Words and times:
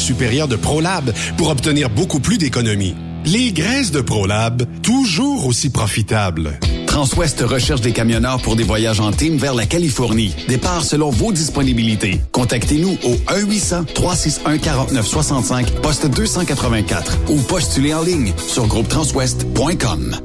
supérieure 0.00 0.48
de 0.48 0.56
ProLab 0.56 1.12
pour 1.36 1.50
obtenir 1.50 1.90
beaucoup 1.90 2.20
plus 2.20 2.38
d'économies. 2.38 2.94
Les 3.24 3.52
graisses 3.52 3.90
de 3.90 4.00
ProLab, 4.00 4.62
toujours 4.82 5.46
aussi 5.46 5.70
profitables. 5.70 6.58
Transwest 6.86 7.40
recherche 7.42 7.82
des 7.82 7.92
camionneurs 7.92 8.42
pour 8.42 8.56
des 8.56 8.64
voyages 8.64 8.98
en 8.98 9.12
team 9.12 9.36
vers 9.36 9.54
la 9.54 9.66
Californie. 9.66 10.34
Départ 10.48 10.82
selon 10.82 11.10
vos 11.10 11.32
disponibilités. 11.32 12.20
Contactez-nous 12.32 12.98
au 13.04 13.14
1-800-361-4965, 13.32 15.70
poste 15.82 16.08
284 16.08 17.18
ou 17.28 17.36
postulez 17.42 17.94
en 17.94 18.02
ligne 18.02 18.32
sur 18.38 18.66
groupetranswest.com. 18.66 20.16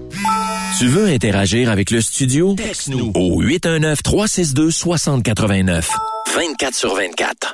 Tu 0.79 0.87
veux 0.87 1.05
interagir 1.07 1.69
avec 1.69 1.91
le 1.91 2.01
studio? 2.01 2.55
Texte-nous 2.55 3.11
au 3.13 3.43
819-362-6089. 3.43 5.83
24 6.35 6.75
sur 6.75 6.95
24. 6.95 7.53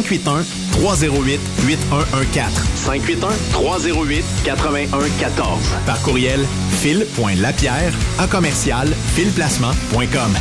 308 0.00 1.40
8114. 1.66 2.52
581-308-8114. 2.86 5.42
Par 5.86 6.00
courriel, 6.02 6.40
fil.lapierre 6.80 7.92
à 8.18 8.26
commercial 8.26 8.88
filplacement.com. 9.14 10.32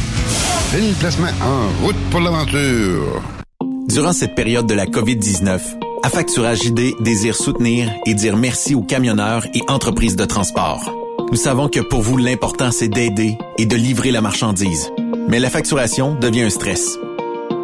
Fil 0.71 0.93
Placement 0.99 1.27
en 1.41 1.69
route 1.85 1.95
pour 2.09 2.21
l'aventure. 2.21 3.21
Durant 3.87 4.13
cette 4.13 4.35
période 4.35 4.67
de 4.67 4.73
la 4.73 4.85
COVID-19, 4.85 5.59
Affacturage 6.03 6.65
ID 6.65 6.95
désire 6.99 7.35
soutenir 7.35 7.91
et 8.07 8.15
dire 8.15 8.35
merci 8.35 8.73
aux 8.73 8.81
camionneurs 8.81 9.45
et 9.53 9.61
entreprises 9.67 10.15
de 10.15 10.25
transport. 10.25 10.91
Nous 11.29 11.37
savons 11.37 11.69
que 11.69 11.79
pour 11.79 12.01
vous, 12.01 12.17
l'important, 12.17 12.71
c'est 12.71 12.87
d'aider 12.87 13.37
et 13.59 13.67
de 13.67 13.75
livrer 13.75 14.09
la 14.11 14.21
marchandise. 14.21 14.89
Mais 15.27 15.39
la 15.39 15.51
facturation 15.51 16.15
devient 16.15 16.41
un 16.41 16.49
stress. 16.49 16.97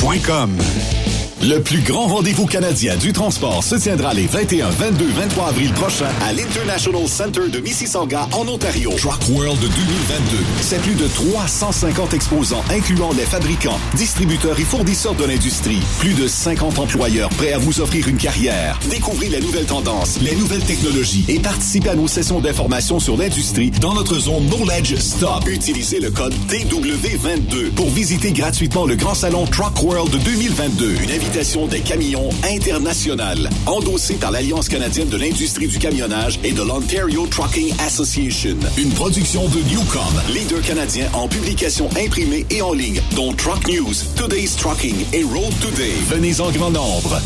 Saint-Michel.com. 0.00 1.23
Le 1.46 1.60
plus 1.60 1.82
grand 1.82 2.06
rendez-vous 2.06 2.46
canadien 2.46 2.96
du 2.96 3.12
transport 3.12 3.62
se 3.62 3.74
tiendra 3.74 4.14
les 4.14 4.26
21, 4.26 4.66
22, 4.70 5.04
23 5.04 5.48
avril 5.48 5.72
prochains 5.72 6.08
à 6.22 6.32
l'International 6.32 7.06
Center 7.06 7.50
de 7.50 7.60
Mississauga 7.60 8.26
en 8.32 8.48
Ontario. 8.48 8.90
Truck 8.96 9.20
World 9.28 9.60
2022. 9.60 10.38
C'est 10.62 10.80
plus 10.80 10.94
de 10.94 11.06
350 11.06 12.14
exposants 12.14 12.64
incluant 12.70 13.12
les 13.12 13.26
fabricants, 13.26 13.78
distributeurs 13.94 14.58
et 14.58 14.62
fournisseurs 14.62 15.14
de 15.16 15.24
l'industrie. 15.26 15.80
Plus 15.98 16.14
de 16.14 16.26
50 16.26 16.78
employeurs 16.78 17.28
prêts 17.28 17.52
à 17.52 17.58
vous 17.58 17.78
offrir 17.78 18.08
une 18.08 18.16
carrière. 18.16 18.80
Découvrez 18.88 19.28
les 19.28 19.42
nouvelles 19.42 19.66
tendances, 19.66 20.18
les 20.22 20.36
nouvelles 20.36 20.64
technologies 20.64 21.26
et 21.28 21.40
participez 21.40 21.90
à 21.90 21.94
nos 21.94 22.08
sessions 22.08 22.40
d'information 22.40 23.00
sur 23.00 23.18
l'industrie 23.18 23.70
dans 23.70 23.92
notre 23.92 24.18
zone 24.18 24.48
Knowledge 24.48 24.94
Stop. 24.96 25.46
Utilisez 25.46 26.00
le 26.00 26.10
code 26.10 26.34
TW22 26.48 27.70
pour 27.74 27.90
visiter 27.90 28.32
gratuitement 28.32 28.86
le 28.86 28.96
grand 28.96 29.14
salon 29.14 29.44
Truck 29.44 29.82
World 29.82 30.16
2022. 30.24 30.94
Une 31.02 31.10
invitation 31.10 31.33
des 31.34 31.80
camions 31.80 32.28
internationales, 32.48 33.50
endossée 33.66 34.14
par 34.14 34.30
l'Alliance 34.30 34.68
canadienne 34.68 35.08
de 35.08 35.16
l'industrie 35.16 35.66
du 35.66 35.80
camionnage 35.80 36.38
et 36.44 36.52
de 36.52 36.62
l'Ontario 36.62 37.26
Trucking 37.26 37.74
Association. 37.80 38.56
Une 38.78 38.90
production 38.90 39.48
de 39.48 39.58
Newcom, 39.68 40.14
leader 40.32 40.62
canadien 40.62 41.08
en 41.12 41.26
publication 41.26 41.88
imprimée 41.98 42.46
et 42.50 42.62
en 42.62 42.72
ligne, 42.72 43.00
dont 43.16 43.32
Truck 43.32 43.66
News, 43.66 43.94
Today's 44.14 44.54
Trucking 44.54 44.94
et 45.12 45.24
Road 45.24 45.52
Today. 45.60 45.94
Venez 46.08 46.40
en 46.40 46.52
grand 46.52 46.70
nombre. 46.70 47.20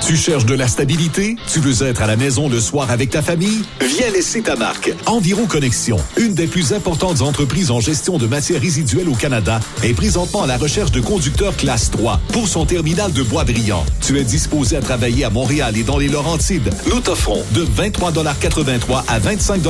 Tu 0.00 0.16
cherches 0.16 0.46
de 0.46 0.54
la 0.54 0.66
stabilité? 0.66 1.36
Tu 1.46 1.60
veux 1.60 1.86
être 1.86 2.00
à 2.02 2.06
la 2.06 2.16
maison 2.16 2.48
le 2.48 2.58
soir 2.58 2.90
avec 2.90 3.10
ta 3.10 3.20
famille? 3.20 3.62
Viens 3.80 4.10
laisser 4.10 4.40
ta 4.40 4.56
marque. 4.56 4.92
Environ 5.06 5.44
Connexion, 5.46 5.98
une 6.16 6.32
des 6.32 6.46
plus 6.46 6.72
importantes 6.72 7.20
entreprises 7.20 7.70
en 7.70 7.80
gestion 7.80 8.16
de 8.16 8.26
matières 8.26 8.60
résiduelles 8.60 9.08
au 9.08 9.14
Canada, 9.14 9.60
est 9.82 9.92
présentement 9.92 10.42
à 10.42 10.46
la 10.46 10.56
recherche 10.56 10.90
de 10.90 11.00
conducteurs 11.00 11.54
classe 11.54 11.90
3 11.90 12.18
pour 12.32 12.48
son 12.48 12.64
terminal 12.64 13.12
de 13.12 13.22
Bois-Brillant. 13.22 13.84
Tu 14.00 14.18
es 14.18 14.24
disposé 14.24 14.76
à 14.76 14.80
travailler 14.80 15.24
à 15.24 15.30
Montréal 15.30 15.76
et 15.76 15.82
dans 15.82 15.98
les 15.98 16.08
Laurentides. 16.08 16.70
Nous 16.86 17.00
t'offrons 17.00 17.42
de 17.52 17.64
23,83 17.64 19.04
à 19.06 19.20
25,9 19.20 19.60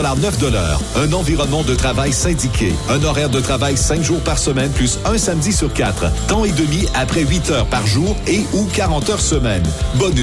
un 0.96 1.12
environnement 1.12 1.64
de 1.64 1.74
travail 1.74 2.12
syndiqué, 2.12 2.72
un 2.88 3.02
horaire 3.02 3.30
de 3.30 3.40
travail 3.40 3.76
5 3.76 4.02
jours 4.02 4.20
par 4.20 4.38
semaine 4.38 4.70
plus 4.70 4.98
un 5.04 5.18
samedi 5.18 5.52
sur 5.52 5.72
4, 5.72 6.26
temps 6.28 6.44
et 6.44 6.52
demi 6.52 6.86
après 6.94 7.24
8 7.24 7.50
heures 7.50 7.66
par 7.66 7.86
jour 7.86 8.16
et 8.28 8.40
ou 8.54 8.64
40 8.72 9.10
heures 9.10 9.20
semaine. 9.20 9.64
Bonus 9.96 10.19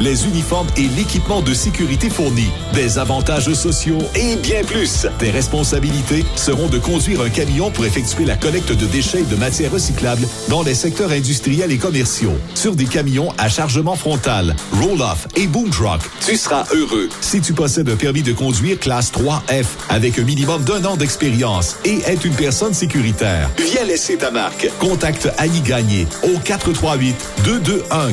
les 0.00 0.26
uniformes 0.26 0.68
et 0.76 0.88
l'équipement 0.96 1.42
de 1.42 1.54
sécurité 1.54 2.10
fournis, 2.10 2.50
des 2.74 2.98
avantages 2.98 3.52
sociaux 3.52 3.98
et 4.14 4.36
bien 4.36 4.62
plus. 4.64 5.06
Tes 5.18 5.30
responsabilités 5.30 6.24
seront 6.36 6.68
de 6.68 6.78
conduire 6.78 7.20
un 7.20 7.30
camion 7.30 7.70
pour 7.70 7.84
effectuer 7.84 8.24
la 8.24 8.36
collecte 8.36 8.72
de 8.72 8.86
déchets 8.86 9.20
et 9.20 9.24
de 9.24 9.36
matières 9.36 9.72
recyclables 9.72 10.26
dans 10.48 10.62
les 10.62 10.74
secteurs 10.74 11.10
industriels 11.10 11.72
et 11.72 11.78
commerciaux, 11.78 12.36
sur 12.54 12.74
des 12.74 12.84
camions 12.84 13.32
à 13.38 13.48
chargement 13.48 13.96
frontal, 13.96 14.54
roll-off 14.80 15.26
et 15.36 15.46
boom 15.46 15.70
truck. 15.70 16.00
Tu 16.24 16.36
seras 16.36 16.64
heureux 16.72 17.08
si 17.20 17.40
tu 17.40 17.52
possèdes 17.52 17.88
un 17.88 17.96
permis 17.96 18.22
de 18.22 18.32
conduire 18.32 18.78
classe 18.78 19.12
3F 19.12 19.66
avec 19.88 20.18
un 20.18 20.22
minimum 20.22 20.62
d'un 20.62 20.84
an 20.84 20.96
d'expérience 20.96 21.76
et 21.84 22.00
être 22.06 22.24
une 22.24 22.34
personne 22.34 22.74
sécuritaire. 22.74 23.50
Viens 23.58 23.84
laisser 23.84 24.16
ta 24.16 24.30
marque. 24.30 24.68
Contacte 24.78 25.28
Annie 25.38 25.60
Gagné 25.60 26.06
au 26.22 26.38
438 26.38 27.16
221 27.44 28.12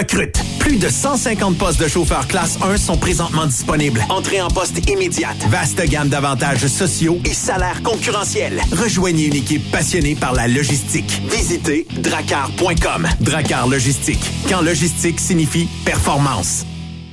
recrute. 0.01 0.41
Plus 0.59 0.77
de 0.77 0.89
150 0.89 1.57
postes 1.57 1.79
de 1.79 1.87
chauffeurs 1.87 2.27
classe 2.27 2.57
1 2.61 2.77
sont 2.77 2.97
présentement 2.97 3.45
disponibles. 3.45 4.03
Entrée 4.09 4.41
en 4.41 4.49
poste 4.49 4.89
immédiate. 4.89 5.37
Vaste 5.49 5.81
gamme 5.87 6.09
d'avantages 6.09 6.65
sociaux 6.67 7.19
et 7.25 7.33
salaires 7.33 7.81
concurrentiels. 7.83 8.61
Rejoignez 8.71 9.25
une 9.25 9.35
équipe 9.35 9.69
passionnée 9.71 10.15
par 10.15 10.33
la 10.33 10.47
logistique. 10.47 11.21
Visitez 11.29 11.87
dracar.com. 11.91 13.07
Dracar 13.19 13.67
Logistique. 13.67 14.23
Quand 14.49 14.61
logistique 14.61 15.19
signifie 15.19 15.67
performance. 15.85 16.65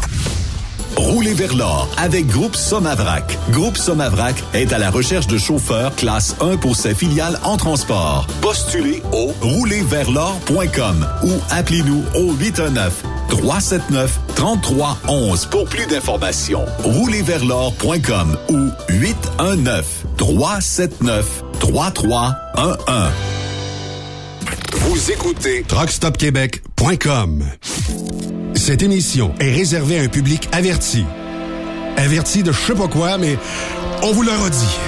Roulez 0.97 1.35
vers 1.35 1.55
l'or 1.55 1.89
avec 1.97 2.27
Groupe 2.27 2.57
Somavrac. 2.57 3.39
Groupe 3.51 3.77
Somavrac 3.77 4.35
est 4.55 4.73
à 4.73 4.79
la 4.79 4.91
recherche 4.91 5.29
de 5.29 5.39
chauffeurs 5.39 5.95
classe 5.95 6.35
1 6.41 6.57
pour 6.57 6.75
ses 6.75 6.95
filiales 6.95 7.39
en 7.45 7.57
transport. 7.57 8.27
Postulez 8.41 9.03
au 9.13 9.33
roulerversl'or.com 9.41 11.07
ou 11.23 11.31
appelez-nous 11.51 12.03
au 12.17 12.33
819 12.33 13.03
379 13.29 14.19
3311 14.35 15.47
pour 15.47 15.65
plus 15.67 15.87
d'informations. 15.87 16.65
Roulerversl'or.com 16.83 18.37
ou 18.49 18.71
819 18.89 20.05
379 20.17 21.45
3311. 21.61 23.13
Vous 24.73 25.11
écoutez 25.11 25.63
truckstopquebec.com. 25.69 27.45
Cette 28.55 28.83
émission 28.83 29.35
est 29.39 29.53
réservée 29.53 29.99
à 29.99 30.03
un 30.03 30.09
public 30.09 30.49
averti. 30.53 31.05
Averti 31.97 32.43
de 32.43 32.51
je 32.51 32.59
sais 32.59 32.75
pas 32.75 32.89
quoi, 32.89 33.19
mais 33.19 33.37
on 34.03 34.13
vous 34.13 34.23
le 34.23 34.33
redit. 34.33 34.79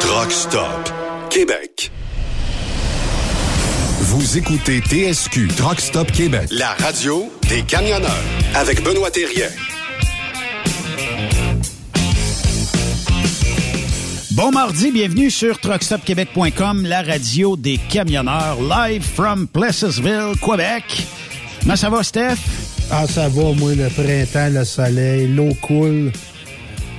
Truck 0.00 0.32
Stop 0.32 0.90
Québec. 1.30 1.90
Vous 4.00 4.36
écoutez 4.36 4.80
TSQ 4.80 5.48
Truck 5.56 5.80
Stop 5.80 6.10
Québec, 6.10 6.48
la 6.50 6.74
radio 6.74 7.30
des 7.48 7.62
camionneurs 7.62 8.10
avec 8.54 8.82
Benoît 8.82 9.10
Thérien. 9.10 9.48
Bon 14.36 14.50
mardi, 14.50 14.92
bienvenue 14.92 15.30
sur 15.30 15.58
truckstopquebec.com, 15.60 16.84
la 16.84 17.02
radio 17.02 17.56
des 17.56 17.78
camionneurs, 17.78 18.58
live 18.60 19.02
from 19.02 19.46
Plessisville, 19.46 20.34
Québec. 20.44 20.84
Comment 21.62 21.76
ça 21.76 21.88
va, 21.88 22.02
Steph? 22.02 22.36
Ah, 22.90 23.06
ça 23.08 23.28
va, 23.28 23.52
moi, 23.54 23.74
le 23.74 23.88
printemps, 23.88 24.50
le 24.52 24.64
soleil, 24.64 25.28
l'eau 25.28 25.54
coule, 25.62 26.12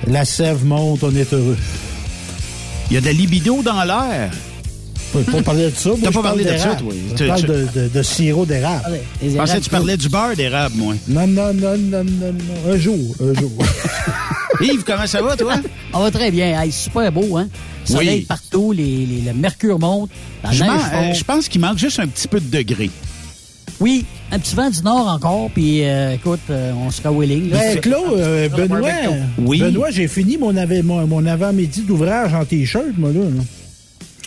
la 0.08 0.24
sève 0.24 0.64
monte, 0.64 1.04
on 1.04 1.14
est 1.14 1.32
heureux. 1.32 1.56
Il 2.90 2.94
y 2.94 2.96
a 2.96 3.00
de 3.00 3.06
la 3.06 3.12
libido 3.12 3.62
dans 3.62 3.84
l'air. 3.84 4.30
Peux 5.12 5.20
pas 5.22 5.40
parler 5.42 5.70
de 5.70 5.76
ça. 5.76 5.90
moi, 5.90 5.98
T'as 6.02 6.10
pas 6.10 6.22
parlé 6.22 6.44
de 6.44 6.48
ça, 6.50 6.54
d'érable. 6.74 6.80
toi. 6.82 6.92
Je 7.10 7.14
Tu- 7.14 7.26
parle 7.28 7.42
de, 7.42 7.66
de- 7.74 7.88
de 7.88 8.02
sirop 8.02 8.44
d'érable. 8.46 8.98
Je 9.22 9.36
pensais 9.36 9.58
que 9.58 9.64
tu 9.64 9.70
parlais 9.70 9.96
du 9.96 10.08
beurre 10.08 10.36
d'érable, 10.36 10.74
moi. 10.76 10.94
Non, 11.06 11.26
non, 11.26 11.54
non, 11.54 11.78
non, 11.78 12.04
non, 12.04 12.32
non. 12.32 12.72
Un 12.72 12.76
jour, 12.78 13.14
un 13.22 13.32
jour. 13.40 13.52
Yves, 14.60 14.82
comment 14.84 15.06
ça 15.06 15.22
va, 15.22 15.36
toi? 15.36 15.54
Ça 15.92 15.98
va 15.98 16.10
très 16.10 16.30
bien. 16.30 16.60
Hey, 16.60 16.70
super 16.72 17.10
beau, 17.12 17.36
hein? 17.36 17.48
Soleil 17.84 18.22
partout, 18.22 18.72
les, 18.72 19.06
les, 19.06 19.20
le 19.22 19.32
mercure 19.32 19.78
monte, 19.78 20.10
la 20.44 20.50
je, 20.52 20.62
neige 20.62 20.72
euh, 20.92 21.14
je 21.14 21.24
pense 21.24 21.48
qu'il 21.48 21.60
manque 21.60 21.78
juste 21.78 21.98
un 22.00 22.06
petit 22.06 22.28
peu 22.28 22.38
de 22.38 22.50
degré. 22.50 22.90
Oui, 23.80 24.04
un 24.30 24.38
petit 24.38 24.54
vent 24.54 24.68
du 24.68 24.82
nord 24.82 25.08
encore, 25.08 25.50
puis 25.54 25.84
euh, 25.84 26.12
écoute, 26.14 26.40
euh, 26.50 26.72
on 26.74 26.90
sera 26.90 27.10
willing. 27.12 27.50
là. 27.50 27.58
Ben, 27.58 27.80
Claude, 27.80 28.18
euh, 28.18 28.48
le 28.48 28.66
Benoît. 28.68 28.90
Oui. 29.38 29.60
Benoît, 29.60 29.90
j'ai 29.90 30.08
fini 30.08 30.36
mon, 30.36 30.54
av- 30.56 30.82
mon, 30.84 31.06
mon 31.06 31.24
avant-midi 31.24 31.82
d'ouvrage 31.82 32.34
en 32.34 32.44
T-shirt, 32.44 32.98
moi, 32.98 33.10
là. 33.12 33.20
là. 33.20 33.42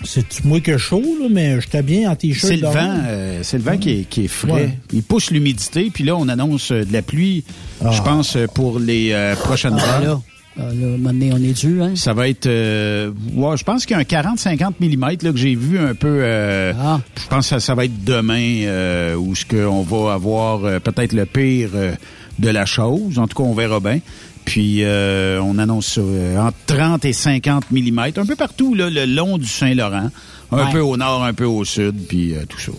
C'est 0.04 0.44
moi 0.46 0.60
que 0.62 0.78
chaud, 0.78 1.04
là, 1.22 1.28
mais 1.30 1.62
j'étais 1.62 1.84
bien 1.84 2.10
en 2.12 2.16
T-shirt. 2.16 2.48
C'est 2.48 2.58
le 2.58 2.68
vent, 2.68 2.98
euh, 3.06 3.40
c'est 3.44 3.58
le 3.58 3.64
vent 3.64 3.78
qui, 3.78 3.92
est, 4.00 4.04
qui 4.10 4.26
est 4.26 4.28
frais. 4.28 4.52
Ouais. 4.52 4.78
Il 4.94 5.04
pousse 5.04 5.30
l'humidité, 5.32 5.92
puis 5.94 6.04
là, 6.04 6.16
on 6.16 6.28
annonce 6.28 6.72
euh, 6.72 6.84
de 6.84 6.92
la 6.94 7.02
pluie, 7.04 7.44
je 7.82 8.02
pense, 8.02 8.36
euh, 8.36 8.48
pour 8.48 8.80
les 8.80 9.12
euh, 9.12 9.36
prochaines 9.36 9.78
Ah, 9.80 10.00
heures. 10.00 10.02
là, 10.02 10.22
Ah, 10.58 10.62
là, 10.64 10.88
un 10.88 10.98
moment 10.98 11.10
donné, 11.10 11.32
on 11.32 11.38
est 11.38 11.54
dû, 11.66 11.82
hein? 11.84 11.92
Ça 11.96 12.14
va 12.14 12.28
être, 12.30 12.48
euh, 12.48 13.12
ouais, 13.36 13.56
je 13.58 13.64
pense 13.64 13.86
qu'il 13.86 13.96
y 13.96 14.00
a 14.00 14.02
un 14.02 14.04
40-50 14.04 14.74
mm 14.80 15.06
là, 15.22 15.32
que 15.32 15.38
j'ai 15.38 15.56
vu 15.56 15.78
un 15.78 15.94
peu. 15.94 16.08
euh, 16.22 16.74
Ah. 16.80 17.00
Je 17.22 17.28
pense 17.28 17.46
que 17.46 17.50
ça, 17.50 17.60
ça 17.60 17.76
va 17.76 17.86
être 17.86 18.04
demain 18.04 18.64
euh, 18.66 19.16
où 19.16 19.36
ce 19.36 19.46
qu'on 19.46 19.84
va 19.84 20.14
avoir 20.14 20.66
euh, 20.66 20.80
peut-être 20.80 21.14
le 21.14 21.26
pire 21.28 21.70
euh, 21.76 21.94
de 22.40 22.50
la 22.50 22.66
chose. 22.66 23.20
En 23.20 23.28
tout 23.28 23.38
cas, 23.38 23.44
on 23.48 23.54
verra 23.54 23.80
bien. 23.80 24.00
Puis 24.46 24.84
euh, 24.84 25.40
on 25.42 25.58
annonce 25.60 25.88
ça 25.88 26.02
euh, 26.02 26.38
entre 26.40 26.58
30 26.68 27.06
et 27.06 27.14
50 27.14 27.66
mm, 27.72 28.00
un 28.18 28.26
peu 28.26 28.36
partout 28.36 28.74
là, 28.74 28.90
le 28.90 29.06
long 29.06 29.38
du 29.38 29.48
Saint-Laurent, 29.48 30.10
un 30.54 30.58
Ouais. 30.66 30.72
peu 30.74 30.82
au 30.82 30.98
nord, 30.98 31.24
un 31.24 31.34
peu 31.34 31.46
au 31.46 31.64
sud, 31.64 31.96
puis 32.10 32.34
euh, 32.34 32.40
tout 32.50 32.60
ça. 32.60 32.72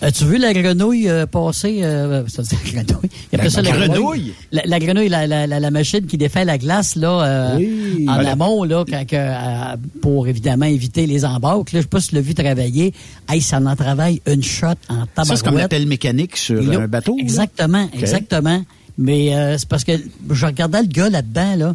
As- 0.00 0.06
As-tu 0.06 0.26
vu 0.26 0.38
la 0.38 0.52
grenouille 0.52 1.08
euh, 1.08 1.26
passer? 1.26 1.80
Euh, 1.82 2.24
ça 2.28 2.42
veut 2.42 2.48
dire 2.48 2.58
grenouille. 2.84 3.10
Il 3.32 3.40
appelle 3.40 3.44
La 3.46 3.50
ça 3.50 3.62
grenouille? 3.62 4.32
La, 4.52 4.62
la 4.64 4.78
grenouille, 4.78 5.08
la, 5.08 5.26
la, 5.26 5.46
la, 5.48 5.58
la 5.58 5.70
machine 5.72 6.06
qui 6.06 6.18
défait 6.18 6.44
la 6.44 6.56
glace 6.56 6.94
là, 6.94 7.56
Oui. 7.56 8.06
en 8.08 8.14
Voilà. 8.14 8.30
amont, 8.32 8.62
là, 8.62 8.84
quand 8.88 9.76
pour 10.02 10.28
évidemment 10.28 10.66
éviter 10.66 11.06
les 11.06 11.24
embarques. 11.24 11.72
Là, 11.72 11.80
je 11.80 11.82
sais 11.82 11.88
pas 11.88 12.00
si 12.00 12.08
tu 12.10 12.14
l'as 12.14 12.20
vu 12.20 12.34
travailler. 12.34 12.92
Hey, 13.28 13.40
ça 13.40 13.58
en 13.58 13.74
travaille 13.74 14.20
une 14.28 14.44
shot 14.44 14.66
en 14.88 15.06
tabarouette. 15.06 15.26
Ça, 15.26 15.36
c'est 15.36 15.44
comme 15.44 15.56
l'appel 15.58 15.86
mécanique 15.86 16.36
sur 16.36 16.62
Là, 16.62 16.78
un 16.80 16.86
bateau. 16.86 17.16
là? 17.16 17.22
Exactement, 17.24 17.88
exactement. 17.92 18.62
Mais 18.98 19.34
euh, 19.34 19.58
c'est 19.58 19.68
parce 19.68 19.84
que 19.84 19.92
je 20.30 20.46
regardais 20.46 20.82
le 20.82 20.88
gars 20.88 21.10
là-dedans, 21.10 21.56
là. 21.56 21.74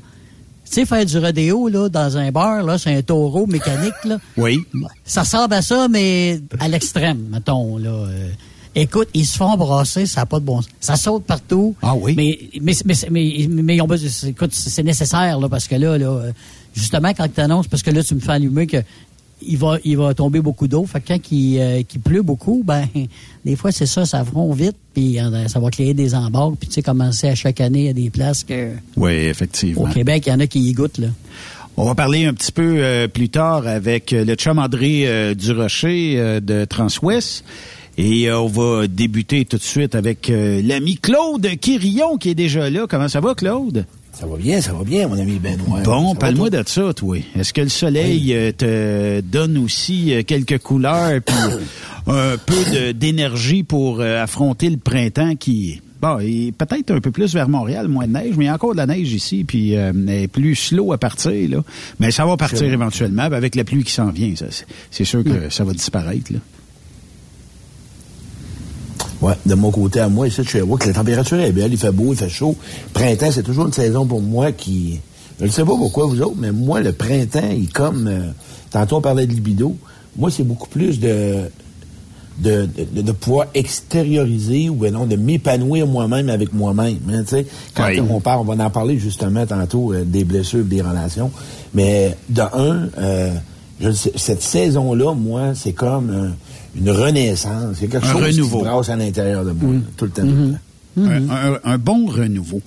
Tu 0.66 0.76
sais, 0.76 0.86
faire 0.86 1.06
du 1.06 1.18
rodéo, 1.18 1.68
là, 1.68 1.90
dans 1.90 2.18
un 2.18 2.32
bar, 2.32 2.64
là, 2.64 2.78
c'est 2.78 2.96
un 2.96 3.02
taureau 3.02 3.46
mécanique, 3.46 3.94
là. 4.06 4.18
Oui. 4.38 4.60
Ça 5.04 5.22
ressemble 5.24 5.54
à 5.54 5.62
ça, 5.62 5.88
mais 5.90 6.40
à 6.60 6.68
l'extrême, 6.70 7.28
mettons, 7.30 7.78
là. 7.78 7.90
Euh, 7.90 8.30
écoute, 8.74 9.10
ils 9.14 9.26
se 9.26 9.36
font 9.38 9.58
brasser, 9.58 10.06
ça 10.06 10.22
n'a 10.22 10.26
pas 10.26 10.40
de 10.40 10.46
bon 10.46 10.62
sens. 10.62 10.72
Ça 10.80 10.96
saute 10.96 11.26
partout. 11.26 11.76
Ah 11.82 11.94
oui? 11.96 12.14
Mais, 12.16 12.40
mais, 12.62 12.74
mais, 12.86 12.96
mais, 13.12 13.48
mais 13.50 13.76
ils 13.76 13.82
ont 13.82 13.88
besoin- 13.88 14.30
écoute, 14.30 14.54
c'est 14.54 14.84
nécessaire, 14.84 15.40
là, 15.40 15.50
parce 15.50 15.68
que 15.68 15.76
là, 15.76 15.98
là, 15.98 16.06
euh, 16.08 16.32
justement, 16.74 17.10
quand 17.10 17.28
tu 17.34 17.42
annonces, 17.42 17.68
parce 17.68 17.84
que 17.84 17.92
là, 17.92 18.02
tu 18.02 18.16
me 18.16 18.22
fais 18.22 18.32
allumer 18.32 18.66
que 18.66 18.78
il 19.46 19.58
va, 19.58 19.78
il 19.84 19.98
va 19.98 20.14
tomber 20.14 20.42
beaucoup 20.42 20.68
d'eau. 20.68 20.86
Fait 20.86 21.02
que 21.02 21.10
quand 21.10 21.32
il, 21.32 21.60
euh, 21.60 21.82
pleut 22.04 22.22
beaucoup, 22.22 22.64
ben, 22.66 22.86
des 23.46 23.56
fois, 23.56 23.72
c'est 23.72 23.86
ça, 23.86 24.06
ça 24.06 24.24
front 24.24 24.52
vite, 24.54 24.76
puis 24.94 25.20
euh, 25.20 25.48
ça 25.48 25.60
va 25.60 25.70
créer 25.70 25.94
des 25.94 26.16
embarques. 26.16 26.56
Puis, 26.60 26.70
tu 26.70 26.76
sais, 26.76 26.82
commencer 26.82 27.28
à 27.28 27.36
chaque 27.36 27.62
année, 27.62 27.90
a 27.90 27.94
des 27.94 28.10
places 28.10 28.44
que, 28.44 28.72
Oui, 28.96 29.12
effectivement. 29.12 29.84
au 29.84 29.88
Québec, 29.88 30.24
il 30.28 30.30
y 30.30 30.34
en 30.34 30.40
a 30.40 30.48
qui 30.48 30.60
y 30.60 30.74
goûtent, 30.74 30.98
là. 31.00 31.08
On 31.78 31.86
va 31.86 31.96
parler 31.96 32.26
un 32.26 32.34
petit 32.34 32.52
peu 32.52 32.76
euh, 32.78 33.08
plus 33.08 33.30
tard 33.30 33.66
avec 33.66 34.12
le 34.12 34.36
chum 34.36 34.60
André 34.60 35.08
euh, 35.08 35.34
Durocher 35.34 36.16
euh, 36.18 36.40
de 36.40 36.66
Transwest. 36.66 37.46
Et 37.98 38.30
euh, 38.30 38.40
on 38.40 38.48
va 38.48 38.88
débuter 38.88 39.46
tout 39.46 39.58
de 39.58 39.62
suite 39.64 39.96
avec 39.96 40.30
euh, 40.30 40.62
l'ami 40.64 40.98
Claude 40.98 41.48
Quirillon 41.60 42.18
qui 42.18 42.30
est 42.30 42.36
déjà 42.36 42.70
là. 42.70 42.86
Comment 42.90 43.08
ça 43.10 43.20
va, 43.20 43.36
Claude? 43.36 43.86
Ça 44.14 44.26
va 44.28 44.38
bien, 44.38 44.62
ça 44.62 44.74
va 44.74 44.84
bien, 44.84 45.08
mon 45.08 45.18
ami 45.18 45.40
Benoît. 45.40 45.82
Bon, 45.82 46.16
parle-moi 46.16 46.50
de 46.50 46.64
ça, 46.68 46.94
toi. 46.94 47.18
Est-ce 47.36 47.54
que 47.54 47.62
le 47.62 47.70
soleil 47.70 48.34
euh, 48.34 48.52
te 48.52 49.22
donne 49.22 49.58
aussi 49.58 50.14
euh, 50.14 50.22
quelques 50.24 50.58
couleurs 50.60 51.22
puis 51.26 51.36
un 52.08 52.36
peu 52.38 52.94
d'énergie 52.94 53.64
pour 53.64 54.00
euh, 54.02 54.22
affronter 54.22 54.70
le 54.70 54.78
printemps 54.78 55.36
qui 55.36 55.82
bon, 56.02 56.20
est 56.20 56.52
peut-être 56.52 56.92
un 56.92 57.00
peu 57.00 57.12
plus 57.12 57.34
vers 57.34 57.48
Montréal, 57.48 57.88
moins 57.88 58.08
de 58.08 58.14
neige, 58.14 58.34
mais 58.38 58.46
il 58.46 58.48
y 58.48 58.50
a 58.50 58.56
encore 58.56 58.72
de 58.74 58.78
la 58.78 58.86
neige 58.88 59.12
ici 59.14 59.44
puis 59.44 59.76
euh, 59.76 59.92
elle 60.08 60.24
est 60.24 60.28
plus 60.28 60.56
slow 60.56 60.92
à 60.94 60.98
partir 60.98 61.32
là. 61.50 61.64
Mais 62.00 62.12
ça 62.12 62.26
va 62.26 62.38
partir 62.38 62.64
éventuellement 62.72 63.24
avec 63.24 63.56
la 63.56 63.64
pluie 63.64 63.84
qui 63.84 63.92
s'en 63.94 64.10
vient, 64.10 64.34
c'est- 64.36 64.66
c'est 64.92 65.06
sûr 65.06 65.24
que 65.24 65.50
ça 65.50 65.64
va 65.64 65.74
disparaître 65.74 66.34
là. 66.34 66.40
Ouais, 69.22 69.34
de 69.46 69.54
mon 69.56 69.70
côté 69.72 70.00
à 70.00 70.10
moi, 70.10 70.28
ici, 70.28 70.42
de 70.42 70.48
Sherbrooke, 70.48 70.86
la 70.86 70.94
température 70.94 71.40
est 71.40 71.52
belle, 71.52 71.72
il 71.72 71.78
fait 71.78 71.92
beau, 71.92 72.12
il 72.14 72.18
fait 72.18 72.30
chaud. 72.30 72.56
Printemps, 72.94 73.30
c'est 73.32 73.44
toujours 73.44 73.68
une 73.68 73.74
saison 73.74 74.06
pour 74.06 74.22
moi 74.22 74.52
qui... 74.52 75.00
Je 75.40 75.46
ne 75.46 75.52
sais 75.52 75.62
pas 75.64 75.76
pourquoi 75.76 76.06
vous 76.08 76.22
autres, 76.22 76.36
mais 76.40 76.52
moi, 76.52 76.82
le 76.82 76.92
printemps, 76.92 77.50
il 77.56 77.66
est 77.66 77.72
comme... 77.72 78.08
euh, 78.08 78.20
tantôt, 78.72 78.98
on 78.98 79.02
parlait 79.02 79.26
de 79.28 79.32
libido. 79.34 79.76
Moi, 80.18 80.32
c'est 80.32 80.44
beaucoup 80.44 80.68
plus 80.70 81.00
de... 81.00 81.36
De, 82.40 82.68
de, 82.96 83.02
de 83.04 83.12
pouvoir 83.12 83.48
extérioriser 83.54 84.70
ou 84.70 84.74
ben 84.76 84.92
non, 84.94 85.06
de 85.06 85.16
m'épanouir 85.16 85.86
moi-même 85.86 86.30
avec 86.30 86.54
moi-même. 86.54 86.98
hein, 87.12 87.22
tu 87.24 87.36
sais. 87.36 87.46
quand 87.76 87.86
Oui. 87.88 88.02
on 88.10 88.20
parle, 88.20 88.40
on 88.40 88.56
va 88.56 88.64
en 88.66 88.70
parler 88.72 88.98
justement 88.98 89.46
tantôt 89.46 89.94
euh, 89.94 90.04
des 90.06 90.24
blessures, 90.24 90.64
des 90.64 90.82
relations. 90.82 91.30
Mais 91.76 92.16
de 92.30 92.42
un, 92.42 92.88
euh, 92.98 93.32
je 93.80 93.90
le 93.90 93.94
sais, 93.94 94.14
cette 94.16 94.42
saison-là, 94.42 95.14
moi, 95.14 95.54
c'est 95.56 95.74
comme 95.74 96.10
euh, 96.10 96.30
une 96.76 96.90
renaissance. 96.90 97.76
C'est 97.80 97.88
quelque 97.88 98.06
Un 98.06 98.12
chose 98.14 98.24
renouveau. 98.36 98.58
qui 98.60 98.64
brasse 98.66 98.90
à 98.90 98.96
l'intérieur 98.96 99.44
de 99.46 99.52
moi, 99.52 99.76
tout 99.98 100.06
le 100.06 100.12
temps. 100.12 100.22
tout 100.24 100.28
le 100.28 100.52
temps. 100.54 100.58
un, 100.98 101.30
un- 101.54 101.60
un 101.64 101.78
bon 101.78 102.06
renouveau. 102.08 102.62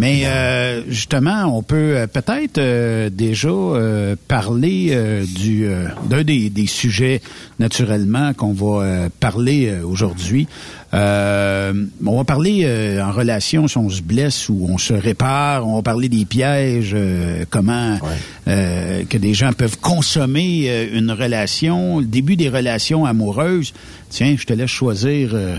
Mais 0.00 0.22
euh, 0.26 0.82
justement, 0.88 1.46
on 1.58 1.62
peut 1.64 1.96
euh, 1.96 2.06
peut-être 2.06 2.58
euh, 2.58 3.10
déjà 3.10 3.48
euh, 3.48 4.14
parler 4.28 4.90
euh, 4.92 5.24
du 5.34 5.66
euh, 5.66 5.88
d'un 6.08 6.22
des, 6.22 6.50
des 6.50 6.68
sujets 6.68 7.20
naturellement 7.58 8.32
qu'on 8.32 8.52
va 8.52 8.84
euh, 8.84 9.08
parler 9.18 9.66
euh, 9.68 9.84
aujourd'hui. 9.84 10.46
Euh, 10.94 11.72
on 12.04 12.16
va 12.16 12.24
parler 12.24 12.62
euh, 12.64 13.04
en 13.04 13.12
relation 13.12 13.68
si 13.68 13.76
on 13.76 13.90
se 13.90 14.00
blesse 14.00 14.48
ou 14.48 14.66
on 14.70 14.78
se 14.78 14.94
répare. 14.94 15.66
On 15.66 15.76
va 15.76 15.82
parler 15.82 16.08
des 16.08 16.24
pièges, 16.24 16.92
euh, 16.94 17.44
comment 17.50 17.98
euh, 18.46 19.04
que 19.04 19.18
des 19.18 19.34
gens 19.34 19.52
peuvent 19.52 19.78
consommer 19.78 20.64
euh, 20.68 20.86
une 20.98 21.10
relation, 21.10 21.98
le 21.98 22.06
début 22.06 22.36
des 22.36 22.48
relations 22.48 23.04
amoureuses. 23.04 23.74
Tiens, 24.08 24.36
je 24.38 24.46
te 24.46 24.54
laisse 24.54 24.70
choisir 24.70 25.30
euh, 25.34 25.56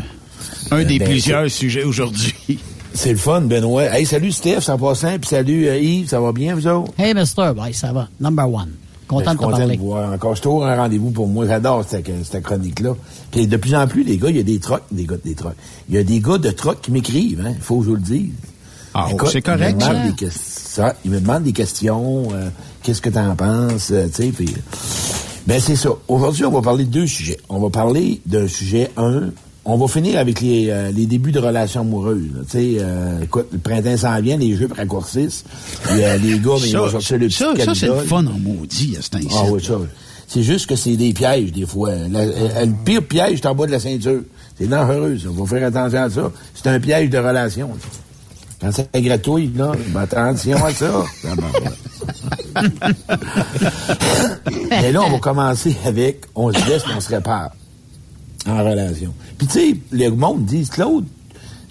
un 0.72 0.84
des 0.84 0.98
ben, 0.98 1.08
plusieurs 1.08 1.50
sujets 1.50 1.84
aujourd'hui. 1.84 2.34
C'est 2.96 3.12
le 3.12 3.18
fun, 3.18 3.42
Benoît. 3.42 3.84
Hey, 3.96 4.06
salut 4.08 4.32
Steph, 4.32 4.62
ça 4.62 4.76
passe 4.78 5.02
simple. 5.02 5.20
Puis 5.20 5.30
salut 5.30 5.68
euh, 5.68 5.78
Yves, 5.78 6.10
ça 6.10 6.20
va 6.20 6.32
bien, 6.32 6.56
vous 6.56 6.66
autres? 6.66 6.92
Hey, 6.98 7.14
Mister, 7.14 7.52
bye, 7.56 7.74
ça 7.74 7.94
va. 7.94 8.10
Number 8.20 8.52
one. 8.52 8.72
Content 9.10 9.26
Ben, 9.26 9.34
de 9.34 9.38
je 9.42 9.46
te 9.48 9.58
parler. 9.58 9.78
voir 9.78 10.14
encore. 10.14 10.36
C'est 10.38 10.44
toujours 10.44 10.66
un 10.66 10.76
rendez-vous 10.78 11.10
pour 11.12 11.28
moi. 11.28 11.46
J'adore 11.48 11.84
cette, 11.86 12.10
cette 12.24 12.44
chronique-là. 12.44 12.96
Puis 13.32 13.48
de 13.48 13.58
plus 13.58 13.76
en 13.76 13.88
plus, 13.88 14.04
les 14.04 14.18
gars, 14.18 14.30
il 14.30 14.38
y 14.38 14.40
a 14.40 14.44
des 14.44 14.60
trucks, 14.60 14.84
des 14.92 15.06
gars 15.06 15.18
des 15.26 15.34
trucks. 15.36 15.56
Il 15.90 15.96
y 15.96 15.98
a 15.98 16.04
des 16.04 16.20
gars 16.22 16.38
de 16.38 16.52
trucks 16.52 16.80
qui 16.82 16.92
m'écrivent, 16.92 17.44
hein. 17.46 17.54
Il 17.58 17.62
faut 17.62 17.80
que 17.80 17.86
je 17.86 17.90
vous 17.90 17.96
le 17.96 18.02
dise. 18.02 18.32
Ah, 18.94 19.08
c'est 19.32 19.42
correct, 19.42 19.82
Ils 19.82 20.12
me, 20.12 20.12
des, 20.20 20.30
ça, 20.32 20.96
ils 21.04 21.12
me 21.12 21.20
demandent 21.20 21.44
des 21.44 21.54
questions. 21.54 22.28
euh, 22.34 22.50
Qu'est-ce 22.84 23.02
que 23.02 23.10
tu 23.10 23.18
en 23.20 23.36
penses? 23.36 23.90
euh, 23.92 24.08
tu 24.08 24.24
sais, 24.24 24.30
puis... 24.30 24.54
Ben, 25.48 25.60
c'est 25.60 25.76
ça. 25.76 25.90
Aujourd'hui, 26.08 26.46
on 26.46 26.52
va 26.52 26.62
parler 26.62 26.86
de 26.86 26.92
deux 26.92 27.08
sujets. 27.08 27.38
On 27.50 27.60
va 27.60 27.70
parler 27.72 28.22
d'un 28.28 28.48
sujet, 28.48 28.92
un, 28.98 29.30
on 29.72 29.78
va 29.78 29.88
finir 29.88 30.20
avec 30.20 30.42
les, 30.42 30.70
euh, 30.70 30.92
les 30.92 31.06
débuts 31.06 31.32
de 31.32 31.40
relations 31.40 31.82
amoureuses. 31.82 32.24
Tu 32.50 32.52
sais, 32.52 32.78
euh, 32.80 33.22
écoute, 33.22 33.48
le 33.52 33.60
printemps 33.60 33.98
s'en 33.98 34.20
vient, 34.22 34.36
les 34.38 34.56
jeux 34.56 34.68
raccourcissent. 34.76 35.44
Puis, 35.84 36.04
euh, 36.04 36.18
les 36.18 36.40
gars, 36.40 36.52
mais 36.62 36.70
ils 36.70 36.78
vont 36.78 36.90
sortir 36.90 37.18
le 37.20 37.28
petit 37.28 37.38
ça, 37.38 37.54
ça, 37.64 37.76
c'est 37.76 37.88
le 37.88 37.96
fun 38.00 38.26
en 38.26 38.40
maudit 38.40 38.96
à 38.98 39.02
cet 39.02 39.16
instant. 39.18 39.46
Ah 39.48 39.52
oui, 39.52 39.64
ça. 39.64 39.76
C'est 40.28 40.44
juste 40.44 40.68
que 40.68 40.76
c'est 40.76 40.96
des 40.96 41.14
pièges, 41.14 41.52
des 41.52 41.66
fois. 41.66 41.92
La- 42.10 42.26
le 42.66 42.74
pire 42.86 43.04
piège, 43.04 43.40
c'est 43.42 43.48
en 43.48 43.56
bas 43.56 43.66
de 43.68 43.72
la 43.72 43.80
ceinture. 43.80 44.22
C'est 44.58 44.68
dangereux, 44.68 45.18
ça. 45.18 45.30
Faut 45.36 45.46
faire 45.46 45.66
attention 45.68 46.02
à 46.04 46.10
ça. 46.10 46.32
C'est 46.54 46.68
un 46.70 46.80
piège 46.80 47.10
de 47.10 47.18
relation. 47.18 47.70
Quand 48.62 48.72
ça 48.72 48.84
gratouille, 48.96 49.52
là, 49.56 49.72
ben 49.90 50.02
attention 50.02 50.64
à 50.66 50.72
ça. 50.72 51.04
Ah, 52.56 52.62
ben. 52.62 52.70
Mais 54.70 54.92
là, 54.92 55.02
on 55.04 55.12
va 55.12 55.20
commencer 55.20 55.76
avec 55.86 56.22
on 56.36 56.52
se 56.52 56.68
laisse, 56.70 56.84
on 56.96 57.00
se 57.00 57.10
répare 57.10 57.52
en 58.50 58.64
relation. 58.64 59.14
Puis 59.38 59.48
tu 59.48 59.54
sais, 59.54 59.78
le 59.92 60.10
monde 60.10 60.46
dit, 60.46 60.68
Claude, 60.68 61.06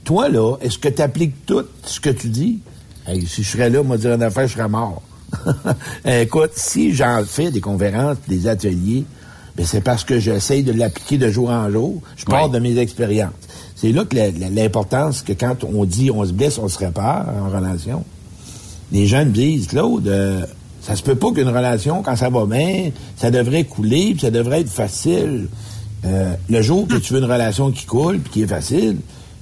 toi 0.04 0.28
là, 0.28 0.56
est-ce 0.60 0.78
que 0.78 0.88
tu 0.88 1.02
appliques 1.02 1.46
tout 1.46 1.64
ce 1.84 2.00
que 2.00 2.10
tu 2.10 2.28
dis? 2.28 2.60
Hey, 3.06 3.26
si 3.26 3.42
je 3.42 3.50
serais 3.50 3.70
là, 3.70 3.82
moi 3.82 3.96
dire 3.96 4.12
une 4.12 4.22
affaire, 4.22 4.46
je 4.46 4.54
serais 4.54 4.68
mort. 4.68 5.02
Écoute, 6.04 6.52
si 6.54 6.94
j'en 6.94 7.22
fais 7.24 7.50
des 7.50 7.60
conférences, 7.60 8.16
des 8.28 8.46
ateliers, 8.46 9.04
ben 9.56 9.66
c'est 9.66 9.80
parce 9.80 10.04
que 10.04 10.20
j'essaye 10.20 10.62
de 10.62 10.72
l'appliquer 10.72 11.18
de 11.18 11.30
jour 11.30 11.50
en 11.50 11.70
jour. 11.70 12.00
Je 12.16 12.24
pars 12.24 12.48
de 12.48 12.58
mes 12.58 12.78
expériences. 12.78 13.32
C'est 13.74 13.92
là 13.92 14.04
que 14.04 14.16
l'importance 14.54 15.22
que 15.22 15.32
quand 15.32 15.64
on 15.64 15.84
dit 15.84 16.10
on 16.10 16.24
se 16.24 16.32
blesse, 16.32 16.58
on 16.58 16.68
se 16.68 16.78
répare 16.78 17.26
en 17.42 17.48
relation. 17.48 18.04
Les 18.92 19.06
gens 19.06 19.24
me 19.24 19.30
disent, 19.30 19.66
Claude, 19.66 20.08
euh, 20.08 20.46
ça 20.80 20.96
se 20.96 21.02
peut 21.02 21.16
pas 21.16 21.32
qu'une 21.32 21.48
relation, 21.48 22.02
quand 22.02 22.16
ça 22.16 22.30
va 22.30 22.46
bien, 22.46 22.90
ça 23.16 23.30
devrait 23.30 23.64
couler, 23.64 24.12
puis 24.12 24.20
ça 24.20 24.30
devrait 24.30 24.60
être 24.60 24.70
facile. 24.70 25.48
Euh, 26.04 26.34
le 26.48 26.62
jour 26.62 26.86
que 26.86 26.96
tu 26.96 27.12
veux 27.12 27.18
une 27.18 27.30
relation 27.30 27.70
qui 27.72 27.84
coule, 27.86 28.18
puis 28.20 28.32
qui 28.32 28.42
est 28.42 28.46
facile, 28.46 28.96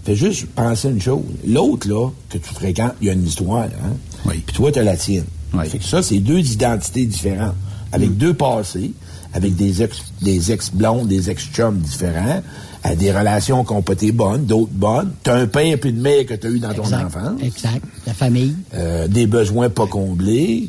fais 0.05 0.15
juste 0.15 0.47
penser 0.47 0.89
une 0.89 1.01
chose. 1.01 1.25
L'autre, 1.47 1.89
là, 1.89 2.09
que 2.31 2.39
tu 2.39 2.55
fréquentes, 2.55 2.95
il 3.01 3.09
y 3.09 3.11
a 3.11 3.13
une 3.13 3.27
histoire, 3.27 3.65
hein? 3.65 3.97
Oui. 4.25 4.43
Puis 4.47 4.57
toi, 4.57 4.73
tu 4.73 4.79
as 4.79 4.85
la 4.85 4.97
tienne. 4.97 5.25
Fait 5.65 5.79
que 5.79 5.85
ça, 5.85 6.03
c'est 6.03 6.19
deux 6.19 6.41
identités 6.41 7.07
différentes, 7.07 7.55
avec 7.93 8.17
deux 8.17 8.35
passés, 8.35 8.93
avec 9.33 9.55
des 9.57 9.83
ex, 9.83 10.03
des 10.21 10.53
ex-blondes, 10.53 11.09
des 11.09 11.31
ex-chums 11.31 11.79
différents, 11.79 12.43
à 12.83 12.95
des 12.95 13.11
relations 13.11 13.65
qui 13.65 13.73
ont 13.73 13.83
pas 13.83 13.95
été 13.95 14.13
bonnes, 14.13 14.45
d'autres 14.45 14.73
bonnes. 14.73 15.13
T'as 15.23 15.37
un 15.37 15.47
père 15.47 15.79
et 15.83 15.89
une 15.89 16.01
mère 16.01 16.27
que 16.27 16.35
t'as 16.35 16.49
eu 16.49 16.59
dans 16.59 16.75
ton 16.75 16.93
enfance. 16.93 17.41
Exact. 17.43 17.83
La 18.07 18.15
famille. 18.15 18.55
Euh, 18.75 19.09
des 19.09 19.27
besoins 19.27 19.71
pas 19.71 19.87
comblés, 19.87 20.69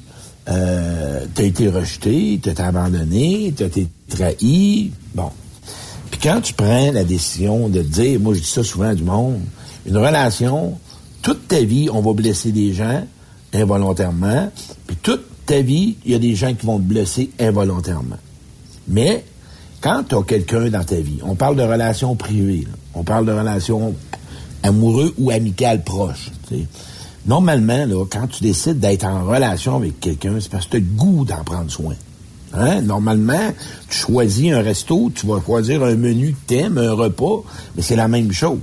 euh, 0.50 1.26
t'as 1.34 1.44
été 1.44 1.68
rejeté, 1.68 2.40
t'as 2.42 2.52
été 2.52 2.62
abandonné, 2.62 3.54
t'as 3.56 3.66
été 3.66 3.88
trahi. 4.10 4.92
Bon. 5.14 5.30
Quand 6.22 6.42
tu 6.42 6.54
prends 6.54 6.92
la 6.92 7.04
décision 7.04 7.70
de 7.70 7.82
dire, 7.82 8.20
moi 8.20 8.34
je 8.34 8.40
dis 8.40 8.48
ça 8.48 8.64
souvent 8.64 8.94
du 8.94 9.04
monde, 9.04 9.40
une 9.86 9.98
relation, 9.98 10.78
toute 11.22 11.48
ta 11.48 11.62
vie, 11.62 11.90
on 11.92 12.02
va 12.02 12.14
blesser 12.14 12.52
des 12.52 12.74
gens 12.74 13.04
involontairement, 13.54 14.52
puis 14.88 14.98
toute 14.98 15.26
ta 15.46 15.62
vie, 15.62 15.96
il 16.06 16.12
y 16.12 16.16
a 16.16 16.20
des 16.20 16.36
gens 16.36 16.54
qui 16.54 16.66
vont 16.66 16.78
te 16.78 16.84
blesser 16.84 17.30
involontairement. 17.40 18.18
Mais 18.88 19.24
quand 19.80 20.04
tu 20.10 20.16
as 20.16 20.24
quelqu'un 20.24 20.70
dans 20.70 20.84
ta 20.84 20.96
vie, 20.96 21.20
on 21.24 21.36
parle 21.36 21.56
de 21.56 21.64
relations 21.64 22.16
privées, 22.16 22.68
on 22.94 23.04
parle 23.04 23.26
de 23.26 23.32
relations 23.32 23.94
amoureuses 24.64 25.14
ou 25.18 25.30
amicales 25.30 25.84
proches. 25.84 26.32
Normalement, 27.26 27.86
là, 27.86 28.06
quand 28.10 28.28
tu 28.28 28.44
décides 28.44 28.80
d'être 28.80 29.06
en 29.06 29.26
relation 29.26 29.76
avec 29.76 30.00
quelqu'un, 30.00 30.38
c'est 30.40 30.50
parce 30.50 30.66
que 30.66 30.72
tu 30.72 30.78
as 30.78 30.80
le 30.80 30.86
goût 30.86 31.26
d'en 31.26 31.44
prendre 31.44 31.70
soin. 31.70 31.94
Hein? 32.54 32.82
Normalement, 32.82 33.52
tu 33.90 33.98
choisis 33.98 34.54
un 34.54 34.62
resto, 34.62 35.12
tu 35.14 35.28
vas 35.28 35.42
choisir 35.46 35.84
un 35.84 35.96
menu 35.96 36.34
que 36.34 36.48
t'aimes, 36.48 36.78
un 36.78 36.94
repas, 36.94 37.44
mais 37.76 37.82
c'est 37.82 37.96
la 37.96 38.08
même 38.08 38.32
chose. 38.32 38.60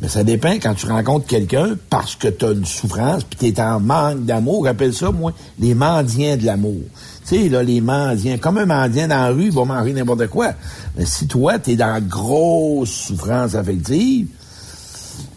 Mais 0.00 0.08
ça 0.08 0.24
dépend 0.24 0.52
quand 0.52 0.74
tu 0.74 0.86
rencontres 0.86 1.26
quelqu'un 1.26 1.76
parce 1.88 2.16
que 2.16 2.28
tu 2.28 2.44
as 2.44 2.50
une 2.50 2.66
souffrance, 2.66 3.24
puis 3.24 3.38
tu 3.38 3.46
es 3.46 3.60
en 3.60 3.80
manque 3.80 4.26
d'amour. 4.26 4.66
Rappelle 4.66 4.92
ça, 4.92 5.10
moi, 5.10 5.32
les 5.58 5.74
mendiants 5.74 6.36
de 6.36 6.44
l'amour. 6.44 6.82
Tu 7.26 7.36
sais, 7.36 7.48
là, 7.48 7.62
les 7.62 7.80
mendiants, 7.80 8.36
comme 8.38 8.58
un 8.58 8.66
mendiant 8.66 9.08
dans 9.08 9.16
la 9.16 9.28
rue, 9.28 9.46
il 9.46 9.52
va 9.52 9.64
manger 9.64 9.94
n'importe 9.94 10.26
quoi. 10.26 10.52
Mais 10.96 11.06
si 11.06 11.26
toi, 11.26 11.58
tu 11.58 11.72
es 11.72 11.76
dans 11.76 11.98
grosse 12.06 12.90
souffrance 12.90 13.54
affective, 13.54 14.28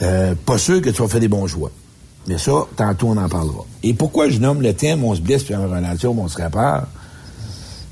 euh, 0.01 0.35
pas 0.45 0.57
sûr 0.57 0.81
que 0.81 0.89
tu 0.89 1.01
vas 1.01 1.07
faire 1.07 1.21
des 1.21 1.29
bons 1.29 1.47
choix. 1.47 1.71
Mais 2.27 2.37
ça, 2.37 2.67
tantôt, 2.75 3.07
on 3.07 3.17
en 3.17 3.29
parlera. 3.29 3.65
Et 3.81 3.93
pourquoi 3.93 4.29
je 4.29 4.39
nomme 4.39 4.61
le 4.61 4.73
thème 4.73 5.05
On 5.05 5.15
se 5.15 5.21
blesse 5.21 5.43
puis 5.43 5.55
en 5.55 5.63
relation, 5.63 6.15
on 6.19 6.27
se 6.27 6.37
répare? 6.37 6.87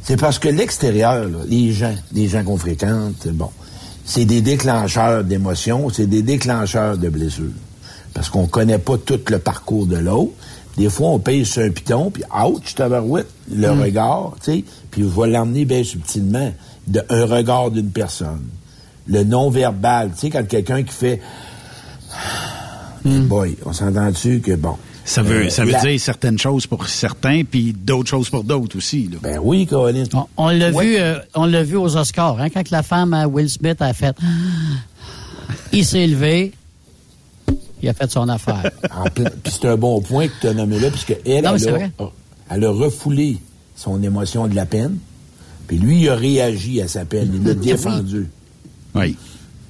C'est 0.07 0.15
parce 0.15 0.39
que 0.39 0.47
l'extérieur, 0.47 1.25
là, 1.25 1.39
les 1.49 1.73
gens, 1.73 1.93
les 2.13 2.29
gens 2.29 2.41
qu'on 2.41 2.55
fréquente, 2.55 3.27
bon, 3.27 3.49
c'est 4.05 4.23
des 4.23 4.39
déclencheurs 4.39 5.25
d'émotions, 5.25 5.89
c'est 5.89 6.05
des 6.07 6.21
déclencheurs 6.21 6.97
de 6.97 7.09
blessures. 7.09 7.51
Parce 8.13 8.29
qu'on 8.29 8.47
connaît 8.47 8.77
pas 8.77 8.97
tout 8.97 9.19
le 9.27 9.37
parcours 9.37 9.85
de 9.85 9.97
l'autre. 9.97 10.31
Des 10.77 10.89
fois, 10.89 11.09
on 11.09 11.19
paye 11.19 11.45
sur 11.45 11.61
un 11.61 11.71
piton, 11.71 12.09
puis 12.09 12.23
ouch, 12.33 12.73
tabarouette, 12.75 13.27
le 13.53 13.67
Mm. 13.69 13.81
regard, 13.81 14.35
tu 14.41 14.51
sais, 14.53 14.63
puis 14.89 15.03
je 15.03 15.07
vais 15.07 15.27
l'emmener 15.27 15.65
bien 15.65 15.83
subtilement, 15.83 16.53
de 16.87 17.03
un 17.09 17.25
regard 17.25 17.69
d'une 17.69 17.91
personne. 17.91 18.47
Le 19.07 19.25
non-verbal, 19.25 20.11
tu 20.13 20.19
sais, 20.21 20.29
quand 20.29 20.47
quelqu'un 20.47 20.83
qui 20.83 20.93
fait... 20.93 21.21
Boy, 23.03 23.57
on 23.65 23.73
s'entend 23.73 24.09
dessus 24.09 24.39
que, 24.39 24.53
bon... 24.55 24.77
Ça 25.09 25.21
veut, 25.23 25.45
euh, 25.45 25.49
ça 25.49 25.63
veut 25.63 25.71
la- 25.71 25.79
dire 25.81 25.99
certaines 25.99 26.37
choses 26.37 26.67
pour 26.67 26.87
certains, 26.87 27.43
puis 27.49 27.71
d'autres 27.73 28.09
choses 28.09 28.29
pour 28.29 28.43
d'autres 28.43 28.77
aussi. 28.77 29.07
Là. 29.09 29.17
Ben 29.23 29.39
oui, 29.41 29.65
Colin. 29.65 30.03
On, 30.13 30.25
on 30.35 30.49
l'a 30.49 30.69
Ouais. 30.71 30.85
vu, 30.85 30.95
euh, 30.97 31.17
on 31.33 31.45
l'a 31.45 31.63
vu 31.63 31.77
aux 31.77 31.95
Oscars, 31.95 32.39
hein, 32.41 32.49
quand 32.49 32.69
la 32.71 32.83
femme 32.83 33.13
à 33.13 33.25
Will 33.27 33.49
Smith 33.49 33.81
a 33.81 33.93
fait, 33.93 34.15
il 35.71 35.85
s'est 35.85 36.05
levé, 36.07 36.51
il 37.81 37.89
a 37.89 37.93
fait 37.93 38.11
son 38.11 38.27
affaire. 38.27 38.69
Puis 39.15 39.25
c'est 39.45 39.65
un 39.69 39.77
bon 39.77 40.01
point 40.01 40.27
que 40.27 40.33
tu 40.41 40.47
as 40.47 40.53
nommé 40.53 40.79
là, 40.79 40.89
puisque 40.89 41.15
elle, 41.25 41.43
Non, 41.45 41.51
a, 41.51 41.57
vrai. 41.57 41.91
elle 42.49 42.65
a 42.65 42.69
refoulé 42.71 43.37
son 43.75 44.01
émotion 44.03 44.47
de 44.47 44.55
la 44.55 44.65
peine, 44.65 44.97
puis 45.67 45.77
lui, 45.77 46.01
il 46.01 46.09
a 46.09 46.15
réagi 46.15 46.81
à 46.81 46.87
sa 46.87 47.05
peine, 47.05 47.31
il 47.33 47.43
l'a 47.43 47.53
défendu. 47.53 48.27
Oui. 48.95 49.15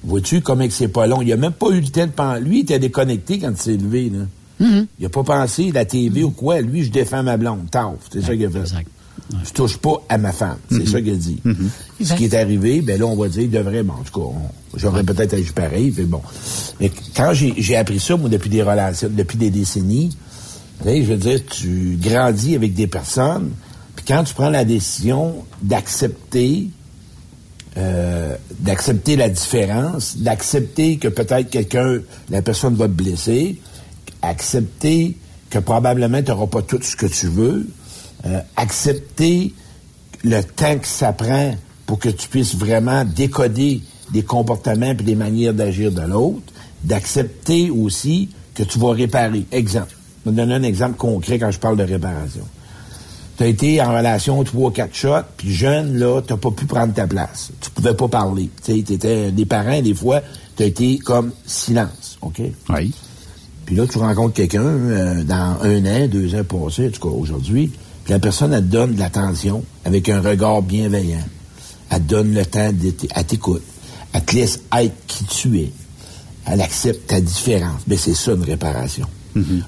Vois-tu 0.04 0.40
comment 0.40 0.66
que 0.66 0.72
c'est 0.72 0.88
pas 0.88 1.06
long? 1.06 1.22
Il 1.22 1.32
a 1.32 1.36
même 1.36 1.52
pas 1.52 1.70
eu 1.70 1.80
le 1.80 1.88
temps 1.88 2.06
de 2.06 2.12
penser. 2.12 2.40
Lui, 2.40 2.58
il 2.58 2.62
était 2.62 2.78
déconnecté 2.78 3.38
quand 3.38 3.50
il 3.50 3.56
s'est 3.56 3.76
levé. 3.76 4.10
Là. 4.10 4.20
Il 4.60 5.06
a 5.06 5.08
pas 5.08 5.22
pensé 5.22 5.70
la 5.72 5.84
TV 5.84 6.24
ou 6.24 6.30
quoi. 6.30 6.60
Lui, 6.60 6.82
je 6.84 6.90
défends 6.90 7.22
ma 7.22 7.36
blonde. 7.36 7.70
Taf. 7.70 7.92
C'est 8.12 8.22
ça 8.22 8.34
qu'il 8.34 8.46
a 8.46 8.50
fait. 8.50 8.58
Exact. 8.60 8.88
Je 9.44 9.50
touche 9.52 9.76
pas 9.76 10.02
à 10.08 10.16
ma 10.16 10.32
femme. 10.32 10.56
C'est 10.70 10.88
ça 10.88 11.00
qu'il 11.02 11.12
a 11.12 11.16
dit. 11.16 11.40
Ce 12.02 12.14
qui 12.14 12.24
est 12.24 12.34
arrivé, 12.34 12.80
ben 12.80 12.98
là, 12.98 13.06
on 13.06 13.16
va 13.16 13.28
dire, 13.28 13.42
il 13.42 13.50
devrait, 13.50 13.82
bon, 13.82 13.94
en 13.94 14.02
tout 14.02 14.20
cas, 14.20 14.26
on- 14.26 14.78
j'aurais 14.78 15.02
peut-être 15.04 15.34
agi 15.34 15.52
pareil, 15.52 15.92
mais 15.96 16.04
bon. 16.04 16.22
Mais 16.80 16.90
quand 17.14 17.32
j'ai 17.34 17.52
j'ai 17.58 17.76
appris 17.76 18.00
ça, 18.00 18.16
moi, 18.16 18.28
depuis 18.28 18.48
des 18.50 18.62
relations, 18.62 19.08
depuis 19.12 19.36
des 19.36 19.50
décennies, 19.50 20.10
je 20.84 21.02
veux 21.02 21.16
dire, 21.16 21.40
tu 21.46 21.98
grandis 22.00 22.54
avec 22.54 22.74
des 22.74 22.86
personnes, 22.86 23.50
puis 23.96 24.04
quand 24.08 24.24
tu 24.24 24.32
prends 24.34 24.50
la 24.50 24.64
décision 24.64 25.34
d'accepter 25.62 26.68
euh, 27.76 28.34
d'accepter 28.58 29.14
la 29.16 29.28
différence, 29.28 30.16
d'accepter 30.16 30.96
que 30.96 31.06
peut-être 31.08 31.48
quelqu'un, 31.50 31.98
la 32.30 32.42
personne 32.42 32.74
va 32.74 32.86
te 32.86 32.92
blesser, 32.92 33.60
accepter 34.22 35.16
que 35.50 35.58
probablement 35.58 36.22
tu 36.22 36.30
n'auras 36.30 36.46
pas 36.46 36.62
tout 36.62 36.80
ce 36.82 36.96
que 36.96 37.06
tu 37.06 37.26
veux, 37.26 37.66
euh, 38.26 38.40
accepter 38.56 39.54
le 40.24 40.42
temps 40.42 40.78
que 40.78 40.86
ça 40.86 41.12
prend 41.12 41.54
pour 41.86 41.98
que 41.98 42.08
tu 42.08 42.28
puisses 42.28 42.54
vraiment 42.54 43.04
décoder 43.04 43.80
des 44.12 44.22
comportements 44.22 44.90
et 44.90 44.94
des 44.94 45.14
manières 45.14 45.54
d'agir 45.54 45.92
de 45.92 46.02
l'autre, 46.02 46.52
d'accepter 46.84 47.70
aussi 47.70 48.28
que 48.54 48.62
tu 48.62 48.78
vas 48.78 48.92
réparer. 48.92 49.46
Exemple. 49.52 49.94
Je 50.24 50.30
vais 50.30 50.36
donner 50.36 50.54
un 50.54 50.62
exemple 50.62 50.96
concret 50.96 51.38
quand 51.38 51.50
je 51.50 51.58
parle 51.58 51.76
de 51.76 51.84
réparation. 51.84 52.44
Tu 53.36 53.44
as 53.44 53.46
été 53.46 53.80
en 53.80 53.96
relation 53.96 54.42
trois, 54.42 54.72
quatre 54.72 54.94
shots, 54.94 55.24
puis 55.36 55.54
jeune, 55.54 55.96
là, 55.96 56.20
tu 56.20 56.36
pas 56.36 56.50
pu 56.50 56.66
prendre 56.66 56.92
ta 56.92 57.06
place. 57.06 57.52
Tu 57.60 57.70
pouvais 57.70 57.94
pas 57.94 58.08
parler. 58.08 58.50
Tu 58.64 58.74
sais, 58.74 58.82
t'étais 58.82 59.30
des 59.30 59.46
parents, 59.46 59.80
des 59.80 59.94
fois, 59.94 60.20
tu 60.56 60.64
as 60.64 60.66
été 60.66 60.98
comme 60.98 61.32
silence, 61.46 62.18
OK? 62.20 62.42
Oui. 62.70 62.92
Puis 63.68 63.76
là, 63.76 63.86
tu 63.86 63.98
rencontres 63.98 64.32
quelqu'un 64.32 64.62
euh, 64.64 65.24
dans 65.24 65.58
un 65.60 65.84
an, 65.84 66.08
deux 66.08 66.34
ans 66.34 66.42
passés, 66.42 66.86
en 66.86 66.90
tout 66.90 67.06
cas 67.06 67.14
aujourd'hui, 67.14 67.70
puis 68.04 68.12
la 68.14 68.18
personne, 68.18 68.54
elle 68.54 68.62
te 68.64 68.72
donne 68.72 68.94
de 68.94 68.98
l'attention 68.98 69.62
avec 69.84 70.08
un 70.08 70.22
regard 70.22 70.62
bienveillant. 70.62 71.22
Elle 71.90 71.98
te 72.02 72.08
donne 72.08 72.32
le 72.32 72.46
temps, 72.46 72.72
d'être- 72.72 73.06
elle 73.14 73.24
t'écoute. 73.26 73.60
Elle 74.14 74.24
te 74.24 74.34
laisse 74.36 74.60
être 74.74 74.94
qui 75.06 75.24
tu 75.26 75.58
es. 75.60 75.70
Elle 76.46 76.62
accepte 76.62 77.08
ta 77.08 77.20
différence. 77.20 77.82
Mais 77.86 77.98
c'est 77.98 78.14
ça, 78.14 78.32
une 78.32 78.42
réparation. 78.42 79.06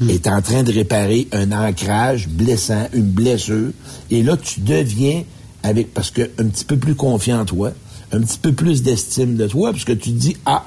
Elle 0.01 0.11
est 0.13 0.27
en 0.29 0.41
train 0.41 0.63
de 0.63 0.73
réparer 0.73 1.29
un 1.33 1.53
ancrage 1.53 2.27
blessant, 2.27 2.89
une 2.95 3.03
blessure. 3.11 3.73
Et 4.11 4.23
là, 4.23 4.39
tu 4.39 4.61
deviens 4.61 5.25
avec, 5.63 5.93
parce 5.93 6.11
que 6.11 6.23
un 6.39 6.47
petit 6.47 6.65
peu 6.65 6.79
plus 6.79 6.95
confiant 6.95 7.41
en 7.41 7.45
toi, 7.45 7.73
un 8.13 8.21
petit 8.23 8.39
peu 8.39 8.53
plus 8.55 8.83
d'estime 8.83 9.37
de 9.37 9.47
toi, 9.47 9.73
parce 9.73 9.85
que 9.85 9.93
tu 9.93 10.11
te 10.11 10.19
dis, 10.19 10.37
ah, 10.47 10.65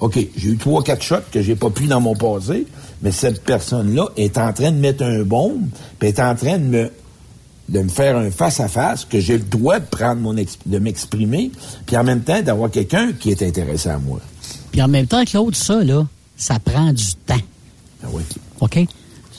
OK, 0.00 0.18
j'ai 0.36 0.48
eu 0.48 0.56
trois, 0.56 0.82
quatre 0.82 1.02
shots 1.02 1.30
que 1.30 1.42
j'ai 1.42 1.56
pas 1.56 1.70
pu 1.70 1.86
dans 1.86 2.00
mon 2.00 2.14
passé, 2.14 2.66
mais 3.02 3.12
cette 3.12 3.42
personne-là 3.44 4.08
est 4.16 4.38
en 4.38 4.52
train 4.52 4.72
de 4.72 4.78
mettre 4.78 5.04
un 5.04 5.22
bombe, 5.22 5.68
puis 5.98 6.08
est 6.08 6.20
en 6.20 6.34
train 6.34 6.58
de 6.58 6.64
me, 6.64 6.90
de 7.68 7.80
me 7.80 7.88
faire 7.88 8.16
un 8.16 8.30
face-à-face, 8.30 9.04
que 9.04 9.20
j'ai 9.20 9.38
le 9.38 9.44
droit 9.44 9.78
de 9.78 9.86
prendre 9.86 10.20
mon 10.20 10.34
de 10.34 10.78
m'exprimer, 10.78 11.50
puis 11.86 11.96
en 11.96 12.04
même 12.04 12.22
temps 12.22 12.42
d'avoir 12.42 12.70
quelqu'un 12.70 13.12
qui 13.12 13.30
est 13.30 13.42
intéressé 13.42 13.88
à 13.88 13.98
moi. 13.98 14.20
Puis 14.72 14.82
en 14.82 14.88
même 14.88 15.06
temps 15.06 15.24
que 15.24 15.36
l'autre, 15.36 15.56
ça, 15.56 15.82
là, 15.84 16.06
ça 16.36 16.58
prend 16.58 16.92
du 16.92 17.14
temps. 17.26 17.34
Ah 18.02 18.08
oui. 18.12 18.22
OK? 18.60 18.86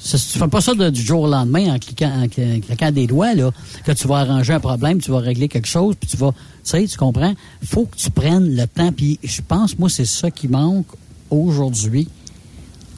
Tu 0.08 0.18
fais 0.18 0.48
pas 0.48 0.62
ça 0.62 0.76
du 0.76 1.02
jour 1.02 1.22
au 1.22 1.28
lendemain 1.28 1.74
en 1.74 1.80
cliquant, 1.80 2.12
en 2.12 2.26
cl- 2.26 2.62
claquant 2.62 2.92
des 2.92 3.08
doigts, 3.08 3.34
là, 3.34 3.52
que 3.84 3.92
tu 3.92 4.08
vas 4.08 4.18
arranger 4.18 4.54
un 4.54 4.60
problème, 4.60 5.02
tu 5.02 5.10
vas 5.10 5.18
régler 5.18 5.48
quelque 5.48 5.68
chose, 5.68 5.96
puis 6.00 6.08
tu 6.08 6.16
vas. 6.18 6.32
Tu 6.32 6.38
sais, 6.64 6.86
tu 6.86 6.96
comprends? 6.98 7.34
faut 7.64 7.86
que 7.88 7.96
tu 7.96 8.12
prennes 8.12 8.56
le 8.56 8.68
temps. 8.68 8.92
Puis 8.92 9.18
je 9.24 9.42
pense, 9.42 9.80
moi, 9.80 9.90
c'est 9.90 10.06
ça 10.06 10.30
qui 10.30 10.48
manque 10.48 10.86
aujourd'hui 11.32 12.08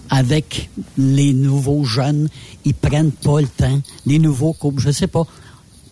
avec 0.09 0.69
les 0.97 1.33
nouveaux 1.33 1.83
jeunes. 1.85 2.27
Ils 2.65 2.73
prennent 2.73 3.11
pas 3.11 3.39
le 3.41 3.47
temps. 3.47 3.81
Les 4.05 4.19
nouveaux 4.19 4.53
couples, 4.53 4.81
je 4.81 4.91
sais 4.91 5.07
pas. 5.07 5.25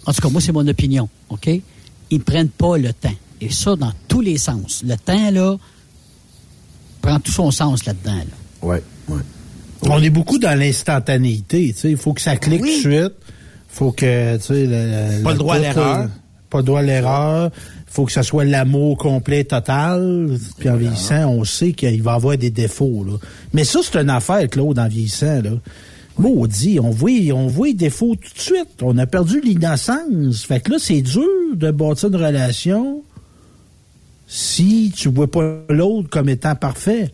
En 0.05 0.13
tout 0.13 0.21
cas, 0.21 0.29
moi, 0.29 0.41
c'est 0.41 0.51
mon 0.51 0.67
opinion. 0.67 1.07
OK? 1.29 1.49
Ils 2.11 2.21
prennent 2.21 2.49
pas 2.49 2.77
le 2.77 2.91
temps. 2.93 3.15
Et 3.41 3.51
ça, 3.51 3.75
dans 3.75 3.91
tous 4.07 4.21
les 4.21 4.37
sens. 4.37 4.83
Le 4.85 4.95
temps, 4.97 5.31
là, 5.31 5.57
prend 7.01 7.19
tout 7.19 7.31
son 7.31 7.51
sens 7.51 7.85
là-dedans. 7.85 8.15
Là. 8.17 8.23
Oui, 8.61 8.77
oui. 9.09 9.19
On 9.89 10.01
est 10.01 10.09
beaucoup 10.09 10.39
dans 10.39 10.57
l'instantanéité. 10.57 11.71
tu 11.73 11.79
sais. 11.79 11.91
Il 11.91 11.97
faut 11.97 12.13
que 12.13 12.21
ça 12.21 12.35
clique 12.37 12.61
tout 12.61 12.67
de 12.67 12.71
suite. 12.71 13.13
faut 13.69 13.91
que, 13.91 14.37
tu 14.37 14.43
sais... 14.43 14.65
le- 14.65 15.23
Pas 15.23 15.31
le 15.31 15.37
droit 15.37 15.55
à 15.55 15.59
l'erreur. 15.59 15.99
euh, 16.01 16.07
Pas 16.49 16.57
le 16.59 16.63
droit 16.63 16.79
à 16.79 16.83
l'erreur. 16.83 17.51
Il 17.55 17.91
faut 17.95 18.05
que 18.05 18.11
ça 18.11 18.23
soit 18.23 18.45
l'amour 18.45 18.97
complet, 18.97 19.43
total. 19.43 20.29
Puis 20.57 20.69
en 20.69 20.75
vieillissant, 20.75 21.27
on 21.29 21.43
sait 21.43 21.71
qu'il 21.73 22.01
va 22.01 22.13
y 22.13 22.15
avoir 22.15 22.37
des 22.37 22.49
défauts. 22.49 23.03
Là. 23.05 23.13
Mais 23.53 23.63
ça, 23.63 23.79
c'est 23.83 23.97
une 23.99 24.09
affaire, 24.09 24.49
Claude, 24.49 24.79
en 24.79 24.87
vieillissant. 24.87 25.41
Là. 25.41 25.51
Maudit, 26.17 26.79
on 26.79 26.89
voit, 26.91 27.11
on 27.33 27.47
voit 27.47 27.67
les 27.67 27.73
défauts 27.73 28.15
tout 28.15 28.33
de 28.33 28.39
suite. 28.39 28.81
On 28.81 28.97
a 28.97 29.05
perdu 29.05 29.39
l'innocence. 29.41 30.45
Fait 30.45 30.61
que 30.61 30.71
là, 30.71 30.77
c'est 30.79 31.01
dur 31.01 31.23
de 31.55 31.71
bâtir 31.71 32.09
une 32.09 32.15
relation 32.15 33.01
si 34.27 34.91
tu 34.95 35.09
vois 35.09 35.29
pas 35.29 35.59
l'autre 35.69 36.09
comme 36.09 36.29
étant 36.29 36.55
parfait. 36.55 37.13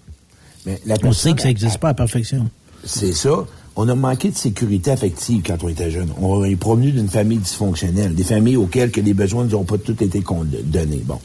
Mais 0.66 0.80
la 0.86 0.96
On 1.04 1.12
sait 1.12 1.34
que 1.34 1.42
ça 1.42 1.48
n'existe 1.48 1.80
pas 1.80 1.88
à 1.88 1.92
la 1.92 1.96
perfection. 1.96 2.50
C'est 2.84 3.14
ça. 3.14 3.46
on 3.76 3.88
a 3.88 3.96
manqué 3.96 4.30
de 4.30 4.36
sécurité 4.36 4.92
affective 4.92 5.42
quand 5.46 5.64
on 5.64 5.70
était 5.70 5.92
jeune. 5.92 6.10
On 6.20 6.44
est 6.44 6.56
provenu 6.56 6.92
d'une 6.92 7.08
famille 7.08 7.38
dysfonctionnelle, 7.38 8.16
des 8.16 8.24
familles 8.24 8.58
auxquelles 8.58 8.92
que 8.92 9.02
les 9.02 9.14
besoins 9.14 9.46
n'ont 9.46 9.64
pas 9.64 9.78
tous 9.78 9.92
été 10.04 10.24
donnés. 10.66 11.04
Bon. 11.06 11.20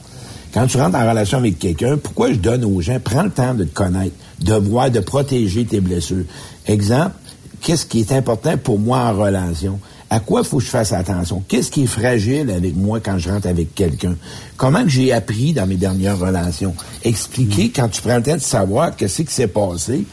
Quand 0.54 0.66
tu 0.66 0.78
rentres 0.78 0.96
en 0.96 1.08
relation 1.08 1.38
avec 1.38 1.58
quelqu'un, 1.58 1.98
pourquoi 1.98 2.32
je 2.32 2.38
donne 2.38 2.64
aux 2.64 2.80
gens, 2.80 2.98
prends 3.02 3.24
le 3.24 3.30
temps 3.30 3.54
de 3.54 3.64
te 3.64 3.74
connaître, 3.74 4.14
de 4.40 4.54
voir, 4.54 4.90
de 4.90 5.00
protéger 5.00 5.64
tes 5.64 5.80
blessures. 5.80 6.24
Exemple, 6.66 7.12
qu'est-ce 7.60 7.84
qui 7.84 8.00
est 8.00 8.12
important 8.12 8.56
pour 8.56 8.78
moi 8.78 9.00
en 9.00 9.12
relation? 9.12 9.78
À 10.08 10.20
quoi 10.20 10.44
faut 10.44 10.58
que 10.58 10.64
je 10.64 10.70
fasse 10.70 10.92
attention? 10.92 11.42
Qu'est-ce 11.48 11.70
qui 11.70 11.82
est 11.82 11.88
fragile 11.88 12.50
avec 12.50 12.76
moi 12.76 13.00
quand 13.00 13.18
je 13.18 13.28
rentre 13.28 13.48
avec 13.48 13.74
quelqu'un? 13.74 14.14
Comment 14.56 14.84
que 14.84 14.88
j'ai 14.88 15.12
appris 15.12 15.52
dans 15.52 15.66
mes 15.66 15.74
dernières 15.74 16.18
relations? 16.18 16.74
Expliquer 17.02 17.70
quand 17.70 17.88
tu 17.88 18.00
prends 18.00 18.16
le 18.16 18.22
temps 18.22 18.36
de 18.36 18.40
savoir 18.40 18.94
qu'est-ce 18.94 19.22
qui 19.22 19.34
s'est 19.34 19.48
passé 19.48 20.04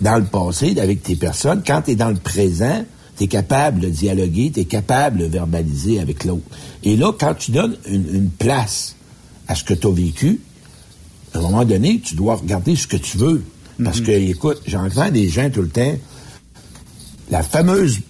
dans 0.00 0.16
le 0.16 0.24
passé 0.24 0.78
avec 0.78 1.02
tes 1.02 1.16
personnes. 1.16 1.62
Quand 1.66 1.82
tu 1.82 1.92
es 1.92 1.96
dans 1.96 2.10
le 2.10 2.16
présent, 2.16 2.84
tu 3.16 3.24
es 3.24 3.26
capable 3.28 3.80
de 3.80 3.88
dialoguer, 3.88 4.50
tu 4.52 4.60
es 4.60 4.64
capable 4.64 5.18
de 5.18 5.24
verbaliser 5.26 6.00
avec 6.00 6.24
l'autre. 6.24 6.44
Et 6.84 6.96
là, 6.96 7.12
quand 7.18 7.34
tu 7.34 7.50
donnes 7.50 7.76
une, 7.86 8.14
une 8.14 8.30
place 8.30 8.96
à 9.48 9.54
ce 9.54 9.64
que 9.64 9.74
tu 9.74 9.86
as 9.86 9.92
vécu, 9.92 10.40
à 11.34 11.38
un 11.38 11.42
moment 11.42 11.64
donné, 11.64 12.00
tu 12.00 12.14
dois 12.14 12.36
regarder 12.36 12.76
ce 12.76 12.86
que 12.86 12.96
tu 12.96 13.18
veux. 13.18 13.42
Parce 13.82 14.00
que, 14.00 14.10
écoute, 14.10 14.60
j'entends 14.66 15.10
des 15.10 15.28
gens 15.28 15.50
tout 15.50 15.62
le 15.62 15.68
temps, 15.68 15.96
la 17.30 17.42
fameuse 17.42 18.00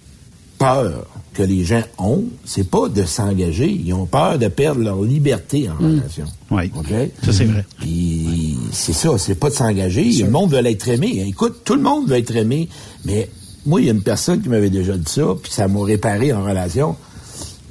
peur 0.57 1.07
que 1.39 1.43
les 1.43 1.63
gens 1.63 1.83
ont, 1.97 2.25
c'est 2.43 2.69
pas 2.69 2.89
de 2.89 3.05
s'engager. 3.05 3.71
Ils 3.71 3.93
ont 3.93 4.05
peur 4.05 4.37
de 4.37 4.49
perdre 4.49 4.81
leur 4.81 5.01
liberté 5.01 5.69
en 5.69 5.75
relation. 5.81 6.25
Oui. 6.51 6.69
OK? 6.77 6.89
Ça, 7.23 7.31
c'est 7.31 7.45
vrai. 7.45 7.65
Puis 7.79 8.57
c'est 8.73 8.91
ça, 8.91 9.17
c'est 9.17 9.35
pas 9.35 9.49
de 9.49 9.55
s'engager. 9.55 10.03
Le 10.03 10.29
monde 10.29 10.51
veut 10.51 10.65
être 10.65 10.89
aimé. 10.89 11.23
Écoute, 11.25 11.61
tout 11.63 11.75
le 11.75 11.81
monde 11.81 12.09
veut 12.09 12.17
être 12.17 12.35
aimé, 12.35 12.67
mais 13.05 13.29
moi, 13.65 13.79
il 13.79 13.87
y 13.87 13.89
a 13.89 13.93
une 13.93 14.01
personne 14.01 14.41
qui 14.41 14.49
m'avait 14.49 14.69
déjà 14.69 14.97
dit 14.97 15.09
ça, 15.09 15.27
puis 15.41 15.49
ça 15.49 15.69
m'a 15.69 15.81
réparé 15.81 16.33
en 16.33 16.43
relation. 16.43 16.97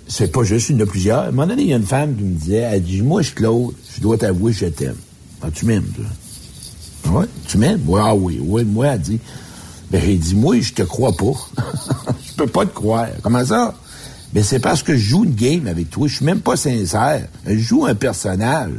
C'est 0.06 0.32
pas 0.32 0.44
juste 0.44 0.70
une 0.70 0.78
de 0.78 0.86
plusieurs. 0.86 1.18
À 1.18 1.26
un 1.26 1.30
moment 1.32 1.48
donné, 1.48 1.64
il 1.64 1.68
y 1.68 1.74
a 1.74 1.76
une 1.76 1.82
femme 1.82 2.16
qui 2.16 2.24
me 2.24 2.38
disait, 2.38 2.66
elle 2.72 2.82
dit, 2.82 3.02
moi, 3.02 3.20
je 3.20 3.32
Claude, 3.32 3.74
je 3.94 4.00
dois 4.00 4.16
t'avouer, 4.16 4.54
je 4.54 4.64
t'aime. 4.64 4.96
Ah, 5.42 5.48
tu 5.52 5.66
m'aimes, 5.66 5.88
toi? 5.94 6.06
Ah 7.04 7.10
Ouais, 7.18 7.26
tu 7.46 7.58
m'aimes? 7.58 7.82
Ouais, 7.86 8.00
ah 8.02 8.14
oui, 8.14 8.40
oui, 8.42 8.64
moi, 8.64 8.86
elle 8.86 9.00
dit. 9.00 9.18
Ben, 9.90 10.02
j'ai 10.04 10.16
dit, 10.16 10.34
moi, 10.34 10.60
je 10.60 10.72
te 10.72 10.82
crois 10.82 11.12
pas. 11.12 11.32
je 12.26 12.32
peux 12.34 12.46
pas 12.46 12.66
te 12.66 12.74
croire. 12.74 13.08
Comment 13.22 13.44
ça? 13.44 13.74
Ben, 14.32 14.44
c'est 14.44 14.60
parce 14.60 14.82
que 14.82 14.94
je 14.94 14.98
joue 14.98 15.24
une 15.24 15.34
game 15.34 15.66
avec 15.66 15.90
toi. 15.90 16.06
Je 16.06 16.16
suis 16.16 16.24
même 16.24 16.40
pas 16.40 16.56
sincère. 16.56 17.26
Je 17.46 17.56
joue 17.56 17.86
un 17.86 17.94
personnage. 17.94 18.72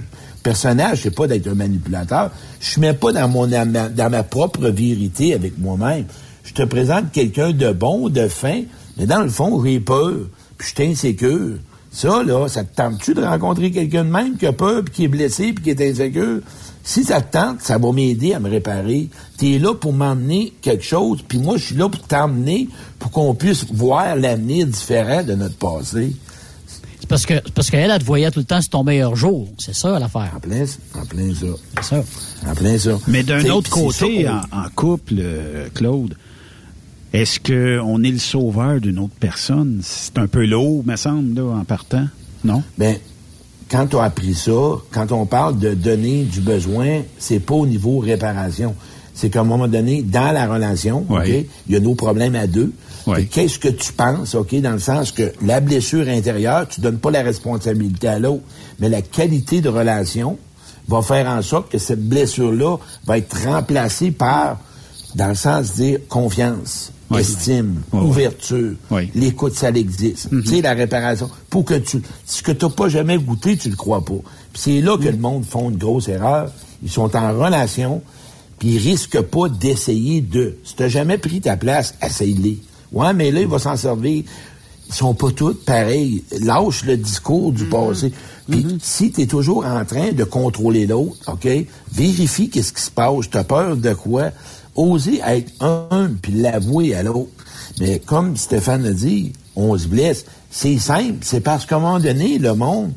Personnage, 0.44 1.02
c'est 1.04 1.16
pas 1.16 1.28
d'être 1.28 1.48
un 1.48 1.56
manipulateur. 1.56 2.32
Je 2.60 2.70
suis 2.70 2.82
même 2.82 2.96
pas 2.96 3.12
dans 3.12 3.28
mon, 3.28 3.48
dans 3.48 4.10
ma 4.10 4.24
propre 4.24 4.70
vérité 4.70 5.34
avec 5.34 5.58
moi-même. 5.58 6.06
Je 6.44 6.54
te 6.54 6.64
présente 6.64 7.12
quelqu'un 7.12 7.52
de 7.52 7.72
bon, 7.72 8.10
de 8.10 8.28
fin, 8.28 8.62
mais 8.98 9.06
dans 9.06 9.22
le 9.22 9.30
fond, 9.30 9.64
j'ai 9.64 9.80
peur. 9.80 10.14
Puis 10.58 10.70
je 10.70 10.82
suis 10.82 10.92
insécure. 10.92 11.58
Ça, 11.92 12.24
là, 12.24 12.48
ça 12.48 12.64
te 12.64 12.76
tente-tu 12.76 13.14
de 13.14 13.24
rencontrer 13.24 13.72
quelqu'un 13.72 14.06
de 14.06 14.12
même 14.12 14.38
qui 14.38 14.46
a 14.46 14.54
peur, 14.54 14.84
puis 14.84 14.94
qui 14.94 15.04
est 15.06 15.08
blessé, 15.08 15.54
puis 15.54 15.64
qui 15.64 15.70
est 15.72 15.92
insécure? 15.92 16.42
Si 16.90 17.04
ça 17.04 17.22
te 17.22 17.38
tente, 17.38 17.62
ça 17.62 17.78
va 17.78 17.92
m'aider 17.92 18.34
à 18.34 18.40
me 18.40 18.50
réparer. 18.50 19.10
Tu 19.38 19.54
es 19.54 19.60
là 19.60 19.76
pour 19.76 19.94
m'emmener 19.94 20.54
quelque 20.60 20.84
chose, 20.84 21.24
puis 21.28 21.38
moi, 21.38 21.56
je 21.58 21.66
suis 21.66 21.76
là 21.76 21.88
pour 21.88 22.02
t'emmener 22.02 22.68
pour 22.98 23.12
qu'on 23.12 23.36
puisse 23.36 23.64
voir 23.72 24.16
l'avenir 24.16 24.66
différent 24.66 25.22
de 25.22 25.36
notre 25.36 25.56
passé. 25.58 26.16
C'est 27.00 27.08
parce 27.08 27.28
que 27.28 27.36
c'est 27.36 27.54
parce 27.54 27.70
qu'elle, 27.70 27.92
elle 27.92 28.00
te 28.00 28.06
voyait 28.06 28.32
tout 28.32 28.40
le 28.40 28.46
temps 28.46 28.60
sur 28.60 28.72
ton 28.72 28.84
meilleur 28.84 29.16
jour. 29.16 29.48
C'est 29.60 29.76
ça 29.76 30.00
l'affaire. 30.00 30.32
En 30.36 30.40
plein, 30.40 30.66
en 31.00 31.06
plein 31.06 31.32
ça. 31.32 31.46
C'est 31.76 31.84
ça. 31.84 32.04
En 32.50 32.56
plein 32.56 32.76
ça. 32.80 32.98
Mais 33.08 33.22
d'un 33.22 33.38
T'sais, 33.38 33.52
autre 33.52 33.70
c'est 33.72 33.82
côté, 33.84 34.24
ça 34.24 34.42
en, 34.52 34.62
en 34.62 34.70
couple, 34.76 35.14
euh, 35.20 35.68
Claude, 35.76 36.16
est-ce 37.14 37.40
qu'on 37.40 38.02
est 38.04 38.12
le 38.12 38.18
sauveur 38.18 38.82
d'une 38.82 38.98
autre 38.98 39.14
personne? 39.20 39.82
C'est 39.84 40.18
un 40.18 40.26
peu 40.26 40.44
lourd, 40.44 40.84
me 40.88 40.96
semble, 40.96 41.36
là, 41.36 41.56
en 41.56 41.66
partant. 41.66 42.08
Non? 42.44 42.64
Ben, 42.80 42.98
quand 43.70 43.88
tu 43.88 43.98
as 43.98 44.04
appris 44.04 44.34
ça, 44.34 44.52
quand 44.92 45.12
on 45.12 45.26
parle 45.26 45.60
de 45.60 45.74
donner 45.74 46.24
du 46.24 46.42
besoin, 46.42 47.02
c'est 47.18 47.40
pas 47.40 47.54
au 47.54 47.68
niveau 47.68 48.00
réparation. 48.00 48.76
C'est 49.14 49.30
qu'à 49.30 49.42
un 49.42 49.44
moment 49.44 49.68
donné, 49.68 50.02
dans 50.02 50.32
la 50.32 50.48
relation, 50.48 51.06
il 51.68 51.74
y 51.74 51.76
a 51.76 51.80
nos 51.80 51.96
problèmes 51.96 52.36
à 52.36 52.48
deux. 52.48 52.72
Qu'est-ce 53.32 53.60
que 53.60 53.68
tu 53.68 53.92
penses, 53.94 54.36
OK, 54.36 54.56
dans 54.62 54.72
le 54.72 54.80
sens 54.80 55.12
que 55.12 55.34
la 55.44 55.60
blessure 55.60 56.08
intérieure, 56.08 56.68
tu 56.68 56.80
donnes 56.82 57.00
pas 57.00 57.12
la 57.12 57.22
responsabilité 57.22 58.08
à 58.08 58.20
l'autre, 58.20 58.44
mais 58.80 58.88
la 58.88 59.02
qualité 59.02 59.62
de 59.62 59.70
relation 59.70 60.38
va 60.88 61.02
faire 61.02 61.28
en 61.28 61.42
sorte 61.42 61.72
que 61.72 61.78
cette 61.78 62.08
blessure-là 62.08 62.78
va 63.06 63.18
être 63.18 63.36
remplacée 63.46 64.12
par, 64.12 64.60
dans 65.16 65.28
le 65.28 65.36
sens 65.36 65.72
de 65.72 65.76
dire 65.76 66.00
confiance, 66.08 66.92
Estime, 67.18 67.82
ouverture, 67.92 68.76
l'écoute, 69.16 69.56
ça 69.56 69.70
existe. 69.70 70.30
Tu 70.30 70.46
sais, 70.46 70.62
la 70.62 70.74
réparation. 70.74 71.30
Pour 71.50 71.66
que 71.66 71.74
tu. 71.76 72.02
Ce 72.26 72.44
que 72.44 72.52
tu 72.52 72.66
n'as 72.66 72.72
pas 72.72 72.90
jamais 72.90 73.18
goûté, 73.18 73.58
tu 73.58 73.70
le 73.70 73.76
crois 73.76 74.06
pas. 74.06 74.20
Puis 74.54 74.62
c'est 74.62 74.82
là 74.82 74.98
que 74.98 75.08
le 75.08 75.18
monde 75.18 75.44
font 75.44 75.70
une 75.70 75.78
grosse 75.78 76.08
erreur. 76.08 76.52
Ils 76.84 76.92
sont 76.92 77.16
en 77.16 77.38
relation, 77.38 78.02
puis 78.60 78.70
ils 78.70 78.78
risquent 78.78 79.22
pas 79.22 79.50
d'essayer 79.50 80.22
de. 80.22 80.58
Si 80.64 80.76
tu 80.76 80.84
n'as 80.84 80.90
jamais 80.90 81.18
pris 81.18 81.42
ta 81.42 81.58
place, 81.58 81.96
essaye-les. 82.02 82.60
Ouais, 82.92 83.14
mais 83.14 83.32
là, 83.32 83.42
il 83.42 83.48
va 83.48 83.60
s'en 83.60 83.76
servir. 83.76 84.24
Ils 84.88 84.96
sont 84.96 85.14
pas 85.14 85.32
tous 85.32 85.54
pareils. 85.54 86.24
Lâche 86.40 86.84
le 86.86 86.98
discours 86.98 87.52
du 87.52 87.66
passé. 87.66 88.12
Puis 88.50 88.66
si 88.82 89.12
tu 89.12 89.22
es 89.22 89.28
toujours 89.28 89.66
en 89.66 89.86
train 89.86 90.12
de 90.12 90.24
contrôler 90.24 90.88
l'autre, 90.88 91.18
OK, 91.32 91.48
vérifie 91.92 92.50
qu'est-ce 92.50 92.74
qui 92.74 92.82
se 92.82 92.90
passe. 92.92 93.30
Tu 93.30 93.38
as 93.38 93.44
peur 93.44 93.78
de 93.78 93.94
quoi? 93.94 94.32
Oser 94.76 95.22
être 95.26 95.52
un, 95.62 96.12
puis 96.22 96.34
l'avouer 96.34 96.96
à 96.96 97.04
l'autre. 97.04 97.30
Mais 97.80 98.00
comme 98.00 98.36
Stéphane 98.38 98.86
a 98.86 98.92
dit, 98.92 99.34
on 99.56 99.78
se 99.78 99.88
blesse. 99.88 100.26
C'est 100.52 100.78
simple. 100.78 101.18
C'est 101.22 101.42
parce 101.42 101.66
qu'à 101.66 101.76
un 101.78 101.80
moment 101.80 102.00
donné, 102.00 102.38
le 102.40 102.54
monde, 102.56 102.92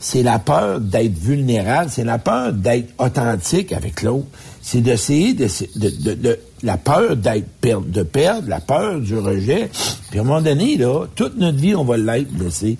c'est 0.00 0.22
la 0.22 0.38
peur 0.38 0.80
d'être 0.80 1.16
vulnérable, 1.18 1.90
c'est 1.92 2.04
la 2.04 2.18
peur 2.18 2.52
d'être 2.52 2.88
authentique 2.98 3.72
avec 3.72 4.02
l'autre. 4.02 4.26
C'est 4.62 4.80
d'essayer 4.80 5.32
de, 5.34 5.46
de, 5.76 5.90
de- 5.90 6.14
de- 6.14 6.38
la 6.62 6.76
peur 6.76 7.16
d'être 7.16 7.46
de 7.62 8.02
perdre, 8.02 8.48
la 8.48 8.60
peur 8.60 9.00
du 9.00 9.16
rejet. 9.16 9.70
Puis 10.10 10.18
à 10.18 10.22
un 10.22 10.24
moment 10.24 10.42
donné, 10.42 10.76
là, 10.76 11.06
toute 11.14 11.38
notre 11.38 11.58
vie, 11.58 11.74
on 11.74 11.84
va 11.84 11.96
l'être 11.96 12.30
blessé. 12.32 12.76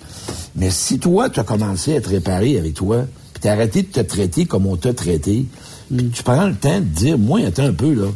Mais 0.57 0.71
si 0.71 0.99
toi, 0.99 1.31
tu 1.31 1.41
as 1.41 1.45
commencé 1.45 1.97
à 1.97 2.01
te 2.01 2.09
réparer 2.11 2.59
avec 2.59 2.75
toi, 2.75 3.05
puis 3.33 3.41
t'as 3.41 3.53
arrêté 3.53 3.83
de 3.83 3.89
te 3.89 4.01
traiter 4.01 4.45
comme 4.45 4.67
on 4.67 4.77
t'a 4.77 4.93
traité, 4.93 5.47
tu 5.91 6.23
prends 6.23 6.47
le 6.47 6.55
temps 6.55 6.79
de 6.79 6.85
dire, 6.85 7.19
moi, 7.19 7.41
attends 7.47 7.65
un 7.67 7.73
peu, 7.73 7.93
là, 7.93 8.07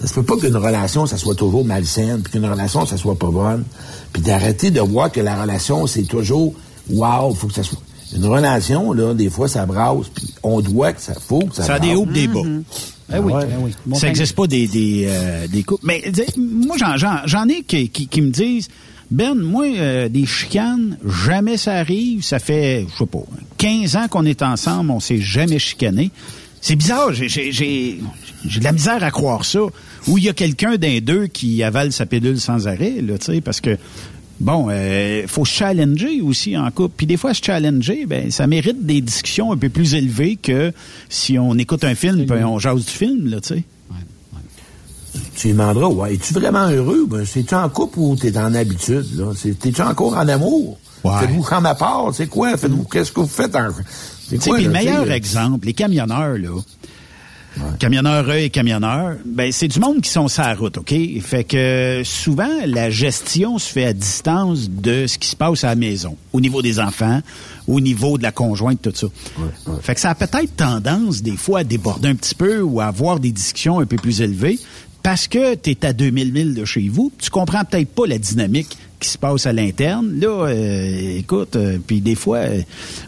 ça 0.00 0.06
se 0.06 0.14
peut 0.14 0.22
pas 0.22 0.36
qu'une 0.36 0.56
relation, 0.56 1.06
ça 1.06 1.16
soit 1.16 1.34
toujours 1.34 1.64
malsaine, 1.64 2.22
puis 2.22 2.32
qu'une 2.32 2.46
relation, 2.46 2.86
ça 2.86 2.96
soit 2.96 3.18
pas 3.18 3.30
bonne, 3.30 3.64
puis 4.12 4.22
d'arrêter 4.22 4.70
de 4.70 4.80
voir 4.80 5.10
que 5.12 5.20
la 5.20 5.40
relation, 5.40 5.86
c'est 5.86 6.02
toujours, 6.02 6.54
wow, 6.90 7.32
faut 7.34 7.46
que 7.46 7.54
ça 7.54 7.62
soit... 7.62 7.78
Une 8.16 8.26
relation, 8.26 8.92
là, 8.92 9.14
des 9.14 9.30
fois, 9.30 9.46
ça 9.46 9.64
brasse, 9.66 10.08
puis 10.12 10.34
on 10.42 10.60
doit 10.60 10.92
que 10.92 11.00
ça 11.00 11.14
faut 11.14 11.38
que 11.38 11.54
ça 11.54 11.62
Ça 11.62 11.74
a 11.74 11.78
des 11.78 11.94
hauts 11.94 12.06
des 12.06 12.26
bas. 12.26 12.40
Eh 13.14 13.18
oui, 13.18 13.32
eh 13.40 13.64
oui. 13.64 13.70
Bon 13.86 13.94
ça 13.96 14.08
n'existe 14.08 14.34
pas 14.34 14.48
des, 14.48 14.66
des, 14.66 15.04
euh, 15.08 15.46
des 15.46 15.62
couples. 15.62 15.84
Mais 15.86 16.02
dis- 16.10 16.22
moi, 16.40 16.76
j'en, 16.76 16.96
j'en, 16.96 17.18
j'en 17.26 17.46
ai 17.48 17.62
qui, 17.62 17.88
qui, 17.88 18.08
qui 18.08 18.20
me 18.22 18.30
disent, 18.30 18.66
Ben, 19.12 19.34
moi, 19.34 19.64
euh, 19.66 20.08
des 20.08 20.26
chicanes, 20.26 20.96
jamais 21.24 21.56
ça 21.56 21.74
arrive. 21.74 22.24
Ça 22.24 22.40
fait, 22.40 22.86
je 22.92 22.98
sais 22.98 23.06
pas, 23.06 23.22
15 23.58 23.94
ans 23.94 24.06
qu'on 24.08 24.24
est 24.24 24.42
ensemble, 24.42 24.90
on 24.90 25.00
s'est 25.00 25.20
jamais 25.20 25.60
chicané. 25.60 26.10
C'est 26.60 26.76
bizarre, 26.76 27.12
j'ai, 27.12 27.28
j'ai, 27.28 27.52
j'ai, 27.52 28.00
j'ai 28.46 28.60
de 28.60 28.64
la 28.64 28.72
misère 28.72 29.02
à 29.02 29.10
croire 29.10 29.44
ça. 29.44 29.60
Ou 30.06 30.18
il 30.18 30.24
y 30.24 30.28
a 30.28 30.32
quelqu'un 30.32 30.76
d'un 30.76 30.98
deux 31.00 31.26
qui 31.26 31.62
avale 31.62 31.92
sa 31.92 32.06
pilule 32.06 32.40
sans 32.40 32.68
arrêt, 32.68 33.00
là, 33.02 33.18
tu 33.18 33.26
sais, 33.26 33.40
parce 33.40 33.60
que 33.60 33.76
Bon, 34.40 34.68
euh, 34.70 35.24
faut 35.26 35.44
se 35.44 35.52
challenger 35.52 36.22
aussi 36.22 36.56
en 36.56 36.70
couple. 36.70 36.94
Puis 36.96 37.06
des 37.06 37.18
fois, 37.18 37.34
se 37.34 37.44
challenger, 37.44 38.06
ben, 38.06 38.30
ça 38.30 38.46
mérite 38.46 38.86
des 38.86 39.02
discussions 39.02 39.52
un 39.52 39.56
peu 39.58 39.68
plus 39.68 39.94
élevées 39.94 40.36
que 40.36 40.72
si 41.10 41.38
on 41.38 41.54
écoute 41.58 41.84
un 41.84 41.94
film, 41.94 42.24
puis 42.24 42.42
on 42.42 42.58
jase 42.58 42.86
du 42.86 42.90
film, 42.90 43.28
là, 43.28 43.40
tu 43.40 43.48
sais. 43.48 43.64
Tu 45.36 45.48
lui 45.48 45.52
demanderas, 45.52 45.88
ouais, 45.88 46.14
es-tu 46.14 46.32
vraiment 46.32 46.68
heureux? 46.68 47.06
Ben, 47.06 47.26
c'est-tu 47.26 47.54
en 47.54 47.68
couple 47.68 47.98
ou 47.98 48.16
t'es 48.16 48.36
en 48.38 48.54
habitude, 48.54 49.06
là? 49.18 49.32
T'es-tu 49.34 49.82
encore 49.82 50.16
en 50.16 50.26
amour? 50.26 50.78
Ouais. 51.04 51.12
Faites-vous 51.20 51.42
comme 51.42 51.66
à 51.66 51.74
part? 51.74 52.10
C'est 52.14 52.26
quoi? 52.26 52.56
Faites-vous, 52.56 52.84
qu'est-ce 52.84 53.12
que 53.12 53.20
vous 53.20 53.26
faites 53.26 53.54
en, 53.56 53.68
Tu 53.72 53.82
quoi, 54.38 54.60
le 54.60 54.68
meilleur 54.68 55.04
euh, 55.04 55.12
exemple, 55.12 55.66
les 55.66 55.74
camionneurs, 55.74 56.38
là. 56.38 56.60
Camionneurs 57.80 58.30
et 58.32 58.48
camionneurs, 58.48 59.16
ben 59.26 59.50
c'est 59.50 59.66
du 59.66 59.80
monde 59.80 60.00
qui 60.00 60.08
sont 60.08 60.28
sur 60.28 60.42
la 60.44 60.54
route, 60.54 60.78
OK? 60.78 60.94
Fait 61.20 61.42
que 61.42 62.02
souvent, 62.04 62.48
la 62.64 62.90
gestion 62.90 63.58
se 63.58 63.72
fait 63.72 63.86
à 63.86 63.92
distance 63.92 64.70
de 64.70 65.08
ce 65.08 65.18
qui 65.18 65.28
se 65.28 65.34
passe 65.34 65.64
à 65.64 65.68
la 65.68 65.74
maison, 65.74 66.16
au 66.32 66.40
niveau 66.40 66.62
des 66.62 66.78
enfants, 66.78 67.20
au 67.66 67.80
niveau 67.80 68.18
de 68.18 68.22
la 68.22 68.30
conjointe, 68.30 68.80
tout 68.80 68.92
ça. 68.94 69.08
Fait 69.82 69.96
que 69.96 70.00
ça 70.00 70.10
a 70.10 70.14
peut-être 70.14 70.54
tendance, 70.56 71.22
des 71.22 71.36
fois, 71.36 71.60
à 71.60 71.64
déborder 71.64 72.08
un 72.08 72.14
petit 72.14 72.36
peu 72.36 72.60
ou 72.60 72.80
à 72.80 72.86
avoir 72.86 73.18
des 73.18 73.32
discussions 73.32 73.80
un 73.80 73.86
peu 73.86 73.96
plus 73.96 74.20
élevées 74.20 74.58
parce 75.02 75.28
que 75.28 75.54
tu 75.54 75.70
es 75.70 75.84
à 75.84 75.92
2000 75.92 76.32
milles 76.32 76.54
de 76.54 76.64
chez 76.64 76.88
vous, 76.88 77.10
tu 77.18 77.30
comprends 77.30 77.64
peut-être 77.64 77.88
pas 77.88 78.06
la 78.06 78.18
dynamique 78.18 78.76
qui 79.00 79.08
se 79.08 79.18
passe 79.18 79.46
à 79.46 79.52
l'interne. 79.52 80.20
Là, 80.20 80.46
euh, 80.46 81.18
écoute, 81.18 81.56
euh, 81.56 81.78
puis 81.84 82.00
des 82.00 82.14
fois, 82.14 82.38
euh, 82.38 82.60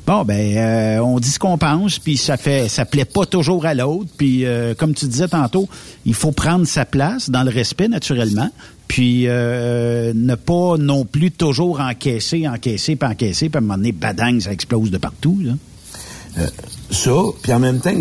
bon, 0.06 0.24
ben, 0.24 1.00
on 1.00 1.20
dit 1.20 1.28
ce 1.28 1.38
qu'on 1.38 1.58
pense, 1.58 1.98
puis 1.98 2.16
ça 2.16 2.36
fait, 2.36 2.68
ça 2.68 2.84
plaît 2.84 3.04
pas 3.04 3.26
toujours 3.26 3.66
à 3.66 3.74
l'autre. 3.74 4.10
Puis, 4.16 4.44
comme 4.78 4.94
tu 4.94 5.06
disais 5.06 5.28
tantôt, 5.28 5.68
il 6.04 6.14
faut 6.14 6.32
prendre 6.32 6.66
sa 6.66 6.84
place 6.84 7.30
dans 7.30 7.42
le 7.42 7.50
respect, 7.50 7.88
naturellement. 7.88 8.50
Puis, 8.88 9.24
ne 9.24 10.34
pas 10.34 10.76
non 10.78 11.04
plus 11.04 11.30
toujours 11.30 11.80
encaisser, 11.80 12.48
encaisser, 12.48 12.96
puis 12.96 13.08
encaisser, 13.08 13.48
puis 13.48 13.56
à 13.56 13.58
un 13.58 13.60
moment 13.60 13.76
donné, 13.76 13.92
badang, 13.92 14.40
ça 14.40 14.52
explose 14.52 14.90
de 14.90 14.98
partout. 14.98 15.38
Là. 15.42 16.46
ça, 16.90 17.12
puis 17.42 17.52
en 17.52 17.58
même 17.58 17.80
temps, 17.80 17.92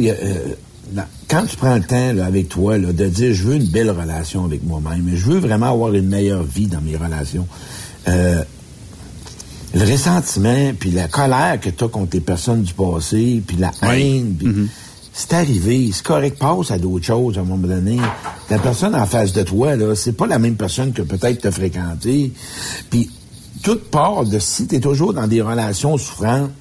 quand 1.27 1.45
tu 1.45 1.55
prends 1.55 1.75
le 1.75 1.83
temps 1.83 2.17
avec 2.19 2.49
toi 2.49 2.77
là, 2.77 2.91
de 2.91 3.07
dire 3.07 3.33
je 3.33 3.43
veux 3.43 3.55
une 3.55 3.67
belle 3.67 3.91
relation 3.91 4.45
avec 4.45 4.63
moi-même, 4.63 5.09
je 5.13 5.25
veux 5.25 5.39
vraiment 5.39 5.71
avoir 5.71 5.93
une 5.93 6.07
meilleure 6.07 6.43
vie 6.43 6.67
dans 6.67 6.81
mes 6.81 6.97
relations, 6.97 7.47
euh, 8.07 8.43
le 9.73 9.91
ressentiment, 9.91 10.73
puis 10.77 10.91
la 10.91 11.07
colère 11.07 11.59
que 11.61 11.69
tu 11.69 11.83
as 11.83 11.87
contre 11.87 12.09
les 12.13 12.21
personnes 12.21 12.63
du 12.63 12.73
passé, 12.73 13.41
puis 13.45 13.57
la 13.57 13.71
haine, 13.83 14.35
mm-hmm. 14.41 14.67
c'est 15.13 15.33
arrivé, 15.33 15.89
c'est 15.93 16.03
correct, 16.03 16.37
passe 16.37 16.71
à 16.71 16.77
d'autres 16.77 17.05
choses 17.05 17.37
à 17.37 17.41
un 17.41 17.45
moment 17.45 17.67
donné. 17.67 17.97
La 18.49 18.59
personne 18.59 18.95
en 18.95 19.05
face 19.05 19.31
de 19.31 19.43
toi, 19.43 19.75
là, 19.75 19.95
c'est 19.95 20.11
pas 20.13 20.27
la 20.27 20.39
même 20.39 20.55
personne 20.55 20.91
que 20.91 21.01
peut-être 21.01 21.45
as 21.45 21.51
fréquenté. 21.51 22.33
Puis 22.89 23.09
toute 23.63 23.89
part 23.89 24.25
de 24.25 24.39
si 24.39 24.67
tu 24.67 24.75
es 24.75 24.79
toujours 24.79 25.13
dans 25.13 25.27
des 25.27 25.41
relations 25.41 25.97
souffrantes, 25.97 26.51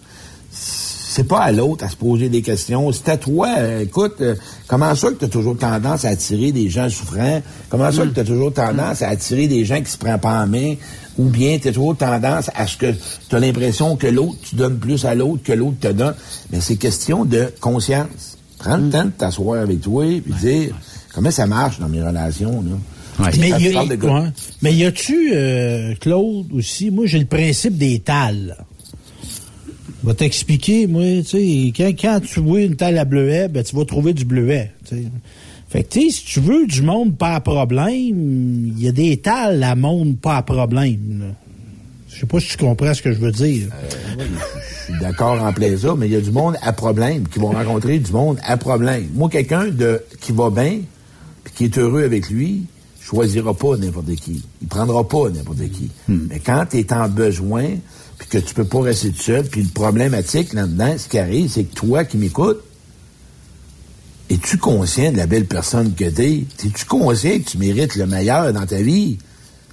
c'est 0.52 1.24
pas 1.24 1.40
à 1.40 1.50
l'autre 1.50 1.84
à 1.84 1.88
se 1.88 1.96
poser 1.96 2.28
des 2.28 2.40
questions. 2.40 2.92
C'est 2.92 3.08
à 3.08 3.16
toi. 3.16 3.48
Euh, 3.58 3.80
écoute, 3.80 4.14
euh, 4.20 4.36
comment 4.68 4.94
ça 4.94 5.08
que 5.08 5.16
tu 5.16 5.24
as 5.24 5.28
toujours 5.28 5.58
tendance 5.58 6.04
à 6.04 6.10
attirer 6.10 6.52
des 6.52 6.70
gens 6.70 6.88
souffrants? 6.88 7.42
Comment 7.68 7.90
ça 7.90 8.04
que 8.04 8.14
tu 8.14 8.20
as 8.20 8.24
toujours 8.24 8.52
tendance 8.52 9.02
à 9.02 9.08
attirer 9.08 9.48
des 9.48 9.64
gens 9.64 9.82
qui 9.82 9.90
se 9.90 9.98
prennent 9.98 10.20
pas 10.20 10.42
en 10.42 10.46
main? 10.46 10.76
Ou 11.18 11.24
bien 11.24 11.58
tu 11.58 11.68
as 11.68 11.72
toujours 11.72 11.96
tendance 11.96 12.50
à 12.54 12.66
ce 12.66 12.76
que 12.76 12.92
tu 13.28 13.36
as 13.36 13.38
l'impression 13.38 13.96
que 13.96 14.06
l'autre, 14.06 14.38
tu 14.42 14.56
donnes 14.56 14.78
plus 14.78 15.04
à 15.04 15.14
l'autre 15.14 15.42
que 15.42 15.52
l'autre 15.52 15.78
te 15.80 15.88
donne. 15.88 16.14
Mais 16.50 16.60
c'est 16.60 16.76
question 16.76 17.24
de 17.24 17.52
conscience. 17.60 18.38
Prends 18.58 18.76
le 18.76 18.84
mm. 18.84 18.90
temps 18.90 19.04
de 19.04 19.10
t'asseoir 19.10 19.60
avec 19.60 19.80
toi 19.80 20.06
et 20.06 20.22
dire 20.40 20.74
comment 21.14 21.30
ça 21.30 21.46
marche 21.46 21.78
dans 21.78 21.88
mes 21.88 22.02
relations. 22.02 22.62
Là. 22.62 22.76
Mais, 23.38 23.50
y 23.50 23.76
a, 23.76 23.84
mais 24.62 24.74
y 24.74 24.84
a-tu, 24.84 25.32
euh, 25.34 25.94
Claude, 26.00 26.46
aussi, 26.54 26.90
moi 26.90 27.06
j'ai 27.06 27.18
le 27.18 27.26
principe 27.26 27.76
des 27.76 27.98
tales. 27.98 28.56
Je 30.02 30.08
vais 30.08 30.14
t'expliquer, 30.14 30.86
moi, 30.86 31.02
tu 31.22 31.24
sais, 31.24 31.72
quand, 31.76 31.92
quand, 32.00 32.20
tu 32.20 32.40
vois 32.40 32.62
une 32.62 32.76
telle 32.76 32.96
à 32.96 33.04
bleuet, 33.04 33.48
ben, 33.48 33.62
tu 33.62 33.76
vas 33.76 33.84
trouver 33.84 34.14
du 34.14 34.24
bleuet, 34.24 34.72
sais. 34.84 35.04
Fait 35.70 35.84
que, 35.84 35.88
tu 35.88 36.10
sais, 36.10 36.10
si 36.10 36.24
tu 36.24 36.40
veux 36.40 36.66
du 36.66 36.82
monde 36.82 37.16
pas 37.16 37.36
à 37.36 37.40
problème, 37.40 38.72
il 38.76 38.82
y 38.82 38.88
a 38.88 38.92
des 38.92 39.16
tales 39.18 39.62
à 39.62 39.76
monde 39.76 40.18
pas 40.18 40.38
à 40.38 40.42
problème, 40.42 41.34
Je 42.08 42.20
sais 42.20 42.26
pas 42.26 42.40
si 42.40 42.48
tu 42.48 42.56
comprends 42.56 42.92
ce 42.92 43.02
que 43.02 43.12
je 43.12 43.20
veux 43.20 43.30
dire. 43.30 43.68
Euh, 43.72 43.88
je 44.18 44.92
suis 44.92 45.00
d'accord 45.00 45.40
en 45.40 45.52
plaisir, 45.52 45.96
mais 45.96 46.06
il 46.08 46.12
y 46.12 46.16
a 46.16 46.20
du 46.20 46.32
monde 46.32 46.56
à 46.60 46.72
problème, 46.72 47.28
qui 47.28 47.38
vont 47.38 47.52
rencontrer 47.52 48.00
du 48.00 48.10
monde 48.10 48.38
à 48.42 48.56
problème. 48.56 49.06
Moi, 49.14 49.28
quelqu'un 49.30 49.68
de 49.68 50.02
qui 50.20 50.32
va 50.32 50.50
bien, 50.50 50.80
puis 51.44 51.52
qui 51.54 51.64
est 51.66 51.78
heureux 51.78 52.02
avec 52.02 52.28
lui, 52.30 52.64
choisira 53.00 53.54
pas 53.54 53.76
n'importe 53.76 54.12
qui. 54.16 54.42
Il 54.60 54.66
prendra 54.66 55.06
pas 55.06 55.30
n'importe 55.30 55.70
qui. 55.70 55.88
Hmm. 56.08 56.26
Mais 56.30 56.40
quand 56.40 56.66
tu 56.68 56.78
es 56.78 56.92
en 56.92 57.08
besoin, 57.08 57.76
puis 58.20 58.28
que 58.28 58.38
tu 58.38 58.54
peux 58.54 58.64
pas 58.64 58.82
rester 58.82 59.10
tout 59.10 59.22
seul. 59.22 59.44
Puis 59.44 59.62
le 59.62 59.68
problématique 59.68 60.52
là-dedans, 60.52 60.94
ce 60.98 61.08
qui 61.08 61.18
arrive, 61.18 61.48
c'est 61.48 61.64
que 61.64 61.74
toi 61.74 62.04
qui 62.04 62.18
m'écoutes, 62.18 62.62
es-tu 64.30 64.58
conscient 64.58 65.10
de 65.10 65.16
la 65.16 65.26
belle 65.26 65.46
personne 65.46 65.92
que 65.94 66.04
t'es? 66.04 66.44
Es-tu 66.64 66.84
conscient 66.86 67.38
que 67.38 67.50
tu 67.50 67.58
mérites 67.58 67.96
le 67.96 68.06
meilleur 68.06 68.52
dans 68.52 68.64
ta 68.64 68.76
vie? 68.76 69.18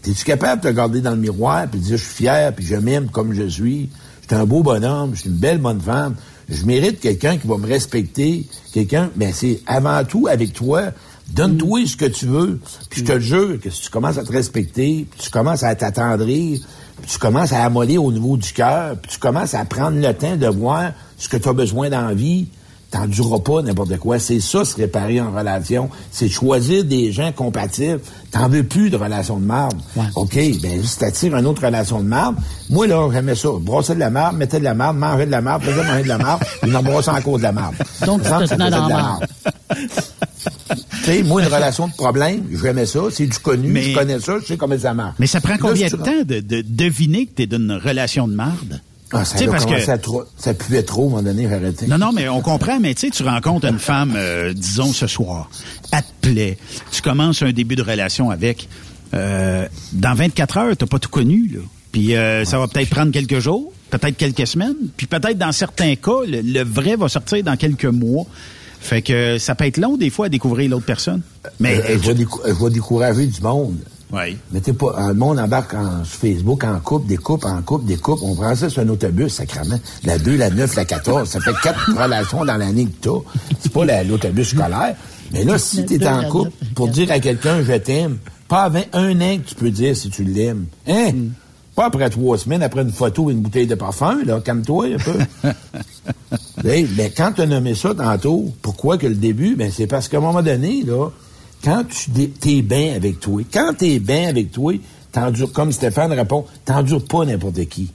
Es-tu 0.05 0.25
capable 0.25 0.61
de 0.61 0.63
te 0.63 0.67
regarder 0.69 1.01
dans 1.01 1.11
le 1.11 1.17
miroir 1.17 1.65
et 1.65 1.67
de 1.67 1.77
dire 1.77 1.97
je 1.97 2.03
suis 2.03 2.23
fier 2.23 2.53
puis 2.53 2.65
je 2.65 2.75
m'aime 2.75 3.09
comme 3.09 3.33
je 3.33 3.47
suis? 3.47 3.89
Je 4.21 4.27
suis 4.27 4.41
un 4.41 4.45
beau 4.45 4.63
bonhomme, 4.63 5.11
je 5.13 5.21
suis 5.21 5.29
une 5.29 5.35
belle 5.35 5.59
bonne 5.59 5.79
femme. 5.79 6.15
Je 6.49 6.65
mérite 6.65 6.99
quelqu'un 6.99 7.37
qui 7.37 7.47
va 7.47 7.57
me 7.57 7.67
respecter, 7.67 8.47
quelqu'un, 8.73 9.11
mais 9.15 9.31
c'est 9.31 9.61
avant 9.67 10.03
tout 10.05 10.27
avec 10.27 10.53
toi. 10.53 10.91
Donne-toi 11.29 11.85
ce 11.85 11.97
que 11.97 12.05
tu 12.05 12.25
veux. 12.25 12.59
Puis 12.89 13.01
je 13.01 13.05
te 13.05 13.19
jure 13.19 13.59
que 13.59 13.69
si 13.69 13.83
tu 13.83 13.89
commences 13.89 14.17
à 14.17 14.23
te 14.23 14.31
respecter, 14.31 15.05
puis 15.09 15.19
tu 15.19 15.29
commences 15.29 15.63
à 15.63 15.75
t'attendrir, 15.75 16.59
tu 17.05 17.19
commences 17.19 17.51
à 17.51 17.63
amollir 17.63 18.03
au 18.03 18.11
niveau 18.11 18.37
du 18.37 18.51
cœur, 18.53 18.95
puis 18.97 19.11
tu 19.11 19.19
commences 19.19 19.53
à 19.53 19.65
prendre 19.65 19.99
le 19.99 20.13
temps 20.13 20.35
de 20.35 20.47
voir 20.47 20.93
ce 21.17 21.29
que 21.29 21.37
tu 21.37 21.47
as 21.47 21.53
besoin 21.53 21.89
dans 21.89 22.07
la 22.07 22.13
vie, 22.13 22.47
t'endureras 22.91 23.39
pas 23.39 23.61
n'importe 23.61 23.97
quoi. 23.97 24.19
C'est 24.19 24.39
ça, 24.39 24.63
se 24.65 24.75
réparer 24.75 25.19
en 25.21 25.31
relation. 25.31 25.89
C'est 26.11 26.29
choisir 26.29 26.83
des 26.83 27.11
gens 27.11 27.31
compatibles. 27.31 27.99
T'en 28.31 28.49
veux 28.49 28.63
plus 28.63 28.89
de 28.89 28.97
relation 28.97 29.37
de 29.39 29.45
marde. 29.45 29.77
OK, 30.15 30.35
ben 30.61 30.83
si 30.83 30.97
t'attires 30.97 31.35
une 31.35 31.45
autre 31.45 31.65
relation 31.65 31.99
de 31.99 32.07
marde, 32.07 32.35
moi, 32.69 32.87
là, 32.87 33.09
j'aimais 33.11 33.35
ça. 33.35 33.49
Brosser 33.59 33.95
de 33.95 33.99
la 33.99 34.09
marde, 34.09 34.37
mettre 34.37 34.57
de 34.57 34.63
la 34.63 34.73
marde, 34.73 34.97
manger 34.97 35.25
de 35.25 35.31
la 35.31 35.41
marde, 35.41 35.63
faisais 35.63 35.83
manger 35.83 36.03
de 36.03 36.07
la 36.07 36.17
marde, 36.17 36.43
puis 36.61 36.75
en 36.75 36.83
brosser 36.83 37.09
encore 37.09 37.37
de 37.37 37.43
la 37.43 37.51
marde. 37.51 37.75
Donc, 38.05 38.23
tu 38.23 38.29
te 38.29 38.49
tenais 38.49 38.69
dans 38.69 38.87
la 38.87 38.95
marde. 38.95 39.27
Tu 41.03 41.13
sais, 41.13 41.23
moi, 41.23 41.41
une 41.41 41.47
relation 41.47 41.87
de 41.87 41.93
problème, 41.93 42.43
j'aimais 42.61 42.85
ça. 42.85 42.99
C'est 43.11 43.27
du 43.27 43.37
connu, 43.39 43.81
je 43.81 43.93
connais 43.95 44.19
ça, 44.19 44.33
je 44.41 44.45
sais 44.45 44.57
comment 44.57 44.77
ça 44.77 44.93
marche. 44.93 45.15
Mais 45.19 45.27
ça 45.27 45.39
prend 45.41 45.57
combien 45.59 45.87
de 45.87 45.95
temps 45.95 46.23
de, 46.25 46.39
de 46.39 46.61
deviner 46.67 47.25
que 47.25 47.31
t'es 47.31 47.47
d'une 47.47 47.71
relation 47.73 48.27
de 48.27 48.33
marde? 48.33 48.81
Ah, 49.13 49.23
ça, 49.23 49.37
parce 49.47 49.65
que... 49.65 49.97
trop, 49.97 50.23
ça 50.37 50.53
puait 50.53 50.83
trop, 50.83 51.03
à 51.03 51.05
un 51.05 51.09
moment 51.09 51.23
donné, 51.23 51.51
arrêter. 51.51 51.87
Non, 51.87 51.97
non, 51.97 52.11
mais 52.11 52.27
on 52.27 52.41
comprend, 52.41 52.79
mais 52.79 52.93
tu 52.93 53.07
sais, 53.07 53.09
tu 53.09 53.23
rencontres 53.23 53.65
une 53.67 53.79
femme, 53.79 54.13
euh, 54.17 54.53
disons, 54.53 54.91
ce 54.91 55.07
soir, 55.07 55.49
elle 55.93 56.01
te 56.01 56.29
plaît, 56.29 56.57
tu 56.91 57.01
commences 57.01 57.41
un 57.41 57.51
début 57.51 57.75
de 57.75 57.83
relation 57.83 58.29
avec, 58.29 58.67
euh, 59.13 59.65
dans 59.93 60.13
24 60.13 60.57
heures, 60.57 60.77
t'as 60.77 60.85
pas 60.85 60.99
tout 60.99 61.09
connu, 61.09 61.47
là. 61.47 61.61
Puis 61.91 62.15
euh, 62.15 62.43
ça 62.43 62.59
va 62.59 62.67
peut-être 62.67 62.89
prendre 62.89 63.11
quelques 63.11 63.39
jours, 63.39 63.71
peut-être 63.89 64.17
quelques 64.17 64.45
semaines, 64.45 64.75
puis 64.97 65.07
peut-être 65.07 65.37
dans 65.37 65.53
certains 65.53 65.95
cas, 65.95 66.19
le, 66.27 66.63
vrai 66.63 66.95
va 66.97 67.07
sortir 67.07 67.43
dans 67.43 67.55
quelques 67.55 67.85
mois. 67.85 68.25
Fait 68.79 69.01
que 69.01 69.37
ça 69.37 69.55
peut 69.55 69.65
être 69.65 69.77
long, 69.77 69.97
des 69.97 70.09
fois, 70.09 70.27
à 70.27 70.29
découvrir 70.29 70.69
l'autre 70.69 70.85
personne. 70.85 71.21
Mais 71.59 71.81
je, 71.97 72.11
vais 72.11 72.69
décourager 72.69 73.25
du 73.25 73.41
monde. 73.41 73.77
Oui. 74.11 74.37
Mettez 74.51 74.73
pas, 74.73 75.09
le 75.09 75.13
monde 75.13 75.37
embarque 75.37 75.73
en, 75.73 76.03
sur 76.05 76.19
Facebook 76.19 76.63
en 76.63 76.79
couple, 76.79 77.07
des 77.07 77.17
couples, 77.17 77.47
en 77.47 77.61
couple, 77.61 77.85
des. 77.85 77.97
On 78.05 78.35
prend 78.35 78.55
ça 78.55 78.69
sur 78.69 78.81
un 78.81 78.89
autobus, 78.89 79.33
sacrément. 79.33 79.79
La 80.03 80.17
2, 80.17 80.37
la 80.37 80.49
9, 80.49 80.75
la 80.75 80.85
14. 80.85 81.29
Ça 81.29 81.39
fait 81.41 81.53
quatre 81.61 81.91
relations 82.01 82.45
dans 82.45 82.57
l'année 82.57 82.85
que 82.85 83.09
t'as. 83.09 83.19
C'est 83.59 83.71
pas 83.71 84.03
l'autobus 84.03 84.49
scolaire. 84.49 84.95
Mais 85.33 85.43
là, 85.43 85.57
si 85.57 85.85
t'es 85.85 86.07
en 86.07 86.23
couple, 86.29 86.51
pour 86.73 86.87
dire 86.87 87.11
à 87.11 87.19
quelqu'un 87.19 87.61
je 87.61 87.73
t'aime, 87.73 88.17
pas 88.47 88.63
avant 88.63 88.83
un 88.93 89.19
an 89.19 89.37
que 89.37 89.49
tu 89.49 89.55
peux 89.55 89.71
dire 89.71 89.95
si 89.95 90.09
tu 90.09 90.23
l'aimes. 90.23 90.67
Hein? 90.87 91.11
Hmm. 91.11 91.29
Pas 91.75 91.85
après 91.85 92.09
trois 92.09 92.37
semaines, 92.37 92.63
après 92.63 92.81
une 92.81 92.91
photo 92.91 93.29
et 93.29 93.33
une 93.33 93.41
bouteille 93.41 93.67
de 93.67 93.75
parfum, 93.75 94.23
là, 94.25 94.39
calme-toi 94.39 94.95
un 94.95 94.97
peu. 94.97 95.19
mais, 96.63 96.83
ben, 96.83 97.11
quand 97.15 97.33
tu 97.33 97.41
as 97.41 97.45
nommé 97.45 97.75
ça 97.75 97.93
tantôt, 97.93 98.51
pourquoi 98.63 98.97
que 98.97 99.05
le 99.05 99.15
début? 99.15 99.55
Ben, 99.55 99.69
c'est 99.71 99.85
parce 99.85 100.07
qu'à 100.07 100.17
un 100.17 100.21
moment 100.21 100.41
donné, 100.41 100.81
là, 100.83 101.09
quand 101.63 101.83
tu 101.89 102.57
es 102.57 102.61
bien 102.61 102.95
avec 102.95 103.19
toi, 103.19 103.41
quand 103.51 103.73
tu 103.77 103.85
es 103.85 103.99
bien 103.99 104.29
avec 104.29 104.51
toi, 104.51 104.73
t'endures, 105.11 105.51
comme 105.51 105.71
Stéphane 105.71 106.11
répond, 106.13 106.45
t'endures 106.65 107.05
pas 107.05 107.25
n'importe 107.25 107.65
qui. 107.65 107.91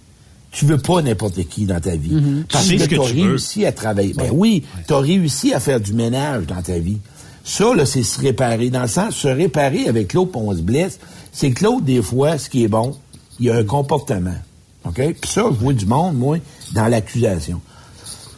Tu 0.51 0.67
veux 0.67 0.79
pas 0.79 1.01
n'importe 1.01 1.43
qui 1.49 1.65
dans 1.65 1.81
ta 1.81 1.97
vie. 1.97 2.11
Mm-hmm. 2.11 2.45
Parce 2.51 2.69
que, 2.69 2.85
tu 2.85 3.01
as 3.01 3.05
réussi 3.05 3.65
à 3.65 3.73
travailler. 3.73 4.13
Ben 4.13 4.31
oui, 4.33 4.65
tu 4.87 4.93
as 4.93 4.99
réussi 4.99 5.55
à 5.55 5.61
faire 5.61 5.81
du 5.81 5.95
ménage 5.95 6.47
dans 6.47 6.61
ta 6.61 6.79
vie. 6.79 6.99
Ça, 7.45 7.75
là, 7.75 7.87
c'est 7.87 8.03
se 8.03 8.21
réparer. 8.21 8.69
Dans 8.71 8.83
le 8.83 8.89
sens, 8.89 9.15
se 9.15 9.29
réparer 9.29 9.89
avec 9.89 10.13
l'autre, 10.13 10.37
on 10.37 10.55
se 10.55 10.61
blesse. 10.61 10.99
C'est 11.33 11.53
que 11.53 11.65
l'autre, 11.65 11.83
des 11.83 12.03
fois, 12.03 12.37
ce 12.37 12.51
qui 12.51 12.65
est 12.65 12.69
bon, 12.69 12.95
il 13.41 13.47
y 13.47 13.51
a 13.51 13.57
un 13.57 13.65
comportement. 13.65 14.37
OK? 14.85 14.95
Puis 14.95 15.31
ça, 15.31 15.45
je 15.51 15.57
vois 15.57 15.73
du 15.73 15.87
monde, 15.87 16.17
moi, 16.17 16.39
dans 16.75 16.87
l'accusation. 16.87 17.61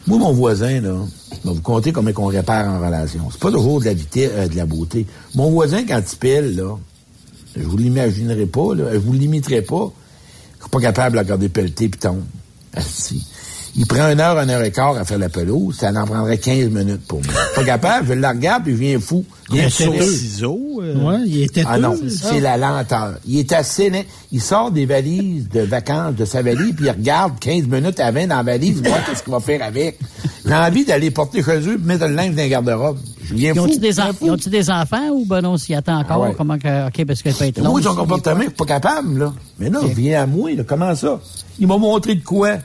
Moi, 0.07 0.19
mon 0.19 0.33
voisin, 0.33 0.81
là, 0.81 0.93
vous 1.43 1.61
compter 1.61 1.91
comment 1.91 2.11
on 2.17 2.25
répare 2.25 2.67
en 2.67 2.79
relation. 2.79 3.27
C'est 3.31 3.39
pas 3.39 3.51
toujours 3.51 3.79
de 3.79 3.85
la 3.85 3.93
vitesse, 3.93 4.31
euh, 4.33 4.47
de 4.47 4.55
la 4.55 4.65
beauté. 4.65 5.07
Mon 5.33 5.49
voisin, 5.49 5.83
quand 5.83 5.99
il 5.99 6.17
pile, 6.17 6.55
là, 6.55 6.77
je 7.55 7.63
vous 7.63 7.77
l'imaginerai 7.77 8.45
pas, 8.45 8.75
là, 8.75 8.85
je 8.93 8.97
vous 8.97 9.13
limiterai 9.13 9.61
pas. 9.61 9.91
Je 10.57 10.63
suis 10.63 10.69
pas 10.69 10.79
capable 10.79 11.15
de 11.15 11.21
regarder 11.21 11.49
pelleter 11.49 11.89
puis 11.89 11.99
tombe. 11.99 12.23
Il 13.77 13.85
prend 13.85 14.09
une 14.09 14.21
heure, 14.21 14.37
une 14.39 14.49
heure 14.49 14.63
et 14.63 14.71
quart 14.71 14.95
à 14.95 15.03
faire 15.03 15.17
la 15.17 15.27
pelouse, 15.27 15.75
ça 15.75 15.91
en 15.91 16.05
prendrait 16.05 16.37
15 16.37 16.69
minutes 16.69 17.05
pour 17.07 17.21
moi. 17.21 17.33
Pas 17.55 17.63
capable, 17.65 18.07
je 18.07 18.13
la 18.13 18.29
regarde 18.29 18.63
puis 18.63 18.71
je 18.71 18.77
viens 18.77 18.99
fou. 19.01 19.25
Il 19.51 19.59
est 19.59 19.69
sur 19.69 19.93
ciseaux. 20.01 20.79
Euh... 20.81 20.95
Ouais, 20.95 21.19
il 21.25 21.43
était 21.43 21.63
Ah 21.67 21.77
non, 21.77 21.95
c'est 22.07 22.39
la 22.39 22.55
lenteur. 22.55 23.15
Il 23.27 23.37
est 23.37 23.51
assez 23.51 23.91
Il 24.31 24.41
sort 24.41 24.71
des 24.71 24.85
valises 24.85 25.49
de 25.49 25.59
vacances 25.59 26.15
de 26.15 26.23
sa 26.23 26.41
valise 26.41 26.73
puis 26.73 26.85
il 26.85 26.91
regarde 26.91 27.37
15 27.39 27.67
minutes 27.67 27.99
avant 27.99 28.25
dans 28.25 28.37
la 28.37 28.43
valise, 28.43 28.81
voir 28.81 29.03
qu'est-ce 29.05 29.23
qu'il 29.23 29.33
va 29.33 29.41
faire 29.41 29.61
avec. 29.61 29.99
J'ai 30.45 30.55
envie 30.55 30.85
d'aller 30.85 31.11
porter 31.11 31.43
chez 31.43 31.59
eux 31.67 31.75
et 31.75 31.77
mettre 31.77 32.07
le 32.07 32.13
linge 32.13 32.35
dans 32.35 32.43
le 32.43 32.47
garde-robe. 32.47 32.97
Ils 33.35 33.59
ont-ils 33.59 33.79
des, 33.79 33.99
ont 33.99 34.35
des, 34.35 34.69
enfants 34.69 35.09
ou 35.09 35.25
ben 35.25 35.41
non, 35.41 35.57
s'y 35.57 35.73
attend 35.73 35.99
encore? 35.99 36.25
Ah 36.25 36.33
comment 36.37 36.57
que, 36.57 36.87
OK, 36.87 37.05
parce 37.05 37.21
qu'elle 37.23 37.33
peut 37.33 37.45
être 37.45 37.57
long. 37.57 37.71
Moi, 37.71 37.81
son 37.81 37.95
comportement, 37.95 38.41
je 38.41 38.43
suis 38.43 38.51
pas 38.51 38.65
capable, 38.65 39.17
là. 39.17 39.33
Mais 39.57 39.69
non, 39.69 39.79
il 39.83 39.95
vient 39.95 40.21
à 40.21 40.27
moi, 40.27 40.51
là. 40.51 40.63
Comment 40.63 40.93
ça? 40.95 41.19
Il 41.59 41.67
m'a 41.67 41.77
montré 41.77 42.15
de 42.15 42.23
quoi? 42.23 42.57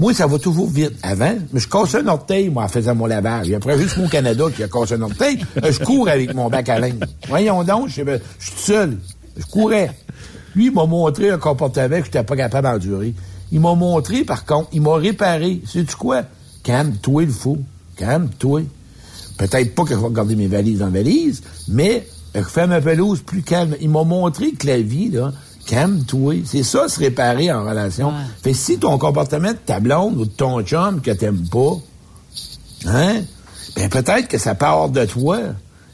Moi, 0.00 0.14
ça 0.14 0.26
va 0.26 0.38
toujours 0.38 0.68
vite. 0.70 0.92
Avant, 1.02 1.34
je 1.52 1.66
cassais 1.66 1.98
un 1.98 2.08
orteil, 2.08 2.48
moi, 2.48 2.64
en 2.64 2.68
faisant 2.68 2.94
mon 2.94 3.04
lavage. 3.04 3.52
Après 3.52 3.78
juste 3.78 3.98
mon 3.98 4.08
Canada 4.08 4.46
qui 4.56 4.62
a 4.62 4.68
cassé 4.68 4.94
un 4.94 5.02
orteil. 5.02 5.38
Euh, 5.62 5.70
Je 5.70 5.78
cours 5.84 6.08
avec 6.08 6.32
mon 6.34 6.48
bac 6.48 6.70
à 6.70 6.78
linge. 6.78 6.94
Voyons 7.28 7.62
donc, 7.64 7.88
je, 7.88 8.00
je 8.02 8.46
suis 8.46 8.58
seul. 8.58 8.96
Je 9.36 9.44
courais. 9.44 9.92
Lui, 10.56 10.66
il 10.68 10.72
m'a 10.72 10.86
montré 10.86 11.28
un 11.28 11.36
comportement 11.36 11.88
que 11.88 11.96
je 11.96 12.06
n'étais 12.06 12.22
pas 12.22 12.34
capable 12.34 12.66
d'endurer. 12.68 13.12
Il 13.52 13.60
m'a 13.60 13.74
montré, 13.74 14.24
par 14.24 14.46
contre, 14.46 14.70
il 14.72 14.80
m'a 14.80 14.96
réparé. 14.96 15.60
Sais-tu 15.66 15.94
quoi? 15.96 16.22
Calme-toi, 16.62 17.24
le 17.26 17.32
fou. 17.32 17.58
Calme-toi. 17.96 18.62
Peut-être 19.36 19.74
pas 19.74 19.84
que 19.84 19.94
je 19.94 20.00
vais 20.00 20.10
garder 20.14 20.34
mes 20.34 20.46
valises 20.46 20.82
en 20.82 20.88
valise, 20.88 21.42
mais 21.68 22.06
je 22.34 22.40
fais 22.40 22.66
ma 22.66 22.80
pelouse 22.80 23.20
plus 23.20 23.42
calme. 23.42 23.76
Il 23.82 23.90
m'a 23.90 24.04
montré 24.04 24.52
que 24.52 24.66
la 24.66 24.80
vie, 24.80 25.10
là, 25.10 25.30
calme-toi. 25.70 26.42
C'est 26.44 26.62
ça, 26.64 26.88
se 26.88 26.98
réparer 26.98 27.52
en 27.52 27.64
relation. 27.64 28.12
Fait 28.42 28.50
que 28.52 28.56
si 28.56 28.78
ton 28.78 28.98
comportement 28.98 29.52
de 29.52 29.58
ta 29.64 29.78
blonde 29.80 30.16
ou 30.18 30.24
de 30.24 30.30
ton 30.30 30.62
chum 30.62 31.00
que 31.00 31.12
t'aimes 31.12 31.46
pas, 31.50 31.76
hein, 32.86 33.20
ben 33.76 33.88
peut-être 33.88 34.28
que 34.28 34.38
ça 34.38 34.54
part 34.54 34.88
de 34.88 35.04
toi. 35.04 35.38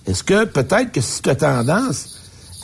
Est-ce 0.06 0.22
que 0.22 0.44
peut-être 0.44 0.92
que 0.92 1.00
si 1.00 1.20
tu 1.20 1.28
as 1.30 1.34
tendance 1.34 2.14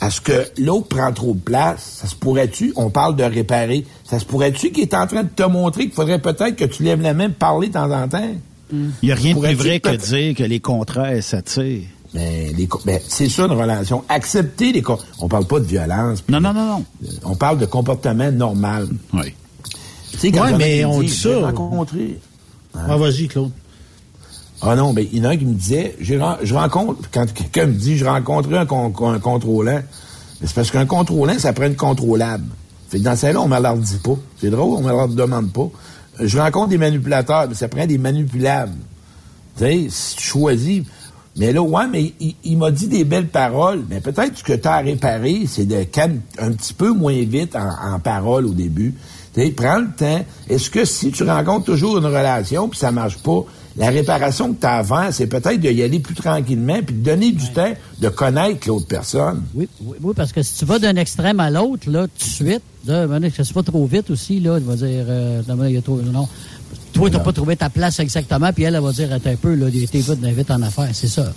à 0.01 0.09
ce 0.09 0.21
que 0.21 0.47
l'autre 0.57 0.87
prend 0.87 1.11
trop 1.13 1.33
de 1.33 1.39
place, 1.39 1.99
ça 2.01 2.07
se 2.07 2.15
pourrait-tu, 2.15 2.73
on 2.75 2.89
parle 2.89 3.15
de 3.15 3.23
réparer, 3.23 3.85
ça 4.03 4.19
se 4.19 4.25
pourrait-tu 4.25 4.71
qu'il 4.71 4.83
est 4.83 4.93
en 4.95 5.05
train 5.07 5.23
de 5.23 5.29
te 5.29 5.43
montrer 5.43 5.83
qu'il 5.83 5.93
faudrait 5.93 6.19
peut-être 6.19 6.55
que 6.55 6.65
tu 6.65 6.83
lèves 6.83 7.01
la 7.01 7.13
main 7.13 7.29
parler 7.29 7.67
de 7.67 7.73
temps 7.73 7.91
en 7.91 8.07
temps? 8.07 8.33
Il 8.71 8.89
n'y 9.03 9.11
a 9.11 9.15
rien 9.15 9.35
de 9.35 9.39
plus 9.39 9.53
vrai 9.53 9.79
que 9.79 9.89
peut-être- 9.89 10.05
dire 10.05 10.35
que 10.35 10.43
les 10.43 10.59
contraires 10.59 11.21
s'attirent. 11.21 11.83
Mais 12.13 12.51
les 12.55 12.67
co- 12.67 12.79
ben, 12.85 12.99
c'est 13.07 13.27
ça 13.29 13.45
une 13.45 13.51
relation. 13.53 14.03
Accepter 14.07 14.71
les 14.71 14.83
On 15.19 15.27
parle 15.27 15.45
pas 15.45 15.59
de 15.59 15.65
violence. 15.65 16.23
Non, 16.29 16.39
non, 16.39 16.53
non, 16.53 16.65
non. 16.67 16.85
On 17.25 17.35
parle 17.35 17.57
de 17.57 17.65
comportement 17.65 18.31
normal. 18.31 18.87
Oui. 19.13 19.33
Tu 20.11 20.17
sais, 20.19 20.31
quand 20.31 20.43
Ouais, 20.43 20.57
mais 20.57 20.85
on 20.85 21.01
dit 21.01 21.09
ça. 21.09 21.39
rencontré. 21.39 22.19
Ah, 22.75 22.97
vas-y, 22.97 23.27
Claude. 23.27 23.51
Ah 24.61 24.75
non, 24.75 24.93
ben, 24.93 25.05
il 25.11 25.17
y 25.17 25.21
en 25.21 25.25
a 25.25 25.29
un 25.33 25.37
qui 25.37 25.45
me 25.45 25.53
disait, 25.55 25.95
ren- 26.17 26.37
je 26.41 26.53
rencontre, 26.53 27.09
quand 27.11 27.31
quelqu'un 27.33 27.65
me 27.65 27.73
dit, 27.73 27.97
je 27.97 28.05
rencontrais 28.05 28.57
un, 28.59 28.65
con- 28.65 28.93
un 29.09 29.19
contrôlant, 29.19 29.73
ben, 29.81 29.83
c'est 30.47 30.53
parce 30.53 30.71
qu'un 30.71 30.85
contrôlant, 30.85 31.37
ça 31.37 31.51
prend 31.51 31.65
une 31.65 31.75
contrôlable. 31.75 32.45
Fait 32.89 32.99
que 32.99 33.03
dans 33.03 33.15
celle-là, 33.15 33.41
on 33.41 33.47
me 33.47 33.59
leur 33.59 33.75
dit 33.75 33.97
pas. 34.03 34.15
C'est 34.39 34.49
drôle, 34.51 34.77
on 34.77 34.81
me 34.81 34.89
leur 34.89 35.07
demande 35.09 35.51
pas. 35.51 35.67
Euh, 36.21 36.27
Je 36.27 36.37
rencontre 36.37 36.69
des 36.69 36.77
manipulateurs, 36.77 37.47
mais 37.49 37.55
ça 37.55 37.67
prend 37.67 37.85
des 37.87 37.97
manipulables. 37.97 38.77
Tu 39.57 39.63
sais, 39.63 39.87
si 39.89 40.15
tu 40.17 40.23
choisis. 40.23 40.83
Mais 41.35 41.51
là, 41.51 41.61
ouais, 41.61 41.87
mais 41.91 42.13
il, 42.43 42.57
m'a 42.57 42.69
dit 42.69 42.87
des 42.87 43.03
belles 43.03 43.27
paroles. 43.27 43.83
Mais 43.89 44.01
peut-être 44.01 44.43
que 44.43 44.53
tu 44.53 44.67
as 44.67 44.73
à 44.73 44.79
réparer, 44.79 45.45
c'est 45.47 45.65
de 45.65 45.83
calmer 45.83 46.19
un 46.37 46.51
petit 46.51 46.73
peu 46.73 46.91
moins 46.91 47.19
vite 47.23 47.55
en, 47.55 47.99
paroles 47.99 48.45
au 48.45 48.53
début. 48.53 48.93
Tu 49.33 49.51
prends 49.51 49.79
le 49.79 49.89
temps. 49.97 50.23
Est-ce 50.47 50.69
que 50.69 50.85
si 50.85 51.11
tu 51.11 51.23
rencontres 51.23 51.65
toujours 51.65 51.97
une 51.97 52.05
relation 52.05 52.69
puis 52.69 52.77
ça 52.77 52.91
marche 52.91 53.17
pas, 53.17 53.43
la 53.75 53.89
réparation 53.89 54.53
que 54.53 54.61
tu 54.61 54.67
as 54.67 54.75
avant, 54.75 55.11
c'est 55.11 55.27
peut-être 55.27 55.59
d'y 55.59 55.81
aller 55.81 55.99
plus 55.99 56.13
tranquillement 56.13 56.79
puis 56.85 56.95
de 56.95 57.03
donner 57.03 57.31
du 57.31 57.51
temps 57.51 57.73
de 57.99 58.09
connaître 58.09 58.67
l'autre 58.67 58.87
personne. 58.87 59.43
Oui, 59.55 59.67
oui, 59.81 59.97
oui, 60.01 60.13
parce 60.15 60.31
que 60.31 60.43
si 60.43 60.59
tu 60.59 60.65
vas 60.65 60.79
d'un 60.79 60.95
extrême 60.95 61.39
à 61.39 61.49
l'autre, 61.49 61.89
là, 61.89 62.07
tout 62.07 62.25
de 62.25 62.31
suite, 62.31 62.61
là, 62.85 63.07
ben, 63.07 63.31
que 63.31 63.43
c'est 63.43 63.53
pas 63.53 63.63
trop 63.63 63.85
vite 63.85 64.11
aussi, 64.11 64.39
là, 64.39 64.57
il 64.59 64.65
va 64.65 64.75
dire, 64.75 65.05
euh, 65.07 65.41
non, 65.47 65.65
il 65.65 65.73
y 65.73 65.77
a 65.77 65.81
trop, 65.81 65.99
non. 66.01 66.27
Toi, 66.93 67.09
t'as 67.09 67.19
pas 67.19 67.33
trouvé 67.33 67.55
ta 67.55 67.69
place 67.69 67.99
exactement, 67.99 68.53
puis 68.53 68.63
elle, 68.63 68.75
elle 68.75 68.81
va 68.81 68.91
dire, 68.91 69.11
attends 69.11 69.31
un 69.31 69.35
peu, 69.35 69.55
là, 69.55 69.65
t'es 69.71 69.99
vite, 69.99 70.23
vite 70.23 70.51
en 70.51 70.61
affaires, 70.61 70.89
c'est 70.93 71.07
ça. 71.07 71.33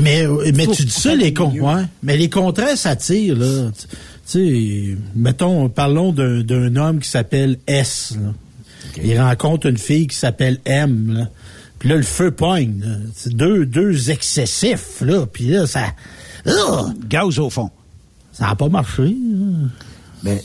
Mais, 0.00 0.26
euh, 0.26 0.50
mais 0.54 0.66
tu 0.66 0.84
dis 0.84 0.90
ça, 0.90 1.14
les 1.14 1.32
con 1.32 1.52
ouais. 1.52 1.84
Mais 2.02 2.16
les 2.16 2.28
contrats 2.28 2.74
s'attirent, 2.74 3.36
là. 3.36 3.70
Tu 3.78 3.86
tu 4.28 4.40
sais, 4.40 4.98
mettons, 5.14 5.68
parlons 5.68 6.12
d'un, 6.12 6.40
d'un 6.40 6.74
homme 6.74 6.98
qui 6.98 7.08
s'appelle 7.08 7.58
S, 7.68 8.16
là. 8.20 8.32
Il 9.04 9.20
rencontre 9.20 9.66
une 9.66 9.78
fille 9.78 10.06
qui 10.06 10.16
s'appelle 10.16 10.58
M, 10.64 11.12
là. 11.18 11.28
Puis 11.78 11.88
là, 11.90 11.96
le 11.96 12.02
feu 12.02 12.30
pogne. 12.30 12.82
C'est 13.14 13.34
deux, 13.34 13.66
deux 13.66 14.10
excessifs, 14.10 15.00
là. 15.02 15.26
Puis 15.26 15.48
là, 15.48 15.66
ça... 15.66 15.92
Ah! 16.46 16.86
Gaz 17.08 17.38
au 17.38 17.50
fond. 17.50 17.70
Ça 18.32 18.46
n'a 18.46 18.54
pas 18.56 18.68
marché. 18.68 19.02
là. 19.04 19.68
Mais 20.22 20.42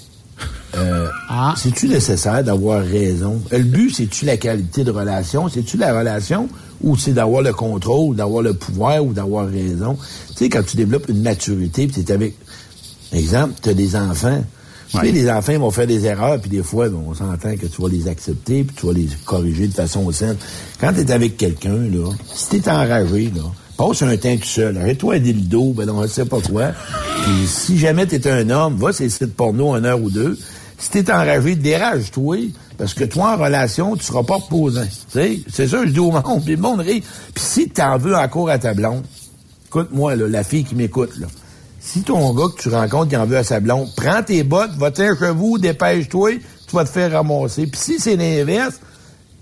euh, 0.75 1.07
Ah. 1.29 1.53
c'est-tu 1.57 1.87
nécessaire 1.87 2.43
d'avoir 2.43 2.83
raison? 2.83 3.41
Euh, 3.53 3.57
Le 3.59 3.63
but, 3.63 3.95
c'est-tu 3.95 4.25
la 4.25 4.37
qualité 4.37 4.83
de 4.83 4.91
relation? 4.91 5.47
C'est-tu 5.47 5.77
la 5.77 5.97
relation 5.97 6.49
ou 6.81 6.97
c'est 6.97 7.13
d'avoir 7.13 7.41
le 7.43 7.53
contrôle, 7.53 8.15
d'avoir 8.15 8.41
le 8.43 8.53
pouvoir 8.53 9.03
ou 9.05 9.13
d'avoir 9.13 9.47
raison? 9.47 9.97
Tu 10.29 10.33
sais, 10.45 10.49
quand 10.49 10.63
tu 10.65 10.75
développes 10.77 11.07
une 11.09 11.21
maturité, 11.21 11.87
tu 11.87 11.99
es 12.01 12.11
avec... 12.11 12.35
Exemple, 13.13 13.53
tu 13.61 13.69
as 13.69 13.73
des 13.73 13.95
enfants. 13.95 14.43
Tu 14.91 14.97
sais, 14.99 15.12
les 15.12 15.30
enfants 15.30 15.58
vont 15.58 15.71
faire 15.71 15.88
des 15.88 16.06
erreurs, 16.06 16.39
puis 16.39 16.49
des 16.49 16.63
fois, 16.63 16.89
bon, 16.89 17.06
on 17.08 17.13
s'entend 17.13 17.56
que 17.56 17.65
tu 17.65 17.82
vas 17.82 17.88
les 17.88 18.10
accepter, 18.10 18.65
puis 18.65 18.75
tu 18.75 18.86
vas 18.86 18.93
les 18.93 19.08
corriger 19.23 19.67
de 19.67 19.73
façon 19.73 20.12
saine. 20.12 20.36
Quand 20.80 20.91
tu 20.91 20.99
es 20.99 21.12
avec 21.12 21.38
quelqu'un, 21.38 21.77
là, 21.77 22.12
si 22.34 22.49
tu 22.49 22.56
es 22.58 22.69
enragé, 22.69 23.32
là, 23.34 23.43
passe 23.77 24.01
un 24.01 24.17
temps 24.17 24.36
tout 24.36 24.47
seul. 24.47 24.77
Arrête-toi 24.77 25.15
un 25.15 25.19
dildo, 25.19 25.73
ben 25.73 25.86
non, 25.86 26.01
je 26.04 26.08
sais 26.08 26.25
pas 26.25 26.41
quoi. 26.41 26.71
Puis 27.23 27.47
si 27.47 27.77
jamais 27.77 28.06
tu 28.06 28.15
es 28.15 28.27
un 28.27 28.49
homme, 28.49 28.75
va 28.75 28.91
sur 28.91 29.04
les 29.04 29.10
sites 29.10 29.34
porno 29.34 29.75
une 29.75 29.86
heure 29.86 30.01
ou 30.01 30.10
deux. 30.10 30.38
Si 30.77 30.89
tu 30.89 30.97
es 30.97 31.12
enragé, 31.12 31.56
dérage-toi, 31.56 32.51
parce 32.77 32.93
que 32.93 33.06
toi, 33.06 33.36
en 33.36 33.43
relation, 33.43 33.95
tu 33.95 34.04
seras 34.04 34.23
pas 34.23 34.36
reposant. 34.36 34.84
Tu 34.84 35.19
sais, 35.19 35.39
c'est 35.47 35.67
ça, 35.67 35.86
je 35.86 35.91
dis 35.91 35.99
au 35.99 36.12
monde, 36.12 36.43
puis 36.43 36.56
le 36.56 36.62
monde 36.62 36.82
rit. 36.82 37.01
Puis 37.34 37.43
si 37.43 37.69
tu 37.69 37.82
en 37.82 37.97
veux 37.97 38.15
encore 38.15 38.49
à 38.49 38.58
ta 38.58 38.73
blonde, 38.73 39.04
écoute-moi, 39.67 40.15
là, 40.15 40.27
la 40.27 40.43
fille 40.43 40.63
qui 40.63 40.75
m'écoute, 40.75 41.12
là. 41.19 41.27
Si 41.83 42.03
ton 42.03 42.31
gars 42.35 42.45
que 42.55 42.61
tu 42.61 42.69
rencontres 42.69 43.09
qui 43.09 43.17
en 43.17 43.25
veut 43.25 43.37
à 43.37 43.43
sa 43.43 43.59
blonde, 43.59 43.89
prends 43.95 44.21
tes 44.21 44.43
bottes, 44.43 44.71
va-t'en 44.77 45.15
chez 45.17 45.31
vous, 45.31 45.57
dépêche-toi, 45.57 46.33
tu 46.67 46.75
vas 46.75 46.85
te 46.85 46.89
faire 46.89 47.11
ramasser. 47.11 47.65
Puis 47.65 47.81
si 47.81 47.99
c'est 47.99 48.15
l'inverse, 48.15 48.79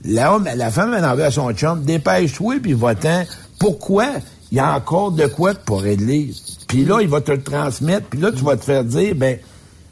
l'homme, 0.05 0.47
la 0.55 0.71
femme 0.71 0.95
elle 0.97 1.03
en 1.03 1.15
veut 1.15 1.25
à 1.25 1.31
son 1.31 1.51
chum, 1.51 1.83
dépêche-toi, 1.83 2.55
puis 2.63 2.71
va-t'en. 2.71 3.25
Pourquoi? 3.59 4.07
Il 4.53 4.57
y 4.57 4.61
a 4.61 4.73
encore 4.73 5.11
de 5.11 5.27
quoi 5.27 5.53
pour 5.53 5.81
régler. 5.81 6.31
Puis 6.69 6.85
là, 6.85 7.01
il 7.01 7.09
va 7.09 7.19
te 7.19 7.31
le 7.33 7.43
transmettre, 7.43 8.07
puis 8.07 8.21
là, 8.21 8.31
tu 8.31 8.43
vas 8.43 8.55
te 8.55 8.63
faire 8.63 8.85
dire, 8.85 9.15
ben, 9.15 9.37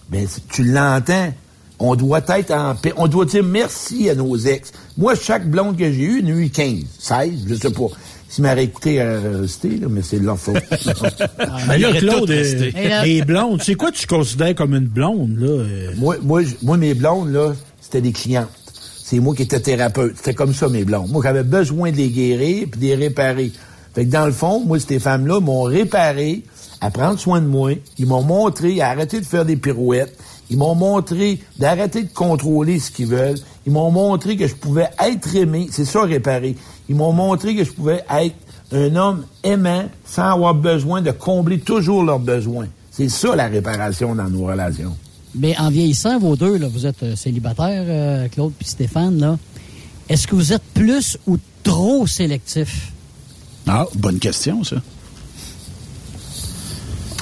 ben, 0.10 0.25
tu 0.49 0.63
l'entends. 0.63 1.33
On 1.79 1.95
doit 1.95 2.21
être 2.29 2.51
en 2.51 2.73
paix. 2.75 2.93
On 2.97 3.07
doit 3.07 3.25
dire 3.25 3.43
merci 3.43 4.10
à 4.10 4.15
nos 4.15 4.36
ex. 4.36 4.71
Moi, 4.97 5.13
chaque 5.15 5.47
blonde 5.47 5.77
que 5.77 5.91
j'ai 5.91 6.03
eue, 6.03 6.25
a 6.25 6.29
eu 6.29 6.49
15, 6.49 6.75
16, 6.97 7.31
je 7.47 7.55
sais 7.55 7.69
pas. 7.71 7.88
Si 8.30 8.42
m'aurait 8.42 8.66
écouté, 8.66 8.96
elle 8.96 9.18
aurait 9.26 9.40
resté, 9.42 9.70
là, 9.78 9.88
mais 9.90 10.02
c'est 10.02 10.20
de 10.20 10.26
leur 10.26 10.38
faute. 10.38 10.56
Mais 11.68 11.78
là, 11.78 11.94
Claude, 11.94 12.30
euh, 12.30 12.72
Et 12.76 12.88
là- 12.90 13.06
les 13.06 13.22
blondes, 13.22 13.62
c'est 13.63 13.76
quoi 13.76 13.92
tu 13.92 14.06
considères 14.06 14.54
comme 14.56 14.74
une 14.76 14.88
blonde, 14.88 15.38
là? 15.40 15.48
euh? 15.48 15.92
moi, 15.98 16.18
moi, 16.22 16.42
moi, 16.62 16.78
mes 16.78 16.94
blondes, 16.94 17.32
là, 17.32 17.54
c'était 17.82 18.02
des 18.02 18.12
clientes. 18.12 18.50
C'est 19.04 19.20
moi 19.20 19.34
qui 19.34 19.44
étais 19.44 19.60
thérapeute. 19.62 20.16
C'était 20.18 20.34
comme 20.34 20.54
ça, 20.54 20.68
mes 20.68 20.84
blondes. 20.84 21.10
Moi, 21.10 21.22
j'avais 21.24 21.44
besoin 21.44 21.92
de 21.92 21.98
les 21.98 22.10
guérir 22.10 22.68
puis 22.70 22.82
de 22.82 22.86
les 22.88 22.96
réparer. 22.96 23.52
Fait 23.96 24.06
que 24.06 24.12
dans 24.12 24.26
le 24.26 24.34
fond, 24.34 24.62
moi, 24.66 24.78
ces 24.80 25.00
femmes-là 25.00 25.40
m'ont 25.40 25.63
réparé 25.63 26.44
à 26.82 26.92
prendre 26.92 27.18
soin 27.18 27.40
de 27.42 27.48
moi. 27.48 27.72
Ils 27.98 28.06
m'ont 28.06 28.22
montré 28.24 28.82
à 28.82 28.90
arrêter 28.90 29.22
de 29.22 29.26
faire 29.26 29.46
des 29.46 29.56
pirouettes. 29.56 30.16
Ils 30.50 30.58
m'ont 30.58 30.76
montré 30.76 31.40
d'arrêter 31.58 32.04
de 32.04 32.10
contrôler 32.13 32.80
ce 32.80 32.92
qu'ils 32.92 33.08
veulent. 33.08 33.38
Ils 33.66 33.72
m'ont 33.74 33.92
montré 33.92 34.36
que 34.36 34.48
je 34.48 34.56
pouvais 34.56 34.88
être 35.04 35.36
aimé. 35.36 35.68
C'est 35.72 35.86
ça, 35.86 36.02
réparer. 36.04 36.56
Ils 36.89 36.95
m'ont 36.95 37.13
montré 37.13 37.56
que 37.56 37.63
je 37.63 37.71
pouvais 37.71 38.04
être 38.10 38.36
un 38.71 38.95
homme 38.95 39.26
aimant 39.43 39.86
sans 40.06 40.32
avoir 40.34 40.54
besoin 40.54 41.02
de 41.02 41.12
combler 41.12 41.60
toujours 41.60 42.04
leurs 42.04 42.19
besoins. 42.19 42.67
C'est 42.91 43.10
ça, 43.10 43.36
la 43.36 43.47
réparation 43.47 44.15
dans 44.15 44.30
nos 44.30 44.45
relations. 44.45 44.95
Mais 45.36 45.56
en 45.60 45.69
vieillissant, 45.69 46.17
vos 46.19 46.36
deux, 46.36 46.58
là, 46.58 46.67
vous 46.67 46.86
êtes 46.86 47.04
euh, 47.04 47.15
célibataires, 47.15 47.84
euh, 47.88 48.28
Claude 48.30 48.54
puis 48.58 48.67
Stéphane, 48.67 49.19
là. 49.19 49.38
Est-ce 50.10 50.26
que 50.26 50.36
vous 50.36 50.54
êtes 50.54 50.63
plus 50.73 51.17
ou 51.28 51.38
trop 51.63 52.08
sélectif? 52.08 52.91
Ah, 53.67 53.86
bonne 53.95 54.19
question, 54.19 54.63
ça. 54.63 54.78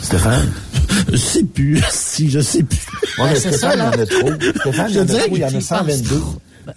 Stéphane? 0.01 0.51
Je 1.12 1.15
sais 1.17 1.43
plus. 1.43 1.82
si, 1.91 2.30
je 2.30 2.39
sais 2.39 2.63
plus. 2.63 2.78
Ouais, 3.17 3.30
mais 3.32 3.36
c'est 3.39 3.51
Stéphane, 3.54 3.71
ça, 3.71 3.75
il 3.75 3.80
y 3.80 3.82
en 3.82 4.04
a 4.04 4.06
trop. 4.06 4.60
Stéphane, 4.62 4.88
il 4.89 4.91
y 4.91 4.93
Je 4.93 4.99
en 4.99 5.01
a 5.01 5.06
dirais 5.06 5.25
trop. 5.28 5.36
Il 5.36 5.39
y 5.41 5.43
en 5.43 5.47
a 5.47 5.51
qu'il 5.51 5.62
122. 5.63 6.15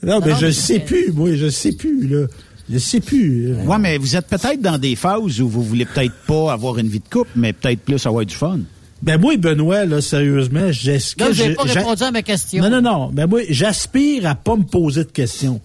Non, 0.02 0.20
mais 0.24 0.32
non, 0.32 0.36
je 0.38 0.46
mais- 0.46 0.52
sais 0.52 0.78
plus, 0.80 1.12
moi, 1.12 1.34
je 1.34 1.48
sais 1.48 1.72
plus, 1.72 2.06
là. 2.08 2.26
Je 2.70 2.78
sais 2.78 3.00
plus. 3.00 3.48
euh. 3.52 3.64
Ouais, 3.64 3.78
mais 3.78 3.96
vous 3.98 4.14
êtes 4.16 4.26
peut-être 4.26 4.60
dans 4.60 4.78
des 4.78 4.94
phases 4.96 5.40
où 5.40 5.48
vous 5.48 5.62
voulez 5.62 5.86
peut-être 5.86 6.14
pas 6.26 6.52
avoir 6.52 6.78
une 6.78 6.88
vie 6.88 7.00
de 7.00 7.08
couple, 7.08 7.30
mais 7.36 7.52
peut-être 7.52 7.80
plus 7.80 8.04
avoir 8.06 8.24
du 8.26 8.34
fun. 8.34 8.60
Ben 9.00 9.18
moi, 9.20 9.36
Benoît, 9.36 9.84
là, 9.84 10.00
sérieusement, 10.00 10.70
j'est-ce 10.72 11.14
que 11.16 11.22
Là, 11.24 11.30
vous 11.30 11.36
n'avez 11.38 11.50
je- 11.52 11.56
pas 11.56 11.62
répondu 11.62 12.02
à 12.02 12.10
ma 12.10 12.22
question. 12.22 12.62
Non, 12.62 12.70
non, 12.70 12.82
non. 12.82 13.10
Ben 13.12 13.26
moi, 13.26 13.40
j'aspire 13.48 14.26
à 14.26 14.34
pas 14.34 14.56
me 14.56 14.64
poser 14.64 15.04
de 15.04 15.10
questions. 15.10 15.60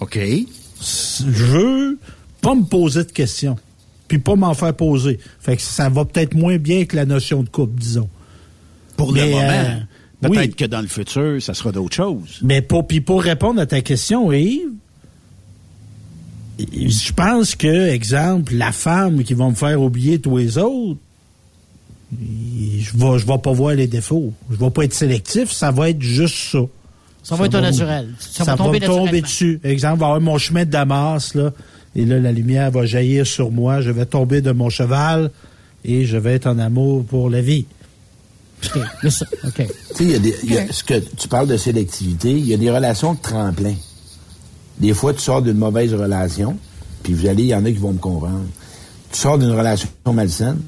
OK. 0.00 0.16
Je 0.18 1.44
veux 1.44 1.98
pas 2.40 2.54
me 2.54 2.62
poser 2.62 3.04
de 3.04 3.10
questions. 3.10 3.56
Puis 4.06 4.18
pas 4.18 4.36
m'en 4.36 4.54
faire 4.54 4.72
poser. 4.74 5.18
Fait 5.40 5.56
que 5.56 5.62
ça 5.62 5.88
va 5.88 6.04
peut-être 6.04 6.34
moins 6.34 6.56
bien 6.56 6.84
que 6.84 6.96
la 6.96 7.04
notion 7.04 7.42
de 7.42 7.48
couple, 7.48 7.78
disons. 7.80 8.08
Pour 8.96 9.12
le 9.12 9.20
Mais, 9.22 9.30
moment. 9.32 9.42
euh, 9.42 9.74
peut-être 10.22 10.50
oui. 10.50 10.54
que 10.54 10.64
dans 10.64 10.80
le 10.80 10.86
futur, 10.86 11.42
ça 11.42 11.52
sera 11.52 11.72
d'autres 11.72 11.96
choses. 11.96 12.38
Mais 12.42 12.62
pour, 12.62 12.86
puis 12.86 13.00
pour 13.00 13.22
répondre 13.22 13.60
à 13.60 13.66
ta 13.66 13.80
question, 13.80 14.32
Yves, 14.32 14.68
je 16.58 17.12
pense 17.12 17.54
que, 17.54 17.88
exemple, 17.88 18.54
la 18.54 18.72
femme 18.72 19.22
qui 19.22 19.34
va 19.34 19.48
me 19.48 19.54
faire 19.54 19.80
oublier 19.80 20.18
tous 20.18 20.36
les 20.38 20.58
autres, 20.58 20.98
je 22.12 22.96
vais, 22.96 23.18
je 23.18 23.26
vais 23.26 23.38
pas 23.38 23.52
voir 23.52 23.74
les 23.74 23.86
défauts. 23.86 24.32
Je 24.50 24.56
vais 24.56 24.70
pas 24.70 24.84
être 24.84 24.94
sélectif, 24.94 25.52
ça 25.52 25.70
va 25.70 25.90
être 25.90 26.00
juste 26.00 26.52
ça. 26.52 26.58
Ça 27.22 27.36
va 27.36 27.46
être 27.46 27.60
naturel. 27.60 28.08
Ça, 28.18 28.44
va 28.44 28.56
tomber, 28.56 28.80
me 28.80 28.86
tomber 28.86 29.20
dessus. 29.20 29.60
Exemple, 29.62 30.00
va 30.00 30.06
avoir 30.06 30.20
mon 30.20 30.38
chemin 30.38 30.64
de 30.64 30.70
Damas, 30.70 31.34
là, 31.34 31.52
et 31.94 32.04
là, 32.04 32.18
la 32.18 32.32
lumière 32.32 32.70
va 32.70 32.86
jaillir 32.86 33.26
sur 33.26 33.50
moi. 33.50 33.80
Je 33.80 33.90
vais 33.90 34.06
tomber 34.06 34.40
de 34.40 34.52
mon 34.52 34.70
cheval 34.70 35.30
et 35.84 36.06
je 36.06 36.16
vais 36.16 36.34
être 36.34 36.46
en 36.46 36.58
amour 36.58 37.04
pour 37.04 37.28
la 37.28 37.40
vie. 37.40 37.66
OK. 38.64 38.80
Tu 39.02 39.10
sais, 39.10 39.26
il 40.00 40.10
y 40.10 40.14
a 40.14 40.18
des, 40.18 40.34
il 40.42 40.52
y 40.52 40.58
a, 40.58 40.72
ce 40.72 40.84
que 40.84 40.94
tu 40.94 41.28
parles 41.28 41.48
de 41.48 41.56
sélectivité, 41.56 42.30
il 42.30 42.46
y 42.46 42.54
a 42.54 42.56
des 42.56 42.70
relations 42.70 43.14
de 43.14 43.20
tremplin. 43.20 43.74
Des 44.80 44.94
fois, 44.94 45.12
tu 45.12 45.20
sors 45.20 45.42
d'une 45.42 45.58
mauvaise 45.58 45.92
relation, 45.94 46.56
puis 47.02 47.12
vous 47.14 47.26
allez, 47.26 47.44
il 47.44 47.48
y 47.48 47.54
en 47.54 47.64
a 47.64 47.70
qui 47.70 47.78
vont 47.78 47.92
me 47.92 47.98
comprendre. 47.98 48.44
Tu 49.10 49.18
sors 49.18 49.38
d'une 49.38 49.52
relation 49.52 49.88
malsaine, 50.12 50.58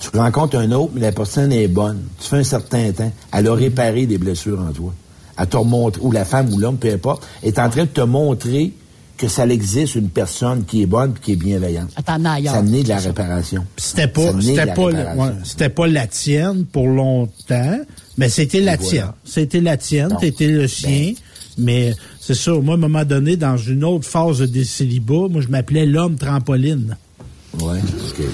tu 0.00 0.16
rencontres 0.16 0.56
un 0.56 0.70
autre, 0.72 0.92
mais 0.94 1.00
la 1.00 1.12
personne 1.12 1.52
est 1.52 1.68
bonne. 1.68 2.02
Tu 2.20 2.28
fais 2.28 2.38
un 2.38 2.44
certain 2.44 2.90
temps, 2.92 3.12
elle 3.32 3.46
a 3.46 3.54
réparé 3.54 4.06
des 4.06 4.18
blessures 4.18 4.60
en 4.60 4.72
toi. 4.72 4.92
Elle 5.38 5.46
t'a 5.46 5.62
montré, 5.62 6.00
ou 6.02 6.10
la 6.10 6.24
femme 6.24 6.52
ou 6.52 6.58
l'homme, 6.58 6.76
peu 6.76 6.92
importe, 6.92 7.26
est 7.42 7.58
en 7.58 7.68
train 7.70 7.82
de 7.82 7.88
te 7.88 8.00
montrer 8.00 8.72
que 9.16 9.28
ça 9.28 9.46
existe 9.46 9.94
une 9.94 10.08
personne 10.08 10.64
qui 10.64 10.82
est 10.82 10.86
bonne 10.86 11.14
qui 11.22 11.32
est 11.32 11.36
bienveillante. 11.36 11.90
Attends, 11.94 12.24
ailleurs. 12.24 12.54
Ça 12.54 12.62
naît 12.62 12.82
de 12.82 12.88
la 12.88 12.98
réparation. 12.98 13.64
C'était 13.76 14.08
pas, 14.08 14.32
c'était 14.40 14.66
pas, 14.66 14.90
c'était 15.44 15.68
pas 15.68 15.86
la 15.86 16.08
tienne 16.08 16.64
pour 16.64 16.88
longtemps, 16.88 17.78
mais 18.18 18.28
c'était 18.28 18.60
la 18.60 18.76
tienne. 18.76 19.12
C'était 19.24 19.60
la 19.60 19.76
tienne, 19.76 20.16
t'étais 20.18 20.48
le 20.48 20.66
sien. 20.66 20.90
Ben. 20.90 21.14
Mais 21.58 21.94
c'est 22.20 22.34
ça, 22.34 22.52
moi, 22.52 22.74
à 22.74 22.76
un 22.76 22.80
moment 22.80 23.04
donné, 23.04 23.36
dans 23.36 23.56
une 23.56 23.84
autre 23.84 24.06
phase 24.06 24.38
de 24.38 24.62
célibat, 24.64 25.28
moi, 25.30 25.40
je 25.40 25.48
m'appelais 25.48 25.86
l'homme 25.86 26.16
trampoline. 26.16 26.96
Ouais, 27.60 27.78
OK. 27.78 28.24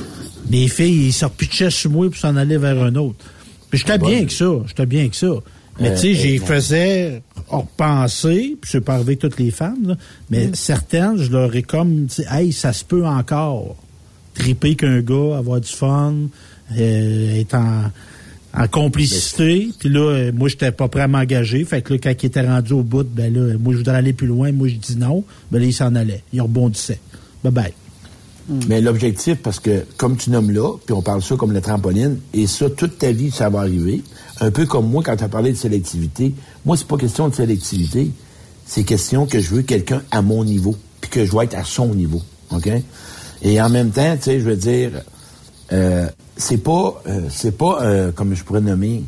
Les 0.51 0.69
filles, 0.69 1.07
ils 1.07 1.12
se 1.12 1.25
repitchaient 1.25 1.71
sur 1.71 1.91
moi 1.91 2.09
pour 2.09 2.16
s'en 2.16 2.37
aller 2.37 2.57
vers 2.57 2.83
un 2.83 2.95
autre. 2.95 3.16
Puis 3.71 3.79
j'étais 3.81 3.99
bien 3.99 4.25
que 4.25 4.33
ça, 4.33 4.51
j'étais 4.66 4.87
bien 4.87 5.09
que 5.09 5.16
ça. 5.16 5.29
Mais 5.81 5.95
tu 5.95 6.01
sais, 6.01 6.14
j'y 6.14 6.39
faisais 6.39 7.23
repenser, 7.47 8.57
puis 8.61 8.71
c'est 8.71 8.81
pas 8.81 8.95
arrivé 8.95 9.16
toutes 9.16 9.39
les 9.39 9.53
femmes, 9.53 9.97
mais 10.29 10.49
mm. 10.49 10.55
certaines, 10.55 11.19
je 11.19 11.31
leur 11.31 11.55
ai 11.55 11.62
comme 11.62 12.07
dit, 12.07 12.25
hey, 12.31 12.53
ça 12.53 12.73
se 12.73 12.85
peut 12.85 13.07
encore. 13.07 13.77
Triper 14.35 14.75
qu'un 14.75 15.01
gars, 15.01 15.39
avoir 15.39 15.61
du 15.61 15.71
fun, 15.71 16.14
euh, 16.77 17.41
être 17.41 17.55
en, 17.55 17.91
complicité. 18.66 19.68
Puis 19.78 19.88
là, 19.88 20.00
euh, 20.00 20.32
moi, 20.34 20.48
j'étais 20.48 20.72
pas 20.72 20.88
prêt 20.88 21.02
à 21.02 21.09
m'engager. 21.09 21.64
Fait 21.64 21.82
que 21.82 21.92
là, 21.92 22.00
quand 22.02 22.12
il 22.22 22.26
était 22.26 22.46
rendu 22.46 22.72
au 22.72 22.82
bout, 22.82 23.06
ben 23.06 23.32
là, 23.32 23.56
moi, 23.59 23.72
je 23.72 23.78
voudrais 23.78 23.96
aller 23.96 24.12
plus 24.12 24.26
loin. 24.26 24.50
Moi, 24.50 24.68
je 24.68 24.74
dis 24.74 24.96
non. 24.96 25.22
Ben 25.52 25.61
là, 25.61 25.66
il 25.66 25.72
s'en 25.72 25.94
allait. 25.94 26.24
Il 26.32 26.40
rebondissait. 26.42 26.98
Bye 27.44 27.52
bye. 27.52 27.72
Mm. 28.48 28.61
Mais 28.68 28.80
l'objectif, 28.80 29.36
parce 29.36 29.61
que 29.61 29.84
comme 29.96 30.16
tu 30.16 30.30
nommes 30.30 30.50
là, 30.50 30.76
puis 30.84 30.94
on 30.94 31.02
parle 31.02 31.22
ça 31.22 31.36
comme 31.36 31.52
la 31.52 31.61
trampoline, 31.61 32.18
et 32.34 32.46
ça, 32.46 32.68
toute 32.70 32.98
ta 32.98 33.12
vie, 33.12 33.30
ça 33.30 33.48
va 33.50 33.61
arriver. 33.61 34.02
Un 34.40 34.50
peu 34.50 34.66
comme 34.66 34.88
moi, 34.88 35.02
quand 35.04 35.16
tu 35.16 35.24
as 35.24 35.28
parlé 35.28 35.52
de 35.52 35.56
sélectivité. 35.56 36.34
Moi, 36.64 36.76
c'est 36.76 36.86
pas 36.86 36.96
question 36.96 37.28
de 37.28 37.34
sélectivité. 37.34 38.11
C'est 38.66 38.84
question 38.84 39.26
que 39.26 39.40
je 39.40 39.54
veux 39.54 39.62
quelqu'un 39.62 40.02
à 40.11 40.22
mon 40.22 40.44
niveau, 40.44 40.76
puis 41.00 41.11
que 41.11 41.24
je 41.24 41.30
dois 41.30 41.44
être 41.44 41.56
à 41.56 41.64
son 41.64 41.94
niveau. 41.94 42.22
OK? 42.50 42.68
Et 43.42 43.61
en 43.61 43.68
même 43.68 43.90
temps, 43.90 44.16
tu 44.16 44.24
sais, 44.24 44.40
je 44.40 44.44
veux 44.44 44.56
dire, 44.56 44.90
euh, 45.73 46.09
c'est 46.37 46.62
pas, 46.62 47.03
euh, 47.07 47.29
c'est 47.31 47.57
pas, 47.57 47.83
euh, 47.83 48.12
comme 48.12 48.35
je 48.35 48.43
pourrais 48.45 48.61
nommer, 48.61 49.03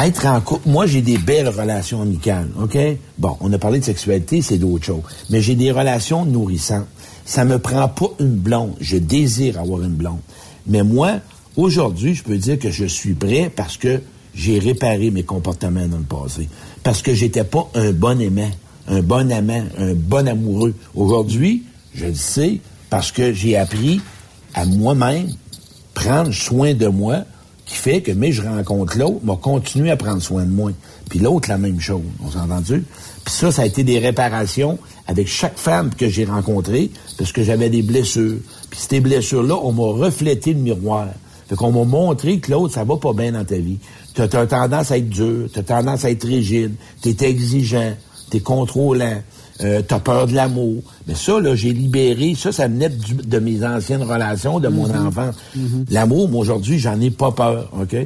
être 0.00 0.26
en 0.26 0.40
couple. 0.40 0.68
Moi, 0.68 0.86
j'ai 0.86 1.02
des 1.02 1.18
belles 1.18 1.48
relations 1.48 2.02
amicales, 2.02 2.48
OK? 2.60 2.78
Bon, 3.18 3.36
on 3.40 3.52
a 3.52 3.58
parlé 3.58 3.80
de 3.80 3.84
sexualité, 3.84 4.42
c'est 4.42 4.58
d'autres 4.58 4.84
choses. 4.84 5.02
Mais 5.30 5.40
j'ai 5.40 5.54
des 5.54 5.70
relations 5.70 6.24
nourrissantes. 6.24 6.86
Ça 7.24 7.44
me 7.44 7.58
prend 7.58 7.88
pas 7.88 8.10
une 8.20 8.36
blonde. 8.36 8.74
Je 8.80 8.96
désire 8.96 9.58
avoir 9.60 9.82
une 9.82 9.94
blonde. 9.94 10.20
Mais 10.66 10.82
moi, 10.82 11.18
aujourd'hui, 11.56 12.14
je 12.14 12.22
peux 12.22 12.38
dire 12.38 12.58
que 12.58 12.70
je 12.70 12.84
suis 12.84 13.14
prêt 13.14 13.50
parce 13.54 13.76
que 13.76 14.00
j'ai 14.34 14.58
réparé 14.58 15.10
mes 15.10 15.24
comportements 15.24 15.86
dans 15.86 15.98
le 15.98 16.04
passé. 16.04 16.48
Parce 16.82 17.02
que 17.02 17.12
j'étais 17.12 17.44
pas 17.44 17.68
un 17.74 17.92
bon 17.92 18.20
aimant, 18.20 18.50
un 18.86 19.02
bon 19.02 19.30
amant, 19.32 19.64
un 19.78 19.94
bon 19.94 20.28
amoureux. 20.28 20.74
Aujourd'hui, 20.94 21.64
je 21.94 22.06
le 22.06 22.14
sais 22.14 22.60
parce 22.88 23.12
que 23.12 23.32
j'ai 23.32 23.56
appris 23.56 24.00
à 24.54 24.64
moi-même 24.64 25.28
prendre 25.94 26.32
soin 26.32 26.74
de 26.74 26.86
moi, 26.86 27.24
qui 27.66 27.74
fait 27.74 28.00
que, 28.00 28.12
mais 28.12 28.32
je 28.32 28.42
rencontre 28.42 28.96
l'autre, 28.96 29.20
m'a 29.24 29.36
continué 29.36 29.90
à 29.90 29.96
prendre 29.96 30.22
soin 30.22 30.44
de 30.44 30.50
moi. 30.50 30.72
Puis 31.10 31.18
l'autre, 31.18 31.48
la 31.48 31.58
même 31.58 31.80
chose. 31.80 32.02
On 32.24 32.30
s'est 32.30 32.38
entendu? 32.38 32.84
Puis 33.24 33.34
ça, 33.34 33.52
ça 33.52 33.62
a 33.62 33.66
été 33.66 33.82
des 33.84 33.98
réparations 33.98 34.78
avec 35.06 35.28
chaque 35.28 35.58
femme 35.58 35.90
que 35.94 36.08
j'ai 36.08 36.24
rencontrée, 36.24 36.90
parce 37.16 37.32
que 37.32 37.42
j'avais 37.42 37.68
des 37.68 37.82
blessures. 37.82 38.38
Puis 38.70 38.80
ces 38.88 39.00
blessures-là, 39.00 39.56
on 39.62 39.72
m'a 39.72 40.04
reflété 40.04 40.54
le 40.54 40.60
miroir. 40.60 41.08
Fait 41.48 41.56
qu'on 41.56 41.72
m'a 41.72 41.84
montré 41.84 42.40
que 42.40 42.50
l'autre, 42.50 42.74
ça 42.74 42.84
va 42.84 42.96
pas 42.96 43.12
bien 43.12 43.32
dans 43.32 43.44
ta 43.44 43.56
vie. 43.56 43.78
Tu 44.14 44.22
as, 44.22 44.28
tendance 44.28 44.90
à 44.90 44.98
être 44.98 45.08
dur, 45.08 45.48
tu 45.52 45.58
as 45.58 45.62
tendance 45.62 46.04
à 46.04 46.10
être 46.10 46.26
rigide, 46.26 46.74
tu 47.02 47.10
es 47.10 47.24
exigeant, 47.24 47.94
tu 48.30 48.36
es 48.36 48.40
contrôlant, 48.40 49.22
euh, 49.62 49.82
tu 49.86 49.94
as 49.94 49.98
peur 49.98 50.26
de 50.26 50.34
l'amour. 50.34 50.82
Mais 51.06 51.14
ça, 51.14 51.40
là, 51.40 51.54
j'ai 51.54 51.72
libéré, 51.72 52.34
ça, 52.36 52.52
ça 52.52 52.68
venait 52.68 52.88
de 52.90 53.38
mes 53.38 53.64
anciennes 53.64 54.02
relations, 54.02 54.60
de 54.60 54.68
mon 54.68 54.86
mm-hmm. 54.86 55.06
enfance. 55.06 55.34
Mm-hmm. 55.56 55.84
L'amour, 55.90 56.28
moi, 56.28 56.40
aujourd'hui, 56.40 56.78
j'en 56.78 57.00
ai 57.00 57.10
pas 57.10 57.32
peur, 57.32 57.70
OK? 57.78 57.96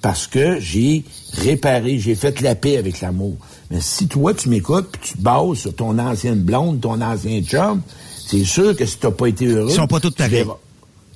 Parce 0.00 0.26
que 0.26 0.60
j'ai 0.60 1.04
réparé, 1.32 1.98
j'ai 1.98 2.14
fait 2.14 2.40
la 2.40 2.54
paix 2.54 2.76
avec 2.76 3.00
l'amour. 3.00 3.36
Mais 3.70 3.80
si 3.80 4.06
toi, 4.06 4.34
tu 4.34 4.48
m'écoutes, 4.48 4.88
puis 4.92 5.00
tu 5.02 5.18
te 5.18 5.22
bases 5.22 5.58
sur 5.58 5.74
ton 5.74 5.98
ancienne 5.98 6.40
blonde, 6.40 6.80
ton 6.80 7.00
ancien 7.00 7.40
chum, 7.42 7.80
c'est 8.26 8.44
sûr 8.44 8.76
que 8.76 8.84
si 8.84 8.98
tu 8.98 9.06
n'as 9.06 9.12
pas 9.12 9.26
été 9.26 9.46
heureux... 9.46 9.70
Ils 9.70 9.74
sont 9.74 9.86
pas 9.86 10.00
toutes 10.00 10.16
pareils. 10.16 10.44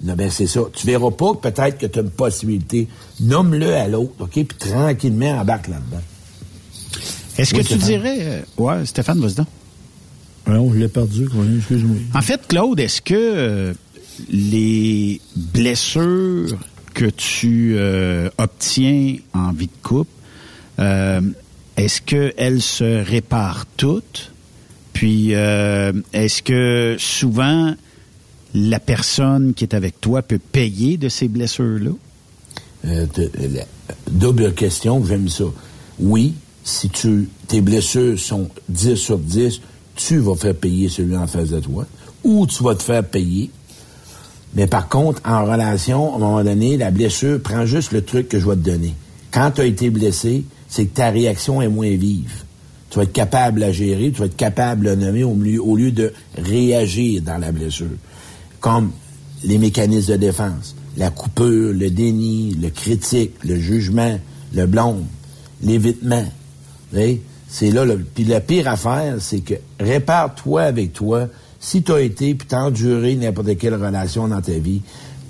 Non, 0.02 0.14
ben 0.14 0.30
c'est 0.30 0.46
ça. 0.46 0.60
Tu 0.72 0.86
verras 0.86 1.10
pas 1.10 1.34
peut-être 1.34 1.76
que 1.76 1.86
tu 1.86 1.98
as 1.98 2.02
une 2.02 2.10
possibilité. 2.10 2.88
Nomme-le 3.20 3.74
à 3.74 3.88
l'autre, 3.88 4.12
OK? 4.20 4.32
Puis 4.32 4.46
tranquillement, 4.46 5.40
embarque 5.40 5.68
là-dedans. 5.68 6.02
Est-ce 7.36 7.54
que 7.54 7.60
tu 7.60 7.76
dirais... 7.76 8.18
Euh, 8.20 8.62
ouais, 8.62 8.86
Stéphane, 8.86 9.20
vas-y 9.20 9.44
on 10.48 10.72
l'a 10.72 10.88
perdu, 10.88 11.28
excuse-moi. 11.58 11.96
En 12.14 12.22
fait, 12.22 12.40
Claude, 12.48 12.80
est-ce 12.80 13.02
que 13.02 13.14
euh, 13.14 13.74
les 14.30 15.20
blessures 15.36 16.56
que 16.94 17.06
tu 17.06 17.74
euh, 17.76 18.28
obtiens 18.38 19.16
en 19.34 19.52
vie 19.52 19.66
de 19.66 19.82
couple, 19.82 20.10
est-ce 21.76 22.00
qu'elles 22.02 22.62
se 22.62 23.04
réparent 23.04 23.66
toutes? 23.76 24.32
Puis, 24.92 25.30
est-ce 25.30 26.42
que 26.42 26.96
souvent 26.98 27.74
la 28.54 28.80
personne 28.80 29.54
qui 29.54 29.64
est 29.64 29.74
avec 29.74 30.00
toi 30.00 30.22
peut 30.22 30.38
payer 30.38 30.96
de 30.96 31.08
ces 31.08 31.28
blessures-là? 31.28 31.90
Euh, 32.86 33.06
double 34.10 34.54
question, 34.54 35.04
j'aime 35.04 35.28
ça. 35.28 35.44
Oui, 35.98 36.34
si 36.64 36.88
tu, 36.88 37.28
tes 37.48 37.60
blessures 37.60 38.18
sont 38.18 38.48
10 38.68 38.94
sur 38.96 39.18
10, 39.18 39.60
tu 39.98 40.18
vas 40.18 40.36
faire 40.36 40.54
payer 40.54 40.88
celui 40.88 41.16
en 41.16 41.26
face 41.26 41.50
de 41.50 41.60
toi, 41.60 41.86
ou 42.24 42.46
tu 42.46 42.62
vas 42.62 42.74
te 42.74 42.82
faire 42.82 43.04
payer. 43.04 43.50
Mais 44.54 44.66
par 44.66 44.88
contre, 44.88 45.20
en 45.24 45.44
relation, 45.44 46.14
à 46.14 46.16
un 46.16 46.18
moment 46.20 46.44
donné, 46.44 46.76
la 46.76 46.90
blessure 46.90 47.40
prend 47.40 47.66
juste 47.66 47.92
le 47.92 48.02
truc 48.02 48.28
que 48.28 48.38
je 48.38 48.48
vais 48.48 48.56
te 48.56 48.60
donner. 48.60 48.94
Quand 49.30 49.50
tu 49.50 49.60
as 49.60 49.66
été 49.66 49.90
blessé, 49.90 50.44
c'est 50.68 50.86
que 50.86 50.94
ta 50.94 51.10
réaction 51.10 51.60
est 51.60 51.68
moins 51.68 51.90
vive. 51.96 52.44
Tu 52.90 52.96
vas 52.96 53.02
être 53.02 53.12
capable 53.12 53.62
à 53.62 53.72
gérer, 53.72 54.10
tu 54.10 54.20
vas 54.20 54.26
être 54.26 54.36
capable 54.36 54.86
de 54.86 54.94
nommer 54.94 55.24
au 55.24 55.76
lieu 55.76 55.90
de 55.90 56.12
réagir 56.38 57.20
dans 57.22 57.36
la 57.36 57.52
blessure 57.52 57.88
comme 58.60 58.90
les 59.44 59.58
mécanismes 59.58 60.12
de 60.12 60.16
défense, 60.16 60.74
la 60.96 61.10
coupure, 61.10 61.72
le 61.72 61.90
déni, 61.90 62.56
le 62.60 62.70
critique, 62.70 63.32
le 63.44 63.56
jugement, 63.56 64.18
le 64.52 64.66
blâme, 64.66 65.04
l'évitement. 65.62 66.24
C'est 67.48 67.70
là, 67.70 67.84
le, 67.84 67.98
puis 67.98 68.24
la 68.24 68.40
pire 68.40 68.68
affaire, 68.68 69.16
c'est 69.20 69.40
que 69.40 69.54
répare-toi 69.80 70.62
avec 70.62 70.92
toi. 70.92 71.28
Si 71.60 71.82
tu 71.82 71.92
as 71.92 72.00
été, 72.00 72.34
puis 72.34 72.46
t'as 72.46 72.60
enduré 72.60 73.16
n'importe 73.16 73.56
quelle 73.56 73.74
relation 73.74 74.28
dans 74.28 74.40
ta 74.40 74.52
vie, 74.52 74.82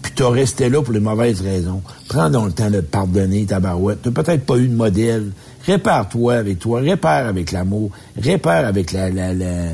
puis 0.03 0.13
t'as 0.15 0.29
resté 0.29 0.69
là 0.69 0.83
pour 0.83 0.93
les 0.93 1.01
mauvaises 1.01 1.41
raisons, 1.41 1.81
prends 2.09 2.29
donc 2.29 2.47
le 2.47 2.53
temps 2.53 2.71
de 2.71 2.81
pardonner, 2.81 3.47
ta 3.47 3.61
barouette. 3.61 4.01
T'as 4.03 4.11
peut-être 4.11 4.45
pas 4.45 4.57
eu 4.57 4.69
de 4.69 4.75
modèle. 4.75 5.31
Répare-toi 5.65 6.35
avec 6.35 6.59
toi, 6.59 6.81
répare 6.81 7.27
avec 7.27 7.53
l'amour, 7.53 7.91
répare 8.17 8.65
avec 8.65 8.93
la, 8.93 9.11
la, 9.11 9.33
la 9.33 9.71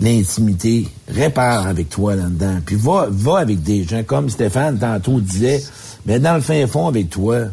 l'intimité, 0.00 0.86
répare 1.08 1.66
avec 1.66 1.88
toi 1.88 2.14
là-dedans. 2.14 2.58
Puis 2.64 2.76
va, 2.76 3.08
va 3.10 3.38
avec 3.38 3.62
des 3.62 3.84
gens 3.84 4.02
comme 4.04 4.30
Stéphane 4.30 4.78
tantôt 4.78 5.20
disait, 5.20 5.62
mais 6.06 6.20
dans 6.20 6.34
le 6.34 6.40
fin 6.40 6.66
fond 6.66 6.86
avec 6.86 7.10
toi, 7.10 7.46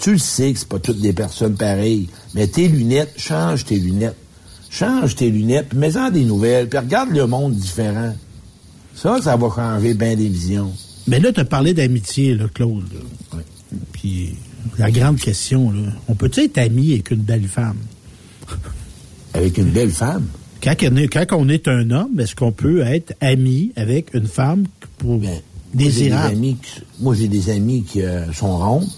tu 0.00 0.12
le 0.12 0.18
sais 0.18 0.52
que 0.52 0.58
c'est 0.58 0.68
pas 0.68 0.78
toutes 0.78 1.00
des 1.00 1.12
personnes 1.12 1.56
pareilles, 1.56 2.08
mais 2.34 2.46
tes 2.46 2.68
lunettes, 2.68 3.14
change 3.16 3.64
tes 3.64 3.78
lunettes. 3.78 4.16
Change 4.70 5.16
tes 5.16 5.30
lunettes, 5.30 5.70
puis 5.70 5.78
mets-en 5.78 6.10
des 6.10 6.24
nouvelles, 6.24 6.68
puis 6.68 6.78
regarde 6.78 7.10
le 7.10 7.26
monde 7.26 7.54
différent. 7.54 8.14
Ça, 8.94 9.18
ça 9.22 9.36
va 9.36 9.48
changer 9.54 9.94
bien 9.94 10.14
des 10.14 10.28
visions. 10.28 10.72
Mais 11.06 11.20
là, 11.20 11.32
tu 11.32 11.40
as 11.40 11.44
parlé 11.44 11.72
d'amitié, 11.72 12.34
là, 12.34 12.46
Claude. 12.52 12.84
Puis 13.92 14.34
la 14.76 14.90
grande 14.90 15.18
question, 15.18 15.70
là, 15.70 15.90
on 16.08 16.14
peut-tu 16.14 16.40
être 16.40 16.58
ami 16.58 16.92
avec 16.92 17.10
une 17.10 17.22
belle 17.22 17.48
femme? 17.48 17.78
Avec 19.34 19.58
une 19.58 19.70
belle 19.70 19.90
femme? 19.90 20.26
Quand 20.62 20.74
on, 21.32 21.48
est, 21.48 21.68
un 21.68 21.90
homme, 21.90 22.18
est-ce 22.18 22.34
qu'on 22.34 22.50
peut 22.50 22.80
être 22.80 23.14
ami 23.20 23.72
avec 23.76 24.12
une 24.14 24.26
femme 24.26 24.64
pour 24.96 25.18
ben, 25.18 25.38
désirable? 25.72 26.36
Moi, 26.98 27.14
j'ai 27.14 27.28
des 27.28 27.50
amis 27.50 27.84
qui 27.84 28.02
euh, 28.02 28.32
sont 28.32 28.56
ronds. 28.56 28.88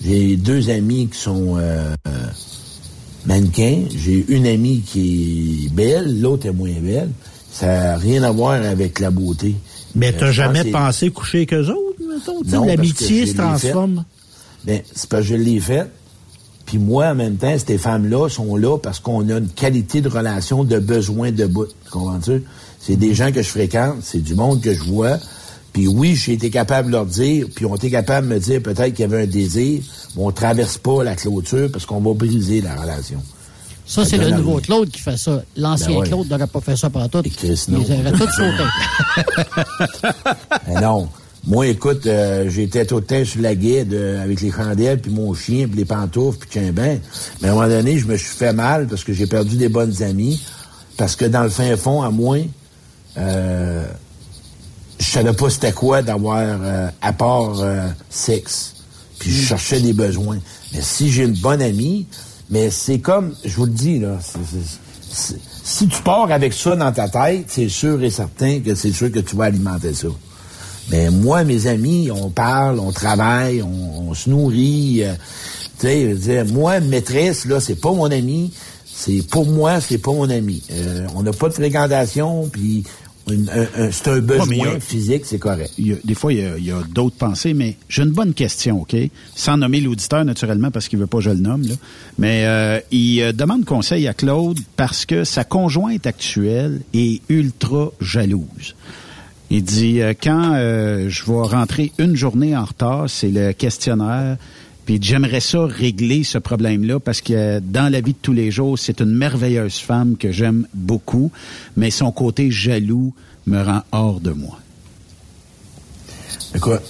J'ai 0.00 0.36
deux 0.36 0.70
amis 0.70 1.08
qui 1.08 1.18
sont 1.18 1.56
euh, 1.58 1.94
mannequin. 3.26 3.82
J'ai 3.96 4.24
une 4.28 4.46
amie 4.46 4.80
qui 4.80 5.66
est 5.66 5.72
belle, 5.74 6.20
l'autre 6.20 6.46
est 6.46 6.52
moins 6.52 6.72
belle. 6.80 7.10
Ça 7.50 7.66
n'a 7.66 7.96
rien 7.96 8.22
à 8.22 8.30
voir 8.30 8.52
avec 8.52 9.00
la 9.00 9.10
beauté. 9.10 9.56
Mais 9.94 10.08
Euh, 10.14 10.16
t'as 10.18 10.30
jamais 10.32 10.64
pensé 10.64 11.10
coucher 11.10 11.38
avec 11.38 11.54
eux 11.54 11.68
autres, 11.70 11.98
mettons? 12.44 12.64
L'amitié 12.64 13.26
se 13.26 13.34
transforme. 13.34 14.04
Ben, 14.64 14.82
c'est 14.94 15.08
parce 15.08 15.22
que 15.22 15.28
je 15.30 15.34
l'ai 15.34 15.60
fait. 15.60 15.86
Puis 16.66 16.76
moi, 16.78 17.06
en 17.08 17.14
même 17.14 17.36
temps, 17.36 17.56
ces 17.66 17.78
femmes-là 17.78 18.28
sont 18.28 18.54
là 18.56 18.76
parce 18.78 19.00
qu'on 19.00 19.26
a 19.30 19.38
une 19.38 19.48
qualité 19.48 20.02
de 20.02 20.08
relation 20.08 20.64
de 20.64 20.78
besoin 20.78 21.32
de 21.32 21.46
bout. 21.46 21.66
Tu 21.84 21.90
comprends-tu? 21.90 22.42
C'est 22.78 22.96
des 22.96 23.14
gens 23.14 23.32
que 23.32 23.42
je 23.42 23.48
fréquente, 23.48 23.96
c'est 24.02 24.22
du 24.22 24.34
monde 24.34 24.60
que 24.60 24.74
je 24.74 24.82
vois. 24.84 25.16
Puis 25.72 25.86
oui, 25.86 26.16
j'ai 26.16 26.32
été 26.32 26.50
capable 26.50 26.88
de 26.88 26.92
leur 26.92 27.06
dire, 27.06 27.46
puis 27.54 27.64
on 27.66 27.76
été 27.76 27.90
capable 27.90 28.28
de 28.28 28.34
me 28.34 28.40
dire 28.40 28.62
peut-être 28.62 28.94
qu'il 28.94 29.00
y 29.00 29.04
avait 29.04 29.22
un 29.22 29.26
désir, 29.26 29.82
mais 30.16 30.22
on 30.22 30.32
traverse 30.32 30.78
pas 30.78 31.04
la 31.04 31.14
clôture 31.14 31.70
parce 31.70 31.86
qu'on 31.86 32.00
va 32.00 32.14
briser 32.14 32.60
la 32.60 32.74
relation. 32.74 33.22
Ça, 33.86 34.04
c'est 34.04 34.18
le 34.18 34.30
nouveau. 34.30 34.60
Claude 34.60 34.90
qui 34.90 35.00
fait 35.00 35.16
ça. 35.16 35.42
L'ancien 35.56 35.88
Ben 35.88 35.96
ouais. 35.96 36.08
Claude 36.08 36.28
n'aurait 36.28 36.46
pas 36.46 36.60
fait 36.60 36.76
ça 36.76 36.90
par 36.90 37.08
tout. 37.08 37.22
Chris, 37.22 37.64
non. 37.68 37.82
Ils 37.88 38.00
auraient 38.00 38.12
tout 38.12 38.28
sauté. 38.30 38.64
Ben 40.66 40.80
non. 40.80 41.08
Moi, 41.46 41.68
écoute, 41.68 42.06
euh, 42.06 42.50
j'étais 42.50 42.84
tout 42.84 42.96
le 42.96 43.04
temps 43.04 43.24
sur 43.24 43.40
la 43.40 43.54
guide 43.54 43.94
euh, 43.94 44.22
avec 44.22 44.42
les 44.42 44.50
chandelles, 44.50 45.00
puis 45.00 45.10
mon 45.10 45.32
chien, 45.32 45.66
puis 45.66 45.78
les 45.78 45.84
pantoufles, 45.86 46.38
puis 46.40 46.48
tiens 46.52 46.72
ben. 46.72 47.00
Mais 47.40 47.48
à 47.48 47.52
un 47.52 47.54
moment 47.54 47.68
donné, 47.68 47.98
je 47.98 48.06
me 48.06 48.16
suis 48.18 48.28
fait 48.28 48.52
mal 48.52 48.86
parce 48.86 49.04
que 49.04 49.14
j'ai 49.14 49.26
perdu 49.26 49.56
des 49.56 49.70
bonnes 49.70 50.02
amies. 50.02 50.42
Parce 50.98 51.16
que 51.16 51.24
dans 51.24 51.44
le 51.44 51.48
fin 51.48 51.74
fond, 51.76 52.02
à 52.02 52.10
moi, 52.10 52.38
euh, 53.16 53.86
je 54.98 55.10
savais 55.10 55.32
pas 55.32 55.50
c'était 55.50 55.72
quoi 55.72 56.02
d'avoir 56.02 56.38
euh, 56.40 56.88
à 57.00 57.12
part 57.12 57.60
euh, 57.60 57.86
sexe. 58.10 58.74
Puis 59.18 59.30
je 59.30 59.46
cherchais 59.46 59.80
des 59.80 59.92
besoins. 59.92 60.38
Mais 60.72 60.80
si 60.80 61.10
j'ai 61.10 61.24
une 61.24 61.36
bonne 61.36 61.62
amie, 61.62 62.06
mais 62.50 62.70
c'est 62.70 62.98
comme, 62.98 63.34
je 63.44 63.54
vous 63.56 63.66
le 63.66 63.72
dis, 63.72 63.98
là, 63.98 64.18
si 65.64 65.88
tu 65.88 66.02
pars 66.02 66.30
avec 66.30 66.52
ça 66.52 66.76
dans 66.76 66.92
ta 66.92 67.08
tête, 67.08 67.46
c'est 67.48 67.68
sûr 67.68 68.02
et 68.02 68.10
certain 68.10 68.60
que 68.60 68.74
c'est 68.74 68.92
sûr 68.92 69.10
que 69.10 69.18
tu 69.18 69.36
vas 69.36 69.46
alimenter 69.46 69.92
ça. 69.94 70.08
Mais 70.90 71.10
moi, 71.10 71.44
mes 71.44 71.66
amis, 71.66 72.10
on 72.10 72.30
parle, 72.30 72.78
on 72.78 72.92
travaille, 72.92 73.62
on, 73.62 74.08
on 74.08 74.14
se 74.14 74.30
nourrit. 74.30 75.04
euh, 75.04 75.14
tu 75.78 75.86
sais, 75.86 76.02
je 76.02 76.06
veux 76.08 76.14
dire, 76.14 76.46
moi, 76.46 76.80
maîtresse, 76.80 77.44
là, 77.44 77.60
c'est 77.60 77.74
pas 77.76 77.92
mon 77.92 78.10
ami. 78.10 78.52
C'est 78.86 79.22
pour 79.30 79.46
moi, 79.46 79.80
c'est 79.80 79.98
pas 79.98 80.12
mon 80.12 80.28
ami. 80.30 80.62
Euh, 80.70 81.06
on 81.14 81.22
n'a 81.22 81.32
pas 81.32 81.48
de 81.48 81.54
fréquentation, 81.54 82.48
puis 82.50 82.84
c'est 83.90 84.08
un 84.08 84.18
besoin 84.20 84.76
a- 84.76 84.80
physique, 84.80 85.24
c'est 85.24 85.38
correct. 85.38 85.72
Il 85.78 85.88
y 85.88 85.92
a- 85.92 85.96
des 86.04 86.14
fois, 86.14 86.32
il 86.32 86.40
y 86.64 86.70
a, 86.70 86.82
d'autres 86.92 87.16
pensées, 87.16 87.54
mais 87.54 87.76
j'ai 87.88 88.02
une 88.02 88.10
bonne 88.10 88.34
question, 88.34 88.80
OK? 88.82 88.96
Sans 89.34 89.56
nommer 89.56 89.80
l'auditeur, 89.80 90.24
naturellement, 90.24 90.70
parce 90.70 90.88
qu'il 90.88 90.98
veut 90.98 91.06
pas 91.06 91.18
que 91.18 91.24
je 91.24 91.30
le 91.30 91.36
nomme, 91.38 91.62
là. 91.66 91.74
Mais 92.18 92.44
euh, 92.46 92.80
il 92.90 93.20
euh, 93.22 93.32
demande 93.32 93.64
conseil 93.64 94.06
à 94.08 94.14
Claude 94.14 94.58
parce 94.76 95.06
que 95.06 95.24
sa 95.24 95.44
conjointe 95.44 96.06
actuelle 96.06 96.80
est 96.94 97.20
ultra 97.28 97.90
jalouse. 98.00 98.74
Il 99.50 99.64
dit, 99.64 100.00
euh, 100.02 100.12
quand 100.20 100.52
euh, 100.54 101.08
je 101.08 101.24
vais 101.24 101.32
rentrer 101.40 101.92
une 101.98 102.14
journée 102.16 102.54
en 102.56 102.64
retard, 102.64 103.08
c'est 103.08 103.30
le 103.30 103.52
questionnaire, 103.52 104.36
puis 104.88 104.98
j'aimerais 105.02 105.40
ça 105.40 105.66
régler 105.66 106.24
ce 106.24 106.38
problème-là 106.38 106.98
parce 106.98 107.20
que 107.20 107.34
euh, 107.34 107.60
dans 107.62 107.92
la 107.92 108.00
vie 108.00 108.14
de 108.14 108.18
tous 108.22 108.32
les 108.32 108.50
jours, 108.50 108.78
c'est 108.78 109.02
une 109.02 109.12
merveilleuse 109.12 109.76
femme 109.76 110.16
que 110.16 110.32
j'aime 110.32 110.66
beaucoup, 110.72 111.30
mais 111.76 111.90
son 111.90 112.10
côté 112.10 112.50
jaloux 112.50 113.12
me 113.46 113.62
rend 113.62 113.82
hors 113.92 114.18
de 114.18 114.30
moi. 114.30 114.58
Écoute, 116.54 116.80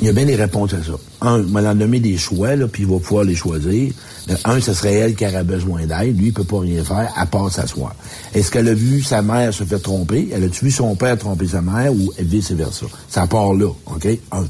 il 0.00 0.06
y 0.06 0.08
a 0.08 0.14
bien 0.14 0.24
des 0.24 0.36
réponses 0.36 0.72
à 0.72 0.82
ça. 0.82 0.92
Un, 1.20 1.40
il 1.40 1.48
m'a 1.48 1.74
nommé 1.74 2.00
des 2.00 2.16
choix, 2.16 2.56
là, 2.56 2.66
puis 2.66 2.84
il 2.84 2.88
va 2.88 2.98
pouvoir 2.98 3.24
les 3.24 3.36
choisir. 3.36 3.92
Le 4.26 4.34
un, 4.46 4.58
ce 4.62 4.72
serait 4.72 4.94
elle 4.94 5.14
qui 5.14 5.26
aurait 5.26 5.44
besoin 5.44 5.84
d'aide. 5.84 6.18
Lui, 6.18 6.28
il 6.28 6.32
peut 6.32 6.44
pas 6.44 6.60
rien 6.60 6.82
faire 6.82 7.12
à 7.14 7.26
part 7.26 7.52
s'asseoir. 7.52 7.94
Est-ce 8.32 8.50
qu'elle 8.50 8.68
a 8.68 8.74
vu 8.74 9.02
sa 9.02 9.20
mère 9.20 9.52
se 9.52 9.64
faire 9.64 9.82
tromper? 9.82 10.30
Elle 10.32 10.44
a-tu 10.44 10.64
vu 10.64 10.70
son 10.70 10.96
père 10.96 11.18
tromper 11.18 11.48
sa 11.48 11.60
mère 11.60 11.92
ou 11.92 12.10
vice-versa? 12.18 12.86
Ça 13.10 13.26
part 13.26 13.52
là, 13.52 13.68
OK? 13.84 14.08
Un. 14.32 14.46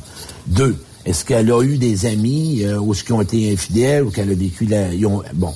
Deux, 0.46 0.76
est-ce 1.05 1.24
qu'elle 1.24 1.50
a 1.50 1.62
eu 1.62 1.78
des 1.78 2.07
amis 2.07 2.62
euh, 2.64 2.78
ou 2.78 2.94
ce 2.94 3.03
qui 3.05 3.12
ont 3.12 3.20
été 3.22 3.53
infidèles 3.53 4.05
ou 4.05 4.11
qu'elle 4.11 4.30
a 4.30 4.34
vécu 4.34 4.66
la... 4.66 4.92
ils 4.94 5.07
ont- 5.07 5.22
bon, 5.34 5.53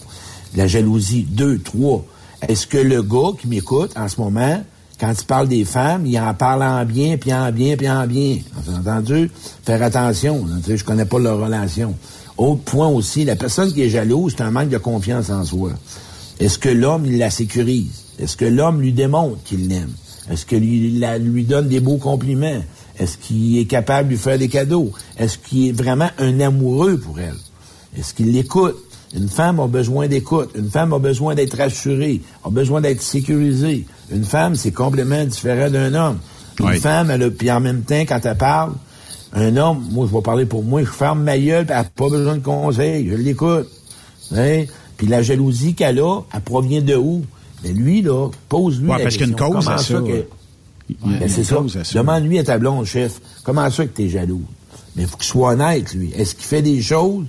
la 0.57 0.67
jalousie. 0.67 1.27
Deux, 1.29 1.59
trois, 1.59 2.05
est-ce 2.49 2.67
que 2.67 2.79
le 2.79 3.03
gars 3.03 3.33
qui 3.41 3.47
m'écoute 3.49 3.93
en 3.97 4.09
ce 4.09 4.21
moment, 4.21 4.63
quand 4.99 5.13
il 5.19 5.27
parle 5.27 5.49
des 5.49 5.65
femmes, 5.65 6.07
il 6.07 6.19
en 6.19 6.33
parle 6.35 6.63
en 6.63 6.85
bien, 6.85 7.17
puis 7.17 7.33
en 7.33 7.53
bien, 7.53 7.77
puis 7.77 7.89
en 7.89 8.07
bien. 8.07 8.39
Vous 8.65 8.75
entendu? 8.75 9.31
Faire 9.65 9.83
attention. 9.83 10.47
je 10.67 10.83
connais 10.85 11.05
pas 11.05 11.19
leur 11.19 11.39
relation. 11.39 11.95
Autre 12.39 12.63
point 12.63 12.89
aussi, 12.89 13.25
la 13.25 13.37
personne 13.37 13.73
qui 13.73 13.83
est 13.83 13.89
jalouse, 13.89 14.35
c'est 14.37 14.43
un 14.43 14.51
manque 14.51 14.69
de 14.71 14.79
confiance 14.79 15.31
en 15.31 15.45
soi. 15.45 15.71
Est-ce 16.41 16.59
que 16.59 16.69
l'homme, 16.69 17.07
il 17.07 17.19
la 17.19 17.31
sécurise? 17.31 18.03
Est-ce 18.19 18.37
que 18.37 18.45
l'homme 18.47 18.81
lui 18.81 18.93
démontre 18.93 19.43
qu'il 19.45 19.69
l'aime? 19.69 19.93
Est-ce 20.31 20.45
que 20.45 20.57
lui, 20.57 20.99
la- 20.99 21.19
lui 21.19 21.45
donne 21.45 21.69
des 21.69 21.81
beaux 21.81 21.99
compliments? 21.99 22.63
Est-ce 22.99 23.19
qu'il 23.19 23.59
est 23.59 23.67
capable 23.67 24.09
de 24.09 24.15
lui 24.15 24.19
faire 24.21 24.39
des 24.39 24.49
cadeaux? 24.49 24.91
Est-ce 25.19 25.39
qu'il 25.39 25.69
est 25.69 25.73
vraiment 25.73 26.09
un 26.19 26.41
amoureux 26.41 26.97
pour 26.99 27.19
elle? 27.21 27.35
Est-ce 27.99 28.15
qu'il 28.15 28.33
l'écoute? 28.33 28.77
Une 29.15 29.29
femme 29.29 29.61
a 29.61 29.67
besoin 29.67 30.09
d'écoute. 30.09 30.51
Une 30.57 30.69
femme 30.71 30.93
a 30.93 30.99
besoin 30.99 31.35
d'être 31.35 31.57
rassurée, 31.57 32.21
a 32.45 32.51
besoin 32.51 32.81
d'être 32.81 33.01
sécurisée. 33.03 33.87
Une 34.11 34.25
femme, 34.25 34.55
c'est 34.57 34.73
complètement 34.73 35.25
différent 35.25 35.71
d'un 35.71 35.95
homme. 35.95 36.19
Une 36.61 36.67
Oui. 36.67 36.79
femme, 36.81 37.11
elle 37.11 37.23
a, 37.23 37.31
puis 37.31 37.51
en 37.51 37.61
même 37.61 37.83
temps, 37.83 38.01
quand 38.01 38.21
elle 38.25 38.37
parle, 38.37 38.73
un 39.33 39.57
homme, 39.57 39.85
moi, 39.91 40.07
je 40.11 40.15
vais 40.17 40.23
parler 40.23 40.47
pour 40.47 40.65
moi, 40.65 40.81
je 40.83 40.87
ferme 40.91 41.23
ma 41.23 41.39
gueule, 41.39 41.67
puis 41.67 41.75
elle 41.77 41.83
n'a 41.83 41.91
pas 41.95 42.09
besoin 42.09 42.37
de 42.37 42.43
conseils, 42.43 43.09
je 43.11 43.15
l'écoute. 43.17 43.69
Hein? 44.35 44.65
Puis 44.97 45.07
la 45.07 45.23
jalousie 45.23 45.75
qu'elle 45.75 46.01
a, 46.01 46.21
elle 46.35 46.41
provient 46.41 46.81
de 46.83 46.97
où? 46.97 47.23
Mais 47.63 47.73
lui, 47.73 48.03
là, 48.03 48.29
pose-lui 48.49 48.89
Ouais, 48.89 48.99
la 48.99 49.05
parce 49.05 49.17
qu'il 49.17 49.23
y 49.23 49.25
a 49.25 49.29
une 49.29 49.35
question. 49.37 49.53
cause 49.55 49.65
Comment 49.65 49.77
à 49.77 49.79
ça. 49.83 49.95
que- 50.01 50.25
Ben, 50.89 51.19
une 51.23 51.29
c'est 51.29 51.45
ça. 51.45 51.57
Demande-lui 51.95 52.39
à 52.39 52.45
ta 52.45 52.59
blonde, 52.59 52.85
chef, 52.85 53.21
comment 53.43 53.69
ça 53.71 53.85
que 53.85 53.91
t'es 53.91 54.09
jaloux? 54.09 54.43
Mais 54.95 55.03
il 55.03 55.09
faut 55.09 55.17
qu'il 55.17 55.27
soit 55.27 55.53
honnête, 55.53 55.93
lui. 55.95 56.13
Est-ce 56.17 56.35
qu'il 56.35 56.45
fait 56.45 56.63
des 56.63 56.81
choses 56.81 57.27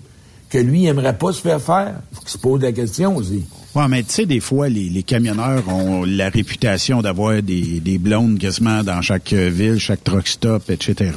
que 0.50 0.58
lui 0.58 0.86
aimerait 0.86 1.18
pas 1.18 1.34
se 1.34 1.42
faire 1.42 1.62
faire? 1.62 1.96
faut 2.14 2.22
qu'il 2.22 2.30
se 2.30 2.38
pose 2.38 2.62
la 2.62 2.72
question 2.72 3.16
aussi. 3.18 3.44
Ouais, 3.76 3.88
mais 3.90 4.02
tu 4.04 4.12
sais, 4.12 4.26
des 4.26 4.40
fois, 4.40 4.70
les, 4.70 4.90
les 4.90 5.04
camionneurs 5.04 5.68
ont 5.68 6.04
la 6.06 6.30
réputation 6.30 7.02
d'avoir 7.02 7.44
des, 7.44 7.80
des 7.80 7.98
blondes 7.98 8.40
quasiment 8.40 8.84
dans 8.84 9.02
chaque 9.02 9.34
euh, 9.34 9.50
ville, 9.50 9.78
chaque 9.78 10.04
truck 10.04 10.28
stop, 10.28 10.70
etc. 10.70 11.12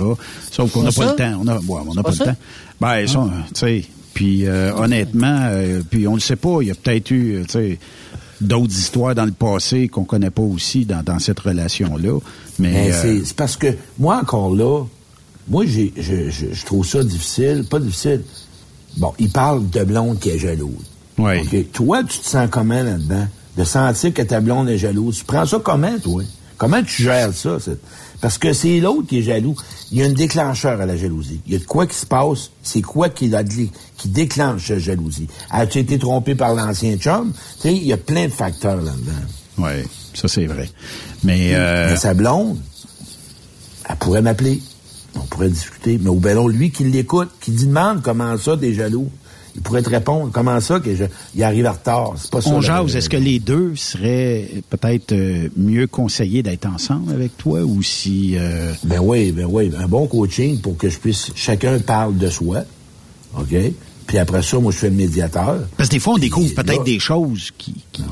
Sauf 0.51 0.72
qu'on 0.72 0.82
n'a 0.82 0.93
Pas 0.93 1.11
le 1.11 1.16
temps. 1.16 1.41
On 1.43 1.47
a, 1.49 1.57
ouais, 1.57 1.82
on 1.88 1.95
n'a 1.95 2.03
pas 2.03 2.11
pas, 2.11 2.11
le 2.11 2.16
ça? 2.16 2.24
temps. 2.26 2.36
Ben, 2.80 3.07
ça, 3.07 3.28
tu 3.55 3.61
sais, 3.61 3.84
puis 4.12 4.47
euh, 4.47 4.74
honnêtement, 4.74 5.41
euh, 5.45 5.80
puis 5.88 6.07
on 6.09 6.14
le 6.14 6.20
sait 6.20 6.36
pas, 6.36 6.59
il 6.62 6.68
y 6.68 6.70
a 6.70 6.74
peut-être 6.74 7.11
eu, 7.12 7.43
tu 7.47 7.53
sais, 7.53 7.78
d'autres 8.41 8.72
histoires 8.72 9.14
dans 9.14 9.24
le 9.24 9.32
passé 9.32 9.88
qu'on 9.88 10.05
connaît 10.05 10.30
pas 10.30 10.43
aussi 10.43 10.84
dans, 10.84 11.03
dans 11.03 11.18
cette 11.18 11.41
relation-là. 11.41 12.18
Mais, 12.59 12.72
Mais 12.72 12.93
euh, 12.93 13.20
c'est- 13.24 13.34
parce 13.34 13.57
que, 13.57 13.68
moi, 13.99 14.18
encore 14.22 14.55
là, 14.55 14.84
moi, 15.49 15.64
j'ai, 15.66 15.93
je, 15.97 16.30
je, 16.30 16.47
je 16.53 16.64
trouve 16.66 16.86
ça 16.86 17.03
difficile. 17.03 17.64
Pas 17.68 17.78
difficile. 17.80 18.22
Bon, 18.97 19.12
il 19.18 19.30
parle 19.30 19.68
de 19.70 19.84
blonde 19.84 20.18
qui 20.18 20.30
est 20.30 20.38
jalouse. 20.38 20.72
Oui. 21.18 21.41
OK. 21.41 21.72
Toi, 21.72 22.03
tu 22.05 22.18
te 22.18 22.26
sens 22.28 22.49
comment 22.51 22.82
là-dedans? 22.82 23.26
De 23.57 23.64
sentir 23.64 24.14
que 24.14 24.22
ta 24.22 24.41
blonde 24.41 24.68
est 24.68 24.78
jalouse. 24.78 25.18
Tu 25.18 25.24
prends 25.24 25.45
ça 25.45 25.59
comment, 25.62 25.99
toi? 25.99 26.22
Comment 26.57 26.82
tu 26.82 27.03
gères 27.03 27.32
ça? 27.34 27.57
Parce 28.20 28.38
que 28.38 28.52
c'est 28.52 28.80
l'autre 28.80 29.06
qui 29.08 29.20
est 29.20 29.22
jaloux. 29.22 29.56
Il 29.90 29.98
y 29.98 30.02
a 30.02 30.06
un 30.06 30.12
déclencheur 30.12 30.80
à 30.80 30.86
la 30.86 30.96
jalousie. 30.96 31.40
Il 31.46 31.52
y 31.52 31.56
a 31.56 31.58
de 31.58 31.64
quoi 31.64 31.86
qui 31.86 31.96
se 31.96 32.06
passe. 32.06 32.50
C'est 32.62 32.82
quoi 32.82 33.08
qui, 33.08 33.30
déclenche 34.04 34.68
la 34.68 34.78
jalousie? 34.78 35.28
As-tu 35.50 35.78
été 35.78 35.98
trompé 35.98 36.34
par 36.34 36.54
l'ancien 36.54 36.96
chum? 36.96 37.32
Tu 37.32 37.62
sais, 37.62 37.74
il 37.74 37.86
y 37.86 37.92
a 37.92 37.96
plein 37.96 38.26
de 38.26 38.32
facteurs 38.32 38.76
là-dedans. 38.76 39.12
oui, 39.58 39.84
ça 40.14 40.28
c'est 40.28 40.46
vrai. 40.46 40.70
Mais, 41.24 41.54
euh, 41.54 41.90
Mais 41.90 41.96
sa 41.96 42.14
blonde, 42.14 42.58
elle 43.88 43.96
pourrait 43.96 44.22
m'appeler. 44.22 44.60
On 45.14 45.20
pourrait 45.20 45.48
discuter. 45.48 45.98
Mais 46.00 46.10
au 46.10 46.16
ballon, 46.16 46.46
lui 46.46 46.70
qui 46.70 46.84
l'écoute, 46.84 47.30
qui 47.40 47.52
demande 47.52 48.02
comment 48.02 48.36
ça, 48.36 48.56
t'es 48.56 48.74
jaloux. 48.74 49.10
Il 49.57 49.62
pourrait 49.62 49.82
te 49.82 49.90
répondre 49.90 50.30
comment 50.32 50.61
ça 50.61 50.78
que 50.80 50.94
je, 50.94 51.05
il 51.34 51.42
arrive 51.42 51.66
en 51.66 51.72
retard? 51.72 52.12
C'est 52.16 52.30
pas 52.30 52.40
ça. 52.40 52.51
on 52.51 52.61
jase, 52.61 52.94
est-ce 52.96 53.09
que 53.09 53.16
les 53.16 53.38
deux 53.38 53.74
seraient 53.76 54.48
peut-être 54.70 55.12
euh, 55.12 55.48
mieux 55.57 55.86
conseillés 55.86 56.42
d'être 56.42 56.66
ensemble 56.66 57.12
avec 57.12 57.36
toi 57.36 57.61
ou 57.62 57.82
si... 57.82 58.36
euh, 58.38 58.72
Ben 58.84 59.01
oui, 59.01 59.32
ben 59.32 59.46
oui. 59.48 59.70
Un 59.76 59.86
bon 59.88 60.07
coaching 60.07 60.61
pour 60.61 60.76
que 60.76 60.88
je 60.88 60.98
puisse. 60.98 61.30
Chacun 61.34 61.78
parle 61.80 62.16
de 62.16 62.28
soi. 62.30 62.62
OK? 63.36 63.55
Puis 64.07 64.18
après 64.18 64.42
ça, 64.42 64.59
moi, 64.59 64.72
je 64.72 64.78
fais 64.78 64.90
le 64.90 64.96
médiateur. 64.96 65.61
Parce 65.76 65.88
que 65.88 65.94
des 65.94 66.01
fois, 66.01 66.14
on 66.14 66.18
découvre 66.18 66.53
peut-être 66.55 66.82
des 66.84 66.98
choses 66.98 67.51
qui, 67.57 67.74
qui, 67.92 68.03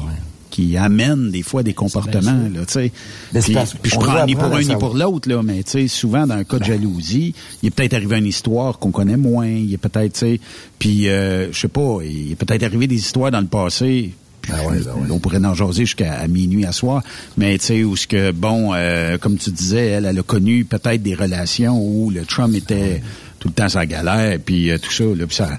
qui 0.59 0.77
amènent 0.77 1.31
des 1.31 1.45
fois 1.45 1.63
des 1.63 1.73
comportements, 1.73 2.49
là, 2.53 2.67
tu 2.67 2.73
sais. 2.73 2.93
Mais 3.33 3.41
c'est 3.41 3.53
Puis, 3.53 3.63
puis 3.81 3.93
je 3.93 3.97
prends 3.97 4.27
ni 4.27 4.35
pour 4.35 4.53
un 4.53 4.61
ni 4.61 4.75
pour 4.75 4.97
l'autre, 4.97 5.29
là, 5.29 5.41
mais 5.41 5.63
tu 5.63 5.71
sais, 5.71 5.87
souvent, 5.87 6.27
dans 6.27 6.35
un 6.35 6.43
cas 6.43 6.59
de 6.59 6.65
jalousie, 6.65 7.33
il 7.63 7.69
est 7.69 7.71
peut-être 7.71 7.95
arrivé 7.95 8.19
une 8.19 8.27
histoire 8.27 8.81
qu'on 8.81 8.91
connaît 8.91 9.17
moins, 9.17 9.47
il 9.47 9.73
est 9.73 9.79
peut-être, 9.79 10.15
tu 10.15 10.19
sais, 10.19 10.41
puis, 10.81 11.09
euh, 11.09 11.53
je 11.53 11.61
sais 11.61 11.69
pas, 11.69 11.99
il 12.03 12.33
est 12.33 12.35
peut-être 12.35 12.65
arrivé 12.65 12.89
des 12.89 12.97
histoires 12.97 13.31
dans 13.31 13.41
le 13.41 13.47
passé, 13.47 14.13
puis 14.43 14.53
Ah 14.53 14.67
ouais, 14.67 14.81
ben 14.81 14.95
ouais. 14.95 15.09
on 15.13 15.21
pourrait 15.21 15.45
en 15.45 15.55
jaser 15.55 15.85
jusqu'à 15.85 16.27
minuit 16.27 16.65
à 16.65 16.73
soir, 16.73 17.05
mais 17.37 17.57
tu 17.59 17.67
sais, 17.67 17.85
où 17.85 17.95
ce 17.95 18.09
que, 18.09 18.33
bon, 18.33 18.73
euh, 18.75 19.17
comme 19.17 19.37
tu 19.39 19.53
disais, 19.53 19.87
elle, 19.87 20.07
elle 20.07 20.19
a 20.19 20.23
connu 20.25 20.65
peut-être 20.65 21.05
des 21.05 21.15
relations 21.15 21.81
où 21.81 22.11
le 22.11 22.25
Trump 22.27 22.57
était 22.57 23.01
tout 23.39 23.47
le 23.47 23.55
temps 23.55 23.69
sa 23.69 23.87
galère, 23.87 24.41
puis 24.45 24.73
euh, 24.73 24.79
tout 24.79 24.91
ça, 24.91 25.05
là, 25.05 25.25
puis 25.25 25.37
ça 25.37 25.51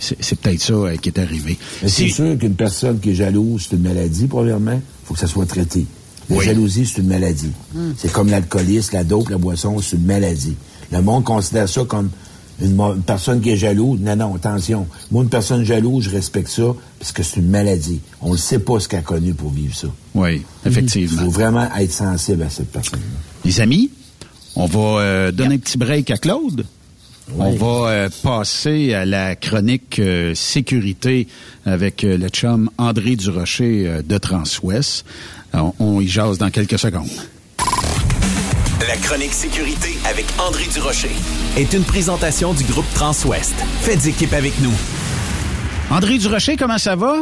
C'est 0.00 0.40
peut-être 0.40 0.60
ça 0.60 0.74
euh, 0.74 0.96
qui 0.96 1.08
est 1.08 1.18
arrivé. 1.18 1.58
C'est 1.86 2.08
sûr 2.08 2.36
qu'une 2.38 2.54
personne 2.54 3.00
qui 3.00 3.10
est 3.10 3.14
jalouse, 3.14 3.66
c'est 3.68 3.76
une 3.76 3.82
maladie, 3.82 4.26
premièrement. 4.26 4.72
Il 4.72 5.06
faut 5.06 5.14
que 5.14 5.20
ça 5.20 5.26
soit 5.26 5.46
traité. 5.46 5.86
La 6.30 6.40
jalousie, 6.40 6.84
c'est 6.86 7.00
une 7.00 7.08
maladie. 7.08 7.52
Hmm. 7.74 7.92
C'est 7.96 8.12
comme 8.12 8.28
l'alcoolisme, 8.28 8.96
la 8.96 9.04
dope, 9.04 9.30
la 9.30 9.38
boisson, 9.38 9.80
c'est 9.80 9.96
une 9.96 10.04
maladie. 10.04 10.56
Le 10.92 11.00
monde 11.00 11.24
considère 11.24 11.68
ça 11.68 11.84
comme 11.84 12.10
une, 12.60 12.78
une, 12.78 13.02
personne 13.02 13.40
qui 13.40 13.50
est 13.50 13.56
jalouse. 13.56 13.98
Non, 14.00 14.16
non, 14.16 14.34
attention. 14.34 14.86
Moi, 15.10 15.22
une 15.22 15.30
personne 15.30 15.64
jalouse, 15.64 16.04
je 16.04 16.10
respecte 16.10 16.48
ça 16.48 16.74
parce 16.98 17.12
que 17.12 17.22
c'est 17.22 17.40
une 17.40 17.48
maladie. 17.48 18.00
On 18.20 18.32
ne 18.32 18.36
sait 18.36 18.58
pas 18.58 18.78
ce 18.78 18.88
qu'elle 18.88 19.00
a 19.00 19.02
connu 19.02 19.32
pour 19.32 19.50
vivre 19.50 19.74
ça. 19.74 19.88
Oui, 20.14 20.42
effectivement. 20.66 21.22
Il 21.22 21.24
faut 21.24 21.30
vraiment 21.30 21.68
être 21.76 21.92
sensible 21.92 22.42
à 22.42 22.50
cette 22.50 22.70
personne 22.70 23.00
Les 23.44 23.60
amis, 23.60 23.90
on 24.54 24.66
va 24.66 24.78
euh, 25.00 25.32
donner 25.32 25.54
un 25.54 25.58
petit 25.58 25.78
break 25.78 26.10
à 26.10 26.18
Claude. 26.18 26.66
On 27.36 27.50
va 27.56 27.90
euh, 27.90 28.08
passer 28.22 28.94
à 28.94 29.04
la 29.04 29.36
chronique 29.36 29.98
euh, 29.98 30.34
sécurité 30.34 31.28
avec 31.66 32.04
euh, 32.04 32.16
le 32.16 32.28
chum 32.28 32.70
André 32.78 33.16
Durocher 33.16 34.02
de 34.04 34.18
Transwest. 34.18 35.04
On, 35.52 35.72
on 35.78 36.00
y 36.00 36.08
jase 36.08 36.38
dans 36.38 36.50
quelques 36.50 36.78
secondes. 36.78 37.08
La 38.86 38.96
chronique 38.96 39.32
sécurité 39.32 39.98
avec 40.08 40.24
André 40.38 40.64
Durocher 40.72 41.10
est 41.56 41.72
une 41.74 41.84
présentation 41.84 42.54
du 42.54 42.64
groupe 42.64 42.86
Transwest. 42.94 43.54
Faites 43.80 44.06
équipe 44.06 44.32
avec 44.32 44.58
nous. 44.60 44.72
André 45.90 46.18
Durocher, 46.18 46.56
comment 46.56 46.78
ça 46.78 46.96
va? 46.96 47.14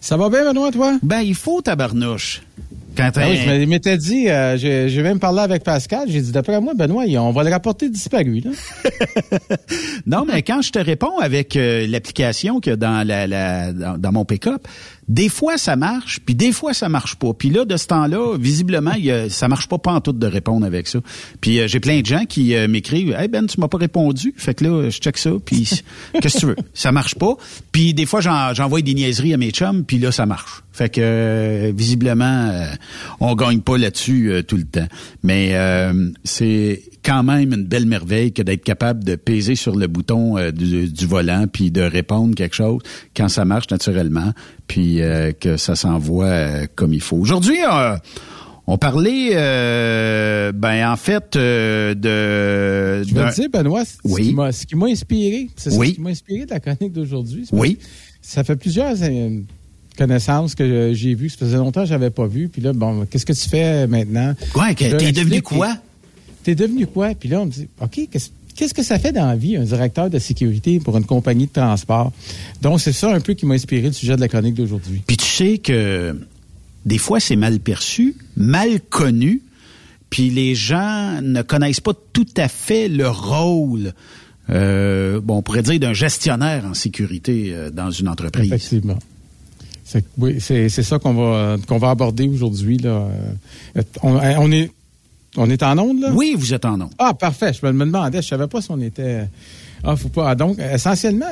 Ça 0.00 0.16
va 0.16 0.28
bien, 0.28 0.44
Benoît, 0.44 0.70
toi? 0.70 0.98
Ben, 1.02 1.20
il 1.20 1.34
faut 1.34 1.62
tabarnouche. 1.62 2.42
Quand 2.96 3.10
ah 3.16 3.28
oui, 3.28 3.36
je 3.36 3.64
m'étais 3.64 3.96
dit, 3.96 4.28
euh, 4.28 4.56
j'ai 4.56 5.02
même 5.02 5.18
parlé 5.18 5.40
avec 5.40 5.64
Pascal, 5.64 6.08
j'ai 6.08 6.20
dit, 6.20 6.32
d'après 6.32 6.60
moi, 6.60 6.74
Benoît, 6.74 7.04
on 7.04 7.32
va 7.32 7.42
le 7.42 7.50
rapporter 7.50 7.88
disparu. 7.88 8.40
Là. 8.40 8.50
non, 10.06 10.26
mais 10.26 10.42
quand 10.42 10.60
je 10.60 10.72
te 10.72 10.78
réponds 10.78 11.18
avec 11.18 11.56
euh, 11.56 11.86
l'application 11.86 12.60
que 12.60 12.70
dans 12.70 13.06
la, 13.06 13.26
la 13.26 13.72
dans, 13.72 13.96
dans, 13.96 14.12
mon 14.12 14.24
pick-up, 14.24 14.66
des 15.08 15.28
fois 15.28 15.58
ça 15.58 15.76
marche, 15.76 16.20
puis 16.24 16.34
des 16.34 16.52
fois 16.52 16.74
ça 16.74 16.88
marche 16.88 17.16
pas. 17.16 17.32
Puis 17.32 17.50
là, 17.50 17.64
de 17.64 17.76
ce 17.76 17.86
temps-là, 17.86 18.36
visiblement, 18.38 18.92
il 18.96 19.04
y 19.04 19.10
a, 19.10 19.28
ça 19.28 19.48
marche 19.48 19.68
pas 19.68 19.78
pas 19.78 19.92
en 19.92 20.00
tout 20.00 20.12
de 20.12 20.26
répondre 20.26 20.64
avec 20.64 20.86
ça. 20.86 21.00
Puis 21.40 21.60
euh, 21.60 21.66
j'ai 21.66 21.80
plein 21.80 22.00
de 22.00 22.06
gens 22.06 22.24
qui 22.24 22.54
euh, 22.54 22.68
m'écrivent, 22.68 23.14
hey 23.18 23.28
Ben, 23.28 23.46
tu 23.46 23.60
m'as 23.60 23.68
pas 23.68 23.78
répondu. 23.78 24.32
Fait 24.36 24.54
que 24.54 24.64
là, 24.64 24.90
je 24.90 24.98
check 24.98 25.18
ça, 25.18 25.32
puis 25.44 25.82
qu'est-ce 26.20 26.34
que 26.34 26.40
tu 26.40 26.46
veux? 26.46 26.56
Ça 26.74 26.92
marche 26.92 27.14
pas. 27.16 27.34
Puis 27.72 27.94
des 27.94 28.06
fois, 28.06 28.20
j'envoie 28.20 28.82
des 28.82 28.94
niaiseries 28.94 29.34
à 29.34 29.36
mes 29.36 29.50
chums, 29.50 29.84
puis 29.84 29.98
là, 29.98 30.12
ça 30.12 30.26
marche. 30.26 30.62
Fait 30.72 30.88
que 30.88 31.00
euh, 31.02 31.72
visiblement, 31.74 32.48
euh, 32.50 32.66
on 33.20 33.34
gagne 33.34 33.60
pas 33.60 33.76
là-dessus 33.76 34.42
tout 34.46 34.56
le 34.56 34.64
temps. 34.64 34.86
Mais 35.22 35.54
c'est 36.24 36.82
quand 37.04 37.22
même 37.22 37.52
une 37.52 37.64
belle 37.64 37.86
merveille 37.86 38.32
que 38.32 38.42
d'être 38.42 38.64
capable 38.64 39.04
de 39.04 39.16
peser 39.16 39.54
sur 39.54 39.74
le 39.74 39.86
bouton 39.86 40.36
du, 40.50 40.88
du, 40.88 41.06
volant 41.06 41.46
puis 41.52 41.70
de 41.70 41.82
répondre 41.82 42.34
quelque 42.34 42.54
chose 42.54 42.80
quand 43.16 43.28
ça 43.28 43.44
marche 43.44 43.70
naturellement 43.70 44.32
puis 44.72 45.02
euh, 45.02 45.32
que 45.32 45.58
ça 45.58 45.76
s'envoie 45.76 46.24
euh, 46.26 46.66
comme 46.74 46.94
il 46.94 47.02
faut. 47.02 47.16
Aujourd'hui, 47.16 47.58
euh, 47.70 47.96
on 48.66 48.78
parlait, 48.78 49.30
ben 50.54 50.90
en 50.90 50.96
fait, 50.96 51.34
de... 51.34 51.92
Je 53.02 53.14
veux 53.14 53.30
dire, 53.30 53.50
Benoît, 53.50 53.82
oui. 54.04 54.34
ce 54.52 54.64
qui 54.64 54.76
m'a 54.76 54.86
inspiré, 54.86 55.48
c'est 55.56 55.74
oui. 55.74 55.88
ce 55.88 55.94
qui 55.94 56.00
m'a 56.00 56.10
inspiré 56.10 56.46
de 56.46 56.50
la 56.50 56.60
chronique 56.60 56.92
d'aujourd'hui. 56.92 57.46
Oui. 57.52 57.78
Ça 58.22 58.44
fait 58.44 58.56
plusieurs 58.56 58.94
connaissances 59.98 60.54
que 60.54 60.92
j'ai 60.94 61.14
vues. 61.14 61.28
Ça 61.28 61.38
faisait 61.38 61.56
longtemps 61.56 61.82
que 61.82 61.88
je 61.88 61.92
n'avais 61.92 62.10
pas 62.10 62.26
vu. 62.26 62.48
Puis 62.48 62.62
là, 62.62 62.72
bon, 62.72 63.04
qu'est-ce 63.10 63.26
que 63.26 63.32
tu 63.32 63.48
fais 63.48 63.86
maintenant? 63.88 64.34
Quoi? 64.54 64.72
T'es 64.74 65.12
devenu 65.12 65.42
quoi? 65.42 65.76
T'es 66.42 66.54
devenu 66.54 66.86
quoi? 66.86 67.14
Puis 67.14 67.28
là, 67.28 67.40
on 67.40 67.46
me 67.46 67.50
dit, 67.50 67.68
OK, 67.80 68.00
qu'est-ce 68.10 68.30
Qu'est-ce 68.54 68.74
que 68.74 68.82
ça 68.82 68.98
fait 68.98 69.12
dans 69.12 69.26
la 69.26 69.36
vie, 69.36 69.56
un 69.56 69.64
directeur 69.64 70.10
de 70.10 70.18
sécurité 70.18 70.78
pour 70.78 70.96
une 70.96 71.04
compagnie 71.04 71.46
de 71.46 71.52
transport? 71.52 72.12
Donc, 72.60 72.80
c'est 72.80 72.92
ça 72.92 73.12
un 73.12 73.20
peu 73.20 73.34
qui 73.34 73.46
m'a 73.46 73.54
inspiré 73.54 73.86
le 73.86 73.92
sujet 73.92 74.16
de 74.16 74.20
la 74.20 74.28
chronique 74.28 74.54
d'aujourd'hui. 74.54 75.02
Puis 75.06 75.16
tu 75.16 75.26
sais 75.26 75.58
que 75.58 76.14
des 76.84 76.98
fois, 76.98 77.20
c'est 77.20 77.36
mal 77.36 77.60
perçu, 77.60 78.14
mal 78.36 78.80
connu, 78.80 79.42
puis 80.10 80.30
les 80.30 80.54
gens 80.54 81.20
ne 81.22 81.40
connaissent 81.42 81.80
pas 81.80 81.94
tout 82.12 82.26
à 82.36 82.48
fait 82.48 82.88
le 82.88 83.08
rôle, 83.08 83.94
euh, 84.50 85.20
bon, 85.20 85.38
on 85.38 85.42
pourrait 85.42 85.62
dire, 85.62 85.80
d'un 85.80 85.94
gestionnaire 85.94 86.66
en 86.66 86.74
sécurité 86.74 87.52
euh, 87.52 87.70
dans 87.70 87.90
une 87.90 88.08
entreprise. 88.08 88.46
Effectivement. 88.46 88.98
C'est, 89.84 90.04
oui, 90.18 90.40
c'est, 90.40 90.68
ça 90.68 90.98
qu'on 90.98 91.14
va, 91.14 91.56
qu'on 91.66 91.78
va 91.78 91.90
aborder 91.90 92.28
aujourd'hui. 92.28 92.78
Là. 92.78 93.08
Euh, 93.76 93.82
on, 94.02 94.14
on 94.16 94.52
est 94.52 94.70
on 95.36 95.48
est 95.48 95.62
en 95.62 95.78
onde, 95.78 96.00
là? 96.00 96.10
Oui, 96.12 96.34
vous 96.36 96.52
êtes 96.52 96.64
en 96.64 96.80
onde. 96.80 96.90
Ah, 96.98 97.14
parfait. 97.14 97.52
Je 97.52 97.64
me 97.66 97.72
demandais, 97.72 98.22
je 98.22 98.28
savais 98.28 98.46
pas 98.46 98.60
si 98.60 98.70
on 98.70 98.80
était. 98.80 99.28
Ah, 99.84 99.96
faut 99.96 100.08
pas. 100.08 100.34
Donc, 100.34 100.58
essentiellement, 100.58 101.26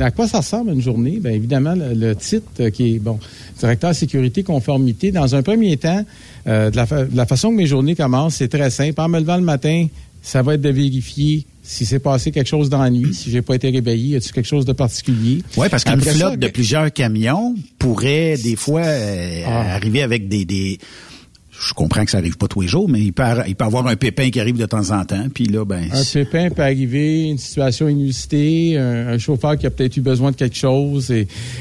à 0.00 0.10
quoi 0.10 0.26
ça 0.26 0.38
ressemble 0.38 0.72
une 0.72 0.80
journée? 0.80 1.18
Bien, 1.20 1.32
évidemment, 1.32 1.74
le, 1.76 2.14
titre 2.14 2.46
euh, 2.60 2.70
qui 2.70 2.96
est, 2.96 2.98
bon, 2.98 3.18
directeur 3.58 3.94
sécurité, 3.94 4.42
conformité. 4.42 5.12
Dans 5.12 5.34
un 5.34 5.42
premier 5.42 5.76
temps, 5.76 6.04
euh, 6.46 6.70
de, 6.70 7.14
la 7.14 7.26
façon 7.26 7.50
que 7.50 7.56
mes 7.56 7.66
journées 7.66 7.94
commencent, 7.94 8.36
c'est 8.36 8.48
très 8.48 8.70
simple. 8.70 9.00
En 9.00 9.08
me 9.08 9.20
levant 9.20 9.36
le 9.36 9.42
matin, 9.42 9.86
ça 10.22 10.42
va 10.42 10.54
être 10.54 10.62
de 10.62 10.70
vérifier 10.70 11.44
si 11.62 11.86
c'est 11.86 12.00
passé 12.00 12.32
quelque 12.32 12.48
chose 12.48 12.68
dans 12.68 12.82
la 12.82 12.90
nuit, 12.90 13.14
si 13.14 13.30
j'ai 13.30 13.40
pas 13.40 13.54
été 13.54 13.70
réveillé, 13.70 14.14
y 14.14 14.16
a-t-il 14.16 14.32
quelque 14.32 14.48
chose 14.48 14.64
de 14.64 14.72
particulier? 14.72 15.42
Oui, 15.56 15.68
parce 15.70 15.84
qu'une 15.84 16.00
flotte 16.00 16.38
de 16.38 16.48
plusieurs 16.48 16.92
camions 16.92 17.54
pourrait 17.78 18.36
des 18.36 18.56
fois 18.56 18.82
euh, 18.82 19.42
ah. 19.46 19.74
arriver 19.74 20.02
avec 20.02 20.28
des, 20.28 20.44
des 20.44 20.78
je 21.62 21.74
comprends 21.74 22.04
que 22.04 22.10
ça 22.10 22.18
arrive 22.18 22.36
pas 22.36 22.48
tous 22.48 22.60
les 22.60 22.68
jours, 22.68 22.88
mais 22.88 23.00
il 23.00 23.12
peut, 23.12 23.22
il 23.46 23.54
peut 23.54 23.64
avoir 23.64 23.86
un 23.86 23.96
pépin 23.96 24.30
qui 24.30 24.40
arrive 24.40 24.56
de 24.56 24.66
temps 24.66 24.90
en 24.90 25.04
temps. 25.04 25.26
Puis 25.32 25.44
là, 25.44 25.64
ben, 25.64 25.84
un 25.92 26.04
pépin 26.12 26.50
peut 26.50 26.62
arriver, 26.62 27.28
une 27.28 27.38
situation 27.38 27.88
inusitée, 27.88 28.76
un, 28.78 29.18
chauffeur 29.18 29.56
qui 29.56 29.66
a 29.66 29.70
peut-être 29.70 29.96
eu 29.96 30.00
besoin 30.00 30.32
de 30.32 30.36
quelque 30.36 30.56
chose. 30.56 31.12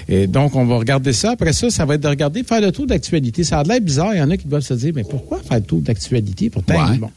Et, 0.10 0.28
donc, 0.28 0.56
on 0.56 0.66
va 0.66 0.78
regarder 0.78 1.14
ça. 1.14 1.32
Après 1.32 1.54
ça, 1.54 1.70
ça 1.70 1.86
va 1.86 1.96
être 1.96 2.02
de 2.02 2.08
regarder, 2.08 2.44
faire 2.44 2.62
le 2.62 2.72
tour 2.72 2.88
d'actualité. 2.88 3.44
Ça 3.44 3.60
a 3.60 3.64
l'air 3.64 3.80
bizarre. 3.80 4.14
Il 4.14 4.18
y 4.18 4.22
en 4.22 4.32
a 4.32 4.38
qui 4.38 4.48
doivent 4.48 4.62
se 4.62 4.74
dire, 4.74 4.92
mais 4.96 5.04
pourquoi 5.04 5.40
faire 5.40 5.58
le 5.58 5.64
tour 5.64 5.82
d'actualité? 5.82 6.50
Pourtant, 6.50 6.96
bon. 6.96 7.12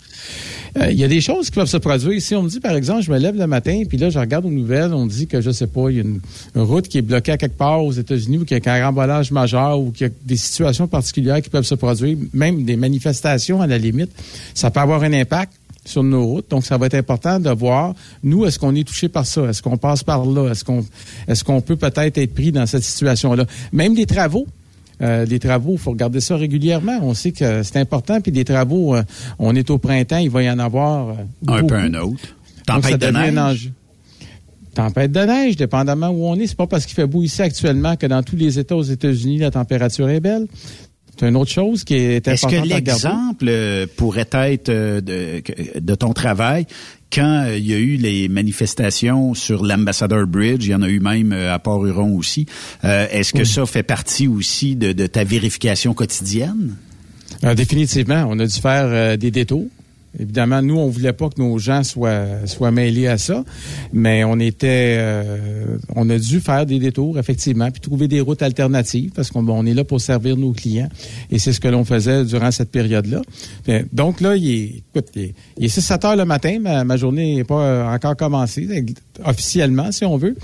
Euh, 0.77 0.91
il 0.91 0.99
y 0.99 1.05
a 1.05 1.09
des 1.09 1.20
choses 1.20 1.51
qui 1.51 1.53
peuvent 1.53 1.68
se 1.68 1.77
produire. 1.77 2.20
Si 2.20 2.35
on 2.35 2.43
me 2.43 2.49
dit, 2.49 2.61
par 2.61 2.75
exemple, 2.75 3.03
je 3.03 3.11
me 3.11 3.18
lève 3.18 3.37
le 3.37 3.47
matin, 3.47 3.83
puis 3.89 3.97
là, 3.97 4.11
je 4.11 4.18
regarde 4.18 4.45
aux 4.45 4.51
nouvelles, 4.51 4.93
on 4.93 5.07
dit 5.07 5.27
que, 5.27 5.41
je 5.41 5.51
sais 5.51 5.68
pas, 5.68 5.89
il 5.91 5.97
y 5.97 6.01
a 6.01 6.03
une, 6.03 6.20
route 6.55 6.89
qui 6.89 6.99
est 6.99 7.03
bloquée 7.03 7.33
à 7.33 7.37
quelque 7.37 7.57
part 7.57 7.85
aux 7.85 7.93
États-Unis 7.93 8.39
ou 8.39 8.45
qu'il 8.45 8.57
y 8.57 8.61
a 8.61 8.72
un 8.72 8.79
carambolage 8.79 9.31
majeur 9.31 9.79
ou 9.79 9.91
qu'il 9.93 10.09
y 10.09 10.11
a 10.11 10.12
des 10.25 10.37
situations 10.37 10.89
particulières 10.89 11.41
qui 11.43 11.51
peuvent 11.51 11.64
se 11.64 11.75
produire, 11.75 12.16
même 12.33 12.64
des 12.64 12.77
manifestations 12.77 13.62
à 13.62 13.66
la 13.66 13.79
limite, 13.79 14.11
ça 14.55 14.70
peut 14.70 14.81
avoir 14.81 15.03
un 15.03 15.12
impact 15.12 15.53
sur 15.85 16.03
nos 16.03 16.25
routes. 16.25 16.51
Donc, 16.51 16.64
ça 16.64 16.77
va 16.77 16.87
être 16.87 16.95
important 16.95 17.39
de 17.39 17.51
voir, 17.51 17.95
nous, 18.22 18.45
est-ce 18.45 18.59
qu'on 18.59 18.75
est 18.75 18.85
touché 18.85 19.09
par 19.09 19.27
ça? 19.27 19.43
Est-ce 19.45 19.62
qu'on 19.62 19.77
passe 19.77 20.03
par 20.03 20.25
là? 20.25 20.51
Est-ce 20.51 20.64
qu'on 20.64 20.85
est-ce 21.29 21.45
qu'on 21.45 21.61
peut 21.61 21.77
peut-être 21.77 22.18
être 22.18 22.35
pris 22.35 22.53
dans 22.53 22.66
cette 22.66 22.83
situation-là? 22.83 23.45
Même 23.72 23.95
des 23.95 24.07
travaux, 24.07 24.47
euh, 25.05 25.24
les 25.26 25.38
travaux, 25.38 25.72
il 25.72 25.78
faut 25.78 25.90
regarder 25.90 26.20
ça 26.20 26.36
régulièrement. 26.36 26.98
On 27.02 27.14
sait 27.14 27.32
que 27.32 27.62
c'est 27.62 27.76
important. 27.76 28.20
Puis 28.20 28.32
des 28.32 28.44
travaux, 28.44 28.94
euh, 28.94 29.02
on 29.38 29.55
est 29.55 29.68
au 29.70 29.78
printemps, 29.78 30.16
il 30.16 30.30
va 30.30 30.42
y 30.42 30.50
en 30.50 30.59
avoir. 30.59 31.11
Euh, 31.11 31.14
un 31.48 31.64
peu 31.64 31.74
un 31.74 31.92
autre. 31.94 32.36
Tempête 32.66 33.00
de 33.00 33.09
neige. 33.09 33.70
Tempête 34.74 35.12
de 35.12 35.20
neige, 35.20 35.57
dépendamment 35.57 36.09
où 36.09 36.24
on 36.24 36.36
est. 36.36 36.46
C'est 36.46 36.57
pas 36.57 36.66
parce 36.66 36.86
qu'il 36.86 36.94
fait 36.94 37.07
beau 37.07 37.22
ici 37.22 37.42
actuellement 37.42 37.96
que 37.96 38.07
dans 38.07 38.22
tous 38.22 38.36
les 38.36 38.59
États 38.59 38.76
aux 38.76 38.82
États-Unis, 38.82 39.38
la 39.38 39.50
température 39.50 40.09
est 40.09 40.20
belle. 40.20 40.46
C'est 41.16 41.28
une 41.28 41.36
autre 41.36 41.50
chose 41.50 41.84
qui 41.84 41.94
est 41.94 42.26
importante 42.26 42.52
Est-ce 42.52 42.62
que 42.62 42.68
l'exemple 42.68 43.86
pourrait 43.96 44.28
être 44.32 44.68
de, 44.68 45.42
de 45.78 45.94
ton 45.94 46.12
travail 46.12 46.66
quand 47.15 47.45
euh, 47.45 47.57
il 47.57 47.67
y 47.67 47.75
a 47.75 47.79
eu 47.79 47.97
les 47.97 48.29
manifestations 48.29 49.35
sur 49.35 49.65
l'Ambassador 49.65 50.27
Bridge, 50.27 50.67
il 50.67 50.71
y 50.71 50.75
en 50.75 50.83
a 50.83 50.89
eu 50.89 51.01
même 51.01 51.33
euh, 51.33 51.55
à 51.55 51.59
Port-Huron 51.59 52.17
aussi, 52.17 52.47
euh, 52.85 53.07
est-ce 53.11 53.33
que 53.33 53.45
ça 53.45 53.65
fait 53.67 53.83
partie 53.83 54.27
aussi 54.27 54.75
de, 54.75 55.07
ta 55.07 55.25
vérification 55.25 55.95
quotidienne? 55.95 56.77
définitivement. 57.57 58.27
On 58.29 58.39
a 58.39 58.47
dû 58.47 58.59
faire 58.59 59.19
des 59.19 59.31
détours. 59.31 59.69
Évidemment, 60.19 60.62
nous, 60.62 60.79
on 60.79 60.89
voulait 60.89 61.12
pas 61.12 61.29
que 61.29 61.41
nos 61.41 61.59
gens 61.59 61.83
soient, 61.83 62.47
soient 62.47 62.71
mêlés 62.71 63.09
à 63.09 63.19
ça, 63.19 63.45
mais 63.93 64.23
on 64.25 64.39
était, 64.39 64.97
euh, 64.99 65.79
on 65.95 66.09
a 66.09 66.19
dû 66.19 66.41
faire 66.41 66.67
des 66.67 66.79
détours, 66.79 67.19
effectivement, 67.19 67.71
puis 67.71 67.81
trouver 67.81 68.07
des 68.07 68.21
routes 68.21 68.43
alternatives, 68.43 69.11
parce 69.15 69.31
qu'on 69.31 69.67
est 69.67 69.75
là 69.75 69.85
pour 69.85 70.01
servir 70.01 70.37
nos 70.37 70.53
clients, 70.53 70.89
et 71.31 71.39
c'est 71.39 71.53
ce 71.53 71.61
que 71.61 71.69
l'on 71.69 71.85
faisait 71.85 72.25
durant 72.25 72.51
cette 72.51 72.71
période-là. 72.71 73.23
Donc 73.93 74.21
là, 74.21 74.37
il 74.37 74.51
est, 74.51 74.83
écoute, 74.95 75.11
il 75.17 75.65
est, 75.65 75.79
6-7 75.79 76.07
heures 76.07 76.17
le 76.17 76.25
matin, 76.25 76.59
ma, 76.61 76.97
journée 76.97 77.37
n'est 77.37 77.45
pas 77.45 77.93
encore 77.93 78.17
commencée, 78.17 78.69
officiellement, 79.25 79.91
si 79.91 80.05
on 80.05 80.17
veut, 80.17 80.37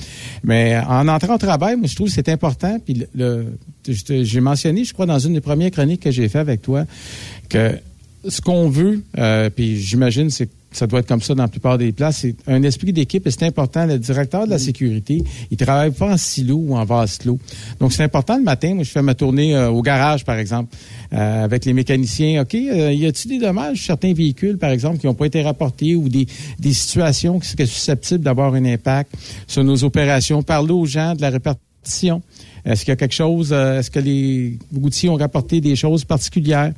mais 0.43 0.79
en 0.79 1.07
entrant 1.07 1.37
au 1.37 1.39
travail, 1.39 1.77
moi, 1.77 1.87
je 1.87 1.95
trouve 1.95 2.09
que 2.09 2.15
c'est 2.15 2.29
important, 2.29 2.79
puis 2.85 3.07
le, 3.15 3.47
j'ai 3.87 4.41
mentionné, 4.41 4.85
je 4.85 4.93
crois, 4.93 5.07
dans 5.07 5.19
une 5.19 5.35
des 5.35 5.41
premières 5.41 5.71
chroniques 5.71 6.03
que 6.03 6.11
j'ai 6.11 6.29
fait 6.29 6.39
avec 6.39 6.63
toi, 6.63 6.85
que 7.49 7.79
ce 8.27 8.41
qu'on 8.41 8.69
veut, 8.69 9.03
euh, 9.19 9.51
puis 9.51 9.79
j'imagine 9.79 10.31
c'est 10.31 10.49
ça 10.73 10.87
doit 10.87 11.01
être 11.01 11.09
comme 11.09 11.21
ça 11.21 11.35
dans 11.35 11.43
la 11.43 11.49
plupart 11.49 11.79
des 11.79 11.93
places. 11.93 12.19
C'est 12.19 12.37
un 12.47 12.63
esprit 12.63 12.93
d'équipe 12.93 13.27
et 13.27 13.31
c'est 13.31 13.45
important. 13.45 13.87
Le 13.87 13.99
directeur 13.99 14.47
de 14.47 14.51
la 14.51 14.59
sécurité, 14.59 15.23
il 15.51 15.57
travaille 15.57 15.91
pas 15.91 16.13
en 16.13 16.17
silo 16.17 16.57
ou 16.57 16.77
en 16.77 16.85
vase 16.85 17.19
clos. 17.19 17.39
Donc, 17.81 17.93
c'est 17.93 18.05
important 18.05 18.37
le 18.37 18.45
matin. 18.45 18.75
Moi, 18.75 18.85
je 18.85 18.91
fais 18.91 19.03
ma 19.03 19.15
tournée 19.15 19.55
euh, 19.55 19.71
au 19.71 19.83
garage, 19.83 20.25
par 20.25 20.39
exemple, 20.39 20.75
euh, 21.13 21.45
avec 21.45 21.65
les 21.65 21.73
mécaniciens. 21.73 22.43
OK, 22.43 22.55
euh, 22.55 22.93
y 22.93 23.07
a-t-il 23.07 23.39
des 23.39 23.47
dommages? 23.47 23.79
Sur 23.79 23.87
certains 23.87 24.13
véhicules, 24.13 24.59
par 24.59 24.71
exemple, 24.71 24.99
qui 24.99 25.07
n'ont 25.07 25.15
pas 25.15 25.27
été 25.27 25.43
rapportés 25.43 25.97
ou 25.97 26.09
des, 26.09 26.27
des 26.59 26.73
situations 26.73 27.41
qui 27.41 27.49
seraient 27.49 27.67
susceptibles 27.67 28.23
d'avoir 28.23 28.55
un 28.55 28.65
impact 28.65 29.13
sur 29.47 29.65
nos 29.65 29.83
opérations? 29.83 30.43
Parler 30.43 30.73
aux 30.73 30.87
gens 30.87 31.15
de 31.15 31.21
la 31.21 31.31
répartition. 31.31 31.70
Est-ce 32.65 32.81
qu'il 32.81 32.89
y 32.89 32.93
a 32.93 32.97
quelque 32.97 33.15
chose, 33.15 33.51
euh, 33.53 33.79
est-ce 33.79 33.91
que 33.91 34.01
les 34.01 34.59
routiers 34.75 35.09
ont 35.09 35.17
rapporté 35.17 35.61
des 35.61 35.77
choses 35.77 36.05
particulières? 36.05 36.73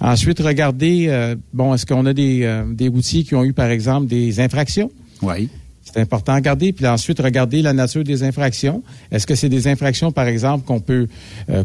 Ensuite, 0.00 0.40
regarder, 0.40 1.06
euh, 1.08 1.36
bon, 1.52 1.74
est-ce 1.74 1.86
qu'on 1.86 2.04
a 2.06 2.12
des, 2.12 2.42
euh, 2.42 2.64
des 2.72 2.88
routiers 2.88 3.24
qui 3.24 3.34
ont 3.34 3.44
eu, 3.44 3.52
par 3.52 3.70
exemple, 3.70 4.06
des 4.06 4.40
infractions? 4.40 4.90
Oui. 5.22 5.48
C'est 5.82 6.00
important 6.00 6.32
à 6.32 6.36
regarder. 6.36 6.72
Puis 6.72 6.86
ensuite, 6.86 7.18
regarder 7.20 7.62
la 7.62 7.72
nature 7.72 8.04
des 8.04 8.22
infractions. 8.22 8.82
Est-ce 9.10 9.26
que 9.26 9.34
c'est 9.34 9.48
des 9.48 9.68
infractions, 9.68 10.12
par 10.12 10.26
exemple, 10.26 10.64
qu'on 10.64 10.80
peut, 10.80 11.08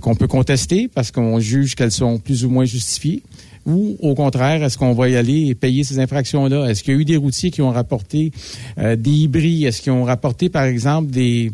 qu'on 0.02 0.16
peut 0.16 0.28
contester 0.28 0.90
parce 0.94 1.12
qu'on 1.12 1.40
juge 1.40 1.76
qu'elles 1.76 1.92
sont 1.92 2.18
plus 2.18 2.44
ou 2.44 2.50
moins 2.50 2.66
justifiées? 2.66 3.22
Ou 3.68 3.97
au 3.99 4.15
contraire, 4.15 4.63
est-ce 4.63 4.78
qu'on 4.78 4.93
va 4.93 5.09
y 5.09 5.15
aller 5.15 5.47
et 5.47 5.55
payer 5.55 5.84
ces 5.84 5.99
infractions-là? 5.99 6.70
Est-ce 6.70 6.84
qu'il 6.84 6.93
y 6.93 6.97
a 6.97 6.99
eu 7.01 7.05
des 7.05 7.18
routiers 7.18 7.51
qui 7.51 7.61
ont 7.61 7.72
rapporté 7.72 8.32
des 8.78 9.11
hybrides? 9.11 9.65
Est-ce 9.65 9.82
qu'ils 9.82 9.91
ont 9.91 10.05
rapporté, 10.05 10.49
par 10.49 10.63
exemple, 10.63 11.11
des, 11.11 11.51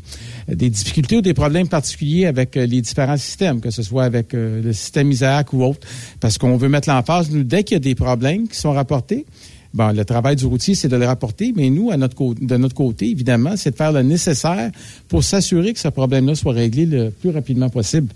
difficultés 0.47 1.17
ou 1.17 1.21
des 1.21 1.33
problèmes 1.33 1.67
particuliers 1.67 2.25
avec 2.25 2.57
euh, 2.57 2.65
les 2.65 2.81
différents 2.81 3.17
systèmes, 3.17 3.61
que 3.61 3.71
ce 3.71 3.83
soit 3.83 4.03
avec 4.03 4.33
euh, 4.33 4.61
le 4.61 4.73
système 4.73 5.11
ISAAC 5.11 5.53
ou 5.53 5.63
autre, 5.63 5.87
parce 6.19 6.37
qu'on 6.37 6.57
veut 6.57 6.69
mettre 6.69 6.89
l'emphase, 6.89 7.31
nous, 7.31 7.43
dès 7.43 7.63
qu'il 7.63 7.75
y 7.75 7.77
a 7.77 7.79
des 7.79 7.95
problèmes 7.95 8.47
qui 8.47 8.57
sont 8.57 8.71
rapportés, 8.71 9.25
Bon, 9.73 9.91
le 9.91 10.05
travail 10.05 10.35
du 10.35 10.45
routier, 10.45 10.75
c'est 10.75 10.87
de 10.87 10.95
le 10.95 11.07
rapporter, 11.07 11.51
mais 11.55 11.71
nous, 11.71 11.89
à 11.89 11.97
notre 11.97 12.35
de 12.39 12.57
notre 12.57 12.75
côté, 12.75 13.09
évidemment, 13.09 13.57
c'est 13.57 13.71
de 13.71 13.75
faire 13.75 13.91
le 13.91 14.03
nécessaire 14.03 14.69
pour 15.07 15.23
s'assurer 15.23 15.73
que 15.73 15.79
ce 15.79 15.87
problème-là 15.87 16.35
soit 16.35 16.53
réglé 16.53 16.85
le 16.85 17.09
plus 17.09 17.31
rapidement 17.31 17.69
possible. 17.69 18.09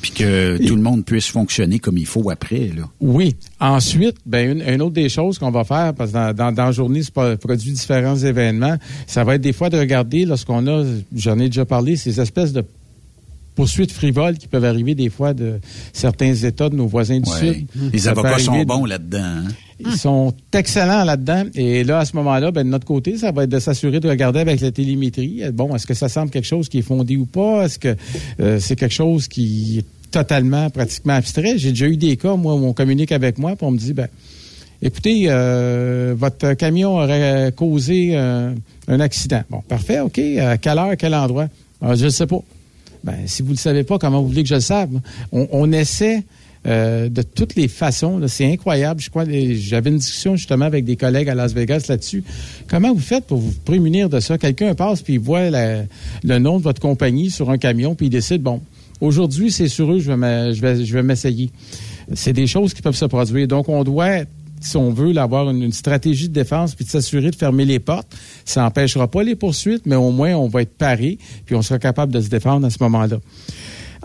Puis 0.00 0.10
que 0.10 0.58
tout 0.66 0.76
le 0.76 0.82
monde 0.82 1.04
puisse 1.04 1.28
fonctionner 1.28 1.78
comme 1.78 1.98
il 1.98 2.06
faut 2.06 2.30
après. 2.30 2.70
Là. 2.76 2.84
Oui. 3.00 3.36
Ensuite, 3.60 4.16
ben 4.26 4.60
une, 4.60 4.82
autre 4.82 4.94
des 4.94 5.08
choses 5.08 5.38
qu'on 5.38 5.50
va 5.50 5.64
faire, 5.64 5.94
parce 5.94 6.12
que 6.12 6.32
dans, 6.32 6.52
dans, 6.52 6.66
la 6.66 6.72
journée, 6.72 7.02
c'est 7.02 7.12
produit 7.38 7.72
différents 7.72 8.16
événements, 8.16 8.76
ça 9.06 9.24
va 9.24 9.36
être 9.36 9.40
des 9.40 9.52
fois 9.52 9.70
de 9.70 9.78
regarder 9.78 10.24
lorsqu'on 10.24 10.66
a, 10.66 10.84
j'en 11.14 11.38
ai 11.38 11.46
déjà 11.46 11.64
parlé, 11.64 11.96
ces 11.96 12.20
espèces 12.20 12.52
de 12.52 12.64
poursuites 13.56 13.90
frivoles 13.90 14.36
qui 14.36 14.46
peuvent 14.46 14.64
arriver 14.64 14.94
des 14.94 15.08
fois 15.08 15.34
de 15.34 15.58
certains 15.92 16.34
États 16.34 16.68
de 16.68 16.76
nos 16.76 16.86
voisins 16.86 17.18
du 17.18 17.30
Sud. 17.30 17.66
Les 17.92 18.06
avocats 18.06 18.38
sont 18.38 18.62
bons 18.62 18.84
là-dedans. 18.84 19.18
Hein? 19.18 19.48
Ils 19.80 19.96
sont 19.96 20.32
excellents 20.52 21.04
là-dedans. 21.04 21.44
Et 21.54 21.82
là, 21.82 21.98
à 21.98 22.04
ce 22.04 22.14
moment-là, 22.16 22.50
ben, 22.50 22.64
de 22.64 22.68
notre 22.70 22.86
côté, 22.86 23.16
ça 23.16 23.32
va 23.32 23.44
être 23.44 23.50
de 23.50 23.58
s'assurer 23.58 23.98
de 23.98 24.08
regarder 24.08 24.40
avec 24.40 24.60
la 24.60 24.70
télémétrie. 24.70 25.42
Bon, 25.52 25.74
est-ce 25.74 25.86
que 25.86 25.94
ça 25.94 26.08
semble 26.08 26.30
quelque 26.30 26.46
chose 26.46 26.68
qui 26.68 26.78
est 26.78 26.82
fondé 26.82 27.16
ou 27.16 27.26
pas? 27.26 27.64
Est-ce 27.64 27.78
que 27.78 27.96
euh, 28.40 28.60
c'est 28.60 28.76
quelque 28.76 28.94
chose 28.94 29.26
qui 29.26 29.78
est 29.78 30.10
totalement, 30.10 30.70
pratiquement 30.70 31.14
abstrait? 31.14 31.58
J'ai 31.58 31.70
déjà 31.70 31.88
eu 31.88 31.96
des 31.96 32.16
cas, 32.16 32.36
moi, 32.36 32.54
où 32.54 32.64
on 32.64 32.72
communique 32.72 33.12
avec 33.12 33.38
moi, 33.38 33.56
puis 33.56 33.66
on 33.66 33.70
me 33.70 33.78
dit, 33.78 33.92
ben, 33.92 34.08
écoutez, 34.80 35.26
euh, 35.28 36.14
votre 36.16 36.52
camion 36.54 36.96
aurait 36.96 37.52
causé 37.54 38.12
euh, 38.12 38.52
un 38.88 39.00
accident. 39.00 39.42
Bon, 39.50 39.62
parfait, 39.66 40.00
OK. 40.00 40.18
À 40.18 40.58
quelle 40.58 40.78
heure, 40.78 40.96
quel 40.98 41.14
endroit? 41.14 41.48
Ah, 41.82 41.94
je 41.94 42.06
ne 42.06 42.10
sais 42.10 42.26
pas. 42.26 42.40
Ben, 43.04 43.16
si 43.26 43.42
vous 43.42 43.48
ne 43.48 43.54
le 43.54 43.58
savez 43.58 43.84
pas, 43.84 43.98
comment 43.98 44.20
vous 44.22 44.28
voulez 44.28 44.42
que 44.42 44.48
je 44.48 44.54
le 44.54 44.60
sache? 44.60 44.88
On, 45.32 45.72
essaie 45.72 46.24
euh, 46.66 47.08
de 47.08 47.22
toutes 47.22 47.54
les 47.54 47.68
façons. 47.68 48.20
C'est 48.28 48.50
incroyable. 48.50 49.00
Je 49.00 49.10
crois 49.10 49.24
j'avais 49.24 49.90
une 49.90 49.98
discussion 49.98 50.36
justement 50.36 50.64
avec 50.64 50.84
des 50.84 50.96
collègues 50.96 51.28
à 51.28 51.34
Las 51.34 51.52
Vegas 51.52 51.86
là-dessus. 51.88 52.24
Comment 52.68 52.92
vous 52.92 53.00
faites 53.00 53.24
pour 53.24 53.38
vous 53.38 53.52
prémunir 53.64 54.08
de 54.08 54.20
ça? 54.20 54.38
Quelqu'un 54.38 54.74
passe 54.74 55.02
puis 55.02 55.14
il 55.14 55.20
voit 55.20 55.50
le 55.50 56.38
nom 56.38 56.58
de 56.58 56.62
votre 56.62 56.80
compagnie 56.80 57.30
sur 57.30 57.50
un 57.50 57.58
camion 57.58 57.94
puis 57.94 58.06
il 58.06 58.10
décide, 58.10 58.42
bon, 58.42 58.60
aujourd'hui, 59.00 59.50
c'est 59.50 59.68
sur 59.68 59.92
eux, 59.92 60.00
je 60.00 60.12
vais, 60.12 60.84
je 60.84 60.92
vais 60.94 61.02
m'essayer. 61.02 61.50
C'est 62.14 62.32
des 62.32 62.46
choses 62.46 62.72
qui 62.72 62.82
peuvent 62.82 62.96
se 62.96 63.04
produire. 63.04 63.48
Donc, 63.48 63.68
on 63.68 63.82
doit 63.82 64.24
si 64.66 64.76
on 64.76 64.90
veut, 64.90 65.16
avoir 65.16 65.48
une, 65.50 65.72
stratégie 65.72 66.28
de 66.28 66.34
défense 66.34 66.74
puis 66.74 66.84
de 66.84 66.90
s'assurer 66.90 67.30
de 67.30 67.36
fermer 67.36 67.64
les 67.64 67.78
portes. 67.78 68.14
Ça 68.44 68.62
n'empêchera 68.62 69.08
pas 69.08 69.22
les 69.22 69.36
poursuites, 69.36 69.86
mais 69.86 69.96
au 69.96 70.10
moins, 70.10 70.34
on 70.34 70.48
va 70.48 70.62
être 70.62 70.76
paré 70.76 71.18
puis 71.44 71.54
on 71.54 71.62
sera 71.62 71.78
capable 71.78 72.12
de 72.12 72.20
se 72.20 72.28
défendre 72.28 72.66
à 72.66 72.70
ce 72.70 72.78
moment-là. 72.80 73.18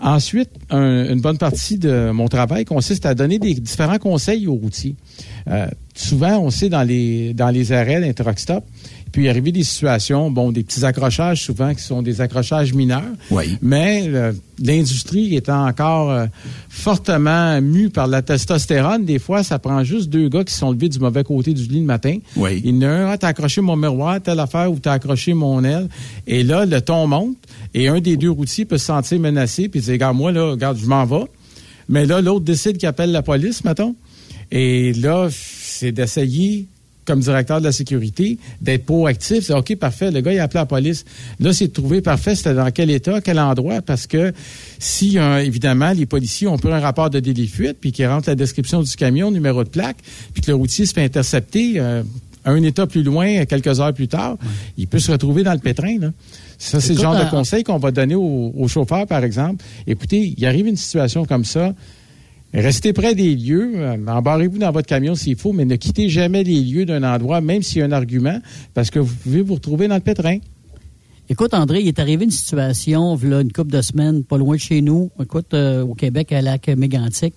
Ensuite, 0.01 0.49
une 0.71 1.21
bonne 1.21 1.37
partie 1.37 1.77
de 1.77 2.09
mon 2.11 2.27
travail 2.27 2.65
consiste 2.65 3.05
à 3.05 3.13
donner 3.13 3.37
des 3.37 3.53
différents 3.53 3.99
conseils 3.99 4.47
aux 4.47 4.55
routiers. 4.55 4.95
Euh, 5.47 5.67
souvent, 5.93 6.39
on 6.39 6.49
sait 6.49 6.69
dans 6.69 6.81
les 6.81 7.35
dans 7.35 7.49
les 7.49 7.71
arrêts 7.71 8.01
d'interrock-stop, 8.01 8.63
puis 9.11 9.27
arriver 9.27 9.51
des 9.51 9.63
situations, 9.63 10.31
bon, 10.31 10.51
des 10.51 10.63
petits 10.63 10.85
accrochages 10.85 11.43
souvent 11.43 11.73
qui 11.73 11.83
sont 11.83 12.01
des 12.01 12.21
accrochages 12.21 12.73
mineurs. 12.73 13.03
Oui. 13.29 13.57
Mais 13.61 14.05
euh, 14.07 14.31
l'industrie 14.59 15.35
étant 15.35 15.67
encore 15.67 16.11
euh, 16.11 16.25
fortement 16.69 17.61
mue 17.61 17.89
par 17.89 18.07
la 18.07 18.21
testostérone, 18.21 19.03
des 19.03 19.19
fois, 19.19 19.43
ça 19.43 19.59
prend 19.59 19.83
juste 19.83 20.09
deux 20.09 20.29
gars 20.29 20.43
qui 20.43 20.53
sont 20.53 20.71
levés 20.71 20.87
du 20.87 20.99
mauvais 20.99 21.23
côté 21.23 21.53
du 21.53 21.63
lit 21.63 21.79
le 21.79 21.85
matin. 21.85 22.17
Oui. 22.37 22.61
Il 22.63 22.75
y 22.75 22.77
en 22.77 22.81
a 22.83 22.87
un, 22.87 23.11
ah, 23.11 23.17
t'as 23.17 23.29
accroché 23.29 23.59
mon 23.61 23.75
miroir, 23.75 24.21
telle 24.21 24.39
affaire, 24.39 24.71
ou 24.71 24.79
t'as 24.79 24.93
accroché 24.93 25.33
mon 25.33 25.63
aile. 25.63 25.89
Et 26.27 26.43
là, 26.43 26.65
le 26.65 26.81
ton 26.81 27.07
monte, 27.07 27.37
et 27.73 27.89
un 27.89 27.99
des 27.99 28.15
deux 28.15 28.31
routiers 28.31 28.65
peut 28.65 28.77
se 28.77 28.85
sentir 28.85 29.19
menacé, 29.19 29.67
puis 29.67 29.81
dire, 29.81 29.93
regarde, 29.93 30.15
moi, 30.15 30.31
là, 30.31 30.51
regarde, 30.51 30.77
je 30.77 30.85
m'en 30.85 31.05
vais. 31.05 31.25
Mais 31.89 32.05
là, 32.05 32.21
l'autre 32.21 32.45
décide 32.45 32.77
qu'il 32.77 32.87
appelle 32.87 33.11
la 33.11 33.21
police, 33.21 33.65
mettons. 33.65 33.95
Et 34.51 34.93
là, 34.93 35.27
c'est 35.31 35.91
d'essayer 35.91 36.67
comme 37.05 37.19
directeur 37.19 37.59
de 37.59 37.65
la 37.65 37.71
sécurité, 37.71 38.37
d'être 38.61 38.85
proactif. 38.85 39.45
C'est 39.45 39.53
OK, 39.53 39.75
parfait, 39.75 40.11
le 40.11 40.21
gars, 40.21 40.33
il 40.33 40.39
a 40.39 40.43
appelé 40.43 40.59
la 40.59 40.65
police. 40.65 41.05
Là, 41.39 41.53
c'est 41.53 41.67
de 41.67 41.73
trouver, 41.73 42.01
parfait, 42.01 42.35
c'était 42.35 42.53
dans 42.53 42.69
quel 42.71 42.89
état, 42.91 43.21
quel 43.21 43.39
endroit, 43.39 43.81
parce 43.81 44.07
que 44.07 44.33
si, 44.79 45.17
évidemment, 45.17 45.91
les 45.91 46.05
policiers 46.05 46.47
ont 46.47 46.57
pris 46.57 46.71
un 46.71 46.79
rapport 46.79 47.09
de 47.09 47.19
délit 47.19 47.47
fuite, 47.47 47.77
puis 47.79 47.91
qu'ils 47.91 48.07
rentrent 48.07 48.29
la 48.29 48.35
description 48.35 48.81
du 48.81 48.95
camion, 48.95 49.31
numéro 49.31 49.63
de 49.63 49.69
plaque, 49.69 49.97
puis 50.33 50.41
que 50.41 50.51
le 50.51 50.55
routier 50.55 50.85
se 50.85 50.93
fait 50.93 51.03
intercepter 51.03 51.73
euh, 51.77 52.03
un 52.45 52.61
état 52.63 52.87
plus 52.87 53.03
loin, 53.03 53.45
quelques 53.45 53.79
heures 53.79 53.93
plus 53.93 54.07
tard, 54.07 54.37
il 54.77 54.87
peut 54.87 54.99
se 54.99 55.11
retrouver 55.11 55.43
dans 55.43 55.53
le 55.53 55.59
pétrin. 55.59 55.97
Là. 55.99 56.11
Ça, 56.57 56.79
c'est 56.79 56.93
le 56.93 56.99
genre 56.99 57.17
de 57.17 57.29
conseil 57.29 57.63
qu'on 57.63 57.77
va 57.77 57.91
donner 57.91 58.15
aux, 58.15 58.53
aux 58.55 58.67
chauffeurs, 58.67 59.07
par 59.07 59.23
exemple. 59.23 59.63
Écoutez, 59.87 60.33
il 60.37 60.45
arrive 60.45 60.67
une 60.67 60.77
situation 60.77 61.25
comme 61.25 61.45
ça, 61.45 61.73
Restez 62.53 62.91
près 62.91 63.15
des 63.15 63.33
lieux, 63.33 63.71
euh, 63.75 63.97
embarrez-vous 64.07 64.57
dans 64.57 64.71
votre 64.71 64.87
camion 64.87 65.15
s'il 65.15 65.37
faut, 65.37 65.53
mais 65.53 65.63
ne 65.63 65.77
quittez 65.77 66.09
jamais 66.09 66.43
les 66.43 66.61
lieux 66.61 66.85
d'un 66.85 67.03
endroit, 67.03 67.39
même 67.39 67.61
s'il 67.61 67.79
y 67.79 67.81
a 67.81 67.85
un 67.85 67.93
argument, 67.93 68.39
parce 68.73 68.89
que 68.89 68.99
vous 68.99 69.15
pouvez 69.15 69.41
vous 69.41 69.53
retrouver 69.55 69.87
dans 69.87 69.95
le 69.95 70.01
pétrin. 70.01 70.37
Écoute, 71.29 71.53
André, 71.53 71.79
il 71.79 71.87
est 71.87 71.99
arrivé 71.99 72.25
une 72.25 72.31
situation, 72.31 73.15
voilà 73.15 73.39
une 73.39 73.53
couple 73.53 73.71
de 73.71 73.81
semaines, 73.81 74.25
pas 74.25 74.37
loin 74.37 74.55
de 74.55 74.59
chez 74.59 74.81
nous, 74.81 75.11
écoute, 75.21 75.53
euh, 75.53 75.81
au 75.83 75.95
Québec, 75.95 76.33
à 76.33 76.41
lac 76.41 76.67
Mégantic. 76.67 77.35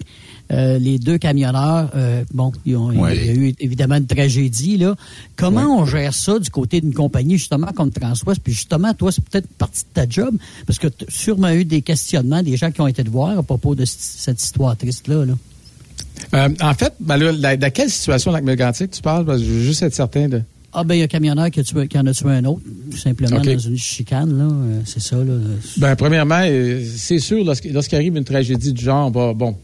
Euh, 0.53 0.79
les 0.79 0.99
deux 0.99 1.17
camionneurs, 1.17 1.91
euh, 1.95 2.23
bon, 2.35 2.53
ils 2.67 2.77
ont, 2.77 2.93
il 2.93 2.99
y 2.99 3.31
a 3.31 3.33
eu 3.33 3.55
évidemment 3.61 3.97
une 3.97 4.07
tragédie, 4.07 4.77
là. 4.77 4.95
Comment 5.37 5.81
on 5.81 5.87
gère 5.87 6.13
ça 6.13 6.39
du 6.39 6.51
côté 6.51 6.83
d'une 6.83 6.93
compagnie, 6.93 7.39
justement, 7.39 7.69
comme 7.69 7.91
Transwest? 7.91 8.41
Puis 8.45 8.53
justement, 8.53 8.93
toi, 8.93 9.11
c'est 9.11 9.25
peut-être 9.25 9.49
partie 9.57 9.85
de 9.85 9.89
ta 9.95 10.09
job, 10.09 10.37
parce 10.67 10.79
que 10.79 10.89
tu 10.89 11.05
as 11.05 11.11
sûrement 11.11 11.51
eu 11.51 11.65
des 11.65 11.81
questionnements, 11.81 12.43
des 12.43 12.59
gens 12.59 12.71
qui 12.71 12.83
ont 12.83 12.87
été 12.87 13.03
te 13.03 13.09
voir 13.09 13.39
à 13.39 13.43
propos 13.43 13.75
de 13.75 13.87
cette 13.87 14.43
histoire 14.43 14.77
triste-là, 14.77 15.25
là. 15.25 16.49
en 16.61 16.75
fait, 16.75 16.93
ben 17.01 17.17
là, 17.17 17.57
de 17.57 17.69
quelle 17.69 17.91
situation, 17.91 18.31
lac 18.31 18.45
Mégantic, 18.45 18.91
tu 18.91 19.01
parles? 19.01 19.25
Parce 19.25 19.41
que 19.41 19.47
je 19.47 19.51
veux 19.51 19.63
juste 19.63 19.83
être 19.83 19.95
certain 19.95 20.29
de... 20.29 20.43
Ah, 20.77 20.83
ben, 20.83 20.97
il 20.97 20.99
y 20.99 21.01
a 21.03 21.05
un 21.05 21.09
camionneur 21.09 21.51
qui, 21.51 21.61
a 21.61 21.63
tué, 21.63 21.87
qui 21.87 21.97
en 21.99 22.05
a 22.05 22.13
tué 22.13 22.31
un 22.31 22.45
autre, 22.45 22.63
tout 22.91 22.97
simplement, 22.97 23.41
dans 23.41 23.59
une 23.59 23.79
chicane, 23.79 24.37
là. 24.37 24.45
Euh, 24.45 24.81
c'est 24.85 25.01
ça, 25.01 25.17
là. 25.17 25.35
Ben, 25.77 25.95
premièrement, 25.95 26.43
euh, 26.43 26.85
c'est 26.97 27.21
sûr, 27.21 27.45
lorsqu'il 27.45 27.95
arrive 27.95 28.17
une 28.17 28.25
tragédie 28.25 28.73
du 28.73 28.85
genre, 28.85 29.11
bon, 29.11 29.57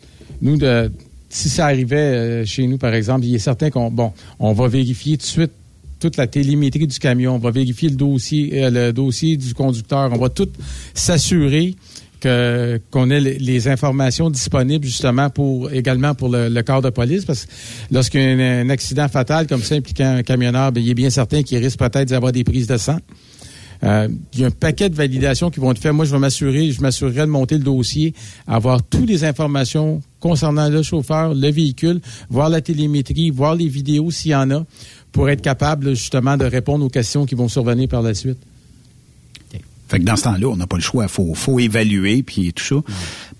nous, 0.42 0.56
de, 0.56 0.90
si 1.28 1.48
ça 1.48 1.66
arrivait 1.66 1.96
euh, 1.96 2.44
chez 2.44 2.66
nous, 2.66 2.78
par 2.78 2.94
exemple, 2.94 3.24
il 3.24 3.34
est 3.34 3.38
certain 3.38 3.70
qu'on, 3.70 3.90
bon, 3.90 4.12
on 4.38 4.52
va 4.52 4.68
vérifier 4.68 5.16
tout 5.16 5.22
de 5.22 5.26
suite 5.26 5.52
toute 6.00 6.16
la 6.16 6.26
télémétrie 6.26 6.86
du 6.86 6.98
camion, 6.98 7.34
on 7.34 7.38
va 7.38 7.50
vérifier 7.50 7.90
le 7.90 7.94
dossier, 7.94 8.70
le 8.70 8.90
dossier 8.90 9.36
du 9.36 9.52
conducteur, 9.52 10.10
on 10.10 10.16
va 10.16 10.30
tout 10.30 10.48
s'assurer 10.94 11.76
qu'on 12.22 13.10
ait 13.10 13.20
les 13.20 13.68
informations 13.68 14.30
disponibles 14.30 14.84
justement 14.84 15.30
pour 15.30 15.70
également 15.72 16.14
pour 16.14 16.28
le, 16.28 16.62
corps 16.62 16.82
de 16.82 16.90
police. 16.90 17.24
Parce 17.24 17.46
que 17.46 17.50
lorsqu'il 17.90 18.20
y 18.20 18.42
a 18.42 18.58
un, 18.58 18.68
accident 18.70 19.08
fatal 19.08 19.46
comme 19.46 19.62
ça 19.62 19.74
impliquant 19.74 20.16
un 20.16 20.22
camionneur, 20.22 20.72
bien, 20.72 20.82
il 20.82 20.90
est 20.90 20.94
bien 20.94 21.10
certain 21.10 21.42
qu'il 21.42 21.58
risque 21.58 21.78
peut-être 21.78 22.08
d'avoir 22.08 22.32
des 22.32 22.44
prises 22.44 22.66
de 22.66 22.76
sang. 22.76 22.98
Euh, 23.82 24.08
il 24.34 24.40
y 24.40 24.44
a 24.44 24.48
un 24.48 24.50
paquet 24.50 24.90
de 24.90 24.94
validations 24.94 25.50
qui 25.50 25.60
vont 25.60 25.70
être 25.70 25.78
faites. 25.78 25.92
Moi, 25.92 26.04
je 26.04 26.12
vais 26.12 26.18
m'assurer, 26.18 26.70
je 26.70 26.80
m'assurerai 26.80 27.20
de 27.20 27.26
monter 27.26 27.56
le 27.56 27.64
dossier, 27.64 28.14
avoir 28.46 28.82
toutes 28.82 29.08
les 29.08 29.24
informations 29.24 30.02
concernant 30.20 30.68
le 30.68 30.82
chauffeur, 30.82 31.34
le 31.34 31.50
véhicule, 31.50 32.00
voir 32.28 32.50
la 32.50 32.60
télémétrie, 32.60 33.30
voir 33.30 33.54
les 33.54 33.68
vidéos 33.68 34.10
s'il 34.10 34.32
y 34.32 34.34
en 34.34 34.50
a, 34.50 34.64
pour 35.12 35.30
être 35.30 35.40
capable 35.40 35.90
justement 35.94 36.36
de 36.36 36.44
répondre 36.44 36.84
aux 36.84 36.90
questions 36.90 37.24
qui 37.24 37.34
vont 37.34 37.48
survenir 37.48 37.88
par 37.88 38.02
la 38.02 38.14
suite. 38.14 38.38
Fait 39.88 39.98
que 39.98 40.04
dans 40.04 40.14
ce 40.14 40.22
temps-là, 40.22 40.46
on 40.46 40.56
n'a 40.56 40.68
pas 40.68 40.76
le 40.76 40.82
choix. 40.82 41.08
Faut, 41.08 41.34
faut 41.34 41.58
évaluer 41.58 42.22
puis 42.22 42.52
tout 42.52 42.62
ça. 42.62 42.76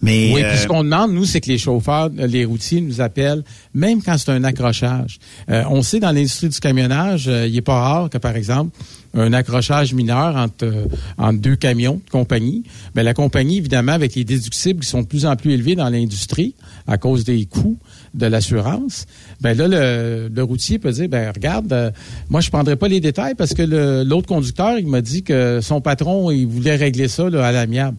Mais 0.03 0.32
oui, 0.34 0.42
euh, 0.42 0.51
puis 0.51 0.59
ce 0.59 0.66
qu'on 0.66 0.82
demande, 0.82 1.12
nous, 1.12 1.26
c'est 1.26 1.40
que 1.40 1.48
les 1.48 1.59
chauffeurs, 1.59 2.11
euh, 2.18 2.26
les 2.26 2.44
routiers 2.44 2.80
nous 2.80 3.01
appellent, 3.01 3.42
même 3.74 4.03
quand 4.03 4.16
c'est 4.16 4.30
un 4.30 4.44
accrochage. 4.44 5.18
Euh, 5.51 5.62
on 5.68 5.82
sait 5.82 6.01
dans 6.01 6.11
l'industrie 6.12 6.48
du 6.48 6.59
camionnage, 6.59 7.28
euh, 7.28 7.46
il 7.46 7.53
n'est 7.53 7.61
pas 7.61 7.78
rare 7.78 8.11
que, 8.11 8.16
par 8.16 8.34
exemple, 8.34 8.74
un 9.12 9.32
accrochage 9.32 9.92
mineur 9.92 10.36
entre, 10.36 10.64
euh, 10.64 10.86
entre 11.18 11.40
deux 11.40 11.57
camions 11.57 12.01
de 12.05 12.11
compagnie, 12.11 12.62
ben, 12.94 13.03
la 13.03 13.12
compagnie, 13.12 13.59
évidemment, 13.59 13.92
avec 13.92 14.14
les 14.14 14.24
déductibles 14.24 14.80
qui 14.80 14.88
sont 14.88 15.03
de 15.03 15.07
plus 15.07 15.26
en 15.26 15.36
plus 15.36 15.53
élevés 15.53 15.74
dans 15.74 15.88
l'industrie 15.88 16.55
à 16.86 16.96
cause 16.96 17.24
des 17.24 17.44
coûts 17.44 17.76
de 18.14 18.26
l'assurance, 18.26 19.07
ben 19.40 19.57
là, 19.57 19.68
le, 19.68 20.30
le 20.34 20.42
routier 20.42 20.78
peut 20.78 20.92
dire, 20.92 21.09
ben 21.09 21.30
regarde, 21.34 21.72
euh, 21.72 21.90
moi, 22.28 22.40
je 22.40 22.51
prendrai 22.51 22.76
pas 22.76 22.88
les 22.88 23.01
détails 23.01 23.34
parce 23.34 23.53
que 23.53 23.62
l'autre 24.05 24.28
conducteur, 24.28 24.78
il 24.78 24.86
m'a 24.86 25.01
dit 25.03 25.22
que 25.22 25.61
son 25.61 25.80
patron, 25.80 26.30
il 26.30 26.46
voulait 26.46 26.76
régler 26.76 27.09
ça 27.09 27.28
là, 27.28 27.46
à 27.46 27.53
l'amiable. 27.53 27.96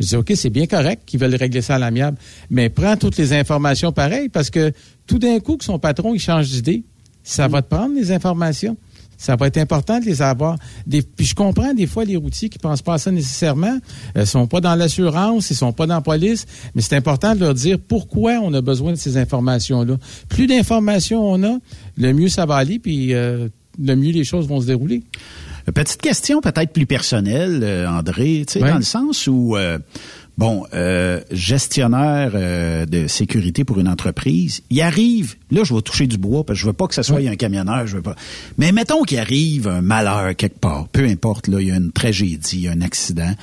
Je 0.00 0.06
dis, 0.06 0.16
OK, 0.16 0.32
c'est 0.34 0.50
bien 0.50 0.66
correct 0.66 1.02
qu'ils 1.06 1.18
veulent 1.20 1.34
régler 1.34 1.60
ça 1.62 1.74
à 1.76 1.78
l'amiable, 1.78 2.18
mais 2.50 2.68
prends 2.68 2.96
toutes 2.96 3.16
les 3.16 3.32
informations 3.32 3.92
pareilles 3.92 4.28
parce 4.28 4.50
que 4.50 4.72
tout 5.06 5.18
d'un 5.18 5.40
coup 5.40 5.56
que 5.56 5.64
son 5.64 5.78
patron, 5.78 6.14
il 6.14 6.20
change 6.20 6.48
d'idée, 6.48 6.84
ça 7.24 7.48
va 7.48 7.62
te 7.62 7.68
prendre 7.74 7.94
les 7.94 8.12
informations. 8.12 8.76
Ça 9.20 9.34
va 9.34 9.48
être 9.48 9.56
important 9.58 9.98
de 9.98 10.04
les 10.04 10.22
avoir. 10.22 10.56
Des- 10.86 11.02
puis 11.02 11.26
je 11.26 11.34
comprends 11.34 11.74
des 11.74 11.88
fois 11.88 12.04
les 12.04 12.14
routiers 12.14 12.48
qui 12.48 12.58
pensent 12.60 12.82
pas 12.82 12.94
à 12.94 12.98
ça 12.98 13.10
nécessairement. 13.10 13.76
Ils 14.14 14.24
sont 14.24 14.46
pas 14.46 14.60
dans 14.60 14.76
l'assurance, 14.76 15.50
ils 15.50 15.56
sont 15.56 15.72
pas 15.72 15.88
dans 15.88 15.96
la 15.96 16.00
police, 16.00 16.46
mais 16.76 16.82
c'est 16.82 16.94
important 16.94 17.34
de 17.34 17.40
leur 17.40 17.52
dire 17.54 17.78
pourquoi 17.80 18.34
on 18.40 18.54
a 18.54 18.60
besoin 18.60 18.92
de 18.92 18.96
ces 18.96 19.16
informations-là. 19.16 19.96
Plus 20.28 20.46
d'informations 20.46 21.20
on 21.32 21.42
a, 21.42 21.58
le 21.96 22.12
mieux 22.12 22.28
ça 22.28 22.46
va 22.46 22.54
aller, 22.54 22.78
puis 22.78 23.12
euh, 23.12 23.48
le 23.82 23.96
mieux 23.96 24.12
les 24.12 24.22
choses 24.22 24.46
vont 24.46 24.60
se 24.60 24.66
dérouler. 24.66 25.02
Petite 25.72 26.00
question 26.00 26.40
peut-être 26.40 26.72
plus 26.72 26.86
personnelle, 26.86 27.60
euh, 27.62 27.88
André, 27.88 28.44
tu 28.46 28.54
sais, 28.54 28.60
dans 28.60 28.76
le 28.76 28.82
sens 28.82 29.26
où, 29.26 29.56
euh, 29.56 29.78
bon, 30.38 30.64
euh, 30.72 31.20
gestionnaire 31.30 32.32
euh, 32.34 32.86
de 32.86 33.06
sécurité 33.08 33.64
pour 33.64 33.78
une 33.80 33.88
entreprise, 33.88 34.62
il 34.70 34.80
arrive, 34.80 35.34
là 35.50 35.64
je 35.64 35.74
vais 35.74 35.82
toucher 35.82 36.06
du 36.06 36.16
bois 36.16 36.44
parce 36.44 36.58
que 36.58 36.62
je 36.62 36.66
veux 36.66 36.72
pas 36.72 36.86
que 36.86 36.94
ce 36.94 37.02
soit 37.02 37.18
un 37.18 37.36
camionneur, 37.36 37.86
je 37.86 37.96
veux 37.96 38.02
pas. 38.02 38.14
Mais 38.56 38.72
mettons 38.72 39.02
qu'il 39.02 39.18
arrive 39.18 39.68
un 39.68 39.82
malheur 39.82 40.34
quelque 40.36 40.58
part, 40.58 40.88
peu 40.88 41.04
importe, 41.04 41.48
là, 41.48 41.60
il 41.60 41.68
y 41.68 41.72
a 41.72 41.76
une 41.76 41.92
tragédie, 41.92 42.68
un 42.68 42.80
accident. 42.80 43.34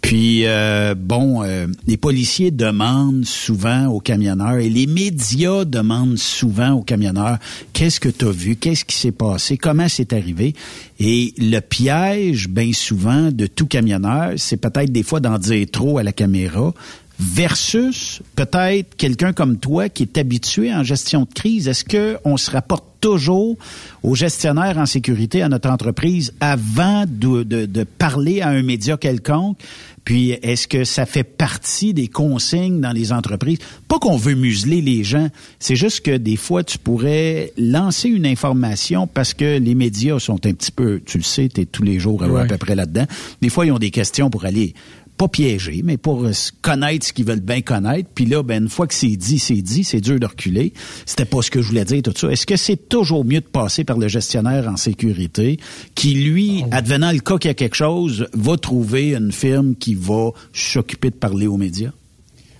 Puis, 0.00 0.46
euh, 0.46 0.94
bon, 0.96 1.42
euh, 1.42 1.66
les 1.86 1.96
policiers 1.96 2.50
demandent 2.50 3.24
souvent 3.24 3.86
aux 3.86 4.00
camionneurs 4.00 4.56
et 4.56 4.68
les 4.68 4.86
médias 4.86 5.64
demandent 5.64 6.18
souvent 6.18 6.72
aux 6.72 6.82
camionneurs 6.82 7.38
qu'est-ce 7.72 8.00
que 8.00 8.08
tu 8.08 8.30
vu, 8.30 8.56
qu'est-ce 8.56 8.84
qui 8.84 8.96
s'est 8.96 9.12
passé, 9.12 9.58
comment 9.58 9.88
c'est 9.88 10.12
arrivé? 10.12 10.54
Et 11.00 11.34
le 11.38 11.60
piège, 11.60 12.48
bien 12.48 12.72
souvent, 12.72 13.30
de 13.32 13.46
tout 13.46 13.66
camionneur, 13.66 14.32
c'est 14.36 14.56
peut-être 14.56 14.92
des 14.92 15.02
fois 15.02 15.20
d'en 15.20 15.38
dire 15.38 15.66
trop 15.70 15.98
à 15.98 16.02
la 16.02 16.12
caméra 16.12 16.72
versus 17.18 18.20
peut-être 18.36 18.96
quelqu'un 18.96 19.32
comme 19.32 19.58
toi 19.58 19.88
qui 19.88 20.04
est 20.04 20.18
habitué 20.18 20.72
en 20.72 20.82
gestion 20.82 21.22
de 21.22 21.32
crise. 21.34 21.68
Est-ce 21.68 21.84
que 21.84 22.16
on 22.24 22.36
se 22.36 22.50
rapporte 22.50 22.84
toujours 23.00 23.56
aux 24.02 24.14
gestionnaires 24.14 24.78
en 24.78 24.86
sécurité 24.86 25.42
à 25.42 25.48
notre 25.48 25.68
entreprise 25.70 26.32
avant 26.40 27.04
de, 27.08 27.42
de- 27.42 27.66
de 27.66 27.84
parler 27.84 28.40
à 28.40 28.48
un 28.48 28.62
média 28.62 28.96
quelconque? 28.96 29.58
Puis 30.04 30.30
est-ce 30.30 30.66
que 30.66 30.84
ça 30.84 31.04
fait 31.06 31.22
partie 31.22 31.92
des 31.92 32.08
consignes 32.08 32.80
dans 32.80 32.92
les 32.92 33.12
entreprises? 33.12 33.58
Pas 33.88 33.98
qu'on 33.98 34.16
veut 34.16 34.34
museler 34.34 34.80
les 34.80 35.04
gens, 35.04 35.28
c'est 35.58 35.76
juste 35.76 36.00
que 36.00 36.16
des 36.16 36.36
fois 36.36 36.64
tu 36.64 36.78
pourrais 36.78 37.52
lancer 37.58 38.08
une 38.08 38.24
information 38.26 39.06
parce 39.06 39.34
que 39.34 39.58
les 39.58 39.74
médias 39.74 40.18
sont 40.18 40.46
un 40.46 40.52
petit 40.54 40.72
peu, 40.72 41.02
tu 41.04 41.18
le 41.18 41.24
sais, 41.24 41.48
tu 41.52 41.60
es 41.60 41.66
tous 41.66 41.82
les 41.82 41.98
jours 41.98 42.22
à 42.22 42.28
Ouais. 42.28 42.46
peu 42.46 42.56
près 42.56 42.74
là-dedans. 42.74 43.04
Des 43.42 43.48
fois, 43.50 43.66
ils 43.66 43.72
ont 43.72 43.78
des 43.78 43.90
questions 43.90 44.30
pour 44.30 44.44
aller 44.46 44.72
pas 45.18 45.28
piéger, 45.28 45.82
mais 45.84 45.96
pour 45.96 46.24
euh, 46.24 46.32
connaître 46.62 47.06
ce 47.06 47.12
qu'ils 47.12 47.26
veulent 47.26 47.40
bien 47.40 47.60
connaître. 47.60 48.08
Puis 48.14 48.24
là, 48.24 48.42
ben, 48.42 48.62
une 48.62 48.68
fois 48.70 48.86
que 48.86 48.94
c'est 48.94 49.16
dit, 49.16 49.38
c'est 49.38 49.60
dit, 49.60 49.84
c'est 49.84 50.00
dur 50.00 50.18
de 50.18 50.26
reculer. 50.26 50.72
C'était 51.04 51.24
pas 51.24 51.42
ce 51.42 51.50
que 51.50 51.60
je 51.60 51.68
voulais 51.68 51.84
dire, 51.84 52.02
tout 52.02 52.12
ça. 52.16 52.30
Est-ce 52.30 52.46
que 52.46 52.56
c'est 52.56 52.88
toujours 52.88 53.24
mieux 53.24 53.40
de 53.40 53.46
passer 53.46 53.84
par 53.84 53.98
le 53.98 54.06
gestionnaire 54.08 54.68
en 54.68 54.76
sécurité 54.76 55.58
qui, 55.94 56.14
lui, 56.14 56.64
advenant 56.70 57.10
le 57.10 57.18
cas 57.18 57.36
qu'il 57.36 57.48
y 57.48 57.50
a 57.50 57.54
quelque 57.54 57.76
chose, 57.76 58.28
va 58.32 58.56
trouver 58.56 59.14
une 59.14 59.32
firme 59.32 59.74
qui 59.74 59.94
va 59.94 60.30
s'occuper 60.52 61.10
de 61.10 61.16
parler 61.16 61.48
aux 61.48 61.56
médias? 61.56 61.90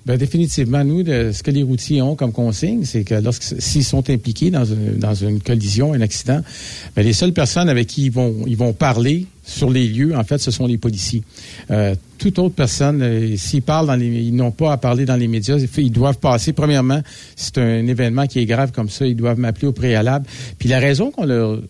Ben, 0.08 0.16
définitivement, 0.16 0.82
nous, 0.84 1.02
de- 1.02 1.32
ce 1.34 1.42
que 1.42 1.50
les 1.50 1.62
routiers 1.62 2.00
ont 2.00 2.16
comme 2.16 2.32
consigne, 2.32 2.84
c'est 2.84 3.04
que 3.04 3.14
s'ils 3.58 3.84
sont 3.84 4.08
impliqués 4.08 4.50
dans 4.50 4.64
une, 4.64 4.96
dans 4.96 5.12
une 5.12 5.38
collision, 5.40 5.92
un 5.92 6.00
accident, 6.00 6.40
ben, 6.96 7.02
les 7.04 7.12
seules 7.12 7.34
personnes 7.34 7.68
avec 7.68 7.88
qui 7.88 8.06
ils 8.06 8.10
vont, 8.10 8.34
ils 8.46 8.56
vont 8.56 8.72
parler 8.72 9.26
sur 9.44 9.68
les 9.70 9.86
lieux, 9.86 10.16
en 10.16 10.24
fait, 10.24 10.38
ce 10.38 10.50
sont 10.50 10.66
les 10.66 10.78
policiers. 10.78 11.22
Euh, 11.70 11.94
toute 12.16 12.38
autre 12.38 12.54
personne, 12.54 13.02
euh, 13.02 13.36
s'ils 13.36 13.60
parlent 13.60 13.86
dans 13.86 13.96
les, 13.96 14.06
ils 14.06 14.34
n'ont 14.34 14.50
pas 14.50 14.72
à 14.72 14.76
parler 14.78 15.04
dans 15.04 15.16
les 15.16 15.28
médias. 15.28 15.58
Ils 15.76 15.92
doivent 15.92 16.18
passer. 16.18 16.54
Premièrement, 16.54 17.02
c'est 17.36 17.58
un 17.58 17.86
événement 17.86 18.26
qui 18.26 18.38
est 18.38 18.46
grave 18.46 18.72
comme 18.72 18.88
ça. 18.88 19.06
Ils 19.06 19.14
doivent 19.14 19.38
m'appeler 19.38 19.68
au 19.68 19.72
préalable. 19.72 20.24
Puis 20.58 20.70
la 20.70 20.78
raison 20.78 21.10
qu'on 21.10 21.26
leur 21.26 21.60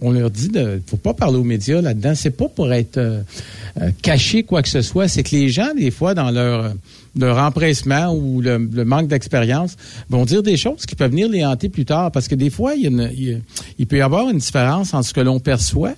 on 0.00 0.12
leur 0.12 0.30
dit 0.30 0.48
de 0.48 0.80
faut 0.86 0.96
pas 0.96 1.14
parler 1.14 1.36
aux 1.38 1.44
médias 1.44 1.80
là-dedans. 1.80 2.14
C'est 2.14 2.30
pas 2.30 2.48
pour 2.48 2.72
être 2.72 2.98
euh, 2.98 3.20
euh, 3.80 3.90
caché 4.02 4.42
quoi 4.44 4.62
que 4.62 4.68
ce 4.68 4.80
soit. 4.82 5.08
C'est 5.08 5.22
que 5.22 5.34
les 5.34 5.48
gens, 5.48 5.74
des 5.76 5.90
fois, 5.90 6.14
dans 6.14 6.30
leur 6.30 6.74
leur 7.16 7.38
empressement 7.38 8.14
ou 8.14 8.40
le, 8.40 8.58
le 8.58 8.84
manque 8.84 9.08
d'expérience, 9.08 9.76
vont 10.08 10.24
dire 10.24 10.42
des 10.42 10.56
choses 10.56 10.86
qui 10.86 10.94
peuvent 10.94 11.10
venir 11.10 11.28
les 11.28 11.44
hanter 11.44 11.68
plus 11.68 11.84
tard. 11.84 12.12
Parce 12.12 12.28
que 12.28 12.34
des 12.36 12.50
fois, 12.50 12.74
il, 12.74 12.82
y 12.82 12.86
a 12.86 12.90
une- 12.90 13.10
il 13.16 13.28
y 13.28 13.34
a- 13.34 13.38
il 13.78 13.86
peut 13.86 13.96
y 13.96 14.00
avoir 14.02 14.28
une 14.30 14.38
différence 14.38 14.94
entre 14.94 15.08
ce 15.08 15.14
que 15.14 15.20
l'on 15.20 15.40
perçoit 15.40 15.94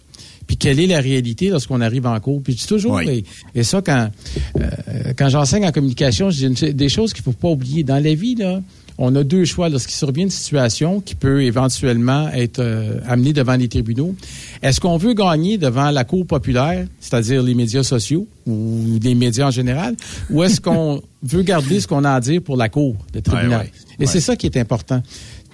puis 0.46 0.56
quelle 0.56 0.80
est 0.80 0.86
la 0.88 0.98
réalité 1.00 1.48
lorsqu'on 1.48 1.80
arrive 1.80 2.06
en 2.06 2.18
cours. 2.18 2.42
Puis 2.42 2.54
je 2.54 2.58
dis 2.58 2.66
toujours, 2.66 2.94
et, 3.12 3.24
et 3.54 3.62
ça, 3.62 3.82
quand, 3.82 4.10
euh, 4.58 5.12
quand 5.16 5.28
j'enseigne 5.28 5.64
en 5.64 5.70
communication, 5.70 6.30
je 6.30 6.46
dis 6.46 6.64
une- 6.66 6.72
des 6.72 6.88
choses 6.88 7.12
qu'il 7.12 7.22
faut 7.22 7.30
pas 7.32 7.48
oublier. 7.50 7.84
Dans 7.84 8.02
la 8.02 8.14
vie, 8.14 8.34
là, 8.34 8.60
on 9.00 9.16
a 9.16 9.24
deux 9.24 9.44
choix. 9.44 9.68
Lorsqu'il 9.68 9.94
survient 9.94 10.24
une 10.24 10.30
situation 10.30 11.00
qui 11.00 11.14
peut 11.14 11.42
éventuellement 11.42 12.28
être 12.28 12.60
euh, 12.60 13.00
amenée 13.08 13.32
devant 13.32 13.56
les 13.56 13.66
tribunaux, 13.66 14.14
est-ce 14.62 14.78
qu'on 14.78 14.98
veut 14.98 15.14
gagner 15.14 15.58
devant 15.58 15.90
la 15.90 16.04
Cour 16.04 16.26
populaire, 16.26 16.86
c'est-à-dire 17.00 17.42
les 17.42 17.54
médias 17.54 17.82
sociaux 17.82 18.28
ou 18.46 18.98
les 19.02 19.14
médias 19.14 19.48
en 19.48 19.50
général, 19.50 19.96
ou 20.28 20.44
est-ce 20.44 20.60
qu'on 20.60 21.02
veut 21.22 21.42
garder 21.42 21.80
ce 21.80 21.88
qu'on 21.88 22.04
a 22.04 22.12
à 22.12 22.20
dire 22.20 22.42
pour 22.42 22.56
la 22.56 22.68
Cour, 22.68 22.94
le 23.14 23.22
tribunal? 23.22 23.50
Ouais, 23.50 23.56
ouais. 23.56 23.72
Et 23.98 24.06
c'est 24.06 24.20
ça 24.20 24.36
qui 24.36 24.46
est 24.46 24.56
important. 24.58 25.02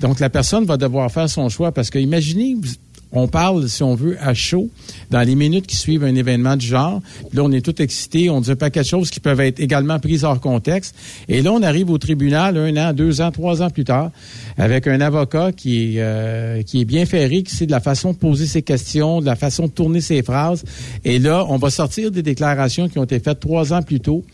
Donc, 0.01 0.21
la 0.21 0.29
personne 0.29 0.65
va 0.65 0.77
devoir 0.77 1.11
faire 1.11 1.31
son 1.31 1.49
choix 1.49 1.73
parce 1.73 1.89
que 1.89 1.99
imaginez, 1.99 2.57
on 3.13 3.29
parle, 3.29 3.69
si 3.69 3.83
on 3.83 3.95
veut, 3.95 4.17
à 4.21 4.35
chaud 4.35 4.69
dans 5.11 5.23
les 5.23 5.35
minutes 5.35 5.67
qui 5.67 5.77
suivent 5.77 6.05
un 6.05 6.15
événement 6.15 6.57
du 6.57 6.67
genre. 6.67 7.01
Là, 7.33 7.43
on 7.45 7.53
est 7.53 7.65
tout 7.65 7.81
excité, 7.81 8.29
on 8.31 8.41
dit 8.41 8.51
un 8.51 8.57
paquet 8.57 8.81
de 8.81 8.87
choses 8.87 9.11
qui 9.11 9.21
peuvent 9.21 9.41
être 9.41 9.61
également 9.61 9.99
prises 9.99 10.25
hors 10.25 10.41
contexte. 10.41 10.95
Et 11.29 11.43
là, 11.43 11.53
on 11.53 11.63
arrive 11.63 11.91
au 11.91 11.99
tribunal 11.99 12.57
un 12.57 12.77
an, 12.77 12.93
deux 12.93 13.21
ans, 13.21 13.31
trois 13.31 13.63
ans 13.63 13.71
plus 13.71 13.85
tard, 13.85 14.11
avec 14.59 14.87
un 14.87 15.01
avocat 15.01 15.53
qui 15.53 15.97
est, 15.97 16.01
euh, 16.01 16.63
qui 16.63 16.81
est 16.81 16.85
bien 16.85 17.07
ferré, 17.07 17.43
qui 17.43 17.55
sait 17.55 17.67
de 17.67 17.71
la 17.71 17.81
façon 17.81 18.13
de 18.13 18.17
poser 18.17 18.47
ses 18.47 18.63
questions, 18.63 19.21
de 19.21 19.27
la 19.27 19.37
façon 19.37 19.67
de 19.67 19.73
tourner 19.73 20.01
ses 20.01 20.23
phrases. 20.23 20.65
Et 21.05 21.19
là, 21.19 21.45
on 21.49 21.57
va 21.57 21.71
sortir 21.71 22.11
des 22.11 22.23
déclarations 22.23 22.89
qui 22.89 22.99
ont 22.99 23.05
été 23.05 23.21
faites 23.21 23.41
trois 23.41 23.73
ans 23.73 23.83
plus 23.83 24.01
tôt, 24.01 24.25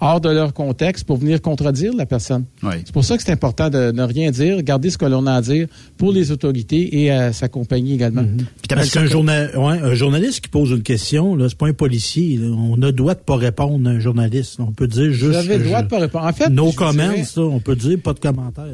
hors 0.00 0.20
de 0.20 0.28
leur 0.30 0.54
contexte, 0.54 1.04
pour 1.04 1.16
venir 1.18 1.40
contredire 1.42 1.92
la 1.94 2.06
personne. 2.06 2.44
C'est 2.84 2.92
pour 2.92 3.04
ça 3.04 3.16
que 3.16 3.22
c'est 3.22 3.32
important 3.32 3.68
de 3.70 3.90
ne 3.92 4.02
rien 4.02 4.30
dire, 4.30 4.62
garder 4.62 4.90
ce 4.90 4.96
que 4.98 5.04
l'on 5.04 5.26
a 5.26 5.34
à 5.34 5.40
dire 5.42 5.66
pour 5.98 6.10
les 6.12 6.30
autorités 6.30 7.00
et 7.02 7.10
à 7.10 7.32
sa 7.32 7.48
compagnie 7.48 7.94
également. 7.94 8.24
Parce 8.68 8.90
qu'un 8.90 9.06
journa- 9.06 9.46
ouais, 9.56 9.78
un 9.82 9.94
journaliste 9.94 10.40
qui 10.40 10.48
pose 10.48 10.70
une 10.70 10.82
question, 10.82 11.36
c'est 11.48 11.58
pas 11.58 11.66
un 11.68 11.72
policier. 11.72 12.36
là. 12.38 12.46
On 12.48 12.80
a 12.82 12.86
le 12.86 12.92
droit 12.92 13.14
de 13.14 13.20
pas 13.20 13.36
répondre 13.36 13.88
à 13.88 13.92
un 13.92 14.00
journaliste. 14.00 14.56
On 14.58 14.72
peut 14.72 14.88
dire 14.88 15.12
juste. 15.12 15.34
Avez 15.36 15.58
le 15.58 15.64
droit 15.64 15.78
je- 15.80 15.84
de 15.84 15.88
pas 15.88 15.98
répondre. 16.00 16.24
En 16.24 16.32
fait, 16.32 16.48
no 16.48 16.66
je 16.66 16.70
vous 16.70 16.76
comments, 16.76 17.08
dirais- 17.12 17.24
ça, 17.24 17.40
on 17.42 17.60
peut 17.60 17.76
dire 17.76 17.98
pas 18.02 18.14
de 18.14 18.20
commentaires. 18.20 18.64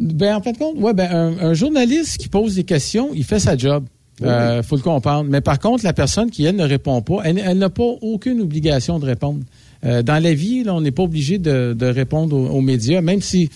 Ben, 0.00 0.36
en 0.36 0.40
fin 0.42 0.52
de 0.52 0.58
compte, 0.58 0.76
ouais, 0.78 0.94
ben, 0.94 1.10
un, 1.10 1.48
un 1.48 1.54
journaliste 1.54 2.16
qui 2.18 2.28
pose 2.28 2.54
des 2.54 2.64
questions, 2.64 3.10
il 3.14 3.24
fait 3.24 3.38
sa 3.38 3.56
job. 3.56 3.84
Euh, 4.22 4.62
faut 4.62 4.76
le 4.76 4.82
comprendre. 4.82 5.28
Mais 5.30 5.40
par 5.40 5.58
contre, 5.58 5.82
la 5.82 5.94
personne 5.94 6.30
qui, 6.30 6.44
elle, 6.44 6.56
ne 6.56 6.64
répond 6.64 7.00
pas, 7.00 7.20
elle, 7.24 7.38
elle 7.38 7.56
n'a 7.56 7.70
pas 7.70 7.82
aucune 8.02 8.40
obligation 8.42 8.98
de 8.98 9.06
répondre. 9.06 9.40
Euh, 9.84 10.02
dans 10.02 10.22
la 10.22 10.34
vie, 10.34 10.64
là, 10.64 10.74
on 10.74 10.80
n'est 10.80 10.90
pas 10.90 11.02
obligé 11.02 11.38
de, 11.38 11.74
de 11.78 11.86
répondre 11.86 12.36
aux, 12.36 12.48
aux 12.48 12.60
médias, 12.60 13.00
même 13.00 13.22
si, 13.22 13.48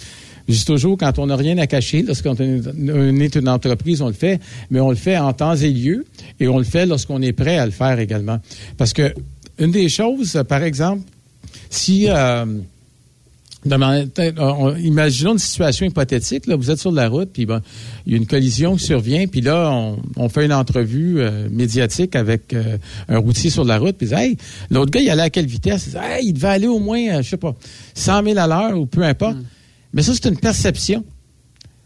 je 0.49 0.55
dis 0.55 0.65
toujours, 0.65 0.97
quand 0.99 1.19
on 1.19 1.27
n'a 1.27 1.37
rien 1.37 1.59
à 1.59 1.67
cacher, 1.67 2.03
lorsqu'on 2.03 2.35
est 2.35 3.35
une 3.37 3.49
entreprise, 3.49 4.03
on 4.03 4.09
le 4.09 4.13
fait, 4.15 4.41
mais 4.71 4.81
on 4.81 4.91
le 4.91 4.97
fait 4.97 5.19
en 5.19 5.33
temps 5.33 5.57
et 5.57 5.71
lieu, 5.71 6.05
et 6.41 6.49
on 6.49 6.59
le 6.59 6.65
fait 6.65 6.87
lorsqu'on 6.87 7.21
est 7.23 7.33
prêt 7.33 7.59
à 7.59 7.67
le 7.67 7.73
faire 7.73 7.99
également. 7.99 8.39
Parce 8.77 8.93
que 8.93 9.15
une 9.59 9.71
des 9.71 9.89
choses, 9.89 10.43
par 10.49 10.63
exemple, 10.63 11.03
si... 11.71 12.07
euh, 12.09 12.45
On- 14.39 14.75
imaginons 14.77 15.33
une 15.33 15.39
situation 15.39 15.87
hypothétique. 15.87 16.47
Là, 16.47 16.57
vous 16.57 16.71
êtes 16.71 16.79
sur 16.79 16.93
la 16.93 17.09
route, 17.09 17.31
puis 17.33 17.47
bon, 17.47 17.61
il 18.07 18.13
y 18.13 18.15
a 18.15 18.19
une 18.19 18.27
collision 18.27 18.77
qui 18.77 18.85
survient, 18.85 19.27
puis 19.27 19.41
là, 19.41 19.71
on, 19.73 19.99
on 20.17 20.29
fait 20.29 20.45
une 20.45 20.53
entrevue 20.53 21.21
euh, 21.21 21.49
médiatique 21.51 22.15
avec 22.17 22.53
euh, 22.53 22.77
un 23.09 23.19
routier 23.19 23.51
sur 23.51 23.65
la 23.65 23.79
route, 23.79 23.97
puis 23.97 24.13
hey, 24.13 24.37
l'autre 24.71 24.91
gars, 24.91 25.01
il 25.01 25.09
allait 25.11 25.23
à 25.23 25.31
quelle 25.31 25.47
vitesse? 25.47 25.87
Il 25.87 25.91
dit, 25.93 25.97
hey, 25.99 26.27
il 26.27 26.33
devait 26.35 26.49
aller 26.49 26.67
au 26.67 26.79
moins, 26.79 27.01
euh, 27.09 27.23
je 27.23 27.31
sais 27.31 27.37
pas, 27.37 27.55
100 27.95 28.23
000 28.25 28.39
à 28.39 28.47
l'heure 28.47 28.79
ou 28.79 28.87
peu 28.87 29.03
importe. 29.03 29.37
Mais 29.93 30.03
ça, 30.03 30.13
c'est 30.15 30.29
une 30.29 30.37
perception. 30.39 31.05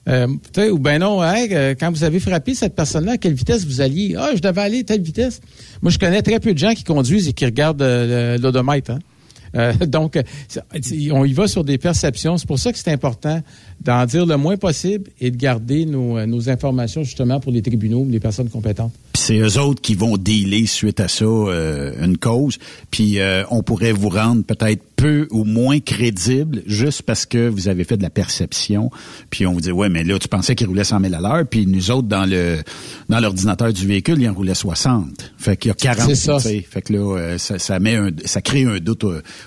Euh, 0.09 0.27
ou 0.73 0.79
ben 0.79 0.99
non, 1.01 1.23
euh, 1.23 1.75
quand 1.79 1.91
vous 1.93 2.03
avez 2.03 2.19
frappé 2.19 2.55
cette 2.55 2.75
personne-là, 2.75 3.13
à 3.13 3.19
quelle 3.19 3.35
vitesse 3.35 3.67
vous 3.67 3.83
alliez? 3.83 4.15
Ah, 4.19 4.31
je 4.35 4.41
devais 4.41 4.63
aller 4.63 4.81
à 4.81 4.85
telle 4.85 5.03
vitesse. 5.03 5.41
Moi, 5.83 5.91
je 5.93 5.99
connais 5.99 6.23
très 6.23 6.41
peu 6.41 6.55
de 6.55 6.59
gens 6.59 6.73
qui 6.73 6.83
conduisent 6.83 7.29
et 7.29 7.35
qui 7.35 7.45
regardent 7.45 7.83
l'odomètre. 8.41 8.93
Hein? 8.93 8.99
donc, 9.87 10.19
on 11.13 11.25
y 11.25 11.33
va 11.33 11.49
sur 11.49 11.65
des 11.65 11.79
perceptions. 11.79 12.39
C'est 12.39 12.47
pour 12.47 12.59
ça 12.59 12.73
que 12.73 12.79
c'est 12.79 12.93
important 12.93 13.43
d'en 13.81 14.05
dire 14.07 14.27
le 14.27 14.37
moins 14.37 14.57
possible 14.57 15.11
et 15.21 15.31
de 15.31 15.37
garder 15.37 15.87
nos, 15.87 16.25
nos 16.27 16.51
informations 16.51 17.05
justement 17.05 17.41
pour 17.41 17.53
les 17.53 17.63
tribunaux, 17.63 18.07
les 18.09 18.21
personnes 18.21 18.49
compétentes 18.49 18.93
c'est 19.19 19.37
eux 19.39 19.61
autres 19.61 19.83
qui 19.83 19.95
vont 19.95 20.17
dealer 20.17 20.67
suite 20.67 21.01
à 21.01 21.09
ça 21.09 21.25
euh, 21.25 21.93
une 22.03 22.17
cause. 22.17 22.59
Puis 22.91 23.19
euh, 23.19 23.45
on 23.51 23.63
pourrait 23.63 23.93
vous 23.93 24.09
rendre 24.09 24.43
peut-être 24.43 24.83
peu 24.97 25.29
ou 25.31 25.45
moins 25.45 25.81
crédible 25.81 26.63
juste 26.67 27.03
parce 27.03 27.27
que 27.27 27.49
vous 27.49 27.69
avez 27.69 27.85
fait 27.85 27.99
de 27.99 28.03
la 28.03 28.11
perception. 28.11 28.91
Puis 29.29 29.47
on 29.47 29.53
vous 29.53 29.61
dit 29.61 29.71
ouais 29.71 29.91
mais 29.91 30.03
là 30.03 30.19
tu 30.19 30.29
pensais 30.29 30.55
qu'il 30.55 30.67
roulait 30.67 30.85
100 30.85 31.01
000 31.01 31.15
à 31.15 31.21
l'heure. 31.21 31.47
Puis 31.47 31.67
nous 31.67 31.91
autres 31.91 32.09
dans 32.09 32.25
le 32.25 32.59
dans 33.11 33.21
l'ordinateur 33.21 33.71
du 33.73 33.87
véhicule 33.87 34.17
il 34.19 34.29
en 34.31 34.35
roulait 34.35 34.55
60. 34.55 35.33
Fait 35.37 35.59
qu'il 35.59 35.69
y 35.69 35.73
a 35.73 35.75
40. 35.75 36.09
C'est 36.09 36.15
ça. 36.15 36.39
Fait 36.39 36.81
que 36.81 36.93
là 36.95 37.19
euh, 37.19 37.39
ça, 37.39 37.59
ça, 37.59 37.79
met 37.81 37.97
un, 37.97 38.11
ça 38.25 38.41
crée 38.41 38.65
un 38.65 38.79
doute 38.79 39.05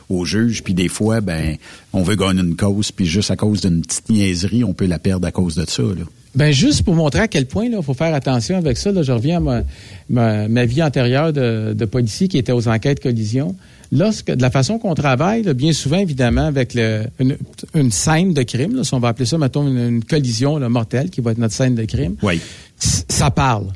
au, 0.10 0.26
juge. 0.26 0.64
Puis 0.64 0.76
des 0.76 0.90
fois 0.90 1.22
ben 1.22 1.58
on 1.92 2.04
veut 2.04 2.16
gagner 2.16 2.42
une 2.42 2.56
cause 2.56 2.92
puis 2.92 3.08
juste 3.08 3.32
à 3.32 3.36
cause 3.36 3.62
d'une 3.62 3.82
petite 3.82 4.10
niaiserie 4.26 4.64
on 4.64 4.74
peut 4.74 4.86
la 4.86 5.00
perdre 5.00 5.28
à 5.28 5.32
cause 5.32 5.56
de 5.56 5.66
ça 5.68 5.84
là. 5.84 6.06
Ben 6.34 6.54
juste 6.54 6.84
pour 6.84 6.96
montrer 6.96 7.22
à 7.22 7.28
quel 7.28 7.46
point 7.46 7.66
il 7.66 7.84
faut 7.84 7.94
faire 7.94 8.14
attention 8.14 8.58
avec 8.58 8.78
ça. 8.78 8.92
Là, 8.92 9.04
je 9.04 9.12
reviens 9.12 9.38
à 9.46 9.64
ma, 10.10 10.48
ma, 10.48 10.66
vie 10.66 10.82
antérieure 10.82 11.34
de, 11.34 11.74
de, 11.74 11.86
policier 11.86 12.30
qui 12.30 12.38
était 12.38 12.54
aux 12.54 12.70
enquêtes 12.70 13.02
collision. 13.02 13.56
Lorsque, 13.92 14.32
de 14.32 14.42
la 14.42 14.50
façon 14.50 14.80
qu'on 14.80 14.96
travaille, 14.96 15.44
bien 15.54 15.74
souvent, 15.74 15.98
évidemment, 15.98 16.46
avec 16.46 16.74
le, 16.74 17.04
une, 17.20 17.36
une, 17.76 17.92
scène 17.92 18.34
de 18.34 18.44
crime, 18.44 18.78
là, 18.78 18.86
si 18.86 18.94
on 18.94 19.00
va 19.00 19.10
appeler 19.10 19.26
ça, 19.26 19.38
mettons, 19.38 19.68
une, 19.68 20.06
collision 20.06 20.58
là, 20.58 20.70
mortelle 20.70 21.10
qui 21.10 21.20
va 21.20 21.32
être 21.32 21.38
notre 21.38 21.54
scène 21.54 21.76
de 21.76 21.84
crime, 21.84 22.16
oui. 22.24 22.40
ça 22.78 23.30
parle. 23.30 23.68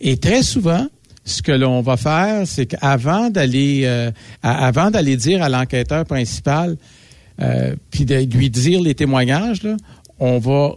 Et 0.00 0.16
très 0.16 0.42
souvent, 0.42 0.86
ce 1.26 1.42
que 1.42 1.52
l'on 1.52 1.82
va 1.82 1.98
faire, 1.98 2.46
c'est 2.46 2.64
qu'avant 2.64 3.28
d'aller 3.28 3.82
euh, 3.84 4.10
avant 4.42 4.90
d'aller 4.90 5.18
dire 5.18 5.42
à 5.42 5.50
l'enquêteur 5.50 6.06
principal, 6.06 6.78
euh, 7.40 7.74
puis 7.90 8.04
de 8.04 8.16
lui 8.16 8.50
dire 8.50 8.80
les 8.80 8.94
témoignages, 8.94 9.60
on 10.18 10.38
va 10.38 10.74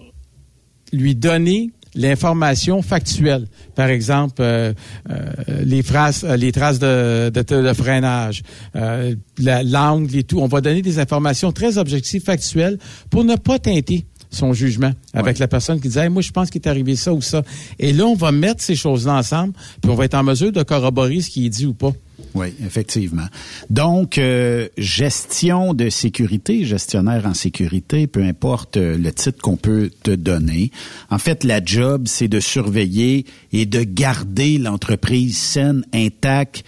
lui 0.93 1.15
donner 1.15 1.71
l'information 1.95 2.81
factuelle. 2.81 3.47
Par 3.75 3.89
exemple, 3.89 4.41
euh, 4.41 4.73
euh, 5.09 5.25
les, 5.63 5.83
euh, 6.23 6.37
les 6.37 6.51
traces 6.51 6.79
de, 6.79 7.29
de, 7.29 7.73
freinage, 7.73 8.43
l'angle 8.73 10.15
et 10.15 10.23
tout. 10.23 10.39
On 10.39 10.47
va 10.47 10.61
donner 10.61 10.81
des 10.81 10.99
informations 10.99 11.51
très 11.51 11.77
objectives, 11.77 12.23
factuelles, 12.23 12.77
pour 13.09 13.23
ne 13.23 13.35
pas 13.35 13.59
teinter 13.59 14.05
son 14.31 14.53
jugement 14.53 14.91
avec 15.13 15.39
la 15.39 15.47
personne 15.47 15.79
qui 15.79 15.89
disait 15.89 16.09
moi 16.09 16.21
je 16.21 16.31
pense 16.31 16.49
qu'il 16.49 16.61
est 16.61 16.67
arrivé 16.67 16.95
ça 16.95 17.13
ou 17.13 17.21
ça 17.21 17.43
et 17.77 17.93
là 17.93 18.05
on 18.05 18.15
va 18.15 18.31
mettre 18.31 18.63
ces 18.63 18.75
choses-là 18.75 19.15
ensemble 19.15 19.53
puis 19.81 19.91
on 19.91 19.95
va 19.95 20.05
être 20.05 20.15
en 20.15 20.23
mesure 20.23 20.51
de 20.51 20.63
corroborer 20.63 21.21
ce 21.21 21.29
qui 21.29 21.45
est 21.45 21.49
dit 21.49 21.65
ou 21.65 21.73
pas. 21.73 21.93
Oui, 22.33 22.53
effectivement. 22.63 23.25
Donc, 23.69 24.17
euh, 24.17 24.69
gestion 24.77 25.73
de 25.73 25.89
sécurité, 25.89 26.63
gestionnaire 26.65 27.25
en 27.25 27.33
sécurité, 27.33 28.07
peu 28.07 28.23
importe 28.23 28.77
euh, 28.77 28.97
le 28.97 29.11
titre 29.11 29.41
qu'on 29.41 29.57
peut 29.57 29.91
te 30.03 30.11
donner. 30.11 30.71
En 31.09 31.17
fait, 31.17 31.43
la 31.43 31.63
job, 31.63 32.03
c'est 32.05 32.27
de 32.27 32.39
surveiller 32.39 33.25
et 33.51 33.65
de 33.65 33.83
garder 33.83 34.57
l'entreprise 34.59 35.37
saine, 35.37 35.83
intacte, 35.93 36.63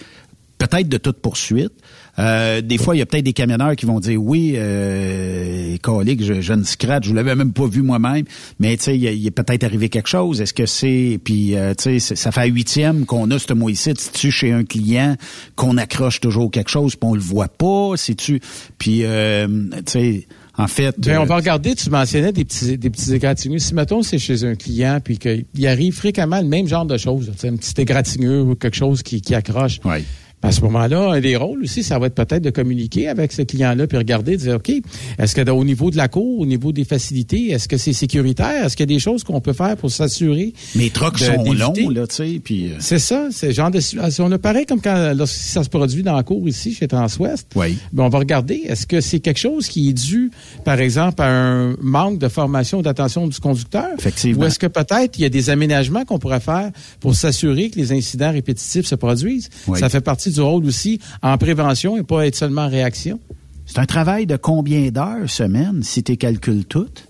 peut-être 0.58 0.90
de 0.90 0.98
toute 0.98 1.20
poursuite, 1.20 1.74
euh, 2.20 2.62
des 2.62 2.78
fois, 2.78 2.96
il 2.96 3.00
y 3.00 3.02
a 3.02 3.06
peut-être 3.06 3.26
des 3.26 3.34
camionneurs 3.34 3.76
qui 3.76 3.86
vont 3.86 4.00
dire 4.00 4.22
oui, 4.22 4.54
euh, 4.56 5.76
je, 5.84 6.42
je 6.42 6.54
ne 6.54 6.64
scratch, 6.64 7.08
je 7.08 7.14
l'avais 7.14 7.36
même 7.36 7.54
pas 7.54 7.66
vu 7.66 7.82
moi-même, 7.82 8.26
mais 8.60 8.78
tu 8.78 8.84
sais, 8.84 8.98
il, 8.98 9.26
est 9.26 9.32
peut-être 9.32 9.64
arrivé 9.64 9.90
quelque 9.90 10.10
chose. 10.10 10.40
Est-ce 10.42 10.54
que 10.54 10.66
c'est 10.66 11.20
puis 11.24 11.56
euh, 11.56 11.74
tu 11.74 12.00
sais, 12.00 12.16
ça 12.16 12.32
fait 12.32 12.48
huitième 12.48 13.06
qu'on 13.06 13.32
a 13.32 13.40
ce 13.40 13.54
mois-ci, 13.54 13.94
tu 14.14 14.32
chez 14.32 14.52
un 14.52 14.64
client 14.64 15.16
qu'on 15.56 15.78
accroche 15.78 16.20
toujours 16.20 16.52
quelque 16.52 16.70
chose, 16.70 16.96
puis 16.96 17.10
on 17.10 17.16
le 17.16 17.22
voit 17.22 17.48
pas, 17.48 17.94
si 17.96 18.16
tu 18.16 18.40
puis 18.78 19.02
euh, 19.04 19.48
tu 19.86 19.92
sais. 19.92 20.28
En 20.56 20.68
fait, 20.68 21.00
Bien, 21.00 21.20
on 21.20 21.26
va 21.26 21.38
regarder. 21.38 21.74
Tu 21.74 21.90
mentionnais 21.90 22.32
des 22.32 22.46
petits, 22.46 22.78
des 22.78 22.92
petits 22.92 23.12
égratignures. 23.16 23.60
Si 23.60 23.74
mettons 23.74 24.04
c'est 24.04 24.20
chez 24.20 24.44
un 24.44 24.54
client 24.54 25.00
puis 25.04 25.18
qu'il 25.18 25.68
arrive 25.68 25.96
fréquemment 25.96 26.40
le 26.40 26.46
même 26.46 26.68
genre 26.68 26.86
de 26.86 26.96
choses, 26.96 27.32
un 27.44 27.56
petit 27.56 27.74
égratignure 27.82 28.48
ou 28.48 28.54
quelque 28.54 28.78
chose 28.78 29.02
qui, 29.02 29.20
qui 29.20 29.34
accroche. 29.34 29.80
Oui 29.84 30.04
à 30.44 30.52
ce 30.52 30.62
moment-là, 30.62 31.12
un 31.12 31.22
des 31.22 31.38
rôles 31.38 31.64
aussi, 31.64 31.84
ça 31.84 31.98
va 31.98 32.08
être 32.08 32.16
peut-être 32.16 32.44
de 32.44 32.50
communiquer 32.50 33.08
avec 33.08 33.32
ce 33.32 33.42
client-là, 33.42 33.88
puis 33.88 33.98
regarder, 33.98 34.36
dire, 34.36 34.56
OK, 34.56 34.72
est-ce 35.18 35.36
que 35.36 35.50
au 35.50 35.64
niveau 35.64 35.90
de 35.90 35.98
la 35.98 36.10
cour, 36.10 36.40
au 36.40 36.46
niveau 36.46 36.74
des 36.74 36.84
facilités, 36.84 37.52
est-ce 37.52 37.68
que 37.68 37.78
c'est 37.78 37.94
sécuritaire? 37.94 38.66
Est-ce 38.66 38.76
qu'il 38.76 38.90
y 38.90 38.92
a 38.92 38.96
des 38.96 39.00
choses 39.00 39.24
qu'on 39.24 39.40
peut 39.40 39.54
faire 39.54 39.78
pour 39.78 39.90
s'assurer? 39.90 40.54
Mes 40.76 40.90
trucks 40.90 41.20
sont 41.20 41.44
longs, 41.54 41.90
là, 41.90 42.08
tu 42.08 42.16
sais, 42.16 42.42
puis... 42.44 42.68
Euh, 42.68 42.76
c'est 42.80 43.00
ça, 43.00 43.30
c'est 43.32 43.48
le 43.48 43.54
genre 43.54 43.72
de 43.72 43.80
situation. 43.80 44.26
On 44.26 44.32
a 44.32 44.38
pareil 44.38 44.66
comme 44.66 44.82
quand 44.82 45.14
lorsque 45.16 45.36
ça 45.36 45.64
se 45.64 45.70
produit 45.70 46.04
dans 46.04 46.16
la 46.16 46.24
cour 46.24 46.48
ici, 46.48 46.74
chez 46.74 46.88
Transwest. 46.88 47.48
Oui. 47.56 47.78
Ben, 47.94 48.04
on 48.04 48.10
va 48.10 48.20
regarder, 48.20 48.64
est-ce 48.68 48.86
que 48.86 49.00
c'est 49.00 49.20
quelque 49.20 49.40
chose 49.40 49.70
qui 49.70 49.90
est 49.90 49.94
dû, 49.94 50.32
par 50.66 50.80
exemple, 50.80 51.22
à 51.22 51.30
un 51.30 51.76
manque 51.82 52.20
de 52.20 52.28
formation 52.28 52.80
ou 52.80 52.82
d'attention 52.82 53.28
du 53.28 53.40
conducteur? 53.40 53.88
Effectivement. 53.98 54.44
Ou 54.44 54.48
est-ce 54.48 54.60
que 54.60 54.68
peut-être 54.68 55.18
il 55.18 55.22
y 55.22 55.26
a 55.26 55.30
des 55.30 55.50
aménagements 55.50 56.04
qu'on 56.04 56.20
pourrait 56.20 56.42
faire 56.42 56.72
pour 57.00 57.16
s'assurer 57.16 57.70
que 57.70 57.80
les 57.80 57.94
incidents 57.94 58.32
répétitifs 58.32 58.86
se 58.86 58.96
produisent? 58.96 59.50
Ça 59.76 59.88
fait 59.88 60.02
partie 60.02 60.33
du 60.34 60.42
rôle 60.42 60.66
aussi 60.66 61.00
en 61.22 61.38
prévention 61.38 61.98
et 61.98 62.04
pas 62.04 62.26
être 62.28 62.36
seulement 62.36 62.64
en 62.64 62.70
réaction? 62.70 63.20
C'est 63.66 63.80
un 63.80 63.86
travail 63.86 64.26
de 64.26 64.36
combien 64.36 64.90
d'heures 64.90 65.30
semaine 65.30 65.84
si 65.84 66.04
tu 66.04 66.18
calcules 66.18 66.66
toutes? 66.66 67.08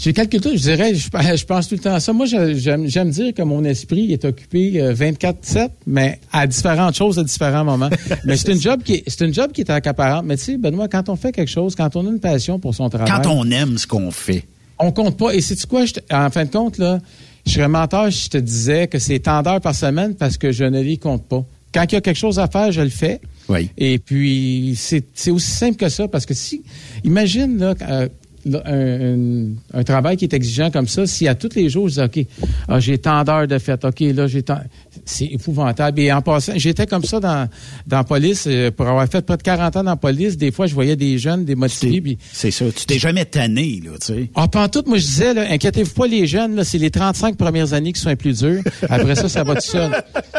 Je 0.00 0.12
calcule 0.12 0.40
tout, 0.40 0.52
je 0.52 0.62
dirais, 0.62 0.94
je, 1.36 1.44
pense 1.44 1.68
tout 1.68 1.74
le 1.74 1.80
temps 1.80 1.92
à 1.92 2.00
ça. 2.00 2.14
Moi, 2.14 2.24
j'aime 2.26 3.10
dire 3.10 3.34
que 3.34 3.42
mon 3.42 3.64
esprit 3.64 4.12
est 4.12 4.24
occupé 4.24 4.80
24-7, 4.94 5.58
euh, 5.58 5.68
mais 5.86 6.18
à 6.32 6.46
différentes 6.46 6.96
choses 6.96 7.18
à 7.18 7.24
différents 7.24 7.64
moments. 7.64 7.90
mais 8.24 8.38
c'est 8.38 8.52
une 8.52 8.60
job 8.60 8.82
qui 8.82 9.02
c'est 9.06 9.26
une 9.26 9.34
job 9.34 9.52
qui 9.52 9.60
est 9.60 9.70
accaparante. 9.70 10.24
Mais 10.24 10.38
tu 10.38 10.44
sais, 10.44 10.56
Benoît, 10.56 10.88
quand 10.88 11.10
on 11.10 11.16
fait 11.16 11.32
quelque 11.32 11.50
chose, 11.50 11.74
quand 11.74 11.94
on 11.96 12.06
a 12.06 12.10
une 12.10 12.20
passion 12.20 12.58
pour 12.58 12.74
son 12.74 12.88
travail. 12.88 13.10
Quand 13.10 13.30
on 13.30 13.50
aime 13.50 13.76
ce 13.76 13.86
qu'on 13.86 14.10
fait. 14.10 14.44
On 14.78 14.90
compte 14.90 15.18
pas. 15.18 15.34
Et 15.34 15.42
c'est 15.42 15.66
quoi, 15.66 15.84
en 16.10 16.30
fin 16.30 16.46
de 16.46 16.50
compte, 16.50 16.78
là, 16.78 16.98
je 17.46 17.52
serais 17.52 17.68
menteur 17.68 18.10
si 18.10 18.24
je 18.24 18.30
te 18.30 18.38
disais 18.38 18.86
que 18.86 18.98
c'est 18.98 19.18
tant 19.18 19.42
d'heures 19.42 19.60
par 19.60 19.74
semaine 19.74 20.14
parce 20.14 20.38
que 20.38 20.50
je 20.50 20.64
ne 20.64 20.80
les 20.80 20.96
compte 20.96 21.26
pas. 21.28 21.44
Quand 21.72 21.84
il 21.90 21.94
y 21.94 21.98
a 21.98 22.00
quelque 22.00 22.18
chose 22.18 22.38
à 22.38 22.48
faire, 22.48 22.72
je 22.72 22.80
le 22.80 22.88
fais. 22.88 23.20
Oui. 23.48 23.70
Et 23.76 23.98
puis, 23.98 24.74
c'est 24.76 25.30
aussi 25.30 25.50
simple 25.50 25.76
que 25.76 25.88
ça, 25.88 26.08
parce 26.08 26.26
que 26.26 26.34
si, 26.34 26.62
imagine, 27.04 27.58
là, 27.58 27.74
euh, 27.82 28.08
un, 28.46 29.84
travail 29.84 30.16
qui 30.16 30.24
est 30.24 30.34
exigeant 30.34 30.70
comme 30.70 30.88
ça, 30.88 31.06
si 31.06 31.28
à 31.28 31.34
tous 31.34 31.54
les 31.54 31.68
jours, 31.68 31.88
je 31.88 32.00
dis, 32.00 32.20
OK, 32.20 32.26
ah, 32.68 32.80
j'ai 32.80 32.98
tant 32.98 33.24
d'heures 33.24 33.46
de 33.46 33.58
fête, 33.58 33.84
OK, 33.84 34.00
là, 34.00 34.26
j'ai 34.26 34.42
tant... 34.42 34.60
C'est 35.04 35.26
épouvantable. 35.26 36.00
Et 36.00 36.12
en 36.12 36.22
passant, 36.22 36.52
j'étais 36.56 36.86
comme 36.86 37.04
ça 37.04 37.20
dans, 37.20 37.48
dans 37.86 37.98
la 37.98 38.04
police, 38.04 38.44
euh, 38.46 38.70
pour 38.70 38.86
avoir 38.86 39.06
fait 39.08 39.24
près 39.24 39.36
de 39.36 39.42
40 39.42 39.76
ans 39.76 39.84
dans 39.84 39.90
la 39.90 39.96
police, 39.96 40.36
des 40.36 40.52
fois, 40.52 40.66
je 40.66 40.74
voyais 40.74 40.96
des 40.96 41.18
jeunes, 41.18 41.44
des 41.44 41.54
motivés. 41.54 42.18
C'est 42.32 42.50
ça. 42.50 42.66
Tu 42.74 42.86
t'es 42.86 42.98
jamais 42.98 43.24
tanné, 43.24 43.80
là, 43.84 43.92
tu 44.00 44.06
sais. 44.06 44.30
Ah, 44.34 44.48
pas 44.48 44.68
tout, 44.68 44.82
moi, 44.86 44.98
je 44.98 45.06
disais, 45.06 45.38
inquiétez-vous 45.38 45.94
pas, 45.94 46.06
les 46.06 46.26
jeunes, 46.26 46.56
là, 46.56 46.64
c'est 46.64 46.78
les 46.78 46.90
35 46.90 47.36
premières 47.36 47.72
années 47.72 47.92
qui 47.92 48.00
sont 48.00 48.08
les 48.08 48.16
plus 48.16 48.38
dures. 48.40 48.62
Après 48.88 49.14
ça, 49.14 49.28
ça 49.28 49.44
va 49.44 49.54
tout 49.54 49.60
seul. 49.62 49.90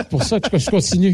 pour 0.10 0.24
ça 0.24 0.40
que 0.40 0.58
je 0.58 0.70
continue. 0.70 1.14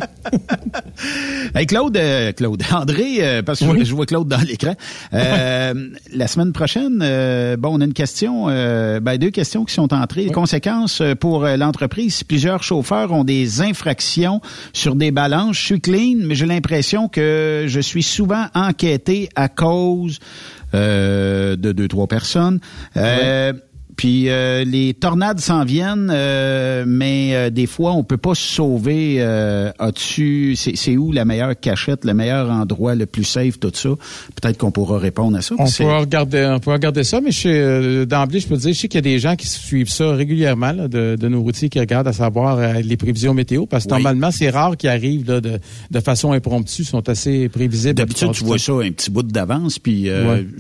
hey, 1.55 1.65
Claude, 1.65 1.97
euh, 1.97 2.31
Claude, 2.31 2.63
André, 2.71 3.17
euh, 3.19 3.41
parce 3.41 3.59
que 3.59 3.83
je 3.83 3.93
vois 3.93 4.05
Claude 4.05 4.27
dans 4.27 4.41
l'écran. 4.41 4.75
la 5.11 6.27
semaine 6.27 6.53
prochaine, 6.53 6.76
euh, 7.01 7.57
bon, 7.57 7.77
on 7.77 7.81
a 7.81 7.85
une 7.85 7.93
question, 7.93 8.45
euh, 8.49 8.99
ben, 8.99 9.17
deux 9.17 9.31
questions 9.31 9.65
qui 9.65 9.73
sont 9.73 9.93
entrées. 9.93 10.23
Les 10.23 10.31
conséquences 10.31 11.01
euh, 11.01 11.15
pour 11.15 11.45
l'entreprise, 11.45 12.15
si 12.15 12.25
plusieurs 12.25 12.63
chauffeurs 12.63 13.11
ont 13.11 13.23
des 13.23 13.61
infractions 13.61 14.41
sur 14.73 14.95
des 14.95 15.11
balances, 15.11 15.57
je 15.57 15.65
suis 15.65 15.81
clean, 15.81 16.17
mais 16.19 16.35
j'ai 16.35 16.45
l'impression 16.45 17.07
que 17.07 17.65
je 17.67 17.79
suis 17.79 18.03
souvent 18.03 18.47
enquêté 18.53 19.29
à 19.35 19.49
cause 19.49 20.19
de 20.73 21.55
deux, 21.55 21.87
trois 21.87 22.07
personnes. 22.07 22.59
Puis 23.97 24.29
euh, 24.29 24.63
les 24.63 24.93
tornades 24.93 25.39
s'en 25.39 25.65
viennent, 25.65 26.11
euh, 26.13 26.85
mais 26.87 27.31
euh, 27.33 27.49
des 27.49 27.65
fois 27.65 27.93
on 27.93 28.03
peut 28.03 28.17
pas 28.17 28.35
se 28.35 28.43
sauver. 28.43 29.19
As-tu, 29.79 30.55
c'est 30.55 30.97
où 30.97 31.11
la 31.11 31.25
meilleure 31.25 31.59
cachette, 31.59 32.05
le 32.05 32.13
meilleur 32.13 32.51
endroit, 32.51 32.93
le 32.93 33.07
plus 33.07 33.23
safe, 33.23 33.59
tout 33.59 33.71
ça? 33.73 33.89
Peut-être 34.39 34.59
qu'on 34.59 34.69
pourra 34.69 34.99
répondre 34.99 35.35
à 35.37 35.41
ça. 35.41 35.55
On 35.57 35.65
pourra 35.65 35.99
regarder, 35.99 36.47
on 36.55 36.59
pourra 36.59 36.75
regarder 36.75 37.03
ça, 37.03 37.19
mais 37.21 37.31
d'emblée, 38.05 38.39
je 38.39 38.47
peux 38.47 38.55
te 38.55 38.61
dire, 38.61 38.73
je 38.73 38.79
sais 38.79 38.87
qu'il 38.87 38.99
y 38.99 38.99
a 38.99 39.01
des 39.01 39.17
gens 39.17 39.35
qui 39.35 39.47
suivent 39.47 39.89
ça 39.89 40.11
régulièrement 40.11 40.73
de, 40.73 41.27
nos 41.27 41.41
routiers 41.41 41.69
qui 41.69 41.79
regardent 41.79 42.07
à 42.07 42.13
savoir 42.13 42.79
les 42.79 42.97
prévisions 42.97 43.33
météo, 43.33 43.65
parce 43.65 43.85
que 43.85 43.89
normalement 43.89 44.29
c'est 44.29 44.51
rare 44.51 44.77
qu'ils 44.77 44.89
arrivent 44.89 45.25
de, 45.25 45.59
de 45.89 45.99
façon 45.99 46.33
impromptue, 46.33 46.83
sont 46.83 47.09
assez 47.09 47.49
prévisibles. 47.49 47.95
D'habitude, 47.95 48.31
tu 48.33 48.43
vois 48.43 48.59
ça 48.59 48.73
un 48.73 48.91
petit 48.91 49.09
bout 49.09 49.23
d'avance, 49.23 49.79
puis 49.79 50.07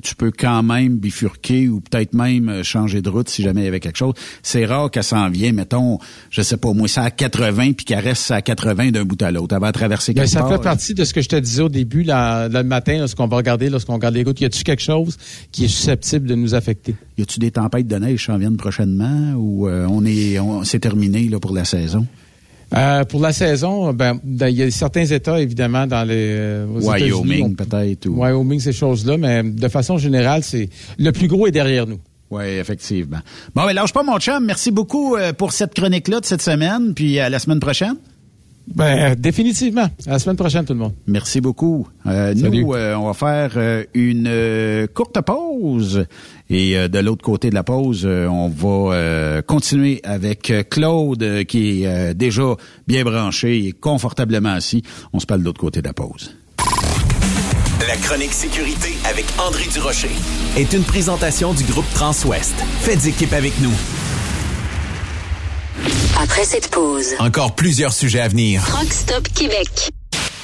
tu 0.01 0.15
peux 0.15 0.31
quand 0.31 0.63
même 0.63 0.97
bifurquer 0.97 1.69
ou 1.69 1.81
peut-être 1.81 2.15
même 2.15 2.63
changer 2.63 3.03
de 3.03 3.09
route 3.09 3.26
si 3.29 3.43
jamais 3.43 3.61
il 3.61 3.65
y 3.65 3.67
avait 3.67 3.79
quelque 3.79 3.97
chose. 3.97 4.13
C'est 4.43 4.65
rare 4.65 4.89
qu'elle 4.91 5.03
s'en 5.03 5.29
vient, 5.29 5.51
mettons, 5.51 5.99
je 6.29 6.41
sais 6.41 6.57
pas, 6.57 6.73
moi, 6.73 6.87
ça 6.87 7.03
à 7.03 7.11
80 7.11 7.73
puis 7.73 7.85
qu'elle 7.85 7.99
reste 8.03 8.31
à 8.31 8.41
80 8.41 8.91
d'un 8.91 9.03
bout 9.05 9.21
à 9.21 9.31
l'autre. 9.31 9.55
Elle 9.55 9.61
va 9.61 9.71
traverser 9.71 10.13
Ben, 10.13 10.21
quelque 10.21 10.31
ça 10.31 10.39
part, 10.41 10.51
fait 10.51 10.61
partie 10.61 10.93
de 10.93 11.03
ce 11.03 11.13
que 11.13 11.21
je 11.21 11.29
te 11.29 11.35
disais 11.35 11.61
au 11.61 11.69
début, 11.69 12.03
là, 12.03 12.47
le 12.49 12.63
matin, 12.63 12.97
lorsqu'on 12.99 13.27
va 13.27 13.37
regarder, 13.37 13.69
lorsqu'on 13.69 13.93
regarde 13.95 14.15
les 14.15 14.23
routes. 14.23 14.39
Y 14.41 14.45
a-tu 14.45 14.63
quelque 14.63 14.83
chose 14.83 15.17
qui 15.51 15.65
est 15.65 15.69
susceptible 15.69 16.27
de 16.27 16.35
nous 16.35 16.55
affecter? 16.55 16.95
Y 17.17 17.21
a-tu 17.23 17.39
des 17.39 17.51
tempêtes 17.51 17.87
de 17.87 17.95
neige 17.97 18.19
qui 18.19 18.25
s'en 18.25 18.37
viennent 18.37 18.57
prochainement 18.57 19.33
ou 19.37 19.67
euh, 19.67 19.85
on 19.89 20.05
est, 20.05 20.39
on, 20.39 20.63
c'est 20.63 20.79
terminé 20.79 21.27
là 21.29 21.39
pour 21.39 21.53
la 21.53 21.65
saison? 21.65 22.05
Euh, 22.75 23.05
pour 23.05 23.21
la 23.21 23.31
saison, 23.31 23.93
ben, 23.93 24.19
ben, 24.25 24.49
il 24.49 24.57
y 24.57 24.61
a 24.63 24.69
certains 24.71 25.05
États, 25.05 25.39
évidemment, 25.39 25.87
dans 25.87 26.03
les 26.03 26.13
euh, 26.37 26.65
aux 26.67 26.81
Wyoming, 26.91 27.55
peut-être. 27.55 28.07
on- 28.07 28.21
Wyoming, 28.21 28.59
ces 28.59 28.73
choses-là, 28.73 29.15
mais 29.17 29.41
de 29.41 29.67
façon 29.69 29.97
générale, 29.97 30.43
c'est 30.43 30.69
le 30.99 31.11
plus 31.13 31.27
gros 31.29 31.47
est 31.47 31.51
derrière 31.51 31.87
nous. 31.87 31.99
Oui, 32.29 32.43
effectivement. 32.43 33.19
Bon, 33.55 33.65
ben 33.65 33.73
lâche 33.73 33.93
pas 33.93 34.03
mon 34.03 34.19
chum. 34.19 34.43
Merci 34.45 34.71
beaucoup 34.71 35.15
euh, 35.15 35.33
pour 35.33 35.53
cette 35.53 35.73
chronique-là 35.73 36.19
de 36.19 36.25
cette 36.25 36.41
semaine, 36.41 36.93
puis 36.93 37.19
à 37.19 37.29
la 37.29 37.39
semaine 37.39 37.59
prochaine. 37.59 37.95
Ben, 38.75 39.15
définitivement. 39.15 39.87
À 40.05 40.11
la 40.11 40.19
semaine 40.19 40.35
prochaine, 40.35 40.65
tout 40.65 40.73
le 40.73 40.79
monde. 40.79 40.93
Merci 41.07 41.39
beaucoup. 41.39 41.87
Euh, 42.05 42.33
nous, 42.33 42.73
euh, 42.73 42.95
on 42.95 43.07
va 43.07 43.13
faire 43.13 43.53
euh, 43.55 43.85
une 43.93 44.27
euh, 44.27 44.87
courte 44.87 45.21
pause. 45.21 46.05
Et 46.49 46.77
euh, 46.77 46.89
de 46.89 46.99
l'autre 46.99 47.23
côté 47.23 47.49
de 47.49 47.55
la 47.55 47.63
pause, 47.63 48.03
euh, 48.05 48.27
on 48.27 48.49
va 48.49 48.93
euh, 48.93 49.41
continuer 49.41 50.01
avec 50.03 50.51
euh, 50.51 50.63
Claude, 50.63 51.23
euh, 51.23 51.43
qui 51.43 51.83
est 51.83 51.87
euh, 51.87 52.13
déjà 52.13 52.55
bien 52.87 53.03
branché 53.05 53.67
et 53.67 53.71
confortablement 53.71 54.49
assis. 54.49 54.83
On 55.13 55.19
se 55.19 55.25
parle 55.25 55.41
de 55.41 55.45
l'autre 55.45 55.61
côté 55.61 55.81
de 55.81 55.87
la 55.87 55.93
pause. 55.93 56.35
La 57.87 57.95
chronique 57.95 58.33
sécurité 58.33 58.97
avec 59.05 59.25
André 59.39 59.65
Durocher. 59.71 60.11
est 60.57 60.73
une 60.73 60.83
présentation 60.83 61.53
du 61.53 61.63
groupe 61.63 61.85
Transouest. 61.93 62.53
Faites 62.81 63.05
équipe 63.05 63.31
avec 63.31 63.53
nous. 63.61 63.71
Après 66.21 66.43
cette 66.43 66.67
pause, 66.69 67.13
Encore 67.19 67.55
plusieurs 67.55 67.93
sujets 67.93 68.19
à 68.19 68.27
venir. 68.27 68.61
Truck 68.67 68.91
Stop 68.91 69.29
Québec. 69.33 69.89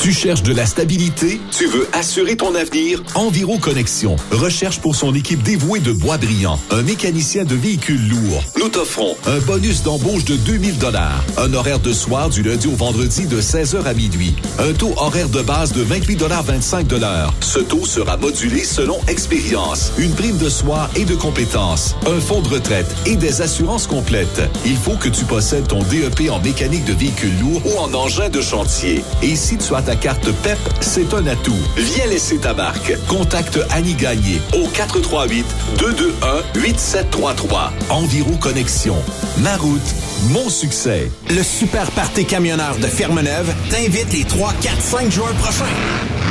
Tu 0.00 0.12
cherches 0.12 0.42
de 0.42 0.52
la 0.52 0.66
stabilité? 0.66 1.40
Tu 1.50 1.66
veux 1.66 1.88
assurer 1.92 2.36
ton 2.36 2.54
avenir? 2.54 3.02
Enviro 3.14 3.58
Connexion 3.58 4.16
recherche 4.32 4.78
pour 4.80 4.96
son 4.96 5.14
équipe 5.14 5.42
dévouée 5.42 5.80
de 5.80 5.92
bois 5.92 6.18
brillant 6.18 6.58
un 6.70 6.82
mécanicien 6.82 7.44
de 7.44 7.54
véhicules 7.54 8.08
lourds. 8.08 8.42
Nous 8.58 8.68
t'offrons 8.68 9.16
un 9.26 9.38
bonus 9.40 9.82
d'embauche 9.82 10.24
de 10.24 10.36
2000 10.36 10.78
dollars, 10.78 11.24
un 11.38 11.54
horaire 11.54 11.78
de 11.78 11.92
soir 11.92 12.28
du 12.28 12.42
lundi 12.42 12.66
au 12.66 12.76
vendredi 12.76 13.26
de 13.26 13.40
16h 13.40 13.84
à 13.84 13.94
minuit, 13.94 14.34
un 14.58 14.72
taux 14.72 14.92
horaire 14.98 15.28
de 15.30 15.40
base 15.40 15.72
de 15.72 15.82
28 15.82 16.16
dollars 16.16 16.42
25 16.42 16.86
dollars. 16.86 17.32
Ce 17.40 17.60
taux 17.60 17.86
sera 17.86 18.18
modulé 18.18 18.62
selon 18.62 18.98
expérience, 19.08 19.92
une 19.96 20.12
prime 20.12 20.36
de 20.36 20.50
soir 20.50 20.90
et 20.96 21.04
de 21.04 21.14
compétences, 21.14 21.94
un 22.06 22.20
fonds 22.20 22.42
de 22.42 22.48
retraite 22.48 22.94
et 23.06 23.16
des 23.16 23.40
assurances 23.40 23.86
complètes. 23.86 24.42
Il 24.66 24.76
faut 24.76 24.96
que 24.96 25.08
tu 25.08 25.24
possèdes 25.24 25.68
ton 25.68 25.82
DEP 25.84 26.30
en 26.30 26.40
mécanique 26.40 26.84
de 26.84 26.92
véhicules 26.92 27.38
lourds 27.40 27.62
ou 27.64 27.78
en 27.78 27.94
engin 27.94 28.28
de 28.28 28.42
chantier. 28.42 29.02
Et 29.22 29.36
si 29.36 29.56
tu 29.56 29.74
as 29.74 29.83
ta 29.84 29.96
carte 29.96 30.30
PEP, 30.42 30.58
c'est 30.80 31.12
un 31.14 31.26
atout. 31.26 31.56
Viens 31.76 32.06
laisser 32.06 32.38
ta 32.38 32.54
marque. 32.54 32.92
Contacte 33.06 33.58
Annie 33.70 33.94
Gagné 33.94 34.40
au 34.54 34.66
438 34.68 35.44
221 35.78 36.42
8733. 36.54 37.72
Enviro 37.90 38.36
Connexion. 38.36 38.96
Ma 39.38 39.56
route, 39.56 39.94
mon 40.30 40.48
succès. 40.48 41.10
Le 41.30 41.42
Super 41.42 41.90
Party 41.90 42.24
Camionneur 42.24 42.76
de 42.78 42.86
Fermeneuve 42.86 43.52
t'invite 43.70 44.12
les 44.12 44.24
3, 44.24 44.52
4, 44.62 44.80
5 44.80 45.10
juin 45.10 45.32
prochains. 45.38 45.64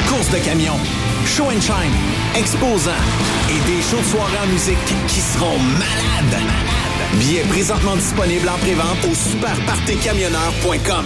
Course 0.10 0.30
de 0.32 0.38
camions, 0.38 0.80
show 1.26 1.46
and 1.46 1.62
shine, 1.62 1.94
exposants 2.36 2.92
et 3.50 3.72
des 3.72 3.82
shows 3.82 3.98
de 4.00 4.06
soirée 4.06 4.38
en 4.44 4.48
musique 4.48 4.78
qui 5.08 5.22
seront 5.22 5.60
malades. 5.60 6.42
Billets 7.20 7.46
présentement 7.50 7.96
disponibles 7.96 8.50
en 8.50 8.58
prévente 8.58 9.06
au 9.10 9.14
superpartycamionneur.com. 9.14 11.06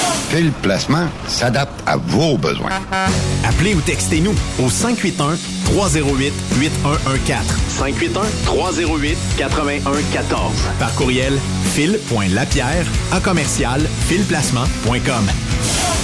Quel 0.31 0.49
placement 0.61 1.09
s'adapte 1.27 1.83
à 1.85 1.97
vos 1.97 2.37
besoins? 2.37 2.69
Appelez 3.43 3.75
ou 3.75 3.81
textez-nous 3.81 4.33
au 4.63 4.69
581 4.69 5.37
308 5.65 6.33
8114. 6.61 7.45
581 7.67 8.21
308 8.45 9.17
8114. 9.37 10.53
Par 10.79 10.95
courriel 10.95 11.33
fil.lapierre 11.73 12.85
à 13.11 13.19
commercial 13.19 13.81
filplacement.com. 14.07 15.27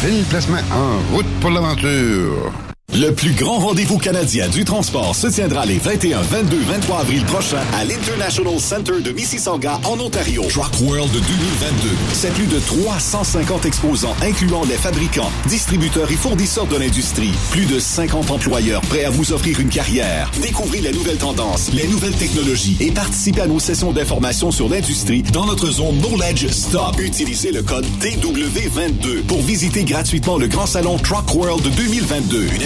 Fil 0.02 0.24
placement 0.26 0.58
en 0.74 1.16
route 1.16 1.26
pour 1.40 1.52
l'aventure. 1.52 2.52
Le 3.00 3.12
plus 3.12 3.34
grand 3.34 3.60
rendez-vous 3.60 4.00
canadien 4.00 4.48
du 4.48 4.66
transport 4.66 5.16
se 5.16 5.28
tiendra 5.28 5.68
les 5.68 5.78
21, 5.78 6.20
22, 6.20 6.58
23 6.58 7.02
avril 7.02 7.24
prochains 7.26 7.62
à 7.76 7.84
l'International 7.84 8.60
Center 8.60 9.02
de 9.04 9.12
Mississauga 9.12 9.80
en 9.84 10.00
Ontario. 10.00 10.42
Truck 10.50 10.72
World 10.82 11.12
2022. 11.12 11.90
C'est 12.14 12.34
plus 12.34 12.48
de 12.48 12.58
350 12.58 13.66
exposants 13.68 14.16
incluant 14.24 14.64
les 14.64 14.78
fabricants, 14.78 15.30
distributeurs 15.48 16.12
et 16.12 16.16
fournisseurs 16.16 16.66
de 16.66 16.76
l'industrie. 16.76 17.30
Plus 17.52 17.66
de 17.68 17.78
50 17.78 18.32
employeurs 18.32 18.82
prêts 18.82 19.06
à 19.06 19.12
vous 19.12 19.32
offrir 19.32 19.60
une 19.60 19.70
carrière. 19.70 20.32
Découvrez 20.42 20.80
les 20.80 20.92
nouvelles 20.92 21.18
tendances, 21.18 21.72
les 21.74 21.88
nouvelles 21.88 22.16
technologies 22.16 22.78
et 22.80 22.90
participez 22.90 23.42
à 23.42 23.48
nos 23.48 23.60
sessions 23.60 23.92
d'information 23.92 24.50
sur 24.50 24.70
l'industrie 24.70 25.22
dans 25.22 25.46
notre 25.46 25.70
zone 25.70 26.00
Knowledge 26.00 26.48
Stop. 26.48 27.00
Utilisez 27.00 27.52
le 27.52 27.62
code 27.62 27.86
TW22 28.00 29.22
pour 29.28 29.44
visiter 29.44 29.84
gratuitement 29.84 30.40
le 30.40 30.48
grand 30.48 30.66
salon 30.66 30.98
Truck 30.98 31.36
World 31.36 31.64
2022. 31.76 32.48
Une 32.56 32.64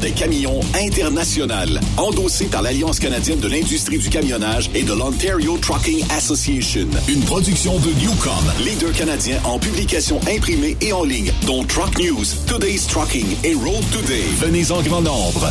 des 0.00 0.12
camions 0.12 0.60
internationales. 0.74 1.80
Endossé 1.96 2.46
par 2.46 2.62
l'Alliance 2.62 2.98
canadienne 2.98 3.40
de 3.40 3.48
l'industrie 3.48 3.98
du 3.98 4.08
camionnage 4.08 4.70
et 4.74 4.82
de 4.82 4.92
l'Ontario 4.92 5.56
Trucking 5.58 6.04
Association. 6.10 6.86
Une 7.08 7.22
production 7.22 7.78
de 7.78 7.90
Newcom, 8.00 8.52
leader 8.64 8.92
canadien 8.92 9.38
en 9.44 9.58
publication 9.58 10.20
imprimée 10.28 10.76
et 10.80 10.92
en 10.92 11.04
ligne, 11.04 11.32
dont 11.46 11.64
Truck 11.64 11.98
News, 11.98 12.24
Today's 12.46 12.86
Trucking 12.86 13.26
et 13.44 13.54
Road 13.54 13.84
Today. 13.92 14.24
Venez 14.40 14.70
en 14.70 14.82
grand 14.82 15.02
nombre. 15.02 15.50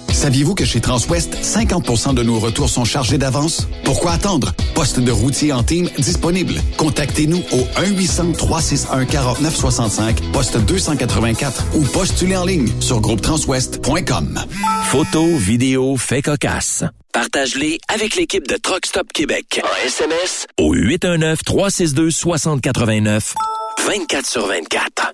Saviez-vous 0.11 0.55
que 0.55 0.65
chez 0.65 0.81
Transwest, 0.81 1.37
50% 1.41 2.13
de 2.13 2.23
nos 2.23 2.39
retours 2.39 2.69
sont 2.69 2.83
chargés 2.85 3.17
d'avance? 3.17 3.67
Pourquoi 3.83 4.11
attendre? 4.11 4.53
Poste 4.75 4.99
de 4.99 5.11
routier 5.11 5.51
en 5.53 5.63
team 5.63 5.89
disponible. 5.97 6.53
Contactez-nous 6.77 7.41
au 7.51 7.65
1-800-361-4965, 7.81 10.31
poste 10.31 10.57
284 10.57 11.63
ou 11.75 11.81
postulez 11.83 12.37
en 12.37 12.45
ligne 12.45 12.67
sur 12.79 13.01
groupetranswest.com. 13.01 14.39
Photos, 14.85 15.39
vidéos, 15.39 15.97
faits 15.97 16.25
cocasse. 16.25 16.83
Partage-les 17.13 17.79
avec 17.93 18.15
l'équipe 18.15 18.47
de 18.47 18.55
Truck 18.55 18.85
Stop 18.85 19.11
Québec. 19.13 19.61
En 19.63 19.85
SMS 19.85 20.47
au 20.59 20.73
819-362-6089. 20.75 23.33
24 23.85 24.25
sur 24.25 24.47
24. 24.47 25.13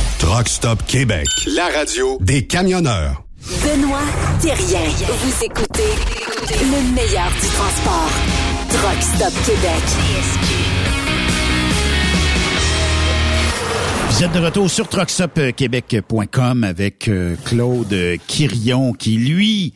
Truck 0.21 0.47
Stop 0.47 0.85
Québec. 0.85 1.25
La 1.47 1.65
radio 1.69 2.19
des 2.21 2.45
camionneurs. 2.45 3.23
Benoît 3.63 4.03
Thérien. 4.39 4.87
Vous 5.07 5.43
écoutez 5.43 5.95
le 6.61 6.93
meilleur 6.93 7.31
du 7.31 7.47
transport. 7.47 8.11
Truck 8.69 9.01
Stop 9.01 9.33
Québec. 9.47 9.81
Vous 14.11 14.23
êtes 14.23 14.31
de 14.31 14.39
retour 14.39 14.69
sur 14.69 14.87
truckstopquebec.com 14.87 16.63
avec 16.65 17.07
euh, 17.07 17.35
Claude 17.43 17.95
Quirion 18.27 18.93
qui, 18.93 19.17
lui, 19.17 19.73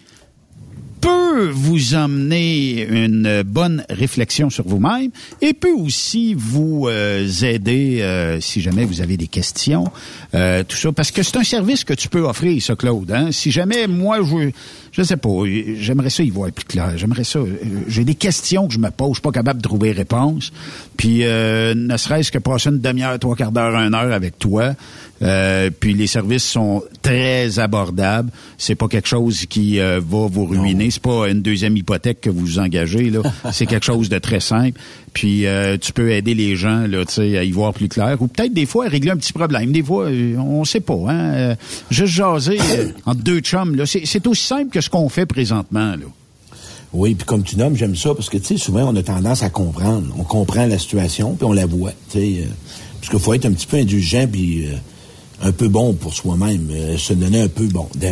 peut 1.05 1.49
vous 1.51 1.93
emmener 1.93 2.81
une 2.81 3.43
bonne 3.43 3.85
réflexion 3.91 4.49
sur 4.49 4.67
vous-même 4.67 5.11
et 5.39 5.53
peut 5.53 5.71
aussi 5.71 6.33
vous 6.33 6.87
euh, 6.87 7.27
aider 7.43 7.99
euh, 8.01 8.39
si 8.41 8.59
jamais 8.59 8.85
vous 8.85 9.01
avez 9.01 9.15
des 9.15 9.27
questions, 9.27 9.85
euh, 10.33 10.63
tout 10.63 10.75
ça. 10.75 10.91
Parce 10.91 11.11
que 11.11 11.21
c'est 11.21 11.37
un 11.37 11.43
service 11.43 11.83
que 11.83 11.93
tu 11.93 12.09
peux 12.09 12.21
offrir, 12.21 12.59
ça, 12.59 12.75
Claude. 12.75 13.11
Hein? 13.11 13.31
Si 13.31 13.51
jamais 13.51 13.85
moi, 13.85 14.17
je 14.23 14.49
je 14.95 15.03
sais 15.03 15.17
pas, 15.17 15.29
j'aimerais 15.77 16.09
ça 16.09 16.23
y 16.23 16.29
voir 16.29 16.51
plus 16.51 16.65
clair. 16.65 16.97
J'aimerais 16.97 17.23
ça. 17.23 17.39
J'ai 17.87 18.03
des 18.03 18.15
questions 18.15 18.67
que 18.67 18.73
je 18.73 18.79
me 18.79 18.89
pose, 18.89 19.09
je 19.09 19.13
suis 19.15 19.21
pas 19.21 19.31
capable 19.31 19.61
de 19.61 19.67
trouver 19.67 19.91
réponse. 19.91 20.51
Puis 20.97 21.19
ne 21.19 21.97
serait-ce 21.97 22.31
que 22.31 22.39
passer 22.39 22.69
une 22.69 22.79
demi-heure, 22.79 23.19
trois 23.19 23.35
quarts 23.35 23.51
d'heure, 23.51 23.75
une 23.75 23.93
heure 23.93 24.13
avec 24.13 24.39
toi. 24.39 24.75
Euh, 25.21 25.69
puis 25.77 25.93
les 25.93 26.07
services 26.07 26.43
sont 26.43 26.83
très 27.01 27.59
abordables. 27.59 28.31
C'est 28.57 28.75
pas 28.75 28.87
quelque 28.87 29.07
chose 29.07 29.45
qui 29.45 29.79
euh, 29.79 29.99
va 29.99 30.27
vous 30.27 30.45
ruiner. 30.45 30.91
C'est 30.91 31.01
pas 31.01 31.29
une 31.29 31.41
deuxième 31.41 31.77
hypothèque 31.77 32.21
que 32.21 32.29
vous 32.29 32.59
engagez 32.59 33.09
là. 33.09 33.21
C'est 33.51 33.65
quelque 33.65 33.85
chose 33.85 34.09
de 34.09 34.17
très 34.17 34.39
simple. 34.39 34.79
Puis 35.15 35.47
euh, 35.47 35.77
tu 35.77 35.93
peux 35.93 36.11
aider 36.11 36.35
les 36.35 36.55
gens 36.55 36.85
là, 36.85 37.03
à 37.17 37.43
y 37.43 37.51
voir 37.51 37.73
plus 37.73 37.87
clair, 37.87 38.17
ou 38.21 38.27
peut-être 38.27 38.53
des 38.53 38.67
fois 38.67 38.85
à 38.85 38.89
régler 38.89 39.09
un 39.09 39.17
petit 39.17 39.33
problème. 39.33 39.71
Des 39.71 39.81
fois, 39.81 40.09
on 40.37 40.63
sait 40.63 40.81
pas. 40.81 40.99
Hein. 41.07 41.55
juste 41.89 42.13
jaser 42.13 42.59
entre 43.07 43.21
deux 43.21 43.39
chums 43.39 43.75
là, 43.75 43.85
c'est 43.87 44.27
aussi 44.27 44.45
simple 44.45 44.69
que 44.69 44.81
ce 44.81 44.89
qu'on 44.91 45.09
fait 45.09 45.25
présentement 45.25 45.91
là. 45.95 46.05
Oui, 46.93 47.15
puis 47.15 47.25
comme 47.25 47.43
tu 47.43 47.57
nommes, 47.57 47.75
j'aime 47.75 47.95
ça 47.95 48.13
parce 48.13 48.29
que 48.29 48.37
tu 48.37 48.45
sais, 48.45 48.57
souvent 48.57 48.89
on 48.91 48.95
a 48.95 49.03
tendance 49.03 49.41
à 49.41 49.49
comprendre. 49.49 50.13
On 50.19 50.23
comprend 50.23 50.67
la 50.67 50.77
situation 50.77 51.33
puis 51.33 51.45
on 51.45 51.53
la 51.53 51.65
voit. 51.65 51.93
Tu 52.11 52.19
sais, 52.19 52.47
parce 52.99 53.09
qu'il 53.09 53.19
faut 53.19 53.33
être 53.33 53.45
un 53.45 53.51
petit 53.51 53.67
peu 53.67 53.77
indulgent 53.77 54.27
puis 54.31 54.67
un 55.41 55.51
peu 55.51 55.67
bon 55.67 55.93
pour 55.93 56.13
soi-même, 56.13 56.69
euh, 56.71 56.97
se 56.97 57.13
donner 57.13 57.41
un 57.41 57.47
peu 57.47 57.67
bon 57.67 57.87
de, 57.95 58.11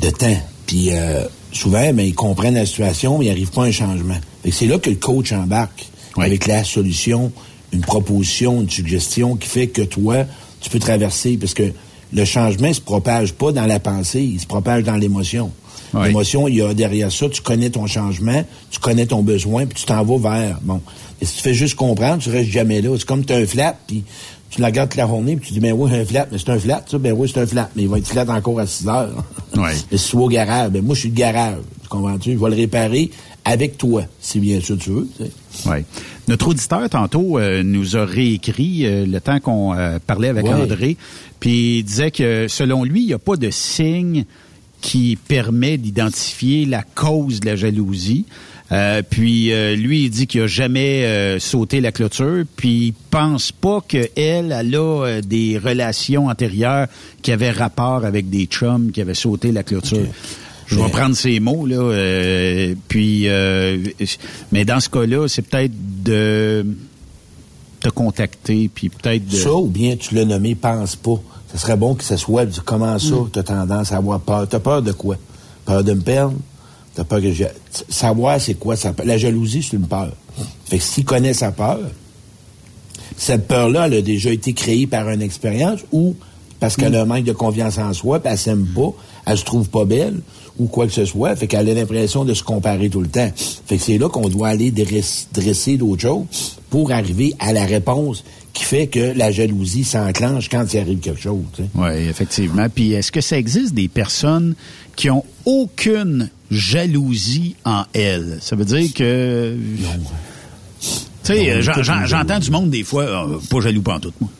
de 0.00 0.10
temps. 0.10 0.40
Puis 0.66 0.88
euh, 0.92 1.24
souvent, 1.52 1.92
ben, 1.92 2.00
ils 2.00 2.14
comprennent 2.14 2.54
la 2.54 2.66
situation, 2.66 3.18
mais 3.18 3.26
ils 3.26 3.28
n'arrivent 3.28 3.50
pas 3.50 3.64
à 3.64 3.66
un 3.66 3.72
changement. 3.72 4.18
C'est 4.50 4.66
là 4.66 4.78
que 4.78 4.90
le 4.90 4.96
coach 4.96 5.32
embarque 5.32 5.86
avec 6.16 6.46
la 6.46 6.64
solution, 6.64 7.32
une 7.72 7.82
proposition, 7.82 8.60
une 8.60 8.70
suggestion 8.70 9.36
qui 9.36 9.48
fait 9.48 9.66
que 9.68 9.82
toi, 9.82 10.24
tu 10.60 10.70
peux 10.70 10.78
traverser 10.78 11.36
parce 11.36 11.54
que 11.54 11.72
le 12.12 12.24
changement 12.24 12.72
se 12.72 12.80
propage 12.80 13.34
pas 13.34 13.52
dans 13.52 13.66
la 13.66 13.78
pensée, 13.78 14.22
il 14.22 14.40
se 14.40 14.46
propage 14.46 14.84
dans 14.84 14.96
l'émotion. 14.96 15.50
L'émotion, 15.94 16.48
il 16.48 16.56
y 16.56 16.62
a 16.62 16.74
derrière 16.74 17.10
ça, 17.10 17.28
tu 17.28 17.40
connais 17.40 17.70
ton 17.70 17.86
changement, 17.86 18.44
tu 18.70 18.78
connais 18.78 19.06
ton 19.06 19.22
besoin, 19.22 19.64
puis 19.64 19.80
tu 19.80 19.86
t'en 19.86 20.04
vas 20.04 20.18
vers. 20.18 20.58
Bon. 20.62 20.82
Et 21.20 21.24
si 21.24 21.36
tu 21.36 21.42
fais 21.42 21.54
juste 21.54 21.76
comprendre, 21.76 22.22
tu 22.22 22.30
restes 22.30 22.50
jamais 22.50 22.82
là. 22.82 22.94
C'est 22.98 23.06
comme 23.06 23.24
tu 23.24 23.32
as 23.32 23.36
un 23.36 23.46
flat, 23.46 23.74
puis 23.86 24.04
tu 24.50 24.60
la 24.60 24.70
gardes 24.70 24.90
toute 24.90 24.98
la 24.98 25.06
journée, 25.06 25.36
puis 25.36 25.48
tu 25.48 25.54
dis, 25.54 25.60
ben 25.60 25.72
oui, 25.72 25.92
un 25.94 26.04
flat, 26.04 26.26
mais 26.32 26.38
c'est 26.38 26.50
un 26.50 26.58
flat, 26.58 26.82
ça, 26.86 26.98
ben 26.98 27.12
oui, 27.16 27.30
c'est 27.32 27.40
un 27.40 27.46
flat, 27.46 27.70
mais 27.76 27.82
il 27.82 27.88
va 27.88 27.98
être 27.98 28.06
flat 28.06 28.24
encore 28.28 28.58
à 28.60 28.66
6 28.66 28.88
heures. 28.88 29.24
Ouais. 29.56 29.72
mais 29.90 29.96
si 29.96 30.10
tu 30.10 30.16
vas 30.16 30.22
au 30.22 30.28
garage, 30.28 30.70
ben 30.70 30.84
moi, 30.84 30.94
je 30.94 31.00
suis 31.00 31.08
le 31.08 31.14
garage. 31.16 31.56
Tu 31.82 31.88
comprends-tu? 31.88 32.32
Je 32.34 32.38
vais 32.38 32.50
le 32.50 32.54
réparer 32.54 33.10
avec 33.44 33.78
toi, 33.78 34.02
si 34.20 34.38
bien 34.40 34.60
sûr 34.60 34.76
tu 34.78 34.90
veux. 34.90 35.08
tu 35.16 35.24
sais. 35.24 35.30
Oui. 35.66 35.78
Notre 36.28 36.48
auditeur, 36.48 36.88
tantôt, 36.90 37.38
euh, 37.38 37.62
nous 37.62 37.96
a 37.96 38.04
réécrit 38.04 38.84
euh, 38.84 39.06
le 39.06 39.20
temps 39.20 39.40
qu'on 39.40 39.74
euh, 39.74 39.98
parlait 40.06 40.28
avec. 40.28 40.46
André, 40.46 40.96
puis 41.40 41.78
il 41.78 41.82
disait 41.82 42.10
que, 42.10 42.46
selon 42.46 42.84
lui, 42.84 43.00
il 43.00 43.06
n'y 43.06 43.14
a 43.14 43.18
pas 43.18 43.36
de 43.36 43.50
signe 43.50 44.26
qui 44.80 45.16
permet 45.16 45.78
d'identifier 45.78 46.66
la 46.66 46.82
cause 46.82 47.40
de 47.40 47.46
la 47.46 47.56
jalousie. 47.56 48.26
Euh, 48.70 49.02
puis 49.08 49.52
euh, 49.52 49.74
lui, 49.76 50.04
il 50.04 50.10
dit 50.10 50.26
qu'il 50.26 50.42
a 50.42 50.46
jamais 50.46 51.04
euh, 51.04 51.38
sauté 51.38 51.80
la 51.80 51.90
clôture, 51.90 52.44
puis 52.56 52.88
il 52.88 52.92
pense 53.10 53.50
pas 53.50 53.80
qu'elle, 53.86 54.10
elle 54.14 54.74
a 54.74 55.04
euh, 55.06 55.20
des 55.22 55.56
relations 55.58 56.26
antérieures 56.28 56.86
qui 57.22 57.32
avaient 57.32 57.50
rapport 57.50 58.04
avec 58.04 58.28
des 58.28 58.44
chums 58.44 58.90
qui 58.92 59.00
avaient 59.00 59.14
sauté 59.14 59.52
la 59.52 59.62
clôture. 59.62 60.06
Je 60.66 60.76
vais 60.76 60.82
Mais- 60.82 60.90
prendre 60.90 61.16
ces 61.16 61.40
mots 61.40 61.64
là, 61.64 61.76
euh, 61.76 62.74
puis 62.88 63.22
euh, 63.26 63.78
mais 64.52 64.66
dans 64.66 64.80
ce 64.80 64.90
cas-là, 64.90 65.26
c'est 65.28 65.40
peut-être 65.40 65.72
de 66.04 66.66
te 67.80 67.88
contacter, 67.88 68.68
puis 68.74 68.90
peut-être 68.90 69.26
de 69.28 69.36
Ça, 69.36 69.54
ou 69.54 69.66
bien 69.68 69.96
tu 69.96 70.14
l'as 70.14 70.24
nommé 70.26 70.54
pense 70.54 70.94
pas. 70.96 71.18
Ce 71.52 71.56
serait 71.58 71.76
bon 71.78 71.94
que 71.94 72.04
ce 72.04 72.16
soit 72.18 72.44
du 72.44 72.60
comment 72.60 72.98
ça, 72.98 73.14
Mm. 73.14 73.30
tu 73.32 73.38
as 73.38 73.42
tendance 73.44 73.92
à 73.92 73.96
avoir 73.96 74.20
peur. 74.20 74.46
Tu 74.46 74.56
as 74.56 74.60
peur 74.60 74.82
de 74.82 74.92
quoi? 74.92 75.16
Peur 75.64 75.82
de 75.82 75.94
me 75.94 76.02
perdre? 76.02 76.34
Tu 76.98 77.04
peur 77.04 77.20
que 77.22 77.32
je... 77.32 77.44
Savoir 77.88 78.40
c'est 78.40 78.54
quoi 78.54 78.74
ça 78.76 78.92
La 79.04 79.16
jalousie, 79.18 79.62
c'est 79.62 79.76
une 79.76 79.86
peur. 79.86 80.12
Fait 80.66 80.78
que 80.78 80.84
s'il 80.84 81.04
connaît 81.04 81.32
sa 81.34 81.52
peur, 81.52 81.78
cette 83.16 83.46
peur-là, 83.48 83.86
elle 83.86 83.94
a 83.94 84.02
déjà 84.02 84.30
été 84.30 84.52
créée 84.52 84.86
par 84.86 85.08
une 85.10 85.22
expérience 85.22 85.80
ou 85.92 86.14
parce 86.60 86.74
qu'elle 86.76 86.96
a 86.96 87.02
un 87.02 87.04
manque 87.04 87.22
de 87.24 87.32
confiance 87.32 87.78
en 87.78 87.92
soi, 87.92 88.18
puis 88.18 88.32
elle 88.32 88.38
s'aime 88.38 88.66
pas, 88.74 88.90
elle 89.26 89.38
se 89.38 89.44
trouve 89.44 89.68
pas 89.68 89.84
belle, 89.84 90.20
ou 90.58 90.66
quoi 90.66 90.88
que 90.88 90.92
ce 90.92 91.04
soit, 91.04 91.36
fait 91.36 91.46
qu'elle 91.46 91.68
a 91.70 91.74
l'impression 91.74 92.24
de 92.24 92.34
se 92.34 92.42
comparer 92.42 92.90
tout 92.90 93.00
le 93.00 93.06
temps. 93.06 93.30
Fait 93.66 93.76
que 93.76 93.82
c'est 93.82 93.96
là 93.96 94.08
qu'on 94.08 94.28
doit 94.28 94.48
aller 94.48 94.72
dress- 94.72 95.28
dresser 95.32 95.76
d'autres 95.76 96.02
choses 96.02 96.56
pour 96.68 96.90
arriver 96.90 97.32
à 97.38 97.52
la 97.52 97.64
réponse 97.64 98.24
qui 98.52 98.64
fait 98.64 98.88
que 98.88 99.12
la 99.16 99.30
jalousie 99.30 99.84
s'enclenche 99.84 100.48
quand 100.48 100.64
il 100.74 100.80
arrive 100.80 100.98
quelque 100.98 101.20
chose. 101.20 101.44
Oui, 101.76 101.90
effectivement. 102.08 102.66
Puis 102.74 102.92
est-ce 102.92 103.12
que 103.12 103.20
ça 103.20 103.38
existe 103.38 103.72
des 103.72 103.86
personnes 103.86 104.56
qui 104.98 105.10
ont 105.10 105.24
aucune 105.44 106.28
jalousie 106.50 107.54
en 107.64 107.84
elles? 107.94 108.38
Ça 108.40 108.56
veut 108.56 108.64
dire 108.64 108.92
que. 108.92 109.56
Tu 110.80 110.88
sais, 111.22 111.62
j'entends 111.62 112.40
du 112.40 112.50
monde 112.50 112.70
des 112.70 112.82
fois, 112.82 113.04
euh, 113.04 113.38
pas 113.48 113.60
jaloux 113.60 113.82
pantoute, 113.82 114.14
moi. 114.20 114.30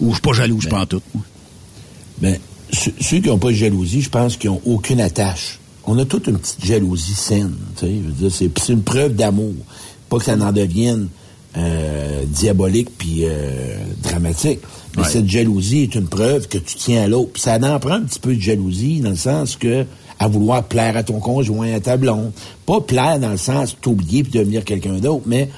Ou 0.00 0.08
je 0.08 0.12
suis 0.14 0.22
pas 0.22 0.32
jaloux, 0.32 0.60
je 0.62 0.68
pantoute, 0.68 1.02
moi. 1.14 1.22
Ben, 2.22 2.38
ceux, 2.72 2.94
ceux 3.00 3.18
qui 3.18 3.28
n'ont 3.28 3.38
pas 3.38 3.48
de 3.48 3.56
jalousie, 3.56 4.00
je 4.00 4.08
pense 4.08 4.38
qu'ils 4.38 4.48
n'ont 4.48 4.62
aucune 4.64 5.00
attache. 5.00 5.58
On 5.86 5.98
a 5.98 6.06
toute 6.06 6.26
une 6.26 6.38
petite 6.38 6.64
jalousie 6.64 7.14
saine. 7.14 7.54
tu 7.78 7.86
sais. 8.30 8.50
C'est 8.56 8.72
une 8.72 8.82
preuve 8.82 9.14
d'amour. 9.14 9.52
Pas 10.08 10.18
que 10.18 10.24
ça 10.24 10.36
n'en 10.36 10.52
devienne 10.52 11.08
euh, 11.58 12.24
diabolique 12.26 12.88
puis 12.96 13.24
euh, 13.24 13.76
dramatique. 14.02 14.60
Mais 14.96 15.02
Ouais. 15.02 15.08
cette 15.08 15.28
jalousie 15.28 15.82
est 15.82 15.94
une 15.94 16.06
preuve 16.06 16.46
que 16.48 16.58
tu 16.58 16.76
tiens 16.76 17.02
à 17.02 17.08
l'autre. 17.08 17.30
Puis 17.34 17.42
ça 17.42 17.56
en 17.60 17.78
prend 17.80 17.94
un 17.94 18.02
petit 18.02 18.18
peu 18.20 18.34
de 18.34 18.40
jalousie 18.40 19.00
dans 19.00 19.10
le 19.10 19.16
sens 19.16 19.56
que 19.56 19.84
à 20.18 20.28
vouloir 20.28 20.62
plaire 20.64 20.96
à 20.96 21.02
ton 21.02 21.18
conjoint, 21.18 21.72
à 21.72 21.80
ta 21.80 21.96
blonde. 21.96 22.30
Pas 22.66 22.80
plaire 22.80 23.18
dans 23.18 23.30
le 23.30 23.36
sens 23.36 23.76
t'oublier 23.80 24.22
puis 24.22 24.32
devenir 24.32 24.64
quelqu'un 24.64 24.94
d'autre, 24.98 25.24
mais 25.26 25.48